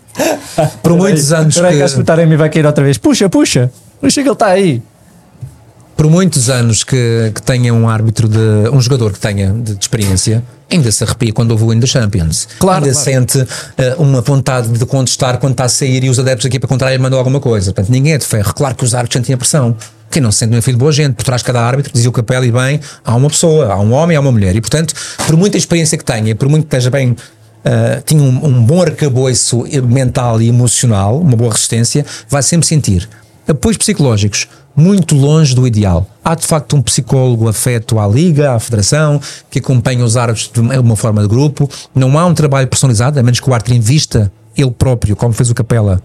Por 0.83 0.97
muitos 0.97 1.33
anos. 1.33 1.57
Espera 1.57 1.73
que... 1.73 1.95
que 1.95 2.01
o 2.01 2.05
Taremi 2.05 2.37
vai 2.37 2.49
cair 2.49 2.65
outra 2.65 2.83
vez. 2.83 2.97
Puxa, 2.97 3.29
puxa. 3.29 3.71
Puxa 4.01 4.23
que 4.23 4.29
ele 4.29 4.33
está 4.33 4.47
aí 4.47 4.83
por 5.97 6.11
muitos 6.11 6.51
anos 6.51 6.85
que, 6.85 7.33
que 7.35 7.43
tenha 7.43 7.73
um 7.73 7.89
árbitro 7.89 8.29
de 8.29 8.69
um 8.73 8.81
jogador 8.81 9.13
que 9.13 9.21
tenha 9.21 9.53
de, 9.53 9.75
de 9.75 9.85
experiência, 9.85 10.43
ainda 10.71 10.91
se 10.91 11.05
arrepia 11.05 11.33
quando 11.33 11.53
ouve 11.53 11.65
o 11.65 11.71
win 11.71 11.79
da 11.79 11.87
Champions. 11.87 12.49
Claro, 12.59 12.85
ainda 12.85 12.93
claro. 12.93 13.05
sente 13.05 13.39
uh, 13.39 13.47
uma 14.03 14.21
vontade 14.21 14.69
de 14.69 14.85
contestar 14.87 15.39
quando 15.39 15.53
está 15.53 15.65
a 15.65 15.69
sair 15.69 16.03
e 16.05 16.11
os 16.11 16.19
adeptos 16.19 16.47
aqui 16.47 16.59
para 16.59 16.69
contrário 16.69 17.01
mandam 17.01 17.19
alguma 17.19 17.41
coisa. 17.41 17.73
Portanto, 17.73 17.93
ninguém 17.93 18.15
é 18.15 18.19
de 18.19 18.25
ferro. 18.25 18.53
Claro 18.55 18.75
que 18.75 18.85
os 18.85 18.95
árbitros 18.95 19.21
sentem 19.21 19.35
a 19.35 19.39
pressão. 19.39 19.77
Quem 20.11 20.23
não 20.23 20.31
se 20.31 20.39
sente 20.39 20.51
não 20.51 20.59
é 20.59 20.63
filho 20.63 20.77
de 20.77 20.81
boa 20.81 20.93
gente. 20.93 21.15
Por 21.15 21.25
trás 21.25 21.41
de 21.41 21.47
cada 21.47 21.61
árbitro, 21.61 21.93
dizia 21.93 22.09
o 22.09 22.13
capela 22.13 22.47
e 22.47 22.51
bem, 22.51 22.81
há 23.05 23.15
uma 23.15 23.29
pessoa, 23.29 23.73
há 23.73 23.81
um 23.81 23.93
homem, 23.93 24.17
há 24.17 24.21
uma 24.21 24.33
mulher. 24.33 24.55
E 24.55 24.61
portanto, 24.61 24.95
por 25.27 25.37
muita 25.37 25.57
experiência 25.57 25.97
que 25.97 26.05
tenha, 26.05 26.35
por 26.35 26.49
muito 26.49 26.67
que 26.67 26.75
esteja 26.75 26.91
bem 26.91 27.17
Uh, 27.65 28.03
tinha 28.05 28.23
um, 28.23 28.45
um, 28.45 28.63
bom 28.63 28.83
arcabouço 28.83 29.65
mental 29.85 30.43
e 30.43 30.49
emocional, 30.49 31.19
uma 31.19 31.35
boa 31.35 31.51
resistência, 31.51 32.05
vai 32.29 32.43
sempre 32.43 32.67
sentir 32.67 33.09
apoios 33.49 33.79
psicológicos 33.79 34.49
muito 34.77 35.15
longe 35.15 35.55
do 35.55 35.67
ideal. 35.67 36.07
Há 36.25 36.35
de 36.35 36.47
facto 36.47 36.77
um 36.77 36.83
psicólogo 36.83 37.49
afeto 37.49 37.99
à 37.99 38.07
liga, 38.07 38.53
à 38.53 38.59
federação, 38.59 39.21
que 39.51 39.59
acompanha 39.59 40.05
os 40.05 40.17
árbitros 40.17 40.51
de 40.53 40.61
uma 40.79 40.97
forma 40.97 41.23
de 41.23 41.29
grupo. 41.29 41.69
Não 41.95 42.19
há 42.19 42.27
um 42.27 42.35
trabalho 42.35 42.67
personalizado, 42.67 43.19
a 43.19 43.23
menos 43.23 43.41
que 43.41 43.49
o 43.49 43.55
árbitro 43.55 43.75
invista 43.75 44.33
ele 44.57 44.71
próprio, 44.71 45.17
como 45.17 45.33
fez 45.33 45.51
o 45.51 45.55
Capela 45.55 46.03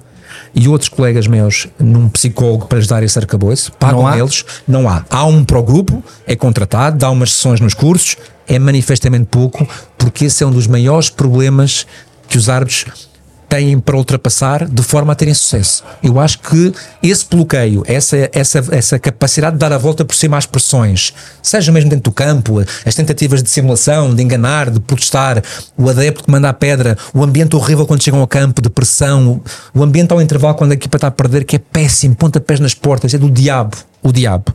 e 0.54 0.68
outros 0.68 0.90
colegas 0.90 1.28
meus, 1.28 1.68
num 1.80 2.10
psicólogo 2.10 2.68
para 2.68 2.78
ajudar 2.78 3.04
esse 3.04 3.18
arcabouço. 3.18 3.72
Pagam 3.74 4.04
Não 4.04 4.18
eles? 4.18 4.46
Não 4.68 4.90
há. 4.90 5.06
Há 5.10 5.26
um 5.26 5.44
para 5.44 5.60
o 5.60 5.64
grupo, 5.64 6.04
é 6.26 6.36
contratado, 6.36 6.98
dá 6.98 7.10
umas 7.10 7.32
sessões 7.34 7.60
nos 7.60 7.74
cursos, 7.74 8.18
é 8.48 8.58
manifestamente 8.58 9.26
pouco, 9.26 9.68
porque 9.98 10.26
esse 10.26 10.44
é 10.44 10.48
um 10.48 10.52
dos 10.52 10.68
maiores 10.68 11.10
problemas 11.10 11.86
que 12.28 12.38
os 12.38 12.50
árbitros 12.50 12.86
têm 13.50 13.80
para 13.80 13.97
ultrapassar 13.97 14.66
de 14.66 14.84
forma 14.84 15.12
a 15.12 15.16
terem 15.16 15.34
sucesso. 15.34 15.84
Eu 16.04 16.20
acho 16.20 16.39
que 16.39 16.72
esse 17.02 17.26
bloqueio, 17.30 17.84
essa, 17.88 18.30
essa, 18.32 18.64
essa 18.72 19.00
capacidade 19.00 19.54
de 19.56 19.60
dar 19.60 19.74
a 19.74 19.78
volta 19.78 20.06
por 20.06 20.16
cima 20.16 20.38
às 20.38 20.45
pressões, 20.45 21.14
seja 21.41 21.72
mesmo 21.72 21.89
dentro 21.89 22.06
do 22.06 22.14
campo, 22.14 22.64
as 22.86 22.93
tentativas 22.93 23.41
de 23.41 23.50
simulação, 23.50 24.14
de 24.14 24.22
enganar, 24.22 24.70
de 24.70 24.80
protestar, 24.80 25.41
o 25.76 25.89
adepto 25.89 26.24
que 26.24 26.32
manda 26.32 26.47
a 26.47 26.54
pedra, 26.54 26.95
o 27.14 27.24
ambiente 27.24 27.56
horrível 27.56 27.88
quando 27.88 28.04
chegam 28.04 28.20
ao 28.22 28.28
campo, 28.28 28.62
de 28.62 28.70
pressão, 28.70 29.41
o 29.74 29.84
ambiente 29.84 30.12
ao 30.12 30.22
intervalo 30.22 30.54
quando 30.54 30.72
a 30.72 30.76
equipa 30.76 30.97
está 30.97 31.08
a 31.08 31.12
perder, 31.12 31.43
que 31.43 31.56
é 31.56 31.60
péssimo, 31.60 32.16
pontapés 32.16 32.60
nas 32.60 32.76
portas, 32.76 33.14
é 33.14 33.18
do 33.18 33.30
diabo, 33.30 33.76
o 34.04 34.12
diabo 34.12 34.54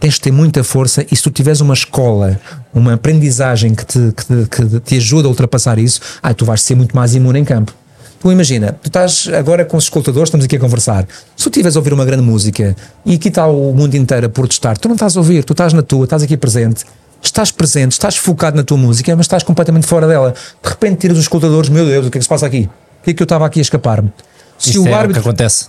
tens 0.00 0.14
de 0.14 0.20
ter 0.20 0.30
muita 0.30 0.62
força 0.62 1.04
e 1.10 1.16
se 1.16 1.22
tu 1.22 1.30
tiveres 1.30 1.60
uma 1.60 1.74
escola, 1.74 2.40
uma 2.72 2.94
aprendizagem 2.94 3.74
que 3.74 3.84
te, 3.84 4.12
que 4.16 4.24
te, 4.24 4.48
que 4.48 4.80
te 4.80 4.96
ajuda 4.96 5.26
a 5.26 5.30
ultrapassar 5.30 5.76
isso, 5.76 6.00
ah, 6.22 6.32
tu 6.32 6.44
vais 6.44 6.60
ser 6.60 6.76
muito 6.76 6.94
mais 6.94 7.16
imune 7.16 7.40
em 7.40 7.44
campo. 7.44 7.74
Tu 8.20 8.32
imagina, 8.32 8.72
tu 8.72 8.88
estás 8.88 9.28
agora 9.28 9.64
com 9.64 9.76
os 9.76 9.84
escutadores, 9.84 10.28
estamos 10.28 10.44
aqui 10.44 10.56
a 10.56 10.58
conversar. 10.58 11.06
Se 11.36 11.44
tu 11.44 11.50
estiveres 11.50 11.76
a 11.76 11.78
ouvir 11.78 11.92
uma 11.92 12.04
grande 12.04 12.22
música 12.22 12.74
e 13.06 13.14
aqui 13.14 13.28
está 13.28 13.46
o 13.46 13.72
mundo 13.72 13.94
inteiro 13.94 14.26
a 14.26 14.28
protestar, 14.28 14.76
tu 14.76 14.88
não 14.88 14.96
estás 14.96 15.16
a 15.16 15.20
ouvir, 15.20 15.44
tu 15.44 15.52
estás 15.52 15.72
na 15.72 15.82
tua, 15.82 16.04
estás 16.04 16.22
aqui 16.24 16.36
presente, 16.36 16.84
estás 17.22 17.52
presente, 17.52 17.92
estás 17.92 18.16
focado 18.16 18.56
na 18.56 18.64
tua 18.64 18.76
música, 18.76 19.14
mas 19.14 19.24
estás 19.24 19.44
completamente 19.44 19.86
fora 19.86 20.08
dela. 20.08 20.34
De 20.62 20.68
repente 20.68 20.98
tiras 20.98 21.16
os 21.16 21.24
escutadores, 21.24 21.70
meu 21.70 21.86
Deus, 21.86 22.06
o 22.06 22.10
que 22.10 22.18
é 22.18 22.20
que 22.20 22.24
se 22.24 22.28
passa 22.28 22.46
aqui? 22.46 22.68
O 23.00 23.04
que 23.04 23.10
é 23.10 23.14
que 23.14 23.22
eu 23.22 23.24
estava 23.24 23.46
aqui 23.46 23.60
a 23.60 23.62
escapar-me? 23.62 24.12
Se 24.58 24.70
Isso 24.70 24.82
o 24.82 24.88
é 24.88 24.92
árbitro, 24.92 25.20
o 25.20 25.22
que 25.22 25.28
acontece. 25.28 25.66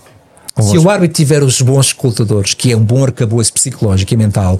Se 0.60 0.76
o 0.76 0.90
árbitro 0.90 1.14
tiver 1.14 1.44
os 1.44 1.62
bons 1.62 1.86
escutadores, 1.86 2.54
que 2.54 2.72
é 2.72 2.76
um 2.76 2.82
bom 2.82 3.04
arcabouço 3.04 3.52
psicológico 3.52 4.12
e 4.12 4.16
mental, 4.16 4.58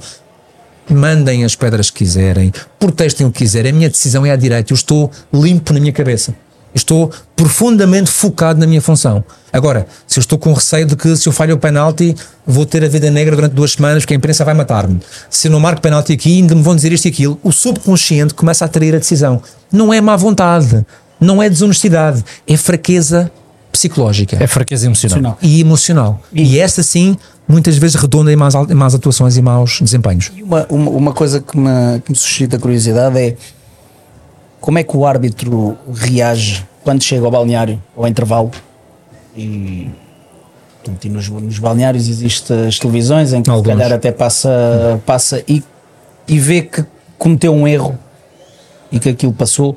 mandem 0.89 1.45
as 1.45 1.57
pedras 1.57 1.91
que 1.91 1.99
quiserem, 1.99 2.53
protestem 2.79 3.27
o 3.27 3.33
que 3.33 3.39
quiserem, 3.39 3.73
a 3.73 3.75
minha 3.75 3.89
decisão 3.91 4.25
é 4.25 4.31
à 4.31 4.37
direita, 4.37 4.73
eu 4.73 4.77
estou 4.77 5.11
limpo 5.33 5.73
na 5.73 5.81
minha 5.81 5.93
cabeça. 5.93 6.35
Estou 6.75 7.11
profundamente 7.35 8.11
focado 8.11 8.61
na 8.61 8.67
minha 8.67 8.81
função. 8.81 9.25
Agora, 9.53 9.87
se 10.07 10.19
eu 10.19 10.21
estou 10.21 10.39
com 10.39 10.53
receio 10.53 10.87
de 10.87 10.95
que 10.95 11.17
se 11.17 11.29
eu 11.29 11.33
falho 11.33 11.55
o 11.55 11.59
penalti 11.59 12.15
vou 12.47 12.65
ter 12.65 12.85
a 12.85 12.89
vida 12.89 13.11
negra 13.11 13.35
durante 13.35 13.53
duas 13.53 13.73
semanas 13.73 14.03
porque 14.03 14.15
a 14.15 14.17
imprensa 14.17 14.45
vai 14.45 14.55
matar-me. 14.55 15.01
Se 15.29 15.49
eu 15.49 15.53
não 15.53 15.59
marco 15.59 15.81
penalti 15.81 16.13
aqui 16.13 16.37
ainda 16.37 16.55
me 16.55 16.63
vão 16.63 16.77
dizer 16.77 16.93
isto 16.93 17.07
e 17.07 17.09
aquilo. 17.09 17.39
O 17.43 17.51
subconsciente 17.51 18.35
começa 18.35 18.65
a 18.65 18.69
trair 18.69 18.95
a 18.95 18.99
decisão. 18.99 19.43
Não 19.73 19.93
é 19.93 20.01
má 20.01 20.17
vontade, 20.17 20.85
não 21.21 21.43
é 21.43 21.49
desonestidade, 21.49 22.25
é 22.47 22.57
fraqueza 22.57 23.31
psicológica. 23.73 24.37
É 24.41 24.47
fraqueza 24.47 24.87
emocional. 24.87 25.39
E 25.41 25.61
emocional. 25.61 26.21
E, 26.33 26.55
e 26.55 26.59
essa 26.59 26.83
sim, 26.83 27.17
muitas 27.47 27.77
vezes 27.77 27.97
redonda 27.97 28.33
em 28.33 28.37
más, 28.37 28.55
em 28.55 28.75
más 28.75 28.95
atuações 28.95 29.37
e 29.37 29.43
maus 29.43 29.81
desempenhos. 29.81 30.31
E 30.37 30.43
uma, 30.43 30.67
uma, 30.69 30.91
uma 30.91 31.13
coisa 31.13 31.41
que 31.41 31.57
me, 31.57 32.01
que 32.05 32.13
me 32.13 32.17
suscita 32.17 32.59
curiosidade 32.59 33.19
é 33.19 33.37
como 34.61 34.79
é 34.79 34.83
que 34.83 34.97
o 34.97 35.07
árbitro 35.07 35.77
reage 35.93 36.65
quando 36.85 37.03
chega 37.03 37.25
ao 37.25 37.31
balneário, 37.31 37.83
ao 37.97 38.07
intervalo? 38.07 38.51
E, 39.37 39.91
portanto, 40.77 41.05
e 41.05 41.09
nos, 41.09 41.29
nos, 41.29 41.59
balneários 41.59 42.09
existem 42.09 42.67
as 42.67 42.79
televisões 42.79 43.33
em 43.33 43.43
que 43.43 43.51
Alguns. 43.51 43.67
se 43.67 43.79
calhar 43.79 43.93
até 43.93 44.13
passa, 44.13 45.01
passa 45.07 45.43
e, 45.49 45.63
e 46.29 46.39
vê 46.39 46.63
que 46.63 46.85
cometeu 47.19 47.55
um 47.55 47.67
erro 47.67 47.99
e 48.93 48.99
que 48.99 49.09
aquilo 49.09 49.33
passou. 49.33 49.77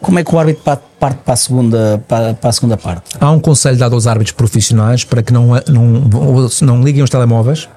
Como 0.00 0.18
é 0.18 0.24
que 0.24 0.34
o 0.34 0.38
árbitro 0.38 0.62
parte 1.00 1.18
para 1.24 1.34
a 1.34 1.36
segunda, 1.36 2.02
para, 2.06 2.36
a 2.40 2.52
segunda 2.52 2.76
parte? 2.76 3.16
Há 3.18 3.30
um 3.30 3.40
conselho 3.40 3.76
dado 3.76 3.94
aos 3.94 4.06
árbitros 4.06 4.32
profissionais 4.32 5.04
para 5.04 5.22
que 5.22 5.32
não, 5.32 5.48
não, 5.68 6.48
não 6.62 6.82
liguem 6.82 7.02
os 7.02 7.10
telemóveis 7.10 7.68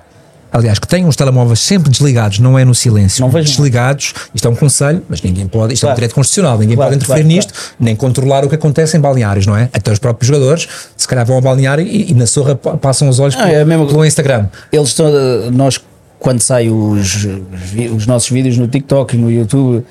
aliás, 0.51 0.79
que 0.79 0.87
tenham 0.87 1.07
os 1.07 1.15
telemóveis 1.15 1.59
sempre 1.59 1.89
desligados, 1.89 2.39
não 2.39 2.57
é 2.57 2.65
no 2.65 2.73
silêncio, 2.73 3.21
não 3.21 3.29
desligados, 3.29 4.13
isto 4.33 4.47
é 4.47 4.51
um 4.51 4.55
conselho, 4.55 5.03
mas 5.07 5.21
ninguém 5.21 5.47
pode, 5.47 5.73
isto 5.73 5.81
claro. 5.81 5.91
é 5.91 5.93
um 5.93 5.95
direito 5.95 6.15
constitucional, 6.15 6.57
ninguém 6.57 6.75
claro, 6.75 6.91
pode 6.91 7.03
interferir 7.03 7.23
claro, 7.23 7.35
nisto, 7.35 7.53
nem 7.79 7.95
controlar 7.95 8.45
o 8.45 8.49
que 8.49 8.55
acontece 8.55 8.97
em 8.97 8.99
balneários, 8.99 9.45
não 9.45 9.55
é? 9.55 9.69
Até 9.73 9.91
os 9.91 9.99
próprios 9.99 10.27
jogadores, 10.27 10.67
se 10.95 11.07
calhar 11.07 11.25
vão 11.25 11.35
ao 11.35 11.41
balneário 11.41 11.85
e, 11.85 12.11
e 12.11 12.13
na 12.13 12.25
sorra 12.25 12.55
passam 12.55 13.09
os 13.09 13.19
olhos 13.19 13.35
ah, 13.35 13.43
pelo, 13.43 13.53
é 13.53 13.65
mesmo, 13.65 13.87
pelo 13.87 14.05
Instagram. 14.05 14.47
Eles 14.71 14.89
estão, 14.89 15.09
nós 15.51 15.79
quando 16.19 16.41
saem 16.41 16.69
os, 16.69 17.25
os 17.95 18.05
nossos 18.05 18.29
vídeos 18.29 18.57
no 18.57 18.67
TikTok 18.67 19.15
e 19.15 19.17
no 19.17 19.31
YouTube, 19.31 19.85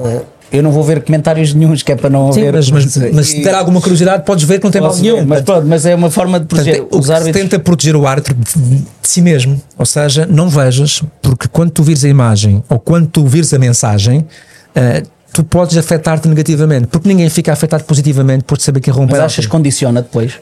eh, 0.00 0.22
eu 0.52 0.62
não 0.62 0.70
vou 0.72 0.82
ver 0.82 1.02
comentários 1.02 1.52
nenhums, 1.54 1.82
que 1.82 1.92
é 1.92 1.96
para 1.96 2.08
não 2.10 2.32
Sim, 2.32 2.40
haver. 2.40 2.52
mas, 2.54 2.70
mas, 2.70 2.96
mas 3.12 3.26
se 3.28 3.38
E- 3.38 3.42
ter 3.42 3.54
alguma 3.54 3.80
curiosidade, 3.80 4.24
podes 4.24 4.44
ver 4.44 4.58
que 4.58 4.64
não 4.64 4.70
tem 4.70 4.80
mal 4.80 4.94
nenhum. 4.96 5.24
mas, 5.26 5.42
pronto, 5.42 5.66
mas 5.66 5.84
é 5.86 5.94
uma 5.94 6.10
forma 6.10 6.40
de 6.40 6.46
proteger 6.46 6.76
Portanto, 6.76 6.94
o 6.94 6.98
os 7.00 7.06
se 7.06 7.12
árbitros. 7.12 7.42
tenta 7.42 7.58
proteger 7.58 7.96
o 7.96 8.06
árbitro 8.06 8.34
de, 8.34 8.82
si 9.02 9.20
mesmo. 9.22 9.60
Ou 9.76 9.86
seja, 9.86 10.26
não 10.26 10.48
vejas, 10.48 11.02
porque 11.22 11.48
quando 11.48 11.70
tu 11.70 11.82
vires 11.82 12.04
a 12.04 12.08
imagem 12.08 12.62
ou 12.68 12.78
quando 12.78 13.06
tu 13.08 13.26
vires 13.26 13.52
a 13.54 13.58
mensagem, 13.58 14.26
eh, 14.74 15.02
tu 15.32 15.44
podes 15.44 15.76
afetar-te 15.76 16.28
negativamente, 16.28 16.86
porque 16.88 17.08
ninguém 17.08 17.28
fica 17.30 17.52
afetado 17.52 17.84
positivamente 17.84 18.44
por 18.44 18.58
saber 18.60 18.80
que 18.80 18.90
errou 18.90 19.04
um 19.04 19.08
Mas 19.10 19.20
achas 19.20 19.44
que 19.46 19.50
condiciona 19.50 20.02
depois? 20.02 20.32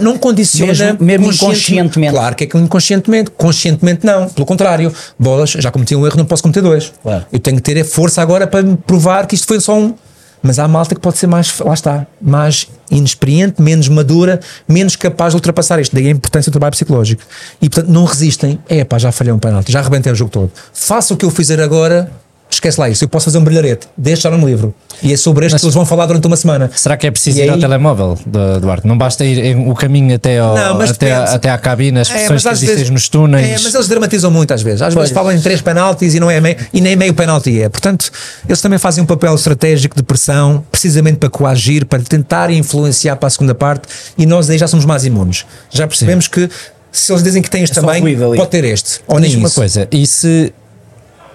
Não, 0.00 0.18
condiciona 0.18 0.72
Mesmo- 0.72 0.98
mesmo 1.04 1.24
consciente- 1.26 1.44
inconscientemente. 1.72 2.12
Claro 2.14 2.34
que 2.34 2.44
é 2.44 2.46
que 2.46 2.58
inconscientemente. 2.58 3.30
Conscientemente 3.30 4.04
não. 4.04 4.28
Pelo 4.28 4.46
contrário. 4.46 4.92
Bolas, 5.18 5.50
já 5.50 5.70
cometi 5.70 5.94
um 5.94 6.06
erro, 6.06 6.16
não 6.16 6.24
posso 6.24 6.42
cometer 6.42 6.60
dois. 6.62 6.92
Claro. 7.02 7.24
Eu 7.32 7.38
tenho 7.38 7.56
que 7.56 7.62
ter 7.62 7.80
a 7.80 7.84
força 7.84 8.20
agora 8.20 8.46
para 8.46 8.64
provar 8.86 9.26
que 9.26 9.34
isto 9.34 9.46
foi 9.46 9.60
só 9.60 9.76
um. 9.78 9.94
Mas 10.40 10.60
há 10.60 10.68
malta 10.68 10.94
que 10.94 11.00
pode 11.00 11.18
ser 11.18 11.26
mais, 11.26 11.52
lá 11.58 11.74
está, 11.74 12.06
mais 12.22 12.68
inexperiente, 12.92 13.60
menos 13.60 13.88
madura, 13.88 14.38
menos 14.68 14.94
capaz 14.94 15.32
de 15.32 15.36
ultrapassar 15.36 15.80
isto. 15.80 15.92
Daí 15.94 16.06
a 16.06 16.10
importância 16.10 16.48
do 16.48 16.52
trabalho 16.52 16.70
psicológico. 16.70 17.22
E 17.60 17.68
portanto 17.68 17.92
não 17.92 18.04
resistem. 18.04 18.58
É 18.68 18.84
pá, 18.84 18.98
já 18.98 19.10
falhei 19.10 19.32
um 19.32 19.38
penalti, 19.38 19.72
já 19.72 19.80
arrebentei 19.80 20.12
o 20.12 20.14
jogo 20.14 20.30
todo. 20.30 20.50
Faça 20.72 21.12
o 21.12 21.16
que 21.16 21.24
eu 21.24 21.30
fizer 21.30 21.60
agora, 21.60 22.10
esquece 22.50 22.80
lá 22.80 22.88
isso. 22.88 23.04
Eu 23.04 23.08
posso 23.08 23.26
fazer 23.26 23.38
um 23.38 23.44
brilharete, 23.44 23.86
deixa 23.96 24.22
já 24.30 24.36
no 24.36 24.46
livro. 24.46 24.74
E 25.02 25.12
é 25.12 25.16
sobre 25.16 25.46
este 25.46 25.56
que 25.58 25.64
eles 25.64 25.74
vão 25.74 25.86
falar 25.86 26.06
durante 26.06 26.26
uma 26.26 26.36
semana. 26.36 26.70
Será 26.74 26.96
que 26.96 27.06
é 27.06 27.10
preciso 27.10 27.38
E 27.38 27.42
ir 27.42 27.48
ao 27.48 27.54
aí- 27.54 27.60
telemóvel, 27.60 28.18
Du- 28.26 28.60
Duarte? 28.60 28.86
Não 28.86 28.98
basta 28.98 29.24
ir 29.24 29.54
o 29.56 29.74
caminho 29.74 30.14
até, 30.14 30.38
ao, 30.40 30.56
Não, 30.56 30.74
mas 30.78 30.90
até, 30.90 31.14
depende. 31.14 31.34
até 31.36 31.50
à 31.50 31.58
cabine, 31.58 32.00
as 32.00 32.08
É, 32.10 32.14
expressões 32.14 32.42
mas 32.42 32.42
que 32.42 32.48
existem 32.64 32.76
vezes- 32.76 32.90
nos 32.90 33.08
túneis. 33.08 33.46
É, 33.46 33.62
mas 33.62 33.74
eles 33.74 33.86
dramatizam 33.86 34.30
muito 34.30 34.52
às 34.52 34.60
vezes. 34.62 34.82
Às 34.82 34.94
vezes 34.94 35.10
falam 35.10 35.32
em 35.32 35.40
três 35.40 35.60
penaltis 35.60 36.14
e, 36.14 36.20
não 36.20 36.30
é 36.30 36.40
meio, 36.40 36.56
e 36.72 36.80
nem 36.80 36.96
meio 36.96 37.14
penalti 37.14 37.62
é. 37.62 37.68
Portanto, 37.68 38.10
eles 38.48 38.60
também 38.60 38.78
fazem 38.78 39.04
um 39.04 39.06
papel 39.06 39.34
estratégico 39.34 39.94
de 39.96 40.02
pressão, 40.02 40.64
precisamente 40.70 41.18
para 41.18 41.30
coagir, 41.30 41.86
para 41.86 42.00
tentar 42.02 42.50
influenciar 42.50 43.14
para 43.16 43.28
a 43.28 43.30
segunda 43.30 43.54
parte 43.54 43.86
e 44.16 44.26
nós 44.26 44.50
aí 44.50 44.58
já 44.58 44.66
somos 44.66 44.84
mais 44.84 45.04
imunes. 45.04 45.46
Já 45.70 45.86
percebemos 45.86 46.26
que 46.26 46.48
se 46.90 47.12
eles 47.12 47.22
dizem 47.22 47.40
que 47.42 47.50
têm 47.50 47.62
este 47.62 47.78
ali. 47.78 48.16
pode 48.36 48.50
ter 48.50 48.64
este. 48.64 49.00
Ou 49.06 49.20
nem 49.20 49.28
Diz-me 49.28 49.42
uma 49.44 49.48
isso. 49.48 49.54
coisa, 49.56 49.86
e 49.92 50.06
se 50.06 50.52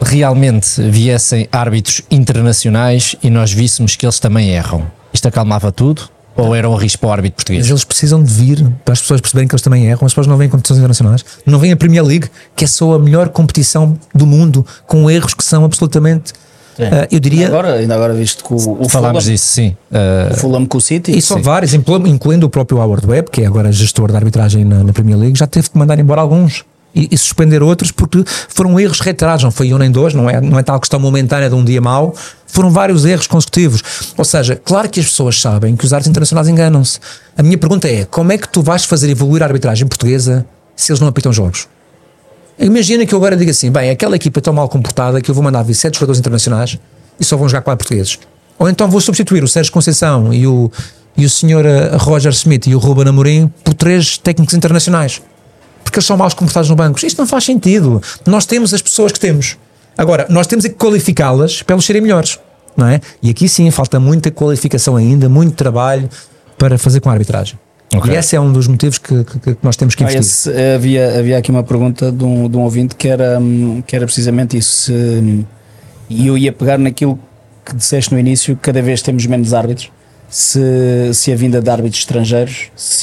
realmente 0.04 0.82
viessem 0.82 1.48
árbitros 1.52 2.02
internacionais 2.12 3.16
e 3.24 3.30
nós 3.30 3.52
víssemos 3.52 3.96
que 3.96 4.06
eles 4.06 4.20
também 4.20 4.50
erram, 4.50 4.86
isto 5.14 5.28
acalmava 5.28 5.72
tudo? 5.72 6.04
Ou 6.36 6.56
era 6.56 6.68
um 6.68 6.74
risco 6.76 7.00
para 7.02 7.10
o 7.10 7.12
árbitro 7.12 7.36
português? 7.36 7.66
Mas 7.66 7.70
eles 7.70 7.84
precisam 7.84 8.24
de 8.24 8.34
vir 8.34 8.68
para 8.84 8.94
as 8.94 9.02
pessoas 9.02 9.22
perceberem 9.22 9.48
que 9.48 9.54
eles 9.54 9.62
também 9.62 9.86
erram. 9.86 10.04
As 10.08 10.14
pessoas 10.14 10.26
não 10.26 10.36
vêm 10.36 10.50
competições 10.50 10.80
internacionais, 10.80 11.24
não 11.46 11.60
vêm 11.60 11.72
a 11.72 11.78
Premier 11.78 12.04
League, 12.04 12.28
que 12.56 12.64
é 12.64 12.68
só 12.68 12.94
a 12.96 13.00
melhor 13.00 13.30
competição 13.30 13.96
do 14.16 14.26
mundo, 14.26 14.66
com 14.88 15.10
erros 15.12 15.36
que 15.36 15.44
são 15.44 15.64
absolutamente. 15.64 16.34
ah, 16.80 17.08
eu 17.12 17.20
diria. 17.20 17.46
Agora, 17.46 17.74
ainda 17.76 17.94
agora 17.94 18.16
visto 18.16 18.44
que 18.44 18.52
o, 18.52 18.82
o 18.82 18.90
Falámos 18.90 19.26
disso, 19.26 19.46
sim. 19.46 19.78
Uh, 19.92 20.34
o 20.34 20.38
Fulham 20.38 20.66
com 20.66 20.80
o 20.80 20.82
City. 20.82 21.16
E 21.16 21.22
são 21.22 21.40
vários, 21.40 21.72
inclu- 21.76 22.08
incluindo 22.08 22.48
o 22.48 22.50
próprio 22.50 22.80
Howard 22.80 23.06
Webb, 23.06 23.30
que 23.30 23.44
é 23.44 23.46
agora 23.46 23.72
gestor 23.72 24.12
da 24.12 24.18
arbitragem 24.18 24.66
na, 24.66 24.84
na 24.84 24.92
Premier 24.92 25.20
League, 25.20 25.38
já 25.38 25.46
teve 25.46 25.70
que 25.70 25.78
mandar 25.78 26.00
embora 26.00 26.20
alguns 26.22 26.66
e, 26.94 27.10
e 27.12 27.18
suspender 27.18 27.64
outros 27.64 27.92
porque 27.92 28.24
foram 28.48 28.80
erros 28.80 29.00
reiterados, 29.00 29.44
não 29.44 29.52
foi 29.52 29.74
um 29.74 29.78
nem 29.78 29.92
dois, 29.92 30.14
não 30.14 30.30
é, 30.30 30.40
não 30.40 30.60
é 30.60 30.64
tal 30.64 30.80
questão 30.80 31.00
momentânea 31.00 31.50
de 31.50 31.56
um 31.56 31.64
dia 31.64 31.82
mau, 31.82 32.16
foram 32.46 32.70
vários 32.70 33.04
erros 33.04 33.28
consecutivos. 33.28 33.82
Ou 34.18 34.24
seja, 34.24 34.56
claro 34.56 34.88
que 34.90 35.00
as 35.00 35.08
pessoas 35.08 35.40
sabem 35.42 35.76
que 35.76 35.86
os 35.86 35.92
árbitros 35.92 36.12
internacionais 36.12 36.48
enganam-se. 36.48 37.00
A 37.38 37.42
minha 37.42 37.58
pergunta 37.58 37.88
é: 37.88 38.06
como 38.06 38.32
é 38.32 38.38
que 38.38 38.48
tu 38.48 38.62
vais 38.62 38.86
fazer 38.86 39.10
evoluir 39.10 39.42
a 39.42 39.46
arbitragem 39.46 39.88
portuguesa 39.88 40.46
se 40.76 40.92
eles 40.92 41.00
não 41.00 41.08
apitam 41.08 41.34
jogos? 41.34 41.68
Imagina 42.60 43.06
que 43.06 43.14
eu 43.14 43.18
agora 43.18 43.36
diga 43.36 43.52
assim: 43.52 43.72
bem, 43.72 43.90
aquela 43.90 44.16
equipa 44.16 44.40
é 44.40 44.42
tão 44.42 44.54
mal 44.54 44.70
comportada 44.70 45.20
que 45.20 45.30
eu 45.32 45.36
vou 45.36 45.44
mandar 45.44 45.64
vir 45.64 45.74
sete 45.74 45.96
jogadores 45.96 46.20
internacionais 46.20 46.78
e 47.20 47.26
só 47.26 47.36
vão 47.36 47.50
jogar 47.50 47.62
quatro 47.62 47.86
portugueses. 47.86 48.20
Ou 48.60 48.70
então 48.70 48.88
vou 48.88 49.02
substituir 49.02 49.44
o 49.44 49.48
Sérgio 49.48 49.74
Conceição 49.74 50.32
e 50.32 50.46
o, 50.46 50.72
e 51.18 51.26
o 51.26 51.30
senhor 51.30 51.66
eh, 51.66 51.98
Roger 51.98 52.32
Smith 52.32 52.68
e 52.68 52.76
o 52.76 52.80
Ruben 52.80 53.08
Amorim 53.08 53.52
por 53.64 53.74
três 53.74 54.18
técnicos 54.18 54.54
internacionais. 54.54 55.22
Porque 55.84 55.98
eles 56.00 56.06
são 56.06 56.18
mal 56.18 56.30
comportados 56.36 56.70
no 56.70 56.76
banco. 56.76 57.04
Isto 57.06 57.18
não 57.20 57.28
faz 57.28 57.44
sentido. 57.44 58.02
Nós 58.26 58.46
temos 58.46 58.74
as 58.74 58.82
pessoas 58.82 59.12
que 59.12 59.20
temos. 59.20 59.58
Agora, 59.98 60.26
nós 60.30 60.48
temos 60.48 60.66
é 60.66 60.70
que 60.70 60.76
qualificá-las 60.76 61.62
para 61.62 61.74
elas 61.76 61.86
serem 61.86 62.02
melhores. 62.02 62.40
Não 62.76 62.88
é? 62.88 63.00
E 63.22 63.30
aqui 63.30 63.48
sim 63.48 63.70
falta 63.70 64.00
muita 64.00 64.32
qualificação 64.32 64.96
ainda, 64.96 65.30
muito 65.30 65.54
trabalho 65.54 66.10
para 66.58 66.78
fazer 66.78 67.00
com 67.00 67.10
a 67.10 67.14
arbitragem. 67.14 67.60
Ok. 67.96 68.12
E 68.12 68.16
esse 68.18 68.36
é 68.36 68.42
um 68.42 68.52
dos 68.52 68.68
motivos 68.68 68.98
que, 68.98 69.24
que- 69.24 69.40
que 69.54 69.58
nós 69.62 69.76
temos 69.76 69.94
que 69.94 70.04
Ah, 70.04 70.08
investir. 70.12 70.22
esse, 70.22 70.52
eh, 70.52 70.74
havia, 70.74 71.20
havia 71.20 71.38
aqui 71.38 71.52
uma 71.52 71.62
pergunta 71.64 72.12
de 72.12 72.24
um, 72.24 72.50
de 72.50 72.58
um 72.58 72.62
ouvinte 72.62 72.96
que 72.96 73.08
era, 73.08 73.38
hum, 73.40 73.84
que 73.86 73.96
era 73.96 74.06
precisamente 74.06 74.58
isso. 74.58 74.92
hum, 74.92 75.44
e 76.10 76.26
eu 76.26 76.36
ia 76.36 76.52
pegar 76.52 76.80
naquilo 76.80 77.20
que 77.64 77.76
disseste 77.76 78.12
no 78.12 78.20
início: 78.20 78.58
cada 78.60 78.82
vez 78.82 79.04
temos 79.04 79.24
menos 79.28 79.54
árbitros. 79.54 79.92
Se, 80.28 81.12
se 81.14 81.32
a 81.32 81.36
vinda 81.36 81.62
de 81.62 81.70
árbitros 81.70 82.00
estrangeiros 82.02 82.72
se 82.76 82.98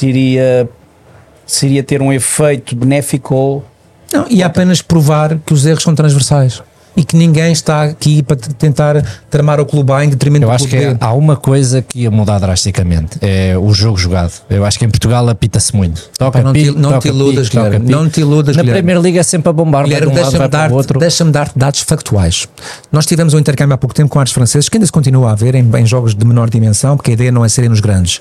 iria, 1.50 1.56
se 1.58 1.66
iria 1.66 1.82
ter 1.82 2.02
um 2.02 2.12
efeito 2.12 2.74
benéfico 2.76 3.34
ou. 3.34 3.64
Não, 4.12 4.26
e 4.28 4.42
apenas 4.42 4.82
provar 4.82 5.38
que 5.46 5.52
os 5.54 5.64
erros 5.66 5.82
são 5.84 5.94
transversais 5.94 6.60
e 6.96 7.04
que 7.04 7.16
ninguém 7.16 7.52
está 7.52 7.84
aqui 7.84 8.20
para 8.24 8.36
tentar 8.36 9.04
tramar 9.30 9.60
o 9.60 9.64
clube 9.64 9.92
A 9.92 10.04
em 10.04 10.08
detrimento 10.08 10.44
eu 10.44 10.48
do 10.48 10.54
acho 10.54 10.66
que 10.66 10.74
é- 10.76 10.96
há 11.00 11.12
uma 11.12 11.36
coisa 11.36 11.80
que 11.80 12.00
ia 12.00 12.10
mudar 12.10 12.40
drasticamente: 12.40 13.18
é 13.20 13.56
o 13.56 13.72
jogo 13.72 13.96
jogado. 13.96 14.32
Eu 14.50 14.64
acho 14.64 14.76
que 14.76 14.84
em 14.84 14.90
Portugal 14.90 15.28
apita-se 15.28 15.74
muito. 15.76 16.10
Toca 16.18 16.42
não 16.42 16.52
te- 16.52 16.64
pico, 16.64 16.78
não 16.78 16.88
toca 16.90 17.00
te 17.02 17.08
iludas, 17.08 17.48
pico, 17.48 17.62
toca 17.62 17.78
Guilherme, 17.78 17.90
não 17.92 18.08
te 18.08 18.20
iludas, 18.20 18.56
Na 18.56 18.62
Guilherme. 18.62 18.80
Primeira 18.80 19.00
Liga 19.00 19.20
é 19.20 19.22
sempre 19.22 19.48
a 19.48 19.52
bombar, 19.52 19.84
de 19.84 19.92
um 19.94 19.96
lado, 20.08 20.10
deixa-me 20.14 20.48
dar, 20.48 20.72
outro. 20.72 20.98
deixa 20.98 21.24
dar 21.26 21.52
dados 21.54 21.80
factuais. 21.82 22.48
Nós 22.90 23.06
tivemos 23.06 23.32
um 23.34 23.38
intercâmbio 23.38 23.74
há 23.74 23.78
pouco 23.78 23.94
tempo 23.94 24.08
com 24.10 24.18
artes 24.18 24.34
franceses, 24.34 24.68
que 24.68 24.76
ainda 24.76 24.86
se 24.86 24.92
continua 24.92 25.28
a 25.28 25.32
haver 25.32 25.54
em, 25.54 25.70
em 25.78 25.86
jogos 25.86 26.16
de 26.16 26.24
menor 26.26 26.50
dimensão, 26.50 26.96
porque 26.96 27.12
a 27.12 27.14
ideia 27.14 27.30
não 27.30 27.44
é 27.44 27.48
serem 27.48 27.70
nos 27.70 27.78
grandes. 27.78 28.20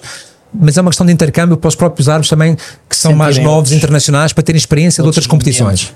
Mas 0.54 0.78
é 0.78 0.82
uma 0.82 0.90
questão 0.90 1.06
de 1.06 1.14
intercâmbio 1.14 1.58
para 1.58 1.68
os 1.68 1.76
próprios 1.76 2.10
árbitros 2.10 2.30
também, 2.30 2.58
que 2.90 2.96
são 2.96 3.14
mais 3.14 3.36
Sentirem 3.36 3.46
novos, 3.46 3.58
outros- 3.70 3.78
internacionais, 3.78 4.34
para 4.34 4.44
terem 4.44 4.58
experiência 4.58 5.02
de 5.04 5.08
outras 5.08 5.28
competições. 5.28 5.94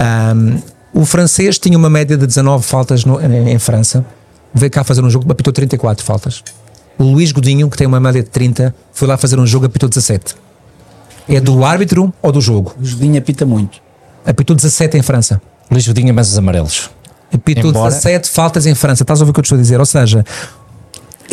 Um, 0.00 0.58
o 1.02 1.04
francês 1.04 1.58
tinha 1.58 1.76
uma 1.76 1.90
média 1.90 2.16
de 2.16 2.26
19 2.26 2.64
faltas 2.64 3.04
no- 3.04 3.20
em, 3.20 3.50
em 3.50 3.58
França, 3.58 4.04
veio 4.54 4.70
cá 4.70 4.82
fazer 4.84 5.02
um 5.04 5.10
jogo, 5.10 5.30
apitou 5.30 5.52
34 5.52 6.04
faltas. 6.04 6.42
O 6.98 7.04
Luís 7.04 7.32
Godinho, 7.32 7.68
que 7.70 7.76
tem 7.76 7.86
uma 7.86 8.00
média 8.00 8.22
de 8.22 8.28
30, 8.30 8.74
foi 8.92 9.08
lá 9.08 9.16
fazer 9.16 9.38
um 9.38 9.46
jogo, 9.46 9.66
apitou 9.66 9.88
17. 9.88 10.34
É 11.28 11.40
do 11.40 11.64
árbitro 11.64 12.12
ou 12.20 12.32
do 12.32 12.40
jogo? 12.40 12.74
O 12.80 12.84
Judinho 12.84 13.18
apita 13.18 13.46
muito. 13.46 13.78
Apitou 14.26 14.54
17 14.56 14.96
em 14.98 15.02
França. 15.02 15.40
Luís 15.70 15.86
Godinha, 15.86 16.12
mas 16.12 16.30
os 16.30 16.36
amarelos. 16.38 16.90
Apitou 17.32 17.70
Embora- 17.70 17.90
17 17.90 18.28
faltas 18.28 18.66
em 18.66 18.74
França. 18.74 19.02
Estás 19.04 19.20
a 19.20 19.22
ouvir 19.22 19.30
o 19.30 19.34
que 19.34 19.40
eu 19.40 19.42
te 19.42 19.46
estou 19.46 19.58
a 19.58 19.60
dizer? 19.62 19.80
Ou 19.80 19.86
seja, 19.86 20.24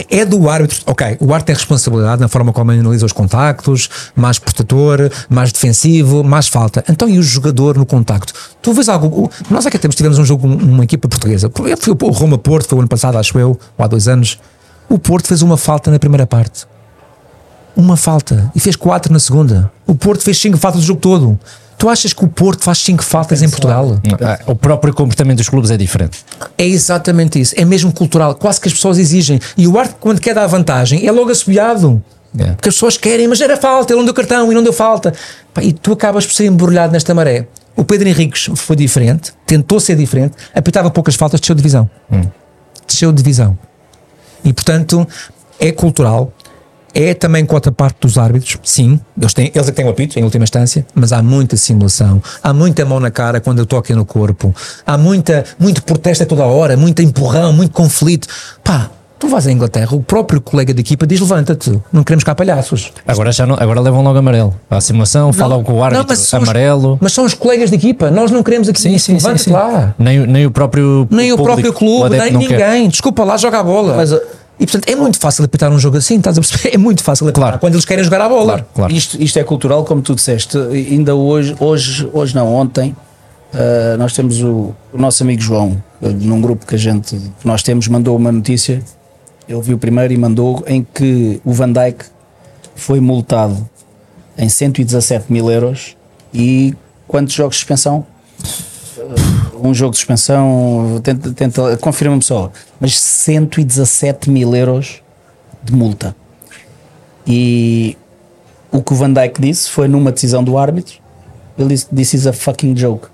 é 0.09 0.25
do 0.25 0.49
árbitro. 0.49 0.79
Ok, 0.85 1.17
o 1.19 1.25
árbitro 1.33 1.45
tem 1.45 1.55
responsabilidade 1.55 2.21
na 2.21 2.27
forma 2.27 2.51
como 2.53 2.71
analisa 2.71 3.05
os 3.05 3.11
contactos, 3.11 3.89
mais 4.15 4.37
protetor, 4.39 5.11
mais 5.29 5.51
defensivo, 5.51 6.23
mais 6.23 6.47
falta. 6.47 6.83
Então, 6.89 7.07
e 7.09 7.17
o 7.17 7.23
jogador 7.23 7.77
no 7.77 7.85
contacto? 7.85 8.33
Tu 8.61 8.73
vês 8.73 8.87
algo. 8.89 9.31
Nós 9.49 9.65
é 9.65 9.69
que 9.69 9.77
temos, 9.79 9.95
tivemos 9.95 10.17
um 10.17 10.25
jogo, 10.25 10.47
um- 10.47 10.55
uma 10.57 10.83
equipa 10.83 11.07
portuguesa. 11.07 11.51
Foi 11.53 11.93
o 12.01 12.11
Roma 12.11 12.37
Porto, 12.37 12.67
foi 12.67 12.77
o 12.77 12.81
ano 12.81 12.87
passado, 12.89 13.17
acho 13.17 13.37
eu, 13.39 13.57
ou 13.77 13.85
há 13.85 13.87
dois 13.87 14.07
anos. 14.07 14.39
O 14.87 14.97
Porto 14.97 15.27
fez 15.27 15.41
uma 15.41 15.57
falta 15.57 15.91
na 15.91 15.99
primeira 15.99 16.25
parte. 16.27 16.65
Uma 17.75 17.95
falta. 17.95 18.51
E 18.55 18.59
fez 18.59 18.75
quatro 18.75 19.13
na 19.13 19.19
segunda. 19.19 19.71
O 19.87 19.95
Porto 19.95 20.21
fez 20.23 20.37
cinco 20.39 20.57
faltas 20.57 20.81
o 20.81 20.85
jogo 20.85 20.99
todo. 20.99 21.39
Tu 21.79 21.87
achas 21.87 22.11
que 22.11 22.25
o 22.25 22.27
Porto 22.27 22.61
faz 22.65 22.79
cinco 22.79 23.01
faltas 23.01 23.41
em 23.41 23.49
Portugal? 23.49 23.99
Ah, 24.21 24.37
O 24.47 24.53
próprio 24.53 24.93
comportamento 24.93 25.37
dos 25.37 25.47
clubes 25.47 25.71
é 25.71 25.77
diferente. 25.77 26.19
É 26.57 26.67
exatamente 26.67 27.39
isso. 27.39 27.55
É 27.57 27.63
mesmo 27.63 27.93
cultural. 27.93 28.35
Quase 28.35 28.59
que 28.59 28.67
as 28.67 28.73
pessoas 28.73 28.97
exigem. 28.99 29.39
E 29.57 29.65
o 29.65 29.79
árbitro, 29.79 29.97
quando 30.01 30.19
quer 30.19 30.35
dar 30.35 30.45
vantagem, 30.45 31.07
é 31.07 31.11
logo 31.11 31.31
assobiado. 31.31 32.03
É. 32.37 32.51
Porque 32.51 32.67
as 32.67 32.75
pessoas 32.75 32.97
querem, 32.97 33.29
mas 33.29 33.39
era 33.39 33.55
falta, 33.55 33.93
ele 33.93 33.99
não 33.99 34.05
deu 34.05 34.13
cartão 34.13 34.51
e 34.51 34.55
não 34.55 34.61
deu 34.61 34.73
falta. 34.73 35.13
E 35.61 35.71
tu 35.71 35.93
acabas 35.93 36.25
por 36.25 36.33
ser 36.33 36.47
embrulhado 36.47 36.91
nesta 36.91 37.13
maré. 37.13 37.47
O 37.77 37.85
Pedro 37.85 38.09
Henriques 38.09 38.49
foi 38.55 38.75
diferente, 38.75 39.31
tentou 39.47 39.79
ser 39.79 39.95
diferente, 39.95 40.35
apitava 40.53 40.91
poucas 40.91 41.15
faltas, 41.15 41.39
desceu 41.39 41.55
de 41.55 41.61
divisão. 41.61 41.89
Desceu 42.85 43.09
de 43.13 43.17
divisão. 43.23 43.57
E 44.43 44.51
portanto, 44.51 45.07
é 45.57 45.71
cultural. 45.71 46.33
É 46.93 47.13
também 47.13 47.45
quota 47.45 47.71
parte 47.71 47.97
dos 48.01 48.17
árbitros, 48.17 48.57
sim, 48.63 48.99
eles, 49.17 49.33
têm, 49.33 49.51
eles 49.53 49.67
é 49.67 49.71
que 49.71 49.77
têm 49.77 49.85
o 49.85 49.89
apito 49.89 50.17
em 50.17 50.23
última 50.23 50.43
instância, 50.43 50.85
mas 50.95 51.13
há 51.13 51.21
muita 51.21 51.55
simulação, 51.55 52.21
há 52.43 52.51
muita 52.53 52.83
mão 52.85 52.99
na 52.99 53.11
cara 53.11 53.39
quando 53.39 53.59
eu 53.59 53.65
toco 53.65 53.93
no 53.93 54.05
corpo, 54.05 54.53
há 54.85 54.97
muita, 54.97 55.45
muito 55.59 55.83
protesto 55.83 56.23
a 56.23 56.25
toda 56.25 56.43
hora, 56.45 56.75
muito 56.75 57.01
empurrão, 57.01 57.53
muito 57.53 57.71
conflito. 57.73 58.27
Pá, 58.63 58.89
tu 59.19 59.27
vais 59.27 59.45
à 59.45 59.51
Inglaterra, 59.51 59.95
o 59.95 60.01
próprio 60.01 60.41
colega 60.41 60.73
de 60.73 60.81
equipa 60.81 61.05
diz: 61.05 61.19
levanta-te, 61.19 61.79
não 61.93 62.03
queremos 62.03 62.23
cá 62.23 62.33
palhaços. 62.33 62.91
Agora, 63.07 63.31
já 63.31 63.45
não, 63.45 63.55
agora 63.55 63.79
levam 63.81 64.01
logo 64.01 64.17
amarelo. 64.17 64.55
À 64.69 64.81
simulação, 64.81 65.31
falam 65.31 65.63
com 65.63 65.73
o 65.73 65.83
árbitro 65.83 66.07
mas 66.09 66.19
são 66.19 66.41
os- 66.41 66.49
amarelo. 66.49 66.97
mas 66.99 67.13
são 67.13 67.23
os 67.23 67.33
colegas 67.35 67.69
de 67.69 67.75
equipa, 67.75 68.09
nós 68.09 68.31
não 68.31 68.41
queremos 68.41 68.67
aqui, 68.67 68.79
Sim, 68.81 68.91
sim, 68.93 68.97
sim, 68.97 69.13
levanta-te 69.13 69.43
sim. 69.43 69.51
lá. 69.51 69.93
Nem, 69.99 70.21
o- 70.21 70.25
nem 70.25 70.45
o 70.47 70.51
próprio 70.51 71.07
Nem 71.11 71.31
o 71.31 71.37
público, 71.37 71.61
próprio 71.61 71.71
o 71.71 71.73
clube, 71.73 72.15
adepto 72.15 72.23
nem 72.23 72.33
não 72.33 72.41
quer. 72.57 72.71
ninguém. 72.71 72.89
Desculpa 72.89 73.23
lá, 73.23 73.37
joga 73.37 73.59
a 73.59 73.63
bola. 73.63 73.95
Mas, 73.95 74.11
e 74.59 74.65
portanto 74.65 74.89
é 74.89 74.95
muito 74.95 75.17
fácil 75.19 75.45
apitar 75.45 75.71
um 75.71 75.79
jogo 75.79 75.97
assim, 75.97 76.17
estás 76.17 76.37
a 76.37 76.41
perceber? 76.41 76.69
É 76.75 76.77
muito 76.77 77.01
fácil 77.03 77.27
apitar 77.27 77.43
Claro. 77.43 77.59
quando 77.59 77.73
eles 77.75 77.85
querem 77.85 78.03
jogar 78.03 78.21
a 78.21 78.29
bola. 78.29 78.53
Claro, 78.53 78.65
claro. 78.75 78.93
Isto, 78.93 79.21
isto 79.21 79.39
é 79.39 79.43
cultural, 79.43 79.85
como 79.85 80.01
tu 80.01 80.13
disseste. 80.15 80.57
Ainda 80.57 81.15
hoje, 81.15 81.55
hoje, 81.59 82.09
hoje 82.13 82.35
não, 82.35 82.53
ontem, 82.53 82.95
Uh, 83.51 83.97
nós 83.97 84.13
temos 84.13 84.43
o, 84.43 84.75
o 84.93 84.97
nosso 84.97 85.23
amigo 85.23 85.41
João, 85.41 85.81
uh, 86.01 86.07
num 86.07 86.39
grupo 86.39 86.67
que 86.67 86.75
a 86.75 86.77
gente 86.77 87.15
que 87.15 87.47
nós 87.47 87.63
temos, 87.63 87.87
mandou 87.87 88.15
uma 88.15 88.31
notícia. 88.31 88.83
Ele 89.47 89.61
viu 89.61 89.75
primeiro 89.75 90.13
e 90.13 90.17
mandou 90.17 90.63
em 90.67 90.85
que 90.93 91.41
o 91.43 91.51
Van 91.51 91.71
Dijk 91.71 92.05
foi 92.75 92.99
multado 92.99 93.67
em 94.37 94.47
117 94.47 95.33
mil 95.33 95.49
euros 95.49 95.97
e 96.31 96.75
quantos 97.07 97.33
jogos 97.33 97.55
de 97.55 97.61
suspensão? 97.61 98.05
Um 99.61 99.73
jogo 99.73 99.91
de 99.91 99.97
suspensão, 99.97 100.99
tenta, 101.03 101.31
tenta 101.31 101.77
confirma-me 101.77 102.21
só, 102.21 102.51
mas 102.79 102.99
117 102.99 104.29
mil 104.29 104.55
euros 104.55 105.01
de 105.63 105.73
multa. 105.73 106.15
E 107.27 107.97
o 108.71 108.81
que 108.81 108.93
o 108.93 108.95
Van 108.95 109.11
Dijk 109.11 109.41
disse 109.41 109.69
foi 109.69 109.87
numa 109.87 110.11
decisão 110.11 110.43
do 110.43 110.57
árbitro. 110.57 110.95
Ele 111.57 111.69
disse: 111.69 111.87
This 111.87 112.13
is 112.13 112.27
a 112.27 112.33
fucking 112.33 112.75
joke. 112.75 113.07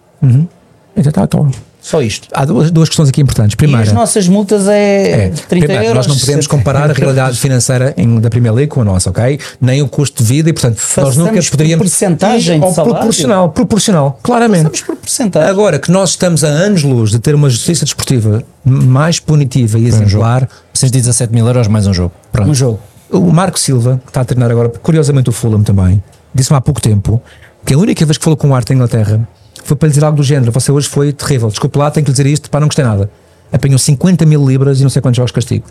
Então, 0.96 1.12
tá, 1.12 1.24
então. 1.24 1.52
Só 1.86 2.02
isto. 2.02 2.28
Há 2.34 2.46
duas, 2.46 2.72
duas 2.72 2.90
questões 2.90 3.10
aqui 3.10 3.22
importantes. 3.22 3.54
E 3.54 3.58
Primeira, 3.58 3.84
as 3.84 3.92
nossas 3.94 4.28
multas 4.28 4.68
é, 4.68 5.26
é, 5.26 5.30
30 5.30 5.46
primeiro, 5.48 5.74
euros. 5.84 5.96
nós 5.98 6.08
não 6.08 6.18
podemos 6.18 6.48
comparar 6.48 6.90
a 6.90 6.94
realidade 6.94 7.38
financeira 7.38 7.94
em- 7.96 8.20
da 8.20 8.28
Premier 8.28 8.52
League 8.56 8.72
com 8.72 8.82
a 8.82 8.84
nossa, 8.84 9.12
ok? 9.12 9.40
Nem 9.62 9.84
o 9.84 9.88
custo 9.88 10.24
de 10.24 10.28
vida 10.28 10.50
e, 10.50 10.54
portanto, 10.54 10.78
nós 10.98 11.16
nunca 11.16 11.30
Façamos 11.30 11.46
por 11.46 11.52
poderíamos. 11.52 11.88
porcentagem 11.88 12.60
de 12.60 12.74
salário? 12.74 12.96
proporcional, 12.96 13.50
proporcional, 13.50 14.20
claramente. 14.24 14.62
Estamos 14.64 14.82
por 14.82 14.96
porcentagem. 14.96 15.48
Agora 15.48 15.78
que 15.78 15.92
nós 15.92 16.10
estamos 16.10 16.44
a 16.44 16.48
anos-luz 16.48 17.12
de 17.12 17.20
ter 17.20 17.36
uma 17.36 17.52
justiça 17.52 17.86
desportiva 17.86 18.42
mais 18.66 19.20
punitiva 19.20 19.78
e 19.78 19.86
exemplar, 19.86 20.50
117 20.74 21.32
mil 21.32 21.46
euros 21.46 21.68
mais 21.68 21.86
um 21.86 21.94
jogo. 21.94 22.14
Pronto. 22.32 22.50
Um 22.50 22.56
jogo. 22.56 22.80
o 23.12 23.32
Marco 23.32 23.60
Silva, 23.60 24.02
que 24.04 24.10
está 24.10 24.22
a 24.22 24.26
treinar 24.26 24.50
agora, 24.50 24.70
curiosamente 24.82 25.30
o 25.30 25.32
Fulham 25.32 25.62
também, 25.62 26.02
disse-me 26.34 26.58
há 26.58 26.62
pouco 26.62 26.82
tempo 26.82 27.22
que 27.64 27.76
a 27.76 27.78
única 27.78 28.04
vez 28.08 28.18
que 28.18 28.24
falou 28.24 28.36
com 28.36 28.50
o 28.50 28.56
Arte 28.56 28.74
em 28.74 28.76
Inglaterra 28.76 29.28
foi 29.66 29.76
para 29.76 29.88
lhe 29.88 29.94
dizer 29.94 30.06
algo 30.06 30.18
do 30.18 30.24
género: 30.24 30.52
Você 30.52 30.72
hoje 30.72 30.88
foi 30.88 31.12
terrível, 31.12 31.50
desculpe 31.50 31.78
lá, 31.78 31.92
tenho 31.92 32.06
que 32.06 32.12
lhe 32.12 32.16
dizer 32.16 32.28
isto, 32.28 32.50
pá, 32.50 32.60
não 32.60 32.68
gostei 32.68 32.86
nada. 32.86 33.10
Apanhou 33.52 33.80
50 33.80 34.26
mil 34.26 34.48
libras 34.48 34.80
e 34.80 34.84
não 34.84 34.90
sei 34.90 35.02
quantos 35.02 35.18
jogos 35.18 35.32
de 35.32 35.36
castigo. 35.36 35.66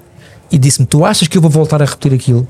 E 0.50 0.58
disse-me: 0.58 0.86
Tu 0.86 1.04
achas 1.04 1.28
que 1.28 1.38
eu 1.38 1.42
vou 1.42 1.50
voltar 1.50 1.80
a 1.80 1.84
repetir 1.84 2.12
aquilo? 2.12 2.46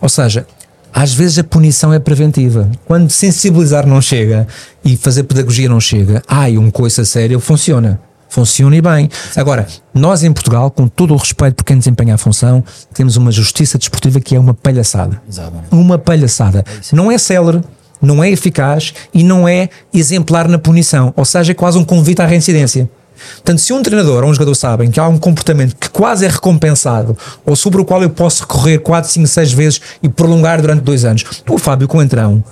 Ou 0.00 0.08
seja, 0.08 0.46
às 0.92 1.12
vezes 1.12 1.38
a 1.40 1.44
punição 1.44 1.92
é 1.92 1.98
preventiva. 1.98 2.70
Quando 2.84 3.10
sensibilizar 3.10 3.86
não 3.86 4.00
chega 4.00 4.46
e 4.84 4.96
fazer 4.96 5.24
pedagogia 5.24 5.68
não 5.68 5.80
chega, 5.80 6.22
ai, 6.28 6.56
um 6.56 6.70
coice 6.70 7.00
a 7.00 7.04
sério, 7.04 7.40
funciona. 7.40 8.00
Funciona 8.28 8.76
e 8.76 8.80
bem. 8.80 9.08
Agora, 9.36 9.66
nós 9.92 10.24
em 10.24 10.32
Portugal, 10.32 10.70
com 10.70 10.88
todo 10.88 11.14
o 11.14 11.16
respeito 11.16 11.56
por 11.56 11.64
quem 11.64 11.78
desempenha 11.78 12.14
a 12.14 12.18
função, 12.18 12.64
temos 12.92 13.16
uma 13.16 13.30
justiça 13.30 13.78
desportiva 13.78 14.20
que 14.20 14.34
é 14.34 14.40
uma 14.40 14.54
palhaçada. 14.54 15.20
Exatamente. 15.28 15.68
Uma 15.70 15.98
palhaçada. 15.98 16.64
Não 16.92 17.12
é 17.12 17.18
célere, 17.18 17.60
não 18.04 18.22
é 18.22 18.30
eficaz 18.30 18.94
e 19.12 19.22
não 19.22 19.48
é 19.48 19.68
exemplar 19.92 20.48
na 20.48 20.58
punição. 20.58 21.12
Ou 21.16 21.24
seja, 21.24 21.52
é 21.52 21.54
quase 21.54 21.78
um 21.78 21.84
convite 21.84 22.22
à 22.22 22.26
reincidência. 22.26 22.88
Portanto, 23.36 23.58
se 23.58 23.72
um 23.72 23.82
treinador 23.82 24.24
ou 24.24 24.30
um 24.30 24.34
jogador 24.34 24.54
sabem 24.54 24.90
que 24.90 25.00
há 25.00 25.08
um 25.08 25.18
comportamento 25.18 25.76
que 25.76 25.88
quase 25.88 26.26
é 26.26 26.28
recompensado 26.28 27.16
ou 27.44 27.56
sobre 27.56 27.80
o 27.80 27.84
qual 27.84 28.02
eu 28.02 28.10
posso 28.10 28.42
recorrer 28.42 28.78
4, 28.78 29.10
5, 29.10 29.26
6 29.26 29.52
vezes 29.52 29.80
e 30.02 30.08
prolongar 30.08 30.60
durante 30.60 30.82
dois 30.82 31.04
anos, 31.04 31.24
o 31.48 31.58
Fábio 31.58 31.88
Coentrão 31.88 32.42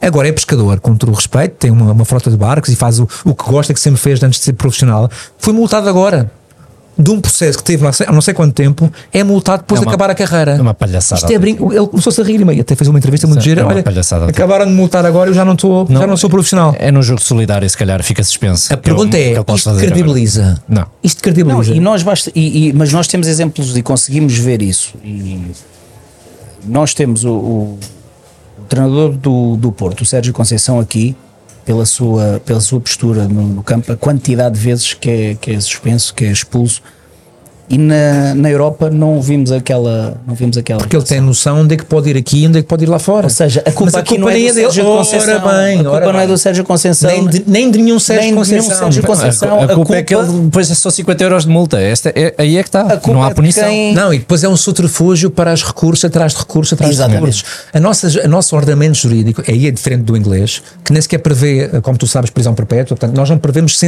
agora 0.00 0.28
é 0.28 0.32
pescador, 0.32 0.80
com 0.80 0.96
todo 0.96 1.10
o 1.10 1.14
respeito, 1.14 1.54
tem 1.56 1.70
uma, 1.70 1.92
uma 1.92 2.04
frota 2.04 2.30
de 2.30 2.36
barcos 2.36 2.70
e 2.70 2.76
faz 2.76 2.98
o, 2.98 3.08
o 3.24 3.34
que 3.34 3.44
gosta, 3.44 3.72
que 3.72 3.80
sempre 3.80 4.00
fez 4.00 4.22
antes 4.22 4.40
de 4.40 4.44
ser 4.44 4.54
profissional, 4.54 5.08
foi 5.38 5.52
multado 5.52 5.88
agora. 5.88 6.30
De 6.98 7.10
um 7.10 7.20
processo 7.22 7.56
que 7.56 7.64
teve 7.64 7.82
não 7.82 7.90
sei- 7.92 8.06
há 8.06 8.12
não 8.12 8.20
sei 8.20 8.34
quanto 8.34 8.52
tempo, 8.52 8.92
é 9.12 9.24
multado 9.24 9.62
depois 9.62 9.80
É 9.80 9.80
de 9.80 9.86
uma- 9.88 9.92
acabar 9.94 10.10
a 10.10 10.14
carreira. 10.14 10.52
é 10.52 10.60
uma 10.60 10.74
palhaçada. 10.74 11.20
Isto 11.22 11.32
é 11.32 11.38
brinco. 11.38 11.72
Ele 11.72 11.86
começou-se 11.86 12.20
a 12.20 12.24
rir 12.24 12.40
e 12.54 12.60
até 12.60 12.76
fez 12.76 12.86
uma 12.88 12.98
entrevista 12.98 13.26
muito 13.26 13.42
gira. 13.42 13.62
é 13.62 13.64
uma 13.64 13.72
Olha, 13.72 13.82
palhaçada. 13.82 14.26
acabaram 14.26 14.66
de 14.66 14.72
multar 14.72 15.04
agora, 15.06 15.30
eu 15.30 15.34
já 15.34 15.42
não, 15.44 15.54
estou, 15.54 15.86
já 15.88 16.06
não 16.06 16.16
sou 16.18 16.28
profissional. 16.28 16.76
É 16.78 16.92
no 16.92 17.02
jogo 17.02 17.22
solidário, 17.22 17.68
se 17.68 17.76
calhar 17.78 18.02
fica 18.02 18.22
suspenso. 18.22 18.72
A 18.72 18.76
pergunta 18.76 19.16
eu- 19.18 19.22
é: 19.22 19.40
isto 19.40 19.44
fazer 19.46 19.70
agora. 19.70 19.86
credibiliza? 19.86 20.62
Não. 20.68 20.86
Isto 21.02 21.16
Não, 21.16 21.22
credibiliza? 21.22 21.74
e 21.74 21.80
nós 21.80 22.02
basta, 22.02 22.30
e, 22.34 22.68
e- 22.68 22.72
mas 22.74 22.92
nós 22.92 23.06
temos 23.08 23.26
exemplos 23.26 23.74
e 23.76 23.82
conseguimos 23.82 24.36
ver 24.36 24.60
isso. 24.60 24.92
E 25.02 25.50
nós 26.66 26.94
temos 26.94 27.24
o, 27.24 27.30
o- 27.32 27.78
o 28.58 28.62
treinador 28.68 29.12
do, 29.12 29.56
do 29.56 29.72
Porto, 29.72 30.02
o 30.02 30.04
Sérgio 30.06 30.32
Conceição, 30.32 30.78
aqui, 30.78 31.16
pela 31.64 31.86
sua, 31.86 32.40
pela 32.44 32.60
sua 32.60 32.80
postura 32.80 33.28
no, 33.28 33.42
no 33.48 33.62
campo, 33.62 33.92
a 33.92 33.96
quantidade 33.96 34.56
de 34.56 34.60
vezes 34.60 34.94
que 34.94 35.10
é, 35.10 35.34
que 35.34 35.50
é 35.52 35.60
suspenso, 35.60 36.14
que 36.14 36.24
é 36.24 36.32
expulso. 36.32 36.82
E 37.68 37.78
na, 37.78 38.34
na 38.34 38.50
Europa 38.50 38.90
não 38.90 39.20
vimos 39.22 39.50
aquela. 39.50 40.20
Não 40.26 40.34
vimos 40.34 40.58
aquela 40.58 40.80
Porque 40.80 40.94
ele 40.94 41.04
tem 41.04 41.20
noção 41.20 41.60
onde 41.60 41.74
é 41.74 41.76
que 41.78 41.84
pode 41.86 42.10
ir 42.10 42.16
aqui 42.18 42.42
e 42.42 42.46
onde 42.46 42.58
é 42.58 42.62
que 42.62 42.68
pode 42.68 42.84
ir 42.84 42.88
lá 42.88 42.98
fora. 42.98 43.24
Ou 43.26 43.30
seja, 43.30 43.62
a 43.64 43.72
culpa, 43.72 43.96
a 43.96 44.00
aqui 44.00 44.10
culpa 44.16 44.20
não 44.22 44.28
é 44.28 44.32
do 44.32 44.38
é 44.38 44.52
dele. 44.52 44.60
Sérgio 44.66 44.84
Conceição. 44.84 45.34
Ora 45.36 45.38
bem, 45.38 45.72
a 45.72 45.82
culpa 45.82 45.90
ora 45.96 46.04
não 46.12 46.12
é 46.20 46.26
bem. 46.26 46.26
do 46.34 46.38
Sérgio 46.38 46.64
Conceição. 46.64 47.10
nem, 47.10 47.26
de, 47.28 47.44
nem 47.46 47.70
de 47.70 47.78
nenhum 47.80 47.98
Sérgio 47.98 48.34
Nem 48.34 48.42
de 48.42 48.50
nenhum 48.50 48.62
Conceição. 48.62 48.78
Sérgio 48.92 49.02
Conceição. 49.04 49.60
A, 49.60 49.64
a 49.64 49.74
culpa 49.74 49.94
é 49.96 50.02
que 50.02 50.14
culpa- 50.14 50.30
ele 50.32 50.40
depois 50.42 50.70
é 50.70 50.74
só 50.74 50.90
50 50.90 51.24
euros 51.24 51.44
de 51.44 51.48
multa. 51.50 51.80
Esta, 51.80 52.10
é, 52.14 52.34
aí 52.36 52.56
é 52.58 52.62
que 52.62 52.68
está. 52.68 52.84
culpa 52.98 53.12
Não 53.12 53.22
é 53.22 53.26
há 53.26 53.28
de 53.30 53.34
punição. 53.36 53.64
quem- 53.64 53.94
Não, 53.94 54.12
e 54.12 54.18
depois 54.18 54.44
é 54.44 54.48
um 54.48 54.56
subterfúgio 54.56 55.30
para 55.30 55.54
os 55.54 55.62
recursos, 55.64 56.04
atrás 56.04 56.32
de 56.32 56.38
recursos, 56.40 56.72
atrás 56.74 56.92
Exatamente. 56.92 57.20
de 57.20 57.26
recursos. 57.38 57.44
A 57.72 57.80
nossa, 57.80 58.22
a 58.24 58.28
nosso 58.28 58.54
ordenamento 58.54 58.98
jurídico 58.98 59.42
aí 59.48 59.66
é 59.66 59.70
diferente 59.70 60.02
do 60.02 60.14
inglês, 60.16 60.62
que 60.84 60.92
nem 60.92 61.00
sequer 61.00 61.18
prevê, 61.18 61.68
como 61.80 61.96
tu 61.96 62.06
sabes, 62.06 62.28
prisão 62.28 62.54
perpétua. 62.54 62.96
Portanto, 62.96 63.16
nós 63.16 63.30
não 63.30 63.38
prevemos 63.38 63.80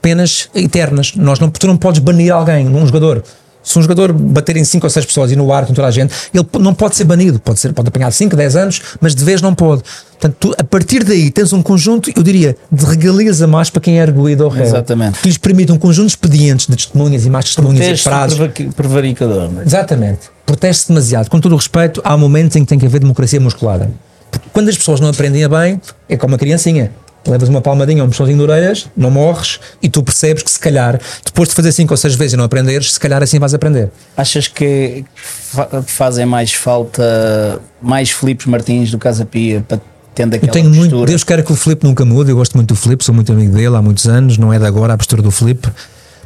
penas 0.00 0.48
eternas. 0.54 1.14
Nós 1.16 1.40
não, 1.40 1.50
tu 1.50 1.66
não 1.66 1.76
podes 1.76 2.00
banir 2.00 2.32
alguém, 2.32 2.68
um 2.68 2.86
jogador. 2.86 3.22
Se 3.62 3.78
um 3.78 3.82
jogador 3.82 4.12
bater 4.12 4.56
em 4.56 4.64
5 4.64 4.84
ou 4.86 4.90
6 4.90 5.06
pessoas 5.06 5.30
e 5.30 5.36
no 5.36 5.52
ar 5.52 5.66
com 5.66 5.72
toda 5.72 5.86
a 5.86 5.90
gente, 5.90 6.12
ele 6.34 6.44
não 6.60 6.74
pode 6.74 6.96
ser 6.96 7.04
banido, 7.04 7.38
pode, 7.38 7.60
ser, 7.60 7.72
pode 7.72 7.88
apanhar 7.88 8.10
5, 8.10 8.34
10 8.34 8.56
anos, 8.56 8.82
mas 9.00 9.14
de 9.14 9.24
vez 9.24 9.40
não 9.40 9.54
pode. 9.54 9.82
Portanto, 10.10 10.36
tu, 10.38 10.54
a 10.58 10.64
partir 10.64 11.04
daí 11.04 11.30
tens 11.30 11.52
um 11.52 11.62
conjunto, 11.62 12.10
eu 12.14 12.22
diria, 12.22 12.56
de 12.70 12.84
regalias 12.84 13.40
a 13.42 13.46
mais 13.46 13.70
para 13.70 13.80
quem 13.80 13.98
é 13.98 14.02
arguído 14.02 14.44
ao 14.44 14.50
réu. 14.50 14.64
Exatamente. 14.64 15.20
Que 15.20 15.28
lhes 15.28 15.38
permite 15.38 15.70
um 15.72 15.78
conjunto 15.78 16.06
de 16.06 16.12
expedientes 16.12 16.66
de 16.66 16.76
testemunhas 16.76 17.24
e 17.24 17.30
mais 17.30 17.44
testemunhas 17.46 18.00
e 18.00 18.02
preva- 18.02 18.72
prevaricador. 18.74 19.50
é? 19.60 19.62
Exatamente. 19.64 20.20
Protege-se 20.46 20.88
demasiado. 20.88 21.28
Com 21.30 21.40
todo 21.40 21.52
o 21.52 21.56
respeito, 21.56 22.00
há 22.04 22.16
momentos 22.16 22.56
em 22.56 22.60
que 22.60 22.66
tem 22.68 22.78
que 22.78 22.86
haver 22.86 23.00
democracia 23.00 23.40
musculada. 23.40 23.90
Porque 24.30 24.48
quando 24.52 24.68
as 24.68 24.76
pessoas 24.76 24.98
não 25.00 25.08
aprendem 25.08 25.44
a 25.44 25.48
bem, 25.48 25.80
é 26.08 26.16
como 26.16 26.32
uma 26.32 26.38
criancinha. 26.38 26.90
Levas 27.26 27.48
uma 27.48 27.60
palmadinha 27.60 28.02
ou 28.02 28.06
um 28.06 28.10
puxãozinho 28.10 28.36
de 28.38 28.42
orelhas, 28.42 28.88
não 28.96 29.08
morres, 29.10 29.60
e 29.80 29.88
tu 29.88 30.02
percebes 30.02 30.42
que 30.42 30.50
se 30.50 30.58
calhar, 30.58 30.98
depois 31.24 31.48
de 31.48 31.54
fazer 31.54 31.70
cinco 31.70 31.92
ou 31.94 31.96
seis 31.96 32.14
vezes 32.16 32.32
e 32.32 32.36
não 32.36 32.44
aprenderes, 32.44 32.92
se 32.94 32.98
calhar 33.00 33.22
assim 33.22 33.38
vais 33.38 33.54
aprender. 33.54 33.90
Achas 34.16 34.48
que 34.48 35.04
fa- 35.14 35.82
fazem 35.86 36.26
mais 36.26 36.52
falta 36.52 37.60
mais 37.80 38.10
Filipes 38.10 38.46
Martins 38.46 38.90
do 38.90 38.98
Casa 38.98 39.24
Pia 39.24 39.64
para 39.66 39.80
tendo 40.14 40.34
Eu 40.34 40.38
aquela 40.38 40.52
tenho 40.52 40.68
muito, 40.68 40.90
postura? 40.90 41.06
Deus 41.06 41.24
queira 41.24 41.42
que 41.42 41.52
o 41.52 41.56
Filipe 41.56 41.86
nunca 41.86 42.04
mude, 42.04 42.30
eu 42.30 42.36
gosto 42.36 42.54
muito 42.54 42.68
do 42.68 42.76
Filipe, 42.76 43.04
sou 43.04 43.14
muito 43.14 43.30
amigo 43.32 43.54
dele 43.54 43.76
há 43.76 43.80
muitos 43.82 44.06
anos, 44.06 44.36
não 44.36 44.52
é 44.52 44.58
de 44.58 44.66
agora 44.66 44.92
a 44.92 44.96
postura 44.96 45.22
do 45.22 45.30
Filipe. 45.30 45.68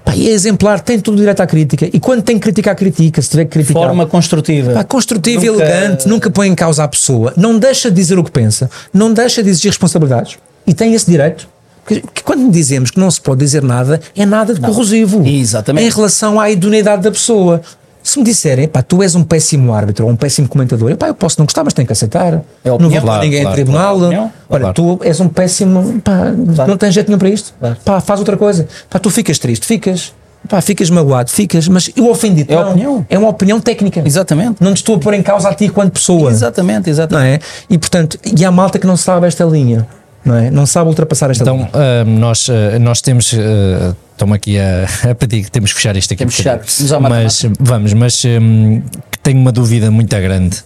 Pá, 0.04 0.14
e 0.16 0.28
é 0.28 0.30
exemplar, 0.30 0.80
tem 0.80 0.98
todo 1.00 1.14
o 1.14 1.16
direito 1.18 1.40
à 1.40 1.46
crítica, 1.46 1.88
e 1.92 1.98
quando 2.00 2.22
tem 2.22 2.36
que 2.36 2.42
criticar, 2.42 2.74
critica, 2.76 3.20
se 3.20 3.28
tiver 3.28 3.44
que 3.44 3.50
criticar. 3.50 3.82
forma 3.82 4.06
construtiva. 4.06 4.72
Pá, 4.72 4.84
construtivo 4.84 5.44
e 5.44 5.48
Nunca- 5.48 5.62
elegante, 5.64 6.08
nunca 6.08 6.30
põe 6.30 6.48
em 6.48 6.54
causa 6.54 6.84
a 6.84 6.88
pessoa, 6.88 7.32
não 7.36 7.58
deixa 7.58 7.90
de 7.90 7.96
dizer 7.96 8.18
o 8.18 8.24
que 8.24 8.30
pensa, 8.30 8.70
não 8.94 9.12
deixa 9.12 9.42
de 9.42 9.50
exigir 9.50 9.70
responsabilidades 9.70 10.38
e 10.66 10.74
tem 10.74 10.94
esse 10.94 11.10
direito. 11.10 11.48
Porque 11.84 12.02
quando 12.24 12.50
dizemos 12.50 12.90
que 12.90 12.98
não 12.98 13.08
se 13.10 13.20
pode 13.20 13.38
dizer 13.38 13.62
nada, 13.62 14.00
é 14.16 14.26
nada 14.26 14.52
de 14.52 14.60
corrosivo 14.60 15.22
Exatamente. 15.24 15.86
em 15.86 15.90
relação 15.90 16.40
à 16.40 16.50
idoneidade 16.50 17.02
da 17.02 17.12
pessoa. 17.12 17.62
Se 18.02 18.18
me 18.18 18.24
disserem, 18.24 18.68
pá, 18.68 18.82
tu 18.82 19.02
és 19.02 19.14
um 19.16 19.24
péssimo 19.24 19.72
árbitro 19.74 20.04
ou 20.04 20.10
um 20.12 20.16
péssimo 20.16 20.48
comentador, 20.48 20.90
epá, 20.92 21.08
eu 21.08 21.14
posso 21.14 21.36
não 21.40 21.46
gostar, 21.46 21.64
mas 21.64 21.72
tenho 21.74 21.86
que 21.86 21.92
aceitar. 21.92 22.34
É 22.64 22.68
a 22.68 22.70
não 22.70 22.74
opinião. 22.74 22.90
vou 22.90 23.00
Claro, 23.02 23.22
ninguém 23.24 23.40
claro, 23.42 23.52
em 23.52 23.54
tribunal. 23.56 23.98
claro. 23.98 24.06
Opinião. 24.06 24.32
Olha, 24.48 24.72
tu 24.72 24.98
és 25.02 25.20
um 25.20 25.28
péssimo, 25.28 26.00
pá, 26.02 26.32
não 26.68 26.76
tens 26.76 26.94
jeito 26.94 27.08
nenhum 27.08 27.18
para 27.18 27.28
isto. 27.30 27.52
Pá, 27.84 28.00
faz 28.00 28.18
outra 28.20 28.36
coisa. 28.36 28.66
Pá, 28.88 28.98
tu 29.00 29.10
ficas 29.10 29.38
triste, 29.38 29.66
ficas. 29.66 30.12
Pá, 30.48 30.60
ficas 30.60 30.88
magoado, 30.90 31.28
ficas, 31.30 31.66
mas 31.66 31.90
eu 31.96 32.08
ofendi-te. 32.08 32.52
É 32.52 32.56
não. 32.56 32.68
opinião. 32.70 33.06
É 33.10 33.18
uma 33.18 33.28
opinião 33.28 33.60
técnica. 33.60 34.00
Exatamente. 34.06 34.56
Não 34.60 34.72
te 34.72 34.76
estou 34.76 34.94
a 34.94 34.98
pôr 35.00 35.14
em 35.14 35.22
causa 35.22 35.48
a 35.48 35.54
ti 35.54 35.64
enquanto 35.64 35.92
pessoa. 35.94 36.30
Exatamente, 36.30 36.86
Não 36.86 36.92
exatamente. 36.92 37.44
é? 37.44 37.74
E 37.74 37.76
portanto, 37.78 38.18
e 38.24 38.44
há 38.44 38.50
malta 38.52 38.78
que 38.78 38.86
não 38.86 38.96
sabe 38.96 39.26
esta 39.26 39.44
linha. 39.44 39.86
Não 40.26 40.34
é? 40.36 40.50
Não 40.50 40.66
sabe 40.66 40.88
ultrapassar 40.88 41.30
esta 41.30 41.44
Então, 41.44 41.56
linha. 41.56 41.70
ah, 41.72 42.04
nós, 42.04 42.48
ah, 42.50 42.78
nós 42.78 43.00
temos. 43.00 43.32
ah, 43.34 43.94
Estão-me 44.12 44.34
aqui 44.34 44.58
a, 44.58 44.86
a 45.10 45.14
pedir 45.14 45.44
que 45.44 45.50
temos 45.50 45.70
que 45.72 45.76
fechar 45.76 45.94
isto 45.96 46.10
aqui. 46.12 46.18
Temos 46.18 46.34
que 46.36 46.42
fechar. 46.42 46.56
Vamos 46.58 46.92
ao 46.92 47.00
mas 47.02 47.42
vamos, 47.60 47.92
mas 47.92 48.22
hum, 48.24 48.82
que 49.10 49.18
tenho 49.18 49.38
uma 49.38 49.52
dúvida 49.52 49.90
muito 49.90 50.08
grande 50.16 50.56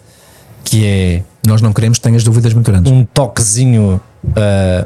que 0.65 0.87
é 0.87 1.23
Nós 1.47 1.61
não 1.61 1.73
queremos 1.73 1.99
que 1.99 2.05
tenhas 2.05 2.23
dúvidas 2.23 2.55
muito 2.55 2.70
grandes. 2.70 2.93
um 2.93 3.05
toquezinho, 3.05 4.01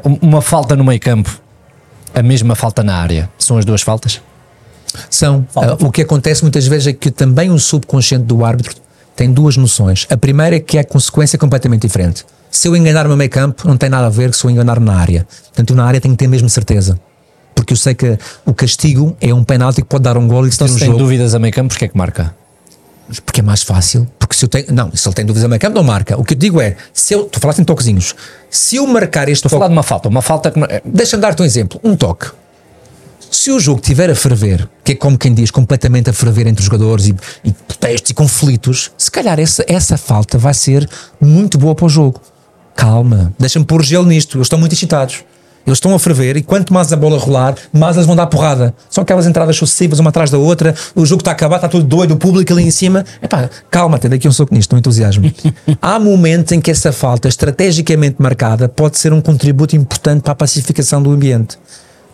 um- 0.03 0.17
uma 0.29 0.41
falta 0.41 0.75
no 0.75 0.83
meio 0.83 0.99
campo, 0.99 1.39
a 2.13 2.23
mesma 2.23 2.55
falta 2.55 2.83
na 2.83 2.95
área. 2.95 3.29
São 3.37 3.57
as 3.57 3.65
duas 3.65 3.81
faltas? 3.83 4.19
São. 5.09 5.45
Ah, 5.55 5.77
o 5.81 5.91
que 5.91 6.01
acontece 6.01 6.41
muitas 6.41 6.65
vezes 6.65 6.87
é 6.87 6.93
que 6.93 7.11
também 7.11 7.51
o 7.51 7.59
subconsciente 7.59 8.23
do 8.25 8.43
árbitro 8.43 8.73
tem 9.15 9.31
duas 9.31 9.57
noções. 9.57 10.07
A 10.09 10.17
primeira 10.17 10.55
é 10.55 10.59
que 10.59 10.77
é 10.77 10.81
a 10.81 10.83
consequência 10.83 11.37
completamente 11.37 11.81
diferente. 11.83 12.25
Se 12.55 12.69
eu 12.69 12.75
enganar-me 12.75 13.09
no 13.09 13.17
meio 13.17 13.29
campo, 13.29 13.67
não 13.67 13.75
tem 13.75 13.89
nada 13.89 14.07
a 14.07 14.09
ver 14.09 14.33
se 14.33 14.45
eu 14.45 14.49
enganar-me 14.49 14.85
na 14.85 14.95
área. 14.97 15.27
Portanto, 15.47 15.71
eu 15.71 15.75
na 15.75 15.83
área 15.85 15.99
tenho 15.99 16.13
que 16.13 16.19
ter 16.19 16.27
mesmo 16.29 16.49
certeza. 16.49 16.97
Porque 17.53 17.73
eu 17.73 17.77
sei 17.77 17.93
que 17.93 18.17
o 18.45 18.53
castigo 18.53 19.15
é 19.19 19.33
um 19.33 19.43
penalti 19.43 19.81
que 19.81 19.87
pode 19.89 20.03
dar 20.05 20.17
um 20.17 20.25
gol 20.25 20.45
e 20.45 20.49
Então, 20.49 20.65
se 20.65 20.73
um 20.75 20.77
tem 20.77 20.85
jogo. 20.87 20.99
dúvidas 20.99 21.35
a 21.35 21.39
meio 21.39 21.53
campo, 21.53 21.67
porque 21.67 21.83
é 21.83 21.87
que 21.89 21.97
marca? 21.97 22.33
Porque 23.25 23.41
é 23.41 23.43
mais 23.43 23.61
fácil. 23.61 24.07
Porque 24.17 24.35
se 24.37 24.45
eu 24.45 24.49
tenho. 24.49 24.67
Não, 24.71 24.89
se 24.95 25.05
ele 25.05 25.15
tem 25.15 25.25
dúvidas 25.25 25.43
no 25.43 25.49
meio 25.49 25.59
campo, 25.59 25.75
não 25.75 25.83
marca. 25.83 26.17
O 26.17 26.23
que 26.23 26.33
eu 26.33 26.37
digo 26.37 26.61
é: 26.61 26.77
se 26.93 27.13
eu. 27.13 27.25
Tu 27.25 27.41
falaste 27.41 27.59
em 27.59 27.65
toquezinhos. 27.65 28.15
Se 28.49 28.77
eu 28.77 28.87
marcar 28.87 29.27
este 29.27 29.45
Estou 29.45 29.57
a 29.57 29.59
falar 29.59 29.67
de 29.67 29.73
uma 29.73 29.83
falta, 29.83 30.07
uma 30.07 30.21
falta 30.21 30.49
que 30.49 30.59
é- 30.63 30.81
Deixa-me 30.85 31.21
dar-te 31.21 31.41
um 31.41 31.45
exemplo. 31.45 31.77
Um 31.83 31.93
toque. 31.97 32.27
Se 33.29 33.51
o 33.51 33.59
jogo 33.59 33.81
estiver 33.81 34.09
a 34.09 34.15
ferver, 34.15 34.69
que 34.81 34.93
é 34.93 34.95
como 34.95 35.17
quem 35.17 35.33
diz, 35.33 35.51
completamente 35.51 36.09
a 36.09 36.13
ferver 36.13 36.47
entre 36.47 36.61
os 36.61 36.65
jogadores 36.65 37.07
e, 37.07 37.15
e 37.43 37.51
protestos 37.51 38.11
e 38.11 38.13
conflitos, 38.13 38.91
se 38.97 39.11
calhar 39.11 39.37
essa, 39.41 39.63
essa 39.67 39.97
falta 39.97 40.37
vai 40.37 40.53
ser 40.53 40.89
muito 41.19 41.57
boa 41.57 41.75
para 41.75 41.85
o 41.85 41.89
jogo. 41.89 42.21
Calma, 42.75 43.33
deixa-me 43.39 43.65
pôr 43.65 43.83
gelo 43.83 44.05
nisto, 44.05 44.37
eles 44.37 44.45
estão 44.45 44.59
muito 44.59 44.73
excitados. 44.73 45.23
Eles 45.65 45.77
estão 45.77 45.95
a 45.95 45.99
ferver 45.99 46.37
e 46.37 46.43
quanto 46.43 46.71
mais 46.71 46.93
a 46.93 46.95
bola 46.95 47.17
rolar, 47.17 47.55
mais 47.73 47.95
eles 47.95 48.05
vão 48.05 48.15
dar 48.15 48.27
porrada. 48.27 48.71
São 48.87 49.01
aquelas 49.01 49.25
entradas 49.25 49.57
sucessivas, 49.57 49.97
uma 49.97 50.09
atrás 50.09 50.29
da 50.29 50.37
outra, 50.37 50.75
o 50.93 51.03
jogo 51.05 51.21
está 51.21 51.31
a 51.31 51.33
acabar, 51.33 51.55
está 51.55 51.67
tudo 51.67 51.83
doido, 51.83 52.13
o 52.13 52.17
público 52.17 52.53
ali 52.53 52.63
em 52.63 52.69
cima. 52.69 53.03
Epá, 53.19 53.49
calma, 53.71 53.97
tem 53.97 54.11
daqui 54.11 54.27
um 54.27 54.31
soco 54.31 54.53
nisto, 54.53 54.71
não 54.73 54.79
entusiasmo. 54.79 55.31
Há 55.81 55.97
momentos 55.97 56.51
em 56.51 56.61
que 56.61 56.69
essa 56.69 56.91
falta, 56.91 57.27
estrategicamente 57.27 58.17
marcada, 58.19 58.69
pode 58.69 58.99
ser 58.99 59.11
um 59.11 59.21
contributo 59.21 59.75
importante 59.75 60.21
para 60.21 60.33
a 60.33 60.35
pacificação 60.35 61.01
do 61.01 61.09
ambiente. 61.09 61.57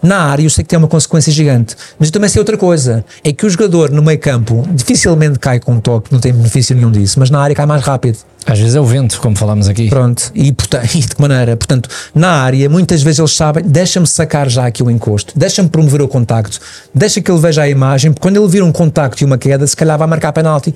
Na 0.01 0.23
área, 0.23 0.43
eu 0.43 0.49
sei 0.49 0.63
que 0.63 0.69
tem 0.69 0.79
uma 0.79 0.87
consequência 0.87 1.31
gigante, 1.31 1.75
mas 1.99 2.09
eu 2.09 2.13
também 2.13 2.29
sei 2.29 2.39
outra 2.39 2.57
coisa: 2.57 3.05
é 3.23 3.31
que 3.31 3.45
o 3.45 3.49
jogador 3.49 3.91
no 3.91 4.01
meio 4.01 4.19
campo 4.19 4.67
dificilmente 4.73 5.37
cai 5.37 5.59
com 5.59 5.73
um 5.73 5.79
toque, 5.79 6.11
não 6.11 6.19
tem 6.19 6.33
benefício 6.33 6.75
nenhum 6.75 6.91
disso, 6.91 7.19
mas 7.19 7.29
na 7.29 7.39
área 7.39 7.55
cai 7.55 7.65
mais 7.65 7.83
rápido. 7.83 8.17
Às 8.45 8.57
vezes 8.57 8.73
é 8.73 8.81
o 8.81 8.85
vento, 8.85 9.19
como 9.21 9.35
falámos 9.35 9.69
aqui. 9.69 9.87
Pronto, 9.87 10.31
e, 10.33 10.51
portanto, 10.51 10.89
e 10.95 10.99
de 10.99 11.15
que 11.15 11.21
maneira? 11.21 11.55
Portanto, 11.55 11.89
na 12.13 12.41
área, 12.41 12.67
muitas 12.67 13.03
vezes 13.03 13.19
eles 13.19 13.35
sabem, 13.35 13.63
deixa-me 13.63 14.07
sacar 14.07 14.49
já 14.49 14.65
aqui 14.65 14.81
o 14.81 14.89
encosto, 14.89 15.33
deixa-me 15.37 15.69
promover 15.69 16.01
o 16.01 16.07
contacto, 16.07 16.59
deixa 16.93 17.21
que 17.21 17.29
ele 17.29 17.39
veja 17.39 17.61
a 17.61 17.69
imagem, 17.69 18.11
porque 18.11 18.21
quando 18.21 18.37
ele 18.37 18.47
vir 18.47 18.63
um 18.63 18.71
contacto 18.71 19.23
e 19.23 19.25
uma 19.25 19.37
queda, 19.37 19.65
se 19.67 19.75
calhar 19.75 19.97
vai 19.97 20.07
marcar 20.07 20.33
penalti. 20.33 20.73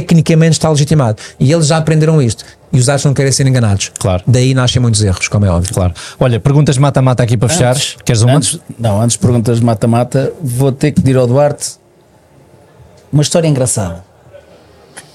Tecnicamente 0.00 0.52
está 0.52 0.68
legitimado. 0.68 1.18
E 1.40 1.50
eles 1.52 1.66
já 1.68 1.78
aprenderam 1.78 2.20
isto. 2.20 2.44
E 2.72 2.78
os 2.78 2.88
árbitros 2.88 3.04
não 3.06 3.14
querem 3.14 3.32
ser 3.32 3.46
enganados. 3.46 3.90
Claro. 3.98 4.22
Daí 4.26 4.52
nascem 4.52 4.82
muitos 4.82 5.02
erros, 5.02 5.28
como 5.28 5.46
é 5.46 5.50
óbvio. 5.50 5.72
Claro. 5.72 5.94
Olha, 6.20 6.38
perguntas 6.38 6.74
de 6.74 6.80
mata-mata 6.80 7.22
aqui 7.22 7.36
para 7.36 7.48
fechar. 7.48 7.70
Antes- 7.74 7.96
Queres 8.04 8.22
uma? 8.22 8.34
Antes, 8.34 8.58
não, 8.78 9.00
antes 9.00 9.14
de 9.16 9.20
perguntas 9.20 9.58
de 9.60 9.64
mata-mata, 9.64 10.32
vou 10.42 10.70
ter 10.70 10.92
que 10.92 11.00
pedir 11.00 11.16
ao 11.16 11.26
Duarte 11.26 11.76
uma 13.12 13.22
história 13.22 13.48
engraçada. 13.48 14.04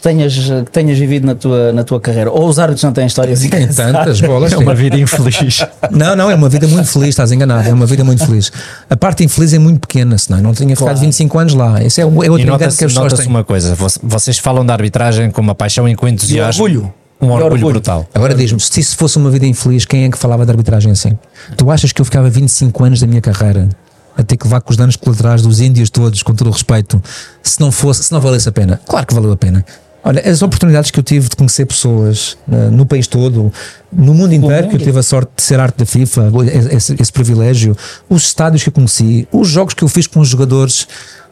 Que 0.02 0.10
tenhas, 0.10 0.34
que 0.34 0.72
tenhas 0.72 0.98
vivido 0.98 1.28
na 1.28 1.36
tua, 1.36 1.72
na 1.72 1.84
tua 1.84 2.02
carreira. 2.02 2.32
Ou 2.32 2.48
os 2.50 2.58
árbitros 2.58 2.84
não 2.84 2.92
têm 2.92 3.06
histórias 3.06 3.40
Tem 3.42 3.48
engraçadas. 3.62 3.92
tantas 3.94 4.22
bolas. 4.22 4.52
É 4.52 4.58
uma 4.58 4.74
vida 4.74 4.98
infeliz. 4.98 5.64
Não, 5.92 6.16
não, 6.16 6.32
é 6.32 6.34
uma 6.36 6.50
vida 6.50 6.68
muito 6.68 6.88
feliz, 6.88 7.10
estás 7.10 7.32
enganado. 7.32 7.70
É 7.70 7.74
uma 7.74 7.86
vida 7.86 8.04
muito 8.04 8.26
feliz. 8.26 8.52
A 8.90 8.98
parte 8.98 9.24
infeliz 9.24 9.54
é 9.54 9.60
muito 9.60 9.82
pequena, 9.82 10.18
senão 10.18 10.40
eu 10.40 10.44
não 10.44 10.54
tinha 10.54 10.76
ficado 10.76 10.98
25 11.00 11.38
anos 11.38 11.54
lá. 11.54 11.84
Esse 11.84 12.02
é, 12.02 12.04
é 12.04 12.08
outro 12.08 12.24
E 12.24 12.42
engano 12.42 12.52
nota-se 12.54 12.78
que 12.78 12.86
as 12.86 12.92
pessoas 12.94 13.12
nota 13.12 13.22
têm. 13.24 13.28
uma 13.32 13.44
coisa: 13.44 13.76
vo- 13.76 13.88
vocês 14.02 14.38
falam 14.40 14.66
da 14.66 14.74
arbitragem 14.74 15.30
com 15.30 15.42
uma 15.42 15.54
paixão 15.54 15.88
e 15.88 15.96
com 15.96 16.08
entusiasmo. 16.08 16.64
orgulho. 16.64 16.94
Um 17.22 17.28
E 17.28 17.30
orgulho, 17.30 17.46
orgulho. 17.54 17.72
brutal. 17.74 18.08
Agora 18.14 18.34
diz-me, 18.34 18.60
se 18.60 18.80
isso 18.80 18.98
fosse 18.98 19.18
uma 19.18 19.30
vida 19.30 19.46
infeliz, 19.46 19.86
quem 19.86 20.06
é 20.06 20.10
que 20.10 20.18
falava 20.18 20.44
de 20.46 20.52
arbitragem 20.52 20.92
assim? 20.92 21.16
Tu 21.56 21.70
achas 21.70 21.92
que 21.92 22.02
eu 22.02 22.06
ficava 22.06 22.28
25 22.30 22.84
anos 22.84 23.00
da 23.00 23.06
minha 23.06 23.22
carreira 23.22 23.70
a 24.18 24.24
ter 24.24 24.36
que 24.38 24.46
levar 24.46 24.62
com 24.62 24.72
os 24.72 24.78
danos 24.78 24.96
colaterais 24.96 25.42
dos 25.44 25.60
índios 25.62 25.90
todos, 25.90 26.24
com 26.24 26.34
todo 26.34 26.48
o 26.48 26.52
respeito, 26.52 27.02
se 27.44 27.60
não 27.62 27.72
fosse, 27.72 28.04
se 28.04 28.12
não 28.12 28.20
valesse 28.20 28.50
a 28.50 28.52
pena? 28.52 28.80
Claro 28.88 29.06
que 29.06 29.14
valeu 29.14 29.32
a 29.32 29.38
pena. 29.38 29.64
Olha, 30.04 30.22
as 30.28 30.42
oportunidades 30.42 30.90
que 30.90 31.00
eu 31.00 31.04
tive 31.04 31.30
de 31.30 31.36
conhecer 31.36 31.66
pessoas 31.66 32.36
eh, 32.52 32.70
no 32.72 32.88
país 32.88 33.06
todo, 33.06 33.54
no 33.94 34.14
mundo 34.16 34.34
inteiro, 34.34 34.68
que 34.70 34.76
eu 34.76 34.80
tive 34.80 34.98
a 35.00 35.04
sorte 35.04 35.32
de 35.36 35.44
ser 35.44 35.60
arte 35.60 35.78
da 35.78 35.86
FIFA, 35.86 36.32
esse, 36.72 36.96
esse 37.00 37.12
privilégio, 37.14 37.78
os 38.10 38.24
estádios 38.24 38.64
que 38.64 38.70
eu 38.70 38.74
conheci, 38.74 39.28
os 39.32 39.48
jogos 39.48 39.76
que 39.76 39.84
eu 39.84 39.88
fiz 39.88 40.08
com 40.08 40.20
os 40.20 40.28
jogadores, 40.28 40.88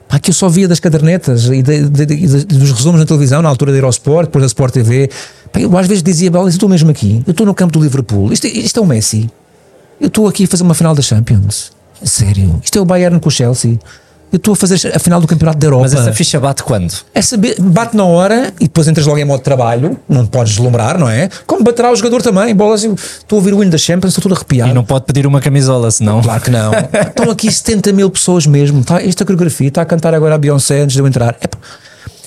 pá, 0.08 0.20
que 0.20 0.30
eu 0.30 0.34
só 0.36 0.48
via 0.48 0.68
das 0.68 0.80
cadernetas 0.80 1.46
e, 1.46 1.64
de- 1.64 1.90
de- 1.90 2.06
de- 2.06 2.46
dos 2.46 2.72
resumos 2.72 3.00
na 3.00 3.08
televisão, 3.08 3.41
na 3.41 3.50
altura 3.50 3.72
da 3.72 3.78
Eurosport, 3.80 4.28
depois 4.28 4.44
da 4.44 4.48
Sport 4.48 4.72
TV. 4.74 5.10
Pá, 5.52 5.60
eu 5.60 5.76
às 5.76 5.88
vezes 5.88 6.04
dizia, 6.04 6.30
"Bola, 6.30 6.46
eu 6.46 6.50
estou 6.50 6.70
mesmo 6.70 6.91
aqui, 6.91 7.24
eu 7.26 7.32
estou 7.32 7.48
no 7.48 7.56
campo 7.56 7.74
do 7.74 7.82
Liverpool, 7.82 8.32
isto, 8.32 8.46
isto 8.46 8.80
é 8.80 8.84
o 8.84 8.86
Messi, 8.86 9.28
eu 10.00 10.08
estou 10.10 10.28
aqui 10.28 10.44
a 10.44 10.48
fazer 10.48 10.62
uma 10.62 10.76
final 10.76 10.94
da 10.94 11.02
Champions. 11.02 11.72
Sério, 12.04 12.62
isto 12.64 12.78
é 12.78 12.82
o 12.82 12.86
Bayern 12.86 13.20
com 13.20 13.30
o 13.30 13.32
Chelsea. 13.32 13.80
Eu 14.31 14.38
estou 14.38 14.53
a 14.53 14.56
fazer 14.56 14.95
a 14.95 14.99
final 14.99 15.19
do 15.19 15.27
Campeonato 15.27 15.57
da 15.57 15.65
Europa. 15.65 15.84
Mas 15.84 15.93
essa 15.93 16.14
ficha 16.14 16.39
bate 16.39 16.64
quando? 16.64 16.93
É 17.15 17.22
saber, 17.22 17.56
bate 17.60 17.97
na 17.97 18.03
hora 18.03 18.53
e 18.60 18.65
depois 18.65 18.88
entras 18.88 19.07
logo 19.07 19.18
em 19.18 19.26
modo 19.26 19.39
de 19.39 19.43
trabalho, 19.43 19.99
não 20.07 20.26
podes 20.26 20.53
deslumbrar, 20.53 20.99
não 20.99 21.10
é? 21.10 21.30
Como 21.47 21.64
baterá 21.64 21.91
o 21.91 21.95
jogador 21.95 22.22
também, 22.22 22.53
bolas, 22.56 22.84
estou 22.84 23.38
a 23.38 23.39
ouvir 23.39 23.53
o 23.56 23.61
hino 23.64 23.72
da 23.72 23.77
Champions, 23.77 24.11
estou 24.11 24.22
todo 24.22 24.35
arrepiado. 24.35 24.69
E 24.69 24.73
não 24.73 24.84
pode 24.84 25.06
pedir 25.06 25.26
uma 25.26 25.41
camisola, 25.41 25.89
senão. 25.89 26.22
Claro 26.22 26.41
que 26.41 26.51
não. 26.51 26.72
Estão 27.10 27.31
aqui 27.31 27.51
70 27.51 27.91
mil 27.91 28.10
pessoas 28.11 28.45
mesmo. 28.45 28.84
Tá, 28.84 29.01
esta 29.01 29.26
coreografia 29.26 29.68
está 29.68 29.81
a 29.81 29.85
cantar 29.85 30.14
agora 30.14 30.35
a 30.35 30.38
Beyoncé 30.38 30.81
antes 30.81 30.93
de 30.93 31.01
eu 31.01 31.07
entrar. 31.07 31.35
Epá, 31.41 31.57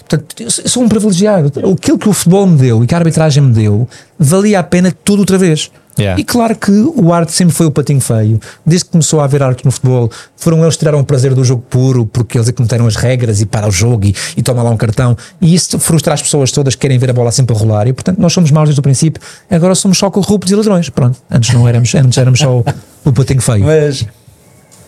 portanto, 0.00 0.42
eu 0.42 0.50
sou 0.50 0.82
um 0.82 0.88
privilegiado. 0.88 1.52
Aquilo 1.72 1.98
que 1.98 2.08
o 2.08 2.12
futebol 2.12 2.46
me 2.46 2.56
deu 2.58 2.82
e 2.82 2.86
que 2.86 2.94
a 2.94 2.98
arbitragem 2.98 3.42
me 3.42 3.52
deu, 3.52 3.88
valia 4.18 4.58
a 4.58 4.62
pena 4.62 4.92
tudo 5.04 5.20
outra 5.20 5.38
vez. 5.38 5.70
Yeah. 5.98 6.20
E 6.20 6.24
claro 6.24 6.56
que 6.56 6.70
o 6.70 7.12
arte 7.12 7.32
sempre 7.32 7.55
foi 7.55 7.66
o 7.66 7.70
patinho 7.70 8.01
feio. 8.01 8.40
Desde 8.64 8.86
que 8.86 8.90
começou 8.93 9.20
a 9.20 9.24
haver 9.24 9.43
arte 9.43 9.64
no 9.64 9.70
futebol, 9.70 10.10
foram 10.36 10.62
eles 10.62 10.74
que 10.74 10.81
tiraram 10.81 11.01
o 11.01 11.05
prazer 11.05 11.35
do 11.35 11.44
jogo 11.44 11.62
puro, 11.69 12.06
porque 12.06 12.39
eles 12.39 12.48
é 12.48 12.52
que 12.52 12.62
meteram 12.62 12.86
as 12.86 12.97
regras 12.97 13.40
e 13.40 13.47
para 13.47 13.69
o 13.69 13.70
jogo 13.70 14.06
e, 14.06 14.14
e 14.36 14.43
toma 14.43 14.62
lá 14.62 14.70
um 14.70 14.77
cartão. 14.77 15.16
E 15.40 15.55
isso 15.55 15.78
frustra 15.78 16.14
as 16.14 16.23
pessoas 16.23 16.51
todas 16.51 16.74
que 16.74 16.81
querem 16.81 16.98
ver 16.98 17.10
a 17.10 17.12
bola 17.12 17.31
sempre 17.31 17.55
a 17.55 17.59
rolar. 17.59 17.86
E 17.86 17.93
portanto, 17.93 18.19
nós 18.19 18.32
somos 18.32 18.51
maus 18.51 18.69
desde 18.69 18.81
o 18.81 18.82
princípio. 18.82 19.23
Agora 19.51 19.74
somos 19.74 19.98
só 19.98 20.10
corruptos 20.10 20.51
e 20.51 20.55
ladrões. 20.55 20.89
Pronto. 20.89 21.19
Antes 21.31 21.52
não 21.55 21.69
éramos, 21.69 21.94
antes 21.94 22.19
éramos 22.19 22.39
só 22.39 22.59
o, 22.59 22.64
o 23.05 23.12
patinho 23.12 23.43
feio. 23.43 23.64
Mas 23.64 24.06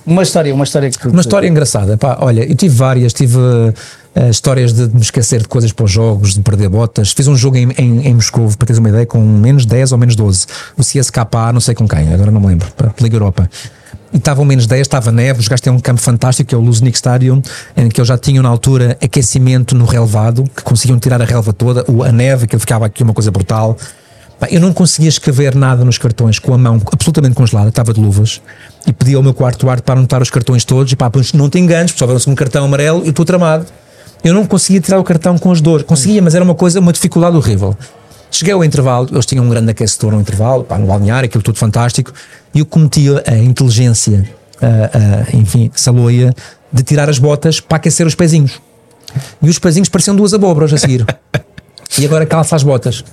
uma 0.07 0.23
história, 0.23 0.55
uma 0.55 0.65
história 0.65 0.91
que 0.91 1.09
Uma 1.09 1.21
história 1.21 1.49
engraçada. 1.49 1.97
Pá, 1.97 2.19
olha, 2.21 2.45
eu 2.45 2.55
tive 2.55 2.75
várias, 2.75 3.13
tive 3.13 3.39
eh, 4.15 4.31
histórias 4.31 4.73
de 4.73 4.89
me 4.95 5.01
esquecer 5.01 5.43
de 5.43 5.49
coisas 5.49 5.73
para 5.73 5.85
os 5.85 5.91
jogos, 5.91 6.35
de 6.35 6.41
perder 6.41 6.69
botas. 6.69 7.13
Fiz 7.13 7.27
um 7.27 7.37
jogo 7.37 7.57
em, 7.57 7.71
em, 7.79 8.07
em 8.07 8.15
Moscou, 8.15 8.49
para 8.57 8.67
teres 8.67 8.79
uma 8.79 8.89
ideia, 8.89 9.07
com 9.07 9.21
menos 9.21 9.67
10 9.67 9.93
ou 9.93 9.99
menos 9.99 10.15
12. 10.15 10.47
O 10.77 10.83
CSKA, 10.83 11.53
não 11.53 11.61
sei 11.61 11.75
com 11.75 11.89
quem, 11.89 12.13
agora 12.13 12.31
não 12.31 12.41
me 12.41 12.47
lembro, 12.47 12.71
para 12.77 12.95
Liga 13.01 13.17
Europa. 13.17 13.49
E 14.13 14.17
estavam 14.17 14.45
menos 14.45 14.69
10, 14.69 14.83
estava 14.83 15.11
neve, 15.11 15.41
os 15.41 15.49
gajos 15.49 15.61
têm 15.61 15.73
um 15.73 15.81
campo 15.81 16.01
fantástico, 16.01 16.49
que 16.49 16.55
é 16.55 16.59
o 16.59 16.61
Luznik 16.61 16.97
Stadium, 16.97 17.43
em 17.77 17.89
que 17.89 18.01
eles 18.01 18.07
já 18.07 18.17
tinham 18.17 18.45
na 18.45 18.49
altura 18.49 18.97
aquecimento 19.03 19.75
no 19.75 19.85
relevado, 19.85 20.45
que 20.55 20.63
conseguiam 20.63 21.01
tirar 21.01 21.21
a 21.21 21.25
relva 21.25 21.53
toda, 21.53 21.85
a 22.07 22.13
neve, 22.13 22.47
que 22.47 22.57
ficava 22.57 22.87
aqui 22.87 23.03
uma 23.03 23.13
coisa 23.13 23.33
brutal. 23.33 23.77
Eu 24.51 24.61
não 24.61 24.73
conseguia 24.73 25.09
escrever 25.09 25.55
nada 25.55 25.85
nos 25.85 25.97
cartões 25.97 26.39
com 26.39 26.53
a 26.53 26.59
mão 26.59 26.81
absolutamente 26.93 27.35
congelada, 27.35 27.69
estava 27.69 27.95
de 27.95 28.01
luvas, 28.01 28.41
e 28.87 28.93
pedi 28.93 29.15
ao 29.15 29.23
meu 29.23 29.33
quarto 29.33 29.69
árbitro 29.69 29.85
para 29.85 29.99
anotar 29.99 30.21
os 30.21 30.31
cartões 30.31 30.65
todos, 30.65 30.93
e 30.93 30.97
pá, 30.97 31.11
não 31.33 31.49
te 31.49 31.59
enganes, 31.59 31.93
porque 31.93 31.99
só 31.99 32.05
houver 32.05 32.17
um 32.17 32.21
segundo 32.21 32.37
cartão 32.37 32.65
amarelo, 32.65 33.03
eu 33.05 33.11
estou 33.11 33.25
tramado. 33.25 33.67
Eu 34.23 34.35
não 34.35 34.47
conseguia 34.47 34.81
tirar 34.81 34.99
o 34.99 35.05
cartão 35.05 35.39
com 35.39 35.51
as 35.51 35.61
dores, 35.61 35.87
conseguia, 35.87 36.21
mas 36.21 36.35
era 36.35 36.45
uma 36.45 36.55
coisa, 36.55 36.81
uma 36.81 36.93
dificuldade 36.93 37.37
horrível. 37.37 37.77
Cheguei 38.31 38.53
ao 38.53 38.65
intervalo, 38.65 39.09
eles 39.13 39.27
tinham 39.27 39.45
um 39.45 39.49
grande 39.49 39.71
aquecedor 39.71 40.13
no 40.13 40.21
intervalo, 40.21 40.65
pá, 40.65 40.77
no 40.77 40.87
balneário, 40.87 41.27
aquilo 41.27 41.43
tudo 41.43 41.59
fantástico, 41.59 42.13
e 42.53 42.59
eu 42.59 42.67
cometi 42.67 43.07
a 43.27 43.37
inteligência, 43.37 44.29
a, 44.61 45.33
a, 45.33 45.37
enfim, 45.37 45.71
saloia, 45.75 46.35
de 46.73 46.83
tirar 46.83 47.09
as 47.09 47.19
botas 47.19 47.61
para 47.61 47.77
aquecer 47.77 48.07
os 48.07 48.15
pezinhos. 48.15 48.61
E 49.41 49.49
os 49.49 49.59
pezinhos 49.59 49.89
pareciam 49.89 50.17
duas 50.17 50.35
abóboras 50.35 50.73
a 50.73 50.79
seguir. 50.79 51.07
e 51.99 52.05
agora 52.05 52.27
calça 52.27 52.57
as 52.57 52.63
botas. 52.63 53.05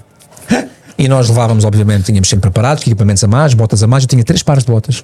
E 1.02 1.08
nós 1.08 1.28
levávamos, 1.30 1.66
obviamente, 1.66 2.04
tínhamos 2.04 2.30
sempre 2.30 2.52
preparados, 2.52 2.84
equipamentos 2.84 3.24
a 3.24 3.28
mais, 3.28 3.56
botas 3.56 3.82
a 3.82 3.88
mais. 3.88 4.04
Eu 4.04 4.08
tinha 4.08 4.24
três 4.24 4.44
pares 4.44 4.64
de 4.64 4.72
botas. 4.72 5.04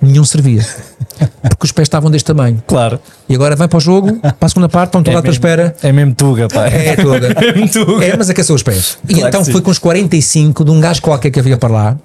Nenhum 0.00 0.24
servia. 0.24 0.64
Porque 1.42 1.64
os 1.64 1.72
pés 1.72 1.86
estavam 1.86 2.08
deste 2.08 2.26
tamanho. 2.26 2.62
Claro. 2.68 3.00
E 3.28 3.34
agora 3.34 3.56
vai 3.56 3.66
para 3.66 3.76
o 3.76 3.80
jogo, 3.80 4.14
para 4.20 4.32
a 4.40 4.48
segunda 4.48 4.68
parte, 4.68 4.90
estão 4.90 5.02
toda 5.02 5.18
à 5.18 5.22
tua 5.22 5.32
espera. 5.32 5.74
é 5.82 5.90
mesmo 5.90 6.14
tuga, 6.14 6.46
pá. 6.46 6.68
É 6.68 6.94
toda. 6.94 7.34
É 7.42 7.52
mesmo 7.52 7.68
tuga. 7.84 8.04
É, 8.04 8.16
mas 8.16 8.30
aqueceu 8.30 8.54
os 8.54 8.62
pés. 8.62 8.96
E 9.08 9.14
Claro 9.14 9.28
então 9.28 9.40
que 9.40 9.46
sim. 9.46 9.52
foi 9.52 9.60
com 9.60 9.72
os 9.72 9.78
45 9.80 10.64
de 10.64 10.70
um 10.70 10.80
gajo 10.80 11.02
qualquer 11.02 11.32
que 11.32 11.40
havia 11.40 11.56
para 11.56 11.72
lá. 11.72 11.96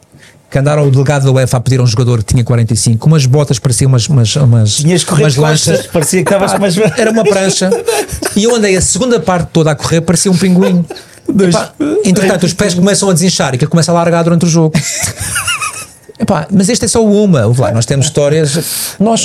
Que 0.49 0.57
andaram 0.57 0.87
o 0.87 0.89
delegado 0.89 1.25
da 1.25 1.31
UEFA 1.31 1.57
a 1.57 1.59
pedir 1.59 1.79
a 1.79 1.83
um 1.83 1.87
jogador 1.87 2.23
que 2.23 2.33
tinha 2.33 2.43
45, 2.43 3.05
umas 3.05 3.27
botas 3.27 3.59
pareciam 3.59 3.89
umas, 3.89 4.09
umas, 4.09 4.35
umas, 4.37 4.73
Tinhas 4.77 5.03
umas 5.03 5.35
costas, 5.35 5.85
parecia 5.85 6.23
que 6.23 6.33
estavas 6.33 6.51
com 6.53 6.57
umas. 6.57 6.75
era 6.97 7.11
uma 7.11 7.23
prancha 7.23 7.69
e 8.35 8.45
eu 8.45 8.55
andei 8.55 8.75
a 8.75 8.81
segunda 8.81 9.19
parte 9.19 9.49
toda 9.53 9.69
a 9.69 9.75
correr, 9.75 10.01
parecia 10.01 10.31
um 10.31 10.35
pinguim. 10.35 10.83
Epá, 11.47 11.71
entretanto, 12.05 12.45
os 12.45 12.53
pés 12.53 12.73
começam 12.73 13.09
a 13.09 13.13
desinchar 13.13 13.55
e 13.55 13.57
que 13.57 13.67
começa 13.67 13.91
a 13.91 13.95
largar 13.95 14.23
durante 14.23 14.45
o 14.45 14.49
jogo. 14.49 14.73
Epá, 16.19 16.47
mas 16.51 16.67
este 16.69 16.85
é 16.85 16.87
só 16.87 17.03
uma. 17.05 17.45
Lá, 17.57 17.71
nós 17.71 17.85
temos 17.85 18.07
histórias. 18.07 18.95
Nós, 18.99 19.23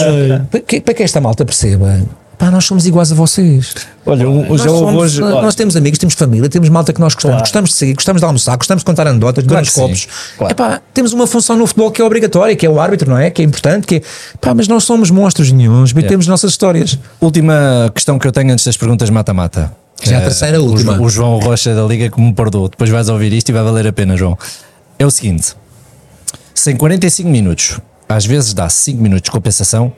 para 0.51 0.61
que, 0.61 0.81
para 0.81 0.95
que 0.95 1.03
esta 1.03 1.21
malta 1.21 1.45
perceba, 1.45 2.01
pá, 2.39 2.53
nós 2.53 2.65
somos 2.67 2.87
iguais 2.87 3.11
a 3.11 3.17
vocês. 3.17 3.75
Olha, 4.07 4.29
um, 4.29 4.47
Nós, 4.49 4.61
somos- 4.61 4.95
hoje. 4.95 5.21
nós, 5.21 5.33
olha, 5.33 5.43
nós 5.43 5.55
temos 5.57 5.75
amigos, 5.77 5.99
temos 5.99 6.15
família, 6.15 6.49
temos 6.49 6.69
malta 6.69 6.93
que 6.93 7.01
nós 7.01 7.15
gostamos, 7.15 7.33
Claro. 7.35 7.43
gostamos 7.45 7.71
de 7.71 7.77
seguir, 7.77 7.95
gostamos 7.95 8.21
de 8.21 8.27
almoçar, 8.27 8.57
gostamos 8.57 8.83
de 8.83 8.85
contar 8.85 9.09
anedotas, 9.09 9.43
de 9.45 9.49
que 9.53 9.71
copos. 9.73 10.07
claro. 10.39 10.53
Epá, 10.53 10.81
temos 10.93 11.13
uma 11.13 11.27
função 11.27 11.57
no 11.57 11.67
futebol 11.67 11.91
que 11.91 12.01
é 12.01 12.05
obrigatória, 12.05 12.55
que 12.55 12.65
é 12.65 12.71
o 12.71 12.79
árbitro, 12.79 13.11
não 13.11 13.19
é? 13.19 13.29
Que 13.31 13.43
é 13.43 13.45
importante, 13.45 13.87
que 13.89 13.97
é, 13.97 14.03
pá, 14.41 14.55
mas 14.55 14.69
não 14.69 14.79
somos 14.79 15.11
monstros 15.11 15.51
nenhums, 15.51 15.91
e 15.91 16.03
temos 16.03 16.29
nossas 16.29 16.53
histórias. 16.53 16.97
Última 17.21 17.91
questão 17.93 18.19
que 18.21 18.27
eu 18.29 18.31
tenho 18.33 18.53
antes 18.53 18.65
das 18.65 18.77
perguntas 18.77 19.11
mata-mata. 19.11 19.73
Já 20.11 20.19
a 20.19 20.21
Eh, 20.21 20.25
terceira, 20.25 20.61
o 20.61 20.67
última. 20.67 20.97
Jo- 20.97 21.03
O, 21.03 21.09
João 21.09 21.39
Rocha 21.39 21.75
da 21.75 21.83
Liga 21.85 22.11
que 22.11 22.21
me 22.21 22.33
perdoou. 22.33 22.69
Depois 22.69 22.91
vais 22.91 23.09
ouvir 23.09 23.33
isto 23.33 23.49
e 23.49 23.53
vai 23.53 23.63
valer 23.63 23.87
a 23.87 23.93
pena, 23.93 24.17
João. 24.17 24.39
É 24.99 25.05
o 25.07 25.11
seguinte: 25.11 25.55
se 26.55 26.71
em 26.71 26.77
45 26.77 27.29
minutos, 27.29 27.81
às 28.09 28.25
vezes 28.27 28.53
dá 28.55 28.69
5 28.69 29.03
minutos 29.03 29.25
de 29.25 29.31
compensação, 29.31 29.93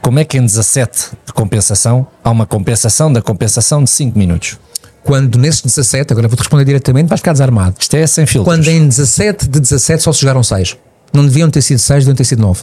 como 0.00 0.18
é 0.18 0.24
que 0.24 0.36
em 0.38 0.44
17 0.44 1.10
de 1.26 1.32
compensação 1.32 2.06
há 2.22 2.30
uma 2.30 2.46
compensação 2.46 3.12
da 3.12 3.22
compensação 3.22 3.82
de 3.84 3.90
5 3.90 4.18
minutos? 4.18 4.58
Quando 5.04 5.36
nesses 5.36 5.62
17, 5.62 6.12
agora 6.12 6.28
vou-te 6.28 6.40
responder 6.40 6.64
diretamente, 6.64 7.08
vais 7.08 7.20
ficar 7.20 7.32
desarmado. 7.32 7.74
Isto 7.78 7.96
é 7.96 8.06
sem 8.06 8.24
filtros. 8.24 8.54
Quando 8.54 8.68
em 8.68 8.86
17 8.86 9.48
de 9.48 9.58
17 9.58 10.00
só 10.02 10.12
se 10.12 10.20
jogaram 10.20 10.42
6. 10.44 10.76
Não 11.12 11.24
deviam 11.26 11.50
ter 11.50 11.60
sido 11.60 11.78
6, 11.80 12.04
deviam 12.04 12.14
ter 12.14 12.24
sido 12.24 12.40
9. 12.40 12.62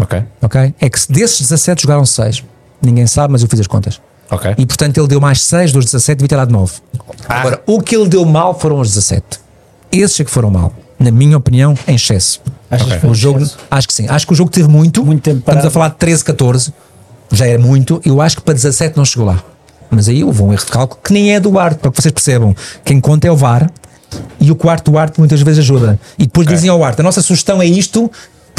Ok. 0.00 0.22
ok? 0.42 0.74
É 0.80 0.88
que 0.88 1.00
se 1.00 1.10
desses 1.10 1.40
17 1.40 1.82
jogaram 1.82 2.06
6. 2.06 2.44
Ninguém 2.80 3.06
sabe, 3.08 3.32
mas 3.32 3.42
eu 3.42 3.48
fiz 3.48 3.58
as 3.58 3.66
contas. 3.66 4.00
Ok. 4.30 4.54
E 4.58 4.66
portanto 4.66 4.98
ele 4.98 5.06
deu 5.08 5.20
mais 5.20 5.40
6 5.42 5.72
dos 5.72 5.84
17, 5.86 6.18
devia 6.18 6.28
ter 6.28 6.36
dado 6.36 6.52
9. 6.52 6.72
Agora, 7.28 7.62
o 7.66 7.80
que 7.80 7.94
ele 7.96 8.08
deu 8.08 8.24
mal 8.24 8.58
foram 8.58 8.80
os 8.80 8.88
17. 8.88 9.24
Esses 9.92 10.20
é 10.20 10.24
que 10.24 10.30
foram 10.30 10.50
mal. 10.50 10.72
Na 10.98 11.10
minha 11.10 11.36
opinião, 11.36 11.74
em 11.86 11.94
excesso. 11.94 12.40
Achas 12.70 12.92
que 12.92 12.98
foi 12.98 13.10
O 13.10 13.14
jogo, 13.14 13.38
excesso? 13.40 13.58
acho 13.70 13.86
que 13.88 13.94
sim. 13.94 14.06
Acho 14.08 14.26
que 14.26 14.32
o 14.32 14.36
jogo 14.36 14.50
teve 14.50 14.68
muito. 14.68 15.04
Muito 15.04 15.22
tempo 15.22 15.38
Estamos 15.38 15.54
parado. 15.62 15.68
a 15.68 15.70
falar 15.70 15.88
de 15.90 15.96
13, 15.96 16.24
14. 16.24 16.72
Já 17.30 17.46
era 17.46 17.58
muito. 17.58 18.00
Eu 18.04 18.20
acho 18.20 18.36
que 18.36 18.42
para 18.42 18.54
17 18.54 18.96
não 18.96 19.04
chegou 19.04 19.26
lá. 19.26 19.42
Mas 19.90 20.08
aí 20.08 20.24
houve 20.24 20.42
um 20.42 20.52
erro 20.52 20.64
de 20.64 20.70
cálculo 20.72 21.00
que 21.04 21.12
nem 21.12 21.32
é 21.34 21.38
do 21.38 21.56
árbitro, 21.58 21.82
para 21.82 21.90
que 21.92 22.02
vocês 22.02 22.12
percebam. 22.12 22.54
Quem 22.84 23.00
conta 23.00 23.28
é 23.28 23.30
o 23.30 23.36
VAR 23.36 23.70
e 24.40 24.50
o 24.50 24.56
quarto 24.56 24.90
do 24.90 24.98
árbitro 24.98 25.20
muitas 25.20 25.40
vezes 25.42 25.60
ajuda. 25.60 25.98
E 26.18 26.24
depois 26.24 26.46
dizem 26.48 26.68
ao 26.70 26.82
árbitro: 26.82 27.02
a 27.02 27.04
nossa 27.04 27.22
sugestão 27.22 27.62
é 27.62 27.66
isto. 27.66 28.10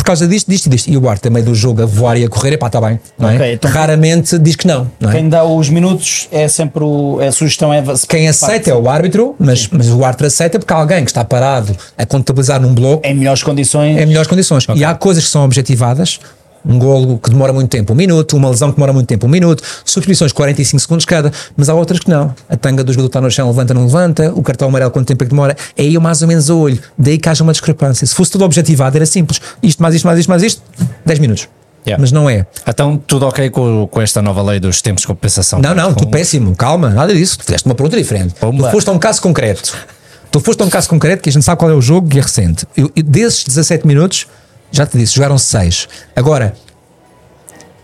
Por 0.07 0.11
causa 0.11 0.25
disto, 0.25 0.49
disto 0.49 0.67
e 0.67 0.69
disto. 0.69 0.87
E 0.89 0.95
o 0.95 1.09
a 1.09 1.29
meio 1.29 1.43
do 1.43 1.53
jogo, 1.53 1.83
a 1.83 1.85
voar 1.85 2.15
e 2.15 2.23
a 2.23 2.29
correr, 2.29 2.53
epá, 2.53 2.67
está 2.67 2.79
bem. 2.79 2.97
Não 3.19 3.29
é? 3.29 3.35
Ok, 3.35 3.53
então- 3.55 3.69
Raramente 3.69 4.39
diz 4.39 4.55
que 4.55 4.65
não. 4.65 4.89
não 5.01 5.09
é? 5.09 5.13
Quem 5.13 5.27
dá 5.27 5.43
os 5.43 5.67
minutos 5.69 6.29
é 6.31 6.47
sempre 6.47 6.81
o. 6.81 7.19
A 7.19 7.29
sugestão 7.29 7.73
é. 7.73 7.83
Quem 8.07 8.25
aceita 8.29 8.69
é 8.69 8.73
o 8.73 8.87
árbitro, 8.87 9.35
mas, 9.37 9.67
mas 9.67 9.89
o 9.89 10.05
árbitro 10.05 10.27
aceita 10.27 10.59
porque 10.59 10.71
alguém 10.71 11.03
que 11.03 11.11
está 11.11 11.25
parado 11.25 11.75
a 11.97 12.05
contabilizar 12.05 12.61
num 12.61 12.73
bloco 12.73 13.05
Em 13.05 13.13
melhores 13.15 13.43
condições. 13.43 13.97
é 13.97 14.05
melhores 14.05 14.29
condições. 14.29 14.65
E 14.73 14.85
há 14.85 14.95
coisas 14.95 15.25
que 15.25 15.29
são 15.29 15.43
objetivadas. 15.43 16.21
Um 16.65 16.77
golo 16.79 17.17
que 17.17 17.29
demora 17.29 17.53
muito 17.53 17.69
tempo, 17.69 17.93
um 17.93 17.95
minuto, 17.95 18.35
uma 18.35 18.49
lesão 18.49 18.69
que 18.69 18.75
demora 18.75 18.91
muito 18.91 19.07
tempo, 19.07 19.25
um 19.25 19.29
minuto, 19.29 19.63
substituições 19.85 20.31
45 20.31 20.79
segundos 20.81 21.05
cada, 21.05 21.31
mas 21.55 21.69
há 21.69 21.73
outras 21.73 21.99
que 21.99 22.09
não. 22.09 22.33
A 22.49 22.57
tanga 22.57 22.83
do 22.83 22.91
jogador 22.91 23.07
está 23.07 23.21
no 23.21 23.31
chão, 23.31 23.47
levanta, 23.47 23.73
não 23.73 23.85
levanta, 23.85 24.31
o 24.35 24.41
cartão 24.41 24.67
amarelo, 24.67 24.91
quanto 24.91 25.07
tempo 25.07 25.23
é 25.23 25.25
que 25.27 25.31
demora, 25.31 25.55
é 25.77 25.81
aí 25.83 25.97
mais 25.97 26.21
ou 26.21 26.27
menos 26.27 26.49
a 26.49 26.55
olho. 26.55 26.79
Daí 26.97 27.17
que 27.17 27.29
haja 27.29 27.43
uma 27.43 27.53
discrepância. 27.53 28.05
Se 28.05 28.13
fosse 28.13 28.31
tudo 28.31 28.43
objetivado, 28.43 28.95
era 28.97 29.05
simples. 29.05 29.39
Isto 29.63 29.81
mais 29.81 29.95
isto, 29.95 30.05
mais 30.05 30.19
isto, 30.19 30.29
mais 30.29 30.43
isto, 30.43 30.61
10 31.05 31.19
minutos. 31.19 31.47
Yeah. 31.85 32.01
Mas 32.01 32.11
não 32.11 32.29
é. 32.29 32.45
Então, 32.67 32.97
tudo 33.07 33.25
ok 33.27 33.49
com, 33.49 33.87
com 33.89 34.01
esta 34.01 34.21
nova 34.21 34.41
lei 34.41 34.59
dos 34.59 34.81
tempos 34.81 35.01
de 35.01 35.07
compensação? 35.07 35.61
Não, 35.61 35.73
não, 35.73 35.93
Com- 35.93 36.01
tu 36.01 36.07
péssimo, 36.09 36.53
calma, 36.53 36.89
nada 36.89 37.13
disso. 37.15 37.37
Tu 37.37 37.45
fizeste 37.45 37.65
uma 37.65 37.75
pergunta 37.75 37.95
diferente. 37.95 38.33
Tu 38.33 38.71
foste 38.71 38.89
a 38.89 38.91
um 38.91 38.99
caso 38.99 39.21
concreto. 39.21 39.73
Tu 40.29 40.39
foste 40.41 40.61
a 40.61 40.65
um 40.65 40.69
caso 40.69 40.89
concreto 40.89 41.23
que 41.23 41.29
a 41.29 41.31
gente 41.31 41.45
sabe 41.45 41.57
qual 41.57 41.71
é 41.71 41.73
o 41.73 41.81
jogo 41.81 42.09
e 42.13 42.19
é 42.19 42.21
recente. 42.21 42.65
Eu, 42.75 42.91
eu, 42.93 43.03
desses 43.03 43.45
17 43.45 43.87
minutos, 43.87 44.27
já 44.71 44.85
te 44.85 44.97
disse, 44.97 45.15
jogaram 45.15 45.37
6. 45.37 45.87
Agora, 46.15 46.53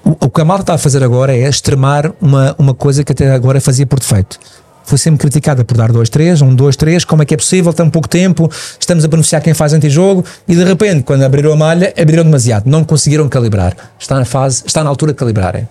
o, 0.03 0.25
o 0.25 0.29
que 0.29 0.41
a 0.41 0.45
malta 0.45 0.63
está 0.63 0.73
a 0.73 0.77
fazer 0.77 1.03
agora 1.03 1.35
é 1.35 1.47
extremar 1.47 2.11
uma, 2.19 2.55
uma 2.57 2.73
coisa 2.73 3.03
que 3.03 3.11
até 3.11 3.31
agora 3.31 3.61
fazia 3.61 3.85
por 3.85 3.99
defeito. 3.99 4.39
Foi 4.85 4.97
sempre 4.97 5.19
criticada 5.19 5.63
por 5.63 5.77
dar 5.77 5.91
2-3, 5.91 6.41
um 6.41 6.55
2-3, 6.55 7.05
como 7.05 7.23
é 7.23 7.25
que 7.25 7.33
é 7.33 7.37
possível, 7.37 7.73
tão 7.73 7.89
pouco 7.89 8.07
tempo, 8.07 8.51
estamos 8.77 9.05
a 9.05 9.07
beneficiar 9.07 9.41
quem 9.41 9.53
faz 9.53 9.71
antijogo 9.71 10.25
e 10.45 10.55
de 10.55 10.63
repente, 10.63 11.03
quando 11.03 11.23
abriram 11.23 11.53
a 11.53 11.55
malha, 11.55 11.93
abriram 11.97 12.23
demasiado, 12.23 12.69
não 12.69 12.83
conseguiram 12.83 13.29
calibrar. 13.29 13.75
Está 13.97 14.15
na 14.19 14.25
fase, 14.25 14.63
está 14.65 14.83
na 14.83 14.89
altura 14.89 15.13
de 15.13 15.17
calibrarem. 15.17 15.67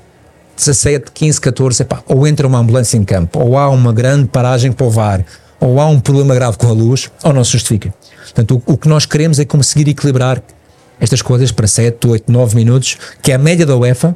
17, 0.56 1.12
15, 1.12 1.40
14, 1.40 1.82
epá, 1.82 2.02
ou 2.06 2.26
entra 2.26 2.46
uma 2.46 2.58
ambulância 2.58 2.96
em 2.96 3.04
campo, 3.04 3.38
ou 3.38 3.58
há 3.58 3.68
uma 3.68 3.92
grande 3.92 4.28
paragem 4.28 4.72
para 4.72 4.86
o 4.86 4.90
VAR, 4.90 5.24
ou 5.60 5.80
há 5.80 5.86
um 5.86 6.00
problema 6.00 6.34
grave 6.34 6.56
com 6.56 6.68
a 6.68 6.72
luz, 6.72 7.10
ou 7.22 7.32
não 7.32 7.44
se 7.44 7.52
justifica. 7.52 7.92
Portanto, 8.22 8.62
o, 8.66 8.72
o 8.72 8.76
que 8.76 8.88
nós 8.88 9.06
queremos 9.06 9.38
é 9.38 9.44
conseguir 9.44 9.90
equilibrar 9.90 10.42
estas 11.02 11.20
coisas 11.20 11.50
para 11.50 11.66
7, 11.66 12.06
8, 12.06 12.30
9 12.32 12.54
minutos, 12.56 12.96
que 13.20 13.32
é 13.32 13.34
a 13.34 13.38
média 13.38 13.66
da 13.66 13.76
UEFA, 13.76 14.14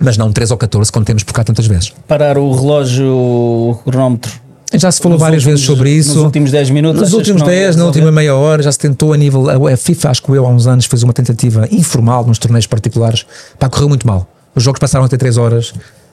mas 0.00 0.16
não 0.18 0.32
3 0.32 0.50
ou 0.50 0.56
14, 0.56 0.90
como 0.92 1.04
temos 1.04 1.22
por 1.22 1.32
cá 1.32 1.44
tantas 1.44 1.66
vezes. 1.66 1.92
Parar 2.06 2.36
o 2.36 2.52
relógio, 2.52 3.06
o 3.08 3.80
cronómetro. 3.84 4.32
Já 4.74 4.92
se 4.92 5.00
falou 5.00 5.14
Nos 5.16 5.22
várias 5.22 5.42
últimos- 5.44 5.60
vezes 5.60 5.66
sobre 5.66 5.90
isso. 5.90 6.14
Nos 6.14 6.24
últimos 6.24 6.50
10 6.50 6.68
minutos. 6.70 7.00
Nos 7.00 7.12
últimos 7.14 7.40
que 7.42 7.48
não 7.48 7.54
10, 7.54 7.76
na 7.76 7.84
última 7.86 8.12
meia 8.12 8.34
hora, 8.34 8.62
já 8.62 8.70
se 8.70 8.78
tentou 8.78 9.12
a 9.14 9.16
nível. 9.16 9.48
A 9.66 9.76
FIFA, 9.76 10.10
acho 10.10 10.22
que 10.22 10.30
eu 10.30 10.44
há 10.44 10.48
uns 10.50 10.66
anos, 10.66 10.84
fez 10.84 11.02
uma 11.02 11.12
tentativa 11.14 11.66
informal 11.72 12.26
nos 12.26 12.38
torneios 12.38 12.66
particulares. 12.66 13.24
Pá, 13.58 13.68
correu 13.70 13.88
muito 13.88 14.06
mal. 14.06 14.26
Os 14.54 14.62
jogos 14.62 14.78
passaram 14.78 15.06
a 15.06 15.08
ter 15.08 15.16
3 15.16 15.38
horas. 15.38 15.72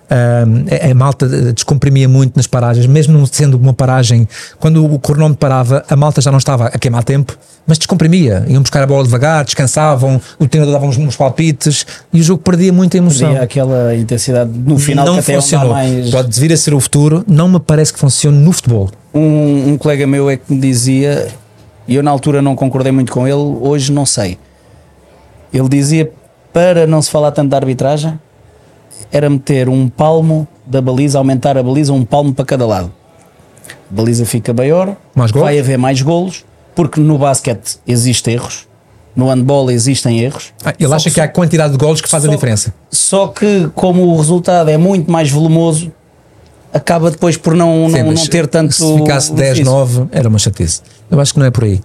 A, 0.09 0.89
a 0.91 0.93
malta 0.95 1.25
eh, 1.25 1.51
descomprimia 1.51 2.07
muito 2.07 2.37
nas 2.37 2.45
paragens, 2.47 2.85
mesmo 2.85 3.17
não 3.17 3.25
sendo 3.25 3.57
uma 3.57 3.73
paragem. 3.73 4.27
Quando 4.59 4.85
o 4.85 4.99
cronómetro 4.99 5.37
parava, 5.39 5.83
a 5.89 5.95
malta 5.95 6.21
já 6.21 6.31
não 6.31 6.37
estava 6.37 6.67
a 6.67 6.77
queimar 6.77 7.03
tempo, 7.03 7.35
mas 7.67 7.77
descomprimia. 7.77 8.45
Iam 8.47 8.61
buscar 8.61 8.83
a 8.83 8.87
bola 8.87 9.03
devagar, 9.03 9.43
descansavam, 9.45 10.21
o 10.39 10.47
treinador 10.47 10.73
dava 10.79 10.85
uns, 10.85 10.97
uns 10.97 11.15
palpites 11.15 11.85
e 12.13 12.19
o 12.19 12.23
jogo 12.23 12.41
perdia 12.43 12.71
muita 12.71 12.97
emoção. 12.97 13.29
Havia 13.29 13.41
aquela 13.41 13.95
intensidade 13.95 14.51
no 14.53 14.77
final 14.77 15.05
não 15.05 15.13
que 15.15 15.19
até 15.21 15.33
é 15.33 15.35
funcionou. 15.35 15.73
mais. 15.73 16.09
Pode 16.11 16.39
vir 16.39 16.53
a 16.53 16.57
ser 16.57 16.73
o 16.73 16.79
futuro, 16.79 17.23
não 17.27 17.47
me 17.47 17.59
parece 17.59 17.91
que 17.93 17.99
funcione 17.99 18.37
no 18.37 18.51
futebol. 18.51 18.89
Um, 19.13 19.69
um 19.73 19.77
colega 19.77 20.05
meu 20.05 20.29
é 20.29 20.37
que 20.37 20.53
me 20.53 20.59
dizia, 20.59 21.27
e 21.87 21.95
eu 21.95 22.03
na 22.03 22.11
altura 22.11 22.41
não 22.41 22.55
concordei 22.55 22.91
muito 22.91 23.11
com 23.11 23.27
ele, 23.27 23.35
hoje 23.61 23.91
não 23.91 24.05
sei. 24.05 24.37
Ele 25.53 25.69
dizia 25.69 26.11
para 26.53 26.85
não 26.85 27.01
se 27.01 27.09
falar 27.09 27.31
tanto 27.31 27.49
da 27.49 27.57
arbitragem, 27.57 28.19
era 29.11 29.29
meter 29.29 29.69
um 29.69 29.87
palmo 29.89 30.47
da 30.65 30.81
baliza, 30.81 31.17
aumentar 31.17 31.57
a 31.57 31.63
baliza 31.63 31.93
um 31.93 32.03
palmo 32.05 32.33
para 32.33 32.45
cada 32.45 32.65
lado. 32.65 32.91
A 33.91 33.95
baliza 33.95 34.25
fica 34.25 34.53
maior, 34.53 34.95
Mais 35.15 35.31
golos? 35.31 35.45
vai 35.47 35.59
haver 35.59 35.77
mais 35.77 36.01
golos, 36.01 36.43
porque 36.75 36.99
no 36.99 37.17
basquete 37.17 37.77
existem 37.87 38.33
erros, 38.35 38.67
no 39.15 39.29
handball 39.29 39.71
existem 39.71 40.19
erros. 40.19 40.53
Ah, 40.63 40.73
ele 40.79 40.93
acha 40.93 41.09
que 41.09 41.15
que 41.15 41.21
há 41.21 41.23
a 41.23 41.27
quantidade 41.27 41.71
de 41.73 41.77
golos 41.79 42.01
que 42.01 42.09
faz 42.09 42.23
a 42.23 42.27
só- 42.27 42.33
diferença. 42.33 42.73
Só 42.91 43.27
que 43.27 43.69
como 43.73 44.05
o 44.07 44.17
resultado 44.17 44.69
é 44.69 44.77
muito 44.77 45.09
mais 45.09 45.31
volumoso, 45.31 45.91
acaba 46.73 47.09
depois 47.09 47.37
por 47.37 47.55
não, 47.55 47.87
Sim, 47.89 48.03
não, 48.03 48.11
não 48.11 48.25
ter 48.27 48.45
tanto. 48.47 48.73
Se 48.73 48.97
ficasse 48.97 49.31
10, 49.33 49.39
benefício. 49.59 49.71
9, 49.71 50.07
era 50.11 50.27
uma 50.27 50.37
chatice. 50.37 50.81
Eu 51.09 51.19
acho 51.19 51.33
que 51.33 51.39
não 51.39 51.45
é 51.45 51.51
por 51.51 51.63
aí. 51.63 51.81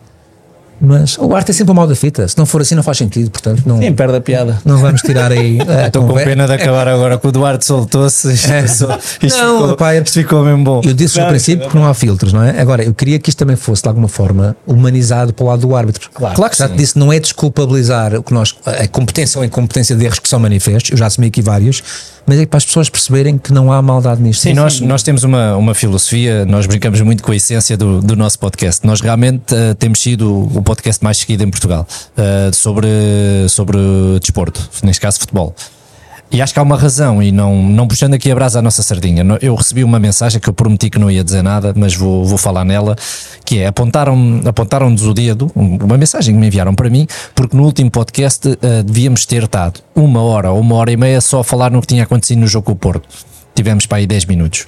Mas 0.80 1.18
o 1.18 1.34
arte 1.36 1.50
é 1.50 1.54
sempre 1.54 1.72
o 1.72 1.74
mal 1.74 1.86
da 1.86 1.94
fita. 1.94 2.26
Se 2.26 2.38
não 2.38 2.46
for 2.46 2.62
assim, 2.62 2.74
não 2.74 2.82
faz 2.82 2.96
sentido. 2.98 3.30
Portanto, 3.30 3.62
não, 3.66 3.78
Sim, 3.78 3.92
perde 3.92 4.16
a 4.16 4.20
piada. 4.20 4.58
não 4.64 4.78
vamos 4.78 5.02
tirar 5.02 5.30
aí. 5.30 5.58
a 5.68 5.86
Estou 5.88 6.02
com 6.02 6.08
conver- 6.08 6.24
pena 6.24 6.46
de 6.46 6.52
acabar 6.54 6.88
agora 6.88 7.18
com 7.18 7.28
o 7.28 7.32
Duarte 7.32 7.64
soltou-se. 7.66 8.32
Isto, 8.32 8.48
passou- 8.48 8.98
isto 9.22 9.38
Não, 9.38 9.60
ficou, 9.60 9.76
pá, 9.76 9.92
é- 9.94 9.98
isto 10.02 10.14
ficou 10.14 10.42
mesmo 10.44 10.64
bom. 10.64 10.80
Eu 10.84 10.94
disse 10.94 11.20
no 11.20 11.26
princípio 11.28 11.68
que 11.68 11.76
não 11.76 11.86
há 11.86 11.92
filtros, 11.94 12.32
não 12.32 12.42
é? 12.42 12.60
Agora, 12.60 12.82
eu 12.82 12.94
queria 12.94 13.18
que 13.18 13.28
isto 13.28 13.38
também 13.38 13.56
fosse 13.56 13.82
de 13.82 13.88
alguma 13.88 14.08
forma 14.08 14.56
humanizado 14.66 15.34
para 15.34 15.44
o 15.44 15.48
lado 15.48 15.60
do 15.66 15.76
árbitro. 15.76 16.08
Claro. 16.14 16.34
Claro 16.34 16.50
que 16.52 16.58
Já 16.58 16.66
sim. 16.66 16.74
te 16.74 16.78
disse, 16.78 16.98
não 16.98 17.12
é 17.12 17.18
desculpabilizar 17.20 18.14
o 18.14 18.22
que 18.22 18.32
nós, 18.32 18.54
a 18.64 18.88
competência 18.88 19.38
ou 19.38 19.44
incompetência 19.44 19.94
de 19.94 20.04
erros 20.04 20.18
que 20.18 20.28
são 20.28 20.38
manifestos, 20.40 20.90
eu 20.90 20.96
já 20.96 21.06
assumi 21.06 21.26
aqui 21.26 21.42
vários, 21.42 21.82
mas 22.26 22.38
é 22.38 22.46
para 22.46 22.58
as 22.58 22.64
pessoas 22.64 22.88
perceberem 22.88 23.38
que 23.38 23.52
não 23.52 23.72
há 23.72 23.80
maldade 23.82 24.22
nisto. 24.22 24.42
Sim, 24.42 24.54
nós, 24.54 24.80
nós 24.80 25.02
temos 25.02 25.24
uma, 25.24 25.56
uma 25.56 25.74
filosofia, 25.74 26.44
nós 26.44 26.66
brincamos 26.66 27.00
muito 27.00 27.22
com 27.22 27.32
a 27.32 27.36
essência 27.36 27.76
do, 27.76 28.00
do 28.00 28.16
nosso 28.16 28.38
podcast. 28.38 28.86
Nós 28.86 29.00
realmente 29.00 29.54
eh, 29.54 29.74
temos 29.74 30.00
sido 30.00 30.48
o 30.56 30.62
podcast 30.62 31.02
mais 31.02 31.18
seguido 31.18 31.42
em 31.44 31.50
Portugal 31.50 31.86
eh, 32.16 32.50
sobre, 32.52 32.88
sobre 33.48 33.78
desporto, 34.20 34.68
neste 34.82 35.00
caso 35.00 35.18
futebol. 35.20 35.54
E 36.32 36.40
acho 36.40 36.52
que 36.52 36.60
há 36.60 36.62
uma 36.62 36.76
razão, 36.76 37.20
e 37.20 37.32
não, 37.32 37.60
não 37.60 37.88
puxando 37.88 38.14
aqui 38.14 38.30
a 38.30 38.34
brasa 38.36 38.60
à 38.60 38.62
nossa 38.62 38.84
sardinha. 38.84 39.24
Eu 39.42 39.52
recebi 39.56 39.82
uma 39.82 39.98
mensagem 39.98 40.40
que 40.40 40.48
eu 40.48 40.52
prometi 40.52 40.88
que 40.88 40.96
não 40.98 41.10
ia 41.10 41.24
dizer 41.24 41.42
nada, 41.42 41.72
mas 41.76 41.96
vou, 41.96 42.24
vou 42.24 42.38
falar 42.38 42.64
nela, 42.64 42.94
que 43.44 43.58
é 43.58 43.66
apontaram-nos 43.66 44.46
apontaram 44.46 44.94
o 44.94 45.14
dedo, 45.14 45.50
um- 45.56 45.76
uma 45.84 45.98
mensagem 45.98 46.32
que 46.32 46.40
me 46.40 46.46
enviaram 46.46 46.72
para 46.72 46.88
mim, 46.88 47.04
porque 47.34 47.56
no 47.56 47.64
último 47.64 47.90
podcast 47.90 48.48
eh, 48.62 48.82
devíamos 48.84 49.26
ter 49.26 49.42
estado 49.42 49.80
uma 49.92 50.22
hora 50.22 50.52
ou 50.52 50.60
uma 50.60 50.76
hora 50.76 50.92
e 50.92 50.96
meia 50.96 51.20
só 51.20 51.40
a 51.40 51.44
falar 51.44 51.68
no 51.72 51.80
que 51.80 51.88
tinha 51.88 52.04
acontecido 52.04 52.38
no 52.38 52.46
jogo 52.46 52.66
com 52.66 52.72
o 52.72 52.76
Porto. 52.76 53.08
Tivemos 53.52 53.86
para 53.86 53.98
aí 53.98 54.06
10 54.06 54.26
minutos. 54.26 54.66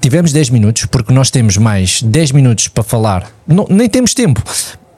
Tivemos 0.00 0.32
10 0.32 0.50
minutos 0.50 0.86
porque 0.86 1.12
nós 1.12 1.30
temos 1.30 1.56
mais 1.58 2.02
10 2.02 2.32
minutos 2.32 2.66
para 2.66 2.82
falar. 2.82 3.28
Não, 3.46 3.66
nem 3.70 3.88
temos 3.88 4.14
tempo. 4.14 4.42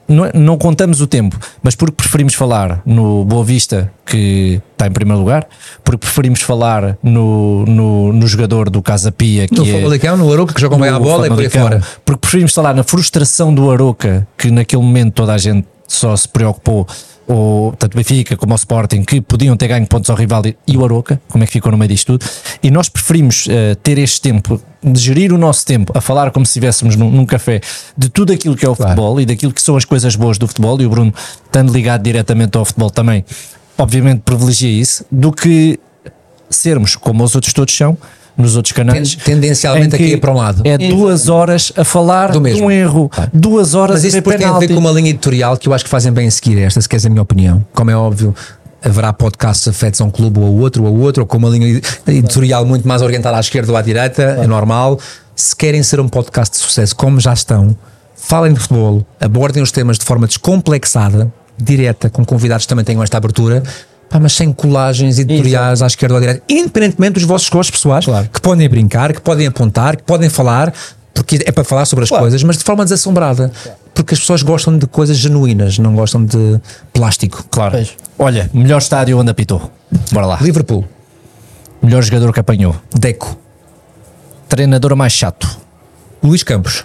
Não, 0.07 0.25
é- 0.25 0.31
não 0.33 0.57
contamos 0.57 1.01
o 1.01 1.07
tempo, 1.07 1.37
mas 1.63 1.75
porque 1.75 1.93
preferimos 1.95 2.35
falar 2.35 2.81
no 2.85 3.25
Boa 3.25 3.43
Vista, 3.43 3.91
que 4.05 4.61
está 4.71 4.85
em 4.85 4.91
primeiro 4.91 5.19
lugar, 5.19 5.47
porque 5.83 5.97
preferimos 5.99 6.41
falar 6.41 6.97
no, 7.01 7.65
no, 7.65 8.13
no 8.13 8.27
jogador 8.27 8.69
do 8.69 8.81
Casa 8.83 9.11
Pia, 9.11 9.47
que 9.47 9.55
No 9.57 9.65
é, 9.67 9.71
Famalicão, 9.71 10.15
no 10.15 10.31
Aroca, 10.31 10.53
que 10.53 10.61
jogam 10.61 10.79
bem 10.79 10.89
à 10.89 10.93
no 10.93 10.99
bola 10.99 11.25
e 11.25 11.29
por 11.29 11.39
aí 11.39 11.49
fora. 11.49 11.81
Porque 12.05 12.19
preferimos 12.21 12.53
falar 12.53 12.73
na 12.75 12.83
frustração 12.83 13.53
do 13.53 13.71
Aroca, 13.71 14.27
que 14.37 14.51
naquele 14.51 14.81
momento 14.81 15.13
toda 15.13 15.33
a 15.33 15.37
gente 15.39 15.67
só 15.87 16.15
se 16.15 16.27
preocupou, 16.27 16.87
ou 17.27 17.71
tanto 17.73 17.93
o 17.93 17.97
Benfica 17.97 18.37
como 18.37 18.53
o 18.53 18.55
Sporting, 18.55 19.03
que 19.03 19.19
podiam 19.21 19.57
ter 19.57 19.67
ganho 19.67 19.87
pontos 19.87 20.09
ao 20.09 20.15
rival 20.15 20.43
e- 20.45 20.77
o 20.77 20.83
Aroca, 20.85 21.19
como 21.27 21.43
é 21.43 21.47
que 21.47 21.53
ficou 21.53 21.71
no 21.71 21.77
meio 21.77 21.89
disto 21.89 22.17
tudo. 22.17 22.25
E 22.61 22.69
nós 22.69 22.87
preferimos 22.89 23.47
eh, 23.49 23.75
ter 23.81 23.97
este 23.97 24.21
tempo, 24.21 24.61
de 24.83 24.99
gerir 24.99 25.33
o 25.33 25.37
nosso 25.37 25.65
tempo, 25.65 25.91
a 25.97 26.01
falar 26.01 26.29
como 26.31 26.45
se 26.45 26.51
estivéssemos 26.51 26.95
num, 26.95 27.09
num 27.09 27.25
café, 27.25 27.61
de 27.97 28.09
tudo 28.09 28.31
aquilo 28.31 28.55
que 28.55 28.65
é 28.65 28.69
o 28.69 28.75
Claro. 28.75 28.91
futebol 28.91 29.19
e 29.19 29.25
daquilo 29.25 29.51
que 29.51 29.61
são 29.61 29.75
as 29.75 29.85
coisas 29.85 30.15
boas 30.15 30.37
do 30.37 30.47
futebol, 30.47 30.79
e 30.81 30.85
o 30.85 30.89
Bruno, 30.89 31.13
estando 31.45 31.73
ligado 31.73 32.03
diretamente 32.03 32.57
ao 32.57 32.63
futebol 32.65 32.91
também, 32.91 33.25
obviamente 33.77 34.19
privilegia 34.21 34.69
isso, 34.69 35.03
do 35.11 35.31
que 35.31 35.79
sermos 36.49 36.95
como 36.95 37.23
os 37.23 37.33
outros 37.33 37.53
todos 37.53 37.75
são, 37.75 37.97
nos 38.37 38.55
outros 38.55 38.71
canais. 38.73 39.15
Ten- 39.15 39.35
tendencialmente 39.35 39.95
aqui 39.95 40.13
é 40.13 40.17
para 40.17 40.31
um 40.31 40.37
lado. 40.37 40.61
É 40.65 40.77
duas 40.77 41.29
horas 41.29 41.71
a 41.75 41.83
falar 41.83 42.27
Do 42.31 42.33
de 42.33 42.39
mesmo. 42.43 42.65
um 42.65 42.71
erro, 42.71 43.09
duas 43.33 43.73
horas 43.75 43.95
Mas 43.97 44.03
a 44.03 44.07
isso 44.07 44.17
depois 44.17 44.35
tem 44.37 44.45
a 44.45 44.57
ver 44.59 44.67
com 44.67 44.79
uma 44.79 44.91
linha 44.91 45.09
editorial 45.09 45.55
que 45.57 45.69
eu 45.69 45.73
acho 45.73 45.83
que 45.83 45.89
fazem 45.89 46.11
bem 46.11 46.27
a 46.27 46.31
seguir 46.31 46.57
esta, 46.59 46.79
se 46.81 46.89
queres 46.89 47.05
a 47.05 47.09
minha 47.09 47.21
opinião. 47.21 47.65
Como 47.73 47.89
é 47.91 47.95
óbvio, 47.95 48.35
haverá 48.83 49.11
podcasts 49.13 49.67
afetos 49.67 50.01
a 50.01 50.03
um 50.03 50.11
clube 50.11 50.39
ou 50.39 50.45
a 50.45 50.49
outro 50.49 50.83
ou 50.83 50.89
a 50.89 50.91
outro, 50.99 51.23
ou 51.23 51.27
com 51.27 51.37
uma 51.37 51.49
linha 51.49 51.81
editorial 52.07 52.65
muito 52.65 52.87
mais 52.87 53.01
orientada 53.01 53.37
à 53.37 53.39
esquerda 53.39 53.71
ou 53.71 53.77
à 53.77 53.81
direita, 53.81 54.21
é 54.21 54.47
normal. 54.47 54.99
Se 55.35 55.55
querem 55.55 55.81
ser 55.83 55.99
um 55.99 56.07
podcast 56.07 56.55
de 56.57 56.63
sucesso, 56.63 56.95
como 56.95 57.19
já 57.19 57.33
estão, 57.33 57.75
falem 58.15 58.53
de 58.53 58.59
futebol, 58.59 59.05
abordem 59.19 59.61
os 59.63 59.71
temas 59.71 59.97
de 59.97 60.05
forma 60.05 60.27
descomplexada, 60.27 61.31
direta, 61.57 62.09
com 62.09 62.23
convidados 62.25 62.65
que 62.65 62.69
também 62.69 62.83
tenham 62.85 63.01
esta 63.03 63.17
abertura, 63.17 63.63
Pá, 64.09 64.19
mas 64.19 64.33
sem 64.33 64.53
colagens 64.53 65.19
editoriais 65.19 65.81
à 65.81 65.87
esquerda 65.87 66.13
ou 66.15 66.17
à 66.17 66.21
direita, 66.21 66.43
independentemente 66.47 67.13
dos 67.13 67.23
vossos 67.23 67.49
gostos 67.49 67.71
pessoais, 67.71 68.05
que 68.31 68.39
podem 68.39 68.67
brincar, 68.69 69.11
que 69.13 69.19
podem 69.21 69.47
apontar, 69.47 69.97
que 69.97 70.03
podem 70.03 70.29
falar, 70.29 70.73
porque 71.13 71.39
é 71.45 71.51
para 71.51 71.63
falar 71.63 71.85
sobre 71.85 72.03
as 72.03 72.09
Claro. 72.09 72.23
coisas, 72.23 72.41
mas 72.43 72.57
de 72.57 72.63
forma 72.63 72.83
desassombrada. 72.83 73.51
Porque 73.93 74.13
as 74.13 74.19
pessoas 74.19 74.43
gostam 74.43 74.77
de 74.77 74.85
coisas 74.85 75.17
genuínas, 75.17 75.79
não 75.79 75.95
gostam 75.95 76.23
de 76.25 76.59
plástico. 76.93 77.43
Claro. 77.49 77.71
Pois. 77.71 77.93
Olha, 78.19 78.49
melhor 78.53 78.77
estádio 78.79 79.17
onde 79.17 79.31
apitou. 79.31 79.71
Bora 80.11 80.25
lá. 80.25 80.37
Liverpool, 80.41 80.85
Melhor 81.81 82.01
jogador 82.03 82.33
que 82.33 82.39
apanhou. 82.39 82.75
Deco, 82.93 83.37
Treinador 84.49 84.95
mais 84.95 85.13
chato. 85.13 85.47
Luís 86.23 86.43
Campos, 86.43 86.83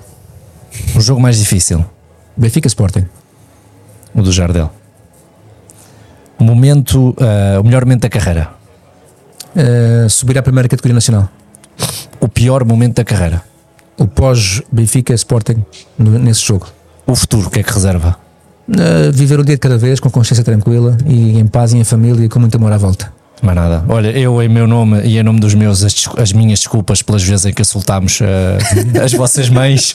O 0.95 1.01
jogo 1.01 1.21
mais 1.21 1.39
difícil. 1.39 1.85
Benfica 2.37 2.67
Sporting, 2.69 3.07
O 4.15 4.23
do 4.23 4.31
Jardel. 4.33 4.71
O 6.41 6.45
momento, 6.45 7.15
ah, 7.21 7.61
o 7.61 7.65
melhor 7.65 7.85
momento 7.85 8.03
da 8.03 8.09
carreira. 8.09 8.49
eh, 9.57 10.07
subir 10.09 10.39
à 10.39 10.43
primeira 10.43 10.69
categoria 10.69 10.95
nacional. 10.95 11.29
O 12.21 12.29
pior 12.29 12.65
momento 12.65 12.97
da 12.97 13.05
carreira. 13.05 13.43
O 13.99 14.07
pós 14.07 14.63
Benfica 14.71 15.13
Sporting 15.13 15.65
no- 15.99 16.19
nesse 16.21 16.43
jogo. 16.47 16.69
O 17.05 17.17
futuro, 17.17 17.49
o 17.49 17.51
que 17.51 17.59
é 17.59 17.63
que 17.65 17.73
reserva? 17.73 18.17
Eh, 18.73 19.11
viver 19.13 19.41
um 19.41 19.43
dia 19.45 19.57
de 19.57 19.61
cada 19.61 19.77
vez 19.77 19.99
com 19.99 20.09
consciência 20.09 20.45
tranquila 20.45 20.97
e 21.05 21.37
em 21.39 21.47
paz 21.49 21.73
e 21.73 21.79
em 21.79 21.83
família 21.85 22.25
e 22.25 22.29
com 22.29 22.39
muito 22.39 22.55
amor 22.57 22.71
à 22.73 22.77
volta. 22.79 23.13
Mais 23.43 23.57
nada. 23.57 23.85
Olha, 23.89 24.09
eu 24.09 24.43
em 24.43 24.49
meu 24.49 24.67
nome 24.67 25.01
e 25.03 25.19
em 25.19 25.23
nome 25.23 25.41
dos 25.41 25.55
meus, 25.55 25.83
as, 25.83 26.09
as 26.19 26.33
minhas 26.33 26.59
desculpas 26.59 27.03
pelas 27.03 27.23
vezes 27.23 27.47
em 27.47 27.53
que 27.53 27.63
assultámos 27.63 28.21
ah, 28.23 28.59
as 29.03 29.13
vossas 29.13 29.49
mães, 29.49 29.95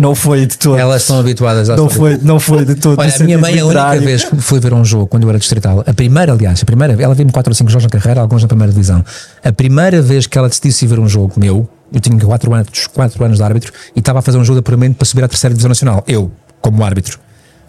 não 0.00 0.14
foi 0.14 0.46
de 0.46 0.56
todo. 0.56 0.78
Elas 0.78 1.02
estão 1.02 1.18
habituadas 1.18 1.68
a 1.70 1.76
Não 1.76 1.88
foi, 1.88 2.18
não 2.22 2.38
foi 2.38 2.64
de 2.64 2.76
todo. 2.76 2.98
Olha, 2.98 3.08
no 3.08 3.22
a 3.22 3.24
minha 3.24 3.38
mãe, 3.38 3.58
a 3.58 3.64
única 3.64 3.80
literário. 3.80 4.02
vez 4.02 4.24
que 4.24 4.36
fui 4.36 4.60
ver 4.60 4.72
um 4.72 4.84
jogo 4.84 5.06
quando 5.06 5.24
eu 5.24 5.28
era 5.28 5.38
distrital, 5.38 5.82
a 5.86 5.92
primeira, 5.92 6.32
aliás, 6.32 6.62
a 6.62 6.64
primeira, 6.64 7.00
ela 7.00 7.14
viu-me 7.14 7.32
4 7.32 7.50
ou 7.50 7.54
5 7.54 7.70
jogos 7.70 7.84
na 7.84 7.90
carreira, 7.90 8.20
alguns 8.20 8.42
na 8.42 8.48
primeira 8.48 8.72
divisão. 8.72 9.04
A 9.42 9.52
primeira 9.52 10.00
vez 10.00 10.26
que 10.26 10.38
ela 10.38 10.48
decidiu-se 10.48 10.84
ir 10.84 10.88
ver 10.88 11.00
um 11.00 11.08
jogo 11.08 11.32
meu, 11.36 11.68
eu 11.92 12.00
tinha 12.00 12.18
4 12.18 12.54
anos, 12.54 12.86
4 12.86 13.24
anos 13.24 13.38
de 13.38 13.42
árbitro 13.42 13.72
e 13.94 13.98
estava 13.98 14.20
a 14.20 14.22
fazer 14.22 14.38
um 14.38 14.44
jogo 14.44 14.56
de 14.56 14.60
apuramento 14.60 14.96
para 14.96 15.04
subir 15.04 15.24
à 15.24 15.28
terceira 15.28 15.52
divisão 15.52 15.68
nacional. 15.68 16.04
Eu, 16.06 16.30
como 16.60 16.84
árbitro, 16.84 17.18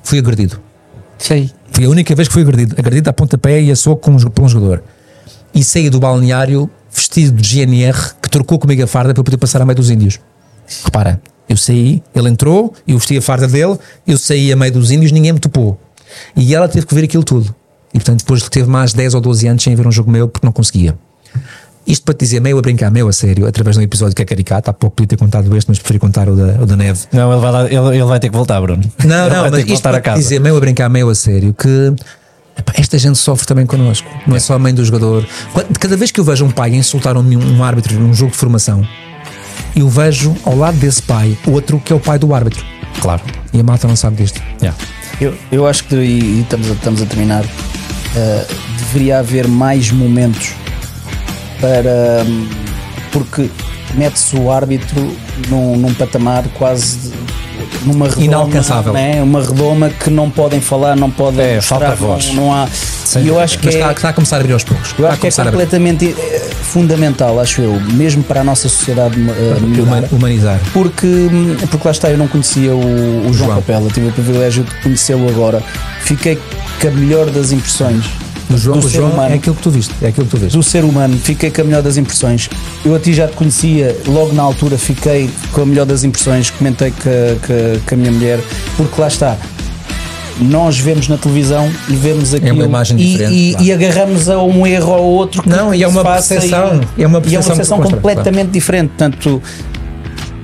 fui 0.04 0.20
agredido. 0.20 0.60
Sei. 1.18 1.50
Foi 1.72 1.86
a 1.86 1.90
única 1.90 2.16
vez 2.16 2.28
que 2.28 2.34
fui 2.34 2.44
agredido. 2.44 2.76
Agredido 2.78 3.10
a 3.10 3.14
pontapé 3.14 3.62
e 3.62 3.72
a 3.72 3.76
soco 3.76 4.12
por 4.30 4.44
um 4.44 4.50
jogador. 4.50 4.84
E 5.56 5.64
saí 5.64 5.90
do 5.90 6.00
balneário 6.00 6.70
vestido 6.92 7.42
de 7.42 7.48
GNR 7.66 7.98
que 8.22 8.30
trocou 8.30 8.60
comigo 8.60 8.84
a 8.84 8.88
farda 8.88 9.14
para 9.14 9.24
poder 9.24 9.38
passar 9.38 9.62
a 9.62 9.66
meio 9.66 9.76
dos 9.78 9.90
índios. 9.90 10.20
Repara, 10.84 11.22
eu 11.48 11.56
saí, 11.58 12.04
ele 12.14 12.30
entrou, 12.30 12.74
eu 12.88 12.98
vesti 12.98 13.18
a 13.18 13.22
farda 13.22 13.48
dele, 13.48 13.78
eu 14.06 14.18
saí 14.18 14.52
a 14.52 14.56
meio 14.56 14.72
dos 14.74 14.92
índios, 14.92 15.12
ninguém 15.12 15.32
me 15.34 15.40
topou. 15.40 15.80
E 16.36 16.54
ela 16.54 16.68
teve 16.68 16.86
que 16.86 16.94
ver 16.94 17.06
aquilo 17.06 17.24
tudo. 17.24 17.54
E 17.94 17.98
portanto, 17.98 18.20
depois 18.20 18.42
teve 18.50 18.70
mais 18.70 18.94
10 18.94 19.14
ou 19.14 19.22
12 19.22 19.48
anos 19.48 19.64
sem 19.64 19.74
ver 19.76 19.88
um 19.88 19.92
jogo 19.92 20.12
meu 20.12 20.28
porque 20.28 20.46
não 20.46 20.52
conseguia. 20.52 20.98
Isto 21.88 22.04
para 22.04 22.16
te 22.16 22.20
dizer, 22.22 22.40
meio 22.42 22.58
a 22.58 22.62
brincar, 22.62 22.90
meio 22.90 23.08
a 23.08 23.14
sério, 23.14 23.46
através 23.48 23.76
de 23.76 23.80
um 23.82 23.84
episódio 23.84 24.16
que 24.16 24.22
é 24.22 24.26
caricato. 24.26 24.70
Há 24.72 24.74
pouco 24.74 24.96
podia 24.96 25.10
ter 25.10 25.18
contado 25.18 25.56
este, 25.56 25.70
mas 25.70 25.78
preferi 25.78 26.00
contar 26.00 26.28
o 26.28 26.36
da, 26.36 26.62
o 26.64 26.66
da 26.66 26.76
neve. 26.76 27.02
Não, 27.12 27.32
ele 27.32 27.40
vai, 27.42 27.52
lá- 27.52 27.66
ele, 27.66 27.98
ele 27.98 28.06
vai 28.06 28.20
ter 28.20 28.30
que 28.30 28.36
voltar, 28.36 28.60
Bruno. 28.60 28.82
Não, 29.06 29.26
Ele 29.28 29.36
não, 29.36 29.42
vai 29.42 29.52
ter 29.52 29.58
mas 29.58 29.64
que 29.66 29.74
isto 29.74 29.84
para 29.84 29.98
a 29.98 30.02
casa. 30.02 30.20
dizer 30.20 30.40
meio 30.42 30.58
a 30.58 30.60
brincar, 30.60 30.90
meio 30.90 31.08
a 31.10 31.14
sério, 31.16 31.54
que 31.54 31.94
esta 32.74 32.98
gente 32.98 33.18
sofre 33.18 33.46
também 33.46 33.66
connosco. 33.66 34.10
Não 34.26 34.36
é 34.36 34.40
só 34.40 34.54
a 34.54 34.60
mãe 34.60 34.74
do 34.74 34.84
jogador. 34.84 35.26
Cada 35.80 35.98
vez 35.98 36.12
que 36.12 36.20
eu 36.20 36.24
vejo 36.24 36.46
um 36.46 36.52
pai 36.52 36.74
insultar 36.74 37.18
um, 37.18 37.22
um 37.22 37.64
árbitro 37.64 38.00
num 38.00 38.14
jogo 38.14 38.32
de 38.32 38.38
formação, 38.38 38.86
eu 39.76 39.90
vejo 39.90 40.36
ao 40.46 40.56
lado 40.56 40.78
desse 40.78 41.02
pai 41.02 41.38
outro 41.48 41.80
que 41.84 41.92
é 41.92 41.96
o 41.96 42.00
pai 42.00 42.18
do 42.18 42.34
árbitro. 42.34 42.64
Claro. 43.02 43.22
E 43.54 43.60
a 43.60 43.64
malta 43.64 43.88
não 43.88 43.96
sabe 43.96 44.18
disto. 44.24 44.42
Yeah. 44.62 44.78
Eu, 45.20 45.36
eu 45.52 45.68
acho 45.68 45.84
que, 45.86 45.96
e, 45.96 46.42
estamos, 46.42 46.70
a, 46.70 46.74
estamos 46.74 47.02
a 47.02 47.06
terminar, 47.06 47.44
uh, 47.44 48.56
deveria 48.78 49.20
haver 49.20 49.48
mais 49.48 49.92
momentos 49.92 50.54
para. 51.60 52.24
hum, 52.26 52.48
porque 53.12 53.50
mete-se 53.94 54.36
o 54.36 54.52
árbitro 54.52 55.16
num, 55.50 55.78
num 55.78 55.94
patamar 55.94 56.46
quase. 56.58 56.98
de- 57.10 57.45
numa 57.84 58.06
redoma, 58.08 58.24
Inalcançável. 58.24 58.94
Né? 58.94 59.22
Uma 59.22 59.42
redoma 59.42 59.90
que 59.90 60.10
não 60.10 60.30
podem 60.30 60.62
falar, 60.62 60.96
não 60.96 61.10
podem. 61.10 61.46
É, 61.46 61.62
falta 61.62 61.96
voz. 61.96 62.28
Não, 62.34 62.36
não 62.46 62.54
há. 62.54 62.68
e 63.22 63.28
eu 63.28 63.40
acho 63.40 63.60
que 63.60 63.66
Mas 63.66 63.76
é, 63.76 63.80
está, 63.80 63.92
está 63.92 64.10
a 64.10 64.14
começar 64.14 64.38
a 64.38 64.40
abrir 64.40 64.54
aos 64.54 64.64
poucos. 64.64 64.90
eu 64.98 65.06
Está 65.06 65.10
acho 65.10 65.22
que 65.22 65.28
é 65.28 65.30
a 65.30 65.42
a 65.42 65.52
completamente 65.52 66.16
eh, 66.18 66.50
fundamental, 66.64 67.40
acho 67.40 67.62
eu, 67.62 67.80
mesmo 67.94 68.24
para 68.24 68.42
a 68.42 68.44
nossa 68.44 68.68
sociedade. 68.70 69.16
Human- 69.20 70.08
Humanizar. 70.12 70.60
Porque, 70.74 71.08
porque 71.70 71.88
lá 71.88 71.92
está, 71.92 72.10
eu 72.10 72.18
não 72.18 72.28
conhecia 72.28 72.74
o, 72.76 72.80
o 73.28 73.34
João, 73.34 73.34
João. 73.34 73.56
Capela, 73.62 73.90
tive 73.90 74.08
o 74.08 74.12
privilégio 74.12 74.64
de 74.64 74.76
conhecê-lo 74.82 75.28
agora. 75.30 75.62
Fiquei 76.02 76.38
com 76.82 76.88
a 76.88 76.92
melhor 76.92 77.30
das 77.30 77.52
impressões 77.52 78.06
O 78.50 78.58
João, 78.58 78.80
do 78.80 78.88
o 78.88 78.90
ser 78.90 78.98
João 78.98 79.12
humano. 79.12 79.34
é 79.34 79.38
aquilo 79.38 79.56
que 79.56 79.62
tu 79.62 79.72
viste. 79.72 79.94
É 80.02 80.08
aquilo 80.08 80.26
que 80.26 80.32
tu 80.32 80.38
viste. 80.38 80.56
do 80.56 80.64
ser 80.64 80.84
humano, 80.84 81.18
fiquei 81.18 81.50
com 81.50 81.62
a 81.62 81.64
melhor 81.64 81.82
das 81.82 81.98
impressões. 81.98 82.50
Eu 82.84 82.96
a 82.96 83.00
ti 83.00 83.14
já 83.14 83.28
te 83.28 83.36
conhecia, 83.36 83.96
logo 84.08 84.34
na 84.34 84.44
altura 84.44 84.78
fiquei 84.78 85.30
com 85.52 85.62
a 85.62 85.66
melhor 85.66 85.86
das 85.86 86.04
impressões, 86.04 86.50
comentei 86.50 86.92
com 86.92 87.94
a, 87.94 87.98
minha 87.98 88.12
mulher, 88.12 88.40
porque 88.78 89.00
lá 89.00 89.08
está. 89.08 89.38
Nós 90.38 90.78
vemos 90.78 91.08
na 91.08 91.18
televisão 91.18 91.72
e 91.88 91.96
vemos 91.96 92.34
aquilo 92.34 92.66
imagem 92.66 93.00
e, 93.00 93.14
e, 93.14 93.52
claro. 93.52 93.66
e 93.66 93.72
agarramos 93.72 94.28
a 94.28 94.44
um 94.44 94.68
erro 94.68 94.92
ou 94.92 95.04
outro 95.14 95.42
que 95.42 95.48
Não, 95.48 95.74
e 95.74 95.82
é 95.82 95.88
uma 95.88 96.04
percepção, 96.04 96.82
e, 96.98 97.04
é 97.04 97.08
uma 97.08 97.22
e 97.26 97.36
é 97.36 97.40
uma 97.40 97.46
percepção 97.46 97.56
percepção 97.56 97.82
completamente 97.82 98.52
diferente. 98.52 98.90
Portanto, 98.90 99.42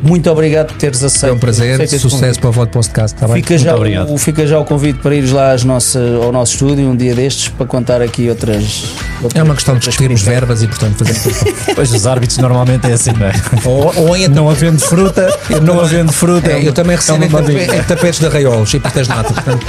muito 0.01 0.29
obrigado 0.29 0.67
por 0.67 0.77
teres 0.77 1.03
aceito. 1.03 1.31
É 1.31 1.35
um 1.35 1.39
prazer. 1.39 1.87
Sucesso 1.87 2.09
convite. 2.17 2.39
para 2.39 2.49
o 2.49 2.51
voto 2.53 2.71
podcast. 2.71 3.25
Bem? 3.25 3.35
Fica 3.35 3.57
já, 3.57 3.75
obrigado. 3.75 4.13
o, 4.13 4.17
fica 4.17 4.47
já 4.47 4.59
o 4.59 4.65
convite 4.65 4.99
para 4.99 5.15
ires 5.15 5.31
lá 5.31 5.51
às 5.51 5.63
nossas, 5.63 6.15
ao 6.23 6.31
nosso 6.31 6.53
estúdio 6.53 6.87
um 6.89 6.95
dia 6.95 7.13
destes 7.13 7.49
para 7.49 7.65
contar 7.65 8.01
aqui 8.01 8.29
outras. 8.29 8.85
outras 9.21 9.39
É 9.39 9.43
uma 9.43 9.55
questão 9.55 9.75
de 9.75 9.81
discutirmos 9.81 10.21
verbas 10.21 10.63
e, 10.63 10.67
portanto, 10.67 11.05
fazer. 11.05 11.21
Pois 11.75 11.91
os 11.93 12.05
árbitros 12.07 12.37
normalmente 12.37 12.87
é 12.87 12.93
assim, 12.93 13.11
não 13.13 13.27
é? 13.27 13.33
ou, 13.65 13.93
ou 14.07 14.17
em 14.17 14.27
Não 14.27 14.49
havendo 14.49 14.79
fruta, 14.79 15.27
não 15.61 15.79
havendo 15.79 16.11
fruta. 16.11 16.51
É, 16.51 16.67
eu 16.67 16.73
também 16.73 16.95
recebo 16.95 17.23
é 17.23 17.27
tape- 17.27 17.33
maravilha. 17.33 17.75
em 17.77 17.83
tapetes 17.83 18.19
de 18.19 18.25
arraiolos 18.25 18.73
e 18.73 18.79
pastéis 18.79 19.07
de 19.07 19.13
nata. 19.15 19.33
portanto, 19.33 19.65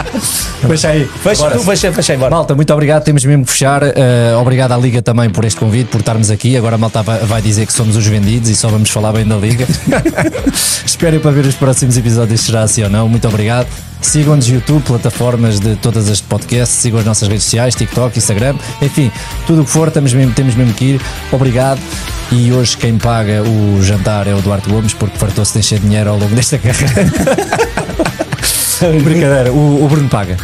Fecha 0.66 0.88
aí. 0.88 1.04
Fecha, 1.22 1.50
tu, 1.50 1.58
fecha, 1.60 1.92
fecha 1.92 2.12
aí, 2.12 2.18
bora. 2.18 2.30
Malta, 2.30 2.54
muito 2.54 2.72
obrigado. 2.72 3.02
Temos 3.04 3.24
mesmo 3.24 3.44
que 3.44 3.52
fechar. 3.52 3.82
Uh, 3.82 4.38
obrigado 4.40 4.72
à 4.72 4.76
Liga 4.76 5.02
também 5.02 5.28
por 5.30 5.44
este 5.44 5.58
convite, 5.58 5.88
por 5.88 6.00
estarmos 6.00 6.30
aqui. 6.30 6.56
Agora 6.56 6.76
a 6.76 6.78
malta 6.78 7.02
vai, 7.02 7.18
vai 7.20 7.42
dizer 7.42 7.66
que 7.66 7.72
somos 7.72 7.96
os 7.96 8.06
vendidos 8.06 8.48
e 8.48 8.56
só 8.56 8.68
vamos 8.68 8.90
falar 8.90 9.12
bem 9.12 9.26
da 9.26 9.36
Liga. 9.36 9.66
Esperem 10.84 11.20
para 11.20 11.30
ver 11.30 11.46
os 11.46 11.54
próximos 11.54 11.96
episódios, 11.96 12.40
se 12.40 12.46
será 12.46 12.62
assim 12.62 12.82
ou 12.82 12.90
não. 12.90 13.08
Muito 13.08 13.26
obrigado. 13.28 13.66
Sigam-nos 14.00 14.48
no 14.48 14.54
YouTube, 14.54 14.82
plataformas 14.82 15.60
de 15.60 15.76
todas 15.76 16.08
as 16.10 16.20
podcasts, 16.20 16.76
sigam 16.78 16.98
as 16.98 17.06
nossas 17.06 17.28
redes 17.28 17.44
sociais, 17.44 17.74
TikTok, 17.74 18.18
Instagram, 18.18 18.56
enfim, 18.80 19.12
tudo 19.46 19.62
o 19.62 19.64
que 19.64 19.70
for, 19.70 19.90
temos 19.92 20.12
mesmo, 20.12 20.34
temos 20.34 20.56
mesmo 20.56 20.74
que 20.74 20.84
ir. 20.84 21.00
Obrigado. 21.30 21.80
E 22.32 22.52
hoje 22.52 22.76
quem 22.76 22.98
paga 22.98 23.42
o 23.42 23.80
jantar 23.82 24.26
é 24.26 24.34
o 24.34 24.40
Duarte 24.40 24.68
Gomes, 24.68 24.92
porque 24.92 25.16
fartou-se 25.18 25.52
de 25.52 25.60
encher 25.60 25.78
dinheiro 25.78 26.10
ao 26.10 26.18
longo 26.18 26.34
desta 26.34 26.58
carreira. 26.58 27.12
Brincadeira, 29.04 29.52
o, 29.52 29.84
o 29.84 29.88
Bruno 29.88 30.08
paga. 30.08 30.36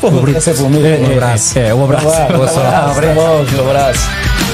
Pô, 0.00 0.08
essa 0.36 0.50
é 0.50 0.54
pelo 0.54 0.68
menos. 0.68 0.84
É, 0.86 0.98
Um 0.98 1.10
é, 1.10 1.12
abraço. 1.14 1.58
É, 1.58 1.74
um 1.74 1.84
abraço. 1.84 2.04
Boa 2.04 2.48
sorte. 2.48 2.74
Ah, 2.74 2.90
obrigado. 2.92 3.18
Um 3.20 3.70
abraço. 3.70 4.49